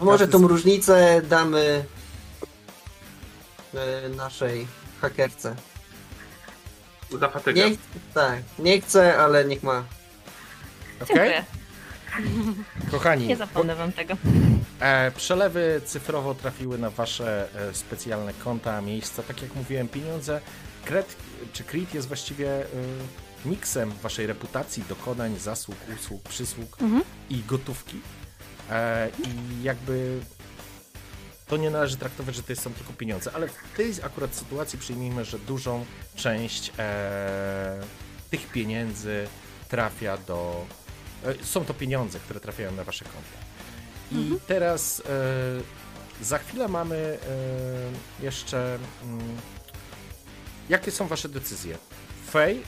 [0.00, 1.84] Może Każdy tą z- różnicę damy
[3.74, 4.66] e, naszej
[5.00, 5.56] hakerce.
[7.20, 7.70] Za fatygę.
[7.70, 7.76] Nie,
[8.14, 9.84] tak, nie chcę, ale niech ma.
[11.02, 11.06] Okej?
[11.16, 11.44] Dziękuję.
[12.90, 14.14] Kochani, Nie zapomnę wam tego.
[14.80, 19.22] E, przelewy cyfrowo trafiły na wasze e, specjalne konta, miejsca.
[19.22, 20.40] Tak jak mówiłem, pieniądze,
[20.84, 21.16] kred
[21.52, 22.66] czy kredit jest właściwie e,
[23.44, 27.02] miksem waszej reputacji, dokonań, zasług, usług, przysług Mhm.
[27.30, 28.00] i gotówki.
[28.70, 30.20] E, I jakby
[31.46, 35.24] to nie należy traktować, że to są tylko pieniądze, ale w tej akurat sytuacji przyjmijmy,
[35.24, 35.84] że dużą
[36.16, 37.80] część e,
[38.30, 39.26] tych pieniędzy
[39.68, 40.66] trafia do.
[41.24, 43.44] E, są to pieniądze, które trafiają na wasze konta.
[44.12, 45.02] I teraz
[46.20, 46.96] e, za chwilę mamy
[48.20, 49.20] e, jeszcze mm,
[50.68, 51.76] jakie są wasze decyzje?
[52.30, 52.62] Fej,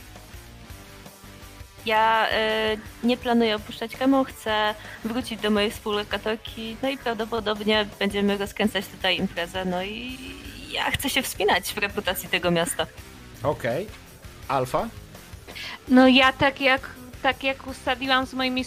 [1.85, 8.37] Ja e, nie planuję opuszczać Kemo, chcę wrócić do mojej współlokatorki, no i prawdopodobnie będziemy
[8.37, 10.17] rozkręcać tutaj imprezę, no i
[10.71, 12.85] ja chcę się wspinać w reputacji tego miasta.
[13.43, 13.87] okej.
[14.47, 14.87] Alfa,
[15.87, 16.89] No ja tak jak,
[17.21, 18.65] tak jak ustaliłam z moimi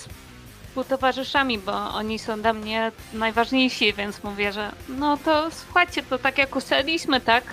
[0.69, 6.39] współtowarzyszami, bo oni są dla mnie najważniejsi, więc mówię, że no to słuchajcie, to tak
[6.39, 7.45] jak ustaliliśmy, tak?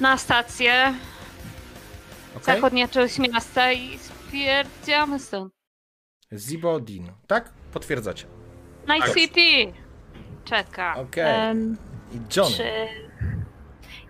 [0.00, 0.94] Na stację,
[2.36, 2.54] okej.
[2.54, 5.52] zachodnia część miasta i spierdziamy stąd.
[6.32, 7.52] Zibo, Dean, tak?
[7.72, 8.26] Potwierdzacie.
[8.88, 9.14] Night Tak.
[9.14, 9.72] City!
[10.44, 10.94] Czeka.
[10.96, 11.24] Okej.
[11.50, 11.76] Em,
[12.12, 12.56] I Johnny.
[12.56, 12.64] Czy...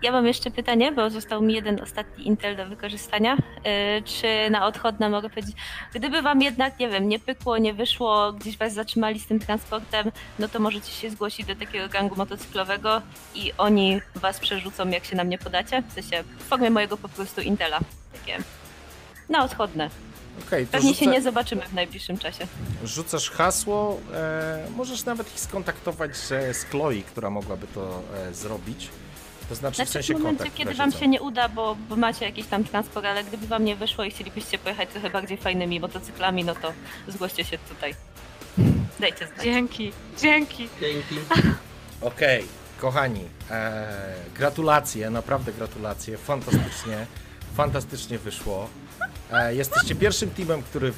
[0.03, 3.37] Ja mam jeszcze pytanie, bo został mi jeden ostatni Intel do wykorzystania.
[3.37, 5.57] Yy, Czy na odchodne mogę powiedzieć,
[5.95, 10.13] gdyby wam jednak, nie wiem, nie pykło, nie wyszło, gdzieś was zatrzymali z tym transportem,
[10.39, 13.03] no to możecie się zgłosić do takiego gangu motocyklowego
[13.35, 15.83] i oni was przerzucą, jak się na mnie podacie.
[15.89, 17.79] W sensie w formie mojego po prostu Intela.
[18.13, 18.39] Takie
[19.29, 19.91] na odchodne.
[20.51, 22.47] To Pewnie się rzucę- nie zobaczymy w najbliższym czasie.
[22.85, 28.89] Rzucasz hasło, e, możesz nawet ich skontaktować z Chloe, która mogłaby to e, zrobić.
[29.53, 30.57] To znaczy, w Znaczy sensie w momencie, kontakt.
[30.59, 33.77] kiedy wam się nie uda, bo, bo macie jakiś tam transport, ale gdyby wam nie
[33.77, 36.73] wyszło i chcielibyście pojechać trochę bardziej fajnymi motocyklami, no to
[37.09, 37.95] zgłoście się tutaj.
[39.01, 39.45] Dajcie znać.
[39.45, 40.69] Dzięki, dzięki.
[40.81, 41.15] Dzięki.
[42.01, 42.45] Okej,
[42.81, 47.07] kochani, e, gratulacje, naprawdę gratulacje, fantastycznie,
[47.55, 48.69] fantastycznie wyszło.
[49.33, 50.93] E, jesteście pierwszym teamem, który,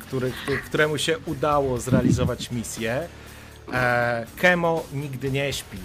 [0.00, 3.08] który, który, któremu się udało zrealizować misję.
[3.72, 5.78] E, Kemo nigdy nie śpi.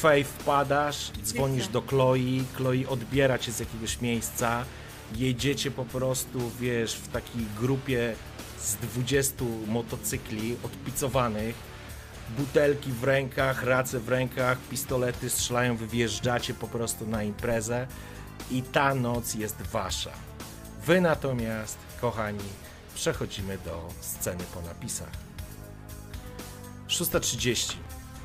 [0.00, 4.64] Fej wpadasz, dzwonisz do Chloe, Chloe odbiera cię z jakiegoś miejsca,
[5.16, 8.14] jedziecie po prostu, wiesz, w takiej grupie
[8.60, 11.54] z 20 motocykli odpicowanych,
[12.38, 17.86] butelki w rękach, race w rękach, pistolety strzelają, wy wjeżdżacie po prostu na imprezę
[18.50, 20.12] i ta noc jest wasza.
[20.86, 22.48] Wy natomiast, kochani,
[22.94, 25.12] przechodzimy do sceny po napisach.
[26.88, 27.74] 6.30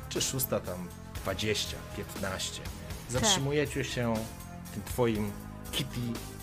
[0.08, 0.88] czy 6 tam
[1.34, 2.62] 20, 15.
[3.08, 4.14] Zatrzymujecie się
[4.74, 5.32] tym twoim
[5.72, 6.00] kitty,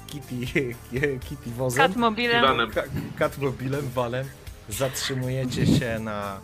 [0.08, 0.76] kitty,
[1.30, 1.88] kitty wozem.
[1.88, 2.72] Katmobilem.
[3.20, 4.28] Katmobilem, walem.
[4.70, 6.40] Zatrzymujecie się na,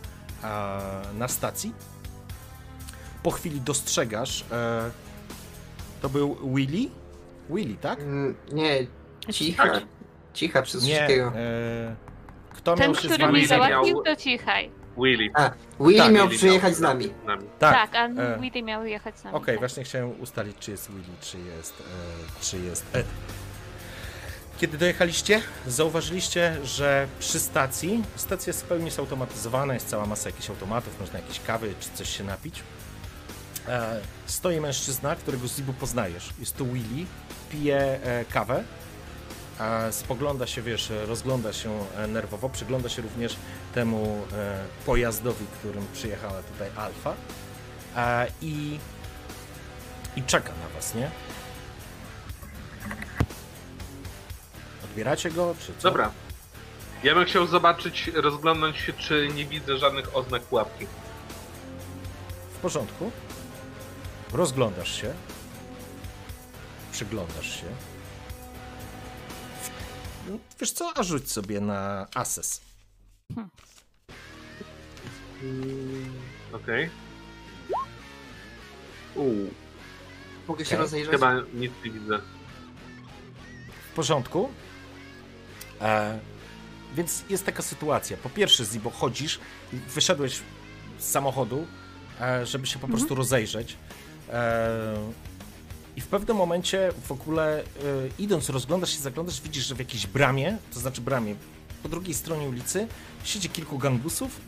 [1.18, 1.72] na stacji.
[3.22, 4.44] Po chwili dostrzegasz.
[4.52, 4.90] E,
[6.02, 6.90] to był Willy?
[7.50, 8.00] Willy, tak?
[8.00, 8.86] Mm, Nie,
[9.32, 9.80] cicha.
[10.34, 10.94] Cicha przez Nie.
[10.94, 11.32] wszystkiego.
[11.36, 11.96] E,
[12.54, 14.70] kto Ten, miał się z który wami mnie załatwił, to cichaj.
[14.96, 15.30] Willy.
[15.34, 17.04] A, Willy Tak, miał Willy przyjechać miał- z nami.
[17.24, 17.46] Z nami.
[17.58, 18.38] Tak, a e.
[18.40, 19.36] Willy miał jechać z nami.
[19.36, 19.58] Okej, tak.
[19.60, 23.06] właśnie chciałem ustalić, czy jest Willy, czy jest, e, czy jest Ed.
[24.58, 30.50] Kiedy dojechaliście, zauważyliście, że przy stacji, stacja jest w pełni zautomatyzowana, jest cała masa jakichś
[30.50, 32.62] automatów, można jakieś kawy czy coś się napić.
[33.68, 36.30] E, stoi mężczyzna, którego z Zibu poznajesz.
[36.38, 37.06] Jest to Willy,
[37.50, 38.64] pije e, kawę,
[39.90, 43.36] spogląda się, wiesz, rozgląda się e, nerwowo, przygląda się również
[43.74, 47.14] temu e, pojazdowi, którym przyjechała tutaj Alfa
[47.96, 48.78] e, i,
[50.16, 51.10] i czeka na was, nie?
[54.84, 55.88] Odbieracie go, czy co?
[55.88, 56.10] Dobra.
[57.04, 60.86] Ja bym chciał zobaczyć, rozglądnąć się, czy nie widzę żadnych oznak pułapki.
[62.54, 63.10] W porządku.
[64.32, 65.14] Rozglądasz się.
[66.92, 67.89] Przyglądasz się.
[70.60, 72.60] Wiesz co, a rzuć sobie na assess.
[76.52, 76.90] Okej.
[79.14, 79.50] Uuu,
[80.48, 80.78] Mogę się Okej.
[80.78, 81.10] rozejrzeć?
[81.12, 82.18] chyba nic nie widzę.
[83.90, 84.50] W porządku.
[85.80, 86.18] E,
[86.94, 88.16] więc jest taka sytuacja.
[88.16, 89.40] Po pierwsze, Zibo, chodzisz,
[89.72, 90.40] i wyszedłeś
[90.98, 91.66] z samochodu,
[92.20, 93.76] e, żeby się po prostu rozejrzeć.
[94.28, 95.12] E,
[96.00, 97.64] I w pewnym momencie w ogóle e,
[98.18, 101.34] idąc, rozglądasz się, zaglądasz, widzisz, że w jakiejś bramie, to znaczy bramie,
[101.82, 102.86] po drugiej stronie ulicy
[103.24, 104.40] siedzi kilku gangusów,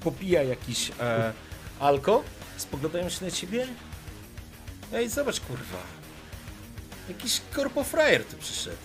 [0.00, 1.32] popija jakiś e,
[1.80, 2.22] alko,
[2.56, 3.66] spoglądają się na ciebie.
[4.92, 5.78] Ej, zobacz, kurwa.
[7.08, 8.76] Jakiś korpofrajer tu przyszedł.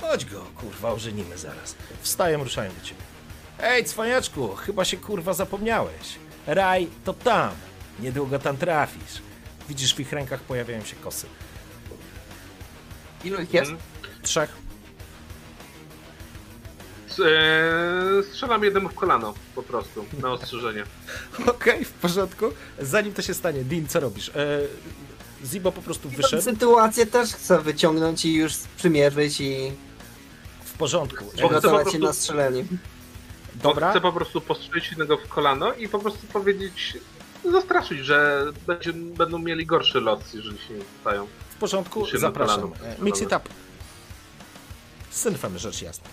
[0.00, 1.74] Chodź go, kurwa, ożenimy zaraz.
[2.02, 3.02] Wstają, ruszają do ciebie.
[3.60, 6.18] Ej, cwaniaczku, chyba się kurwa zapomniałeś.
[6.46, 7.50] Raj to tam.
[8.00, 9.22] Niedługo tam trafisz.
[9.68, 11.26] Widzisz, w ich rękach pojawiają się kosy.
[13.24, 13.70] Ilu ich jest?
[13.70, 13.88] Mhm.
[14.22, 14.50] Trzech.
[17.10, 20.84] S- eee, strzelam jednemu w kolano, po prostu, na ostrzeżenie.
[21.46, 22.46] Okej, w porządku.
[22.78, 24.28] Zanim to się stanie, Dean, co robisz?
[24.28, 24.32] E,
[25.44, 26.42] Zibo po prostu Tę wyszedł.
[26.42, 29.72] sytuację też chcę wyciągnąć i już przymierzyć i
[30.64, 31.24] W porządku.
[31.42, 32.64] Bo E, chcę po się prostu- na strzelanie.
[33.54, 33.90] dobra.
[33.90, 36.98] Chcę po prostu postrzelić jednego w kolano i po prostu powiedzieć
[37.52, 41.26] zastraszyć, że będzie, będą mieli gorszy los, jeżeli się nie stają.
[41.60, 42.72] W porządku, Siedem zapraszam.
[42.84, 43.40] E, Mix it up.
[45.10, 46.08] Z synfem, rzecz jasna.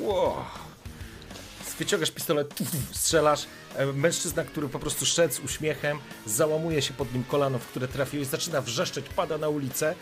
[0.00, 0.34] Wow.
[1.78, 3.46] Wyciągasz pistolet, tuf, strzelasz.
[3.76, 7.88] E, Mężczyzna, który po prostu szedł z uśmiechem, załamuje się pod nim kolano, w które
[7.88, 9.94] trafiłeś, zaczyna wrzeszczeć, pada na ulicę.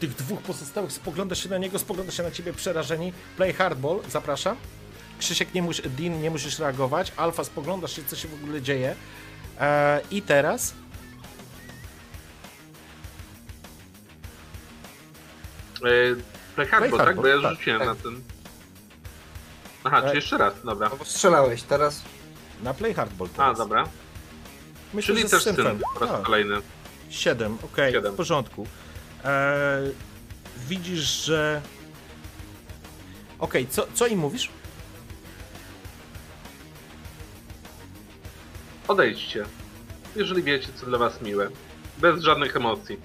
[0.00, 3.12] Tych dwóch pozostałych spogląda się na niego, spogląda się na ciebie przerażeni.
[3.36, 4.56] Play hardball, zapraszam.
[5.18, 7.12] Krzysiek, nie mus, Dean, nie musisz reagować.
[7.16, 8.94] Alfa, spoglądasz się, co się w ogóle dzieje.
[9.60, 10.74] E, I teraz
[16.54, 17.16] Play hardball, tak?
[17.16, 17.88] Bo ja tak, rzuciłem tak.
[17.88, 18.20] na ten.
[19.84, 20.10] Aha, Tak.
[20.10, 20.88] czy jeszcze raz, dobra.
[20.88, 22.02] No bo strzelałeś, teraz
[22.62, 23.88] na play hardball A, dobra.
[24.94, 25.56] Myślę, Czyli też z syn
[25.94, 26.22] po raz Tak.
[26.22, 26.56] kolejny.
[27.10, 28.12] 7, okej, Siedem.
[28.12, 28.66] w porządku.
[29.24, 29.94] Eee,
[30.68, 31.60] widzisz, że...
[33.38, 34.50] Okej, co, co im mówisz?
[38.88, 39.44] Odejdźcie.
[40.16, 41.48] Jeżeli wiecie, co dla was miłe.
[41.98, 43.00] Bez żadnych emocji.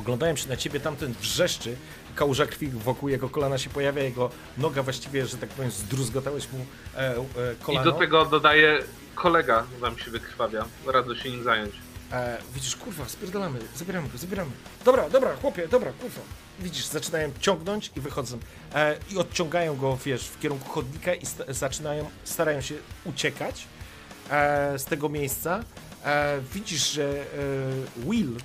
[0.00, 1.76] Spoglądają się na ciebie, tamten wrzeszczy,
[2.16, 6.66] kałuża krwi wokół jego kolana się pojawia, jego noga właściwie, że tak powiem, zdruzgotałeś mu
[6.96, 7.24] e, e,
[7.62, 7.90] kolano.
[7.90, 8.78] I do tego dodaję,
[9.14, 10.64] kolega wam się wykrwawia.
[10.86, 11.74] Radzę się nim zająć.
[12.12, 14.50] E, widzisz, kurwa, spierdolamy, zabieramy go, zabieramy.
[14.84, 16.20] Dobra, dobra, chłopie, dobra, kurwa.
[16.60, 18.38] Widzisz, zaczynają ciągnąć i wychodzą.
[18.74, 23.66] E, I odciągają go, wiesz, w kierunku chodnika i sta- zaczynają, starają się uciekać
[24.30, 25.64] e, z tego miejsca.
[26.04, 27.24] E, widzisz, że e,
[27.96, 28.36] Will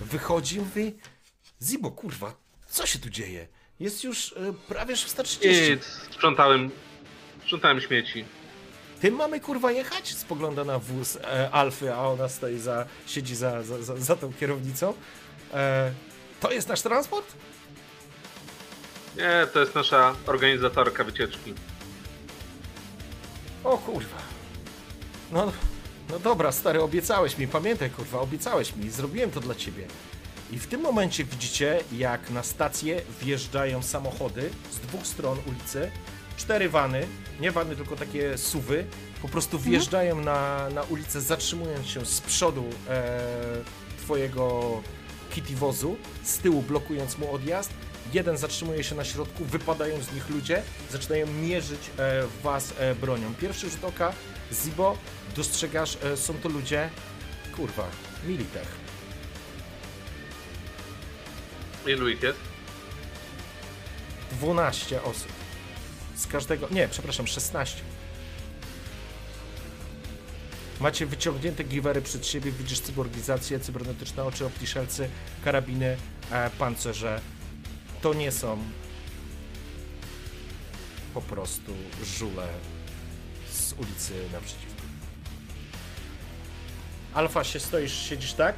[0.00, 0.94] wychodzi i mówi
[1.62, 2.34] Zibo, kurwa,
[2.68, 3.48] co się tu dzieje?
[3.80, 5.72] Jest już e, prawie 130.
[5.72, 5.78] I
[6.12, 6.70] sprzątałem,
[7.42, 8.24] sprzątałem śmieci.
[9.00, 10.14] Tym mamy kurwa jechać?
[10.14, 14.32] Spogląda na wóz e, Alfy, a ona stoi za, siedzi za, za, za, za tą
[14.32, 14.94] kierownicą.
[15.54, 15.92] E,
[16.40, 17.32] to jest nasz transport?
[19.16, 21.54] Nie, to jest nasza organizatorka wycieczki.
[23.64, 24.18] O kurwa.
[25.32, 25.52] No,
[26.10, 29.86] no dobra, stary, obiecałeś mi, pamiętaj kurwa, obiecałeś mi, zrobiłem to dla ciebie.
[30.50, 35.90] I w tym momencie widzicie, jak na stację wjeżdżają samochody z dwóch stron ulicy.
[36.36, 37.06] Cztery wany,
[37.40, 38.84] nie wany, tylko takie suwy,
[39.22, 43.20] po prostu wjeżdżają na, na ulicę, zatrzymując się z przodu e,
[43.98, 44.62] twojego
[45.30, 47.70] kitty wozu, z tyłu blokując mu odjazd.
[48.12, 52.94] Jeden zatrzymuje się na środku, wypadają z nich ludzie, zaczynają mierzyć e, w was e,
[52.94, 53.34] bronią.
[53.34, 54.12] Pierwszy rzut oka,
[54.52, 54.96] Zibo,
[55.38, 56.90] dostrzegasz, e, są to ludzie,
[57.56, 57.88] kurwa,
[58.26, 58.68] Militech.
[61.86, 62.38] Ilu ich jest?
[64.32, 65.32] 12 osób.
[66.14, 66.68] Z każdego.
[66.70, 67.82] Nie, przepraszam, 16.
[70.80, 75.08] Macie wyciągnięte giwery przed siebie, widzisz cyborgizację, cybernetyczne oczy, optiszelcy,
[75.44, 75.96] karabiny,
[76.30, 77.20] e, pancerze.
[78.02, 78.58] To nie są
[81.14, 81.72] po prostu
[82.18, 82.48] żule
[83.52, 84.67] z ulicy naprzeciwko.
[87.18, 88.54] Alfa, się stoisz, siedzisz tak?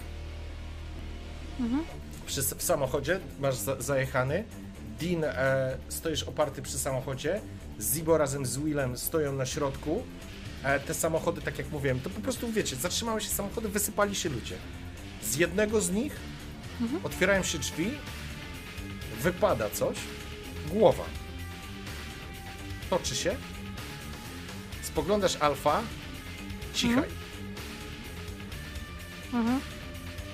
[2.26, 4.44] Przy, w samochodzie, masz za, zajechany.
[5.00, 7.40] Dean, e, stoisz oparty przy samochodzie.
[7.80, 10.02] Zibo razem z Willem stoją na środku.
[10.62, 14.28] E, te samochody, tak jak mówiłem, to po prostu wiecie, zatrzymały się samochody, wysypali się
[14.28, 14.56] ludzie.
[15.22, 16.16] Z jednego z nich
[17.04, 17.90] otwierają się drzwi,
[19.20, 19.96] wypada coś,
[20.68, 21.04] głowa.
[22.90, 23.36] Toczy się.
[24.82, 25.82] Spoglądasz Alfa,
[26.74, 27.04] cichaj.
[27.04, 27.19] Mhm.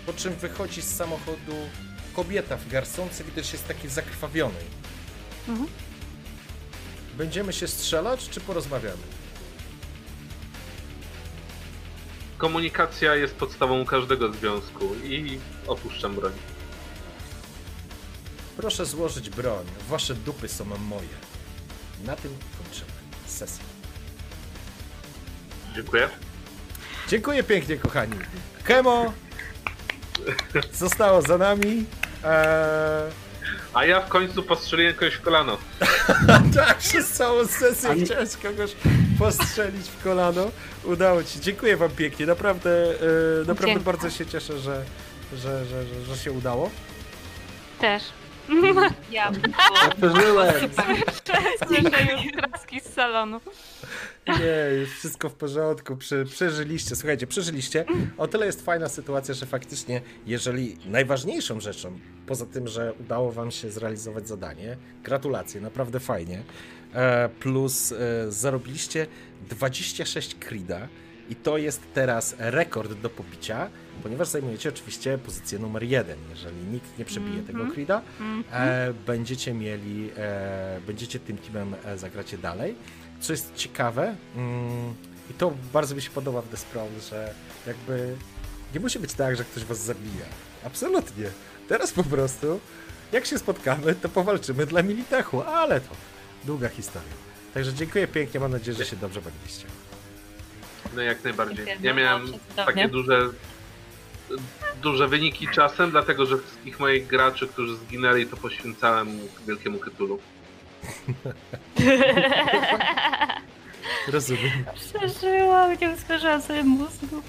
[0.06, 1.56] Po czym wychodzi z samochodu
[2.14, 4.64] kobieta w garsonce, widać jest takiej zakrwawionej.
[5.48, 5.68] Mhm.
[7.18, 9.02] Będziemy się strzelać, czy porozmawiamy?
[12.38, 16.32] Komunikacja jest podstawą każdego związku i opuszczam broń.
[18.56, 19.66] Proszę złożyć broń.
[19.88, 21.08] Wasze dupy są moje.
[22.04, 22.90] Na tym kończymy
[23.26, 23.64] sesję.
[25.74, 26.08] Dziękuję.
[27.08, 28.16] Dziękuję pięknie, kochani.
[28.66, 29.12] Kemo
[30.72, 31.84] zostało za nami.
[32.24, 33.12] Eee,
[33.74, 35.58] A ja w końcu postrzeliłem kogoś w kolano.
[36.56, 38.70] tak, przez całą sesję chciałeś kogoś
[39.18, 40.50] postrzelić w kolano.
[40.84, 41.40] Udało ci.
[41.40, 42.26] Dziękuję wam pięknie.
[42.26, 43.84] Naprawdę, e, naprawdę Dzięki.
[43.84, 44.82] bardzo się cieszę, że,
[45.36, 46.70] że, że, że, że się udało.
[47.80, 48.02] Też.
[49.10, 49.32] Ja.
[49.96, 50.54] przeżyłem.
[51.66, 53.40] Słyszę już kraski z salonu.
[54.28, 57.84] Nie, jest wszystko w porządku, Prze, przeżyliście, słuchajcie, przeżyliście.
[58.18, 63.50] O tyle jest fajna sytuacja, że faktycznie, jeżeli najważniejszą rzeczą, poza tym, że udało wam
[63.50, 66.42] się zrealizować zadanie, gratulacje, naprawdę fajnie,
[66.94, 67.96] e, plus e,
[68.32, 69.06] zarobiliście
[69.48, 70.88] 26 krida
[71.30, 73.68] i to jest teraz rekord do pobicia,
[74.02, 76.18] ponieważ zajmujecie oczywiście pozycję numer jeden.
[76.30, 78.02] Jeżeli nikt nie przebije tego krida,
[78.52, 82.74] e, będziecie mieli, e, będziecie tym teamem e, zagracie dalej.
[83.20, 84.94] Co jest ciekawe, mm,
[85.30, 87.34] I to bardzo mi się podoba w The Sprawl, że
[87.66, 88.16] jakby
[88.74, 90.26] nie musi być tak, że ktoś was zabija.
[90.64, 91.26] Absolutnie.
[91.68, 92.60] Teraz po prostu,
[93.12, 95.90] jak się spotkamy, to powalczymy dla Militechu, ale to
[96.44, 97.26] długa historia.
[97.54, 99.66] Także dziękuję pięknie, mam nadzieję, że się dobrze bawiliście.
[100.96, 101.66] No jak najbardziej.
[101.82, 102.64] Ja miałem bardzo, cudownie.
[102.64, 103.28] takie duże
[104.82, 109.08] duże wyniki czasem, dlatego że wszystkich moich graczy, którzy zginęli, to poświęcałem
[109.46, 110.18] wielkiemu Kytulu.
[114.08, 114.64] Rozumiem.
[114.74, 117.22] Przeżyłam, nie usłyszałam sobie mózgu.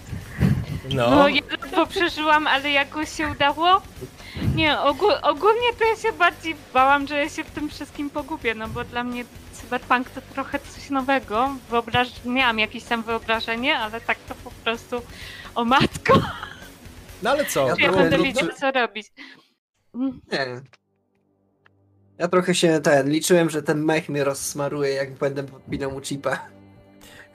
[0.93, 3.81] No, No, ja ledwo przeżyłam, ale jakoś się udało.
[4.55, 8.55] Nie, ogó ogólnie to ja się bardziej bałam, że ja się w tym wszystkim pogubię,
[8.55, 9.25] no bo dla mnie
[9.61, 11.55] cyberpunk to trochę coś nowego.
[11.69, 15.01] Wyobraż miałam jakieś tam wyobrażenie, ale tak to po prostu
[15.55, 16.21] o matko,
[17.23, 17.67] no ale co?
[17.67, 19.07] Ja ja będę wiedzieć co robić.
[19.95, 20.61] Mm, Nie.
[22.17, 26.39] Ja trochę się ten, liczyłem, że ten mech mnie rozsmaruje, jak będę podpinał mu chipa.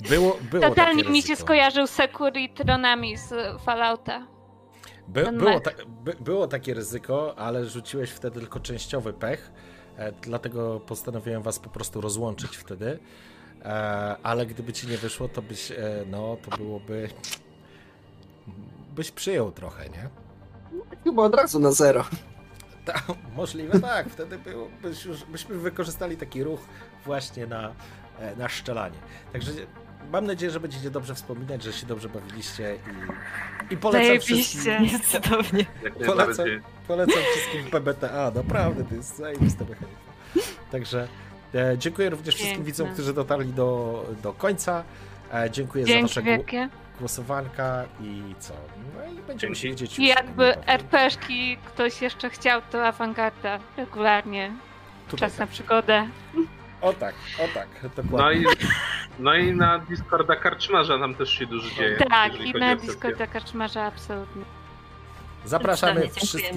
[0.09, 3.35] Było, było Totalnie mi się skojarzył Securitronami z
[3.65, 4.27] Fallouta.
[5.09, 9.53] By, było, ta, by, było takie ryzyko, ale rzuciłeś wtedy tylko częściowy pech,
[10.23, 12.99] dlatego postanowiłem was po prostu rozłączyć wtedy.
[13.65, 17.09] E, ale gdyby ci nie wyszło, to byś, e, no, to byłoby...
[18.95, 20.09] Byś przyjął trochę, nie?
[21.05, 22.05] Chyba od razu na zero.
[22.85, 23.03] Ta,
[23.37, 24.39] możliwe tak, wtedy
[25.07, 26.61] już, byśmy wykorzystali taki ruch
[27.05, 27.75] właśnie na,
[28.21, 28.99] e, na szczelanie.
[29.33, 29.53] Także
[30.13, 32.77] mam nadzieję, że będziecie dobrze wspominać, że się dobrze bawiliście
[33.71, 35.01] i, i polecam wszystkim, Zajebiście.
[35.21, 35.65] Cudownie.
[35.83, 36.47] Jak Polecam,
[36.89, 40.01] polecam wszystkim PBTA, naprawdę, to jest zajebista mechanika.
[40.73, 41.09] Także
[41.55, 42.67] e, dziękuję również wszystkim Piękne.
[42.73, 44.85] widzom, którzy dotarli do, do końca.
[45.35, 46.69] E, dziękuję za Dzięki wasze gło- wielkie.
[46.99, 48.55] głosowanka i co?
[48.97, 50.67] No i będziemy się widzieć I jakby.
[50.67, 54.53] RPszki ktoś jeszcze chciał, to awangarda regularnie.
[55.11, 55.53] Tutaj Czas na tak.
[55.55, 56.09] przygodę.
[56.83, 58.41] O tak, o tak, dokładnie.
[58.45, 58.57] No i,
[59.19, 61.97] no i na Discorda Karczmarza nam też się dużo dzieje.
[62.11, 62.91] Tak, jeżeli i chodzi na o sesję.
[62.93, 64.43] Discorda Karczmarza absolutnie.
[65.45, 66.51] Zapraszamy wszystkich.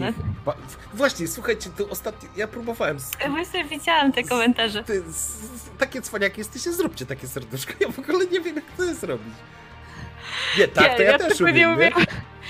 [0.46, 0.56] Ba-
[0.94, 3.00] Właśnie, słuchajcie, tu ostatnio, ja próbowałem.
[3.00, 4.84] Z, Właśnie widziałam te komentarze.
[4.84, 7.74] ty, z, z, takie cwaniaki jesteście, zróbcie takie serduszko.
[7.80, 9.34] Ja w ogóle nie wiem, jak to jest robić.
[10.58, 11.74] Nie, tak, Nie, to ja, ja też tylko umiem, nie nie?
[11.76, 11.94] umiem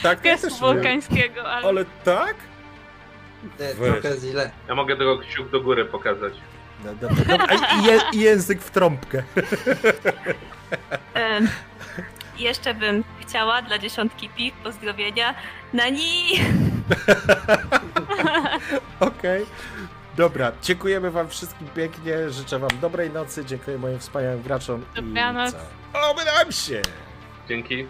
[0.04, 0.76] Tak, to ja też Gestu umiem.
[0.76, 1.68] wołkańskiego, ale...
[1.68, 2.36] Ale tak?
[3.60, 4.02] Nie, Weź.
[4.02, 4.52] trochę źle.
[4.68, 6.34] Ja mogę tego kciuk do góry pokazać.
[6.94, 7.48] Dobra, dobra.
[7.50, 9.24] A, i, je, język w trąbkę.
[11.14, 11.50] Em,
[12.38, 15.36] jeszcze bym chciała dla dziesiątki pik pozdrowienia
[15.74, 16.26] na ni.
[19.00, 19.46] Okej.
[20.18, 25.50] Dobra, dziękujemy wam wszystkim pięknie, życzę wam dobrej nocy, dziękuję moim wspaniałym graczom Dobranoc.
[25.50, 25.54] i
[25.94, 26.16] co?
[26.44, 26.82] Nam się!
[27.50, 27.88] Dzięki.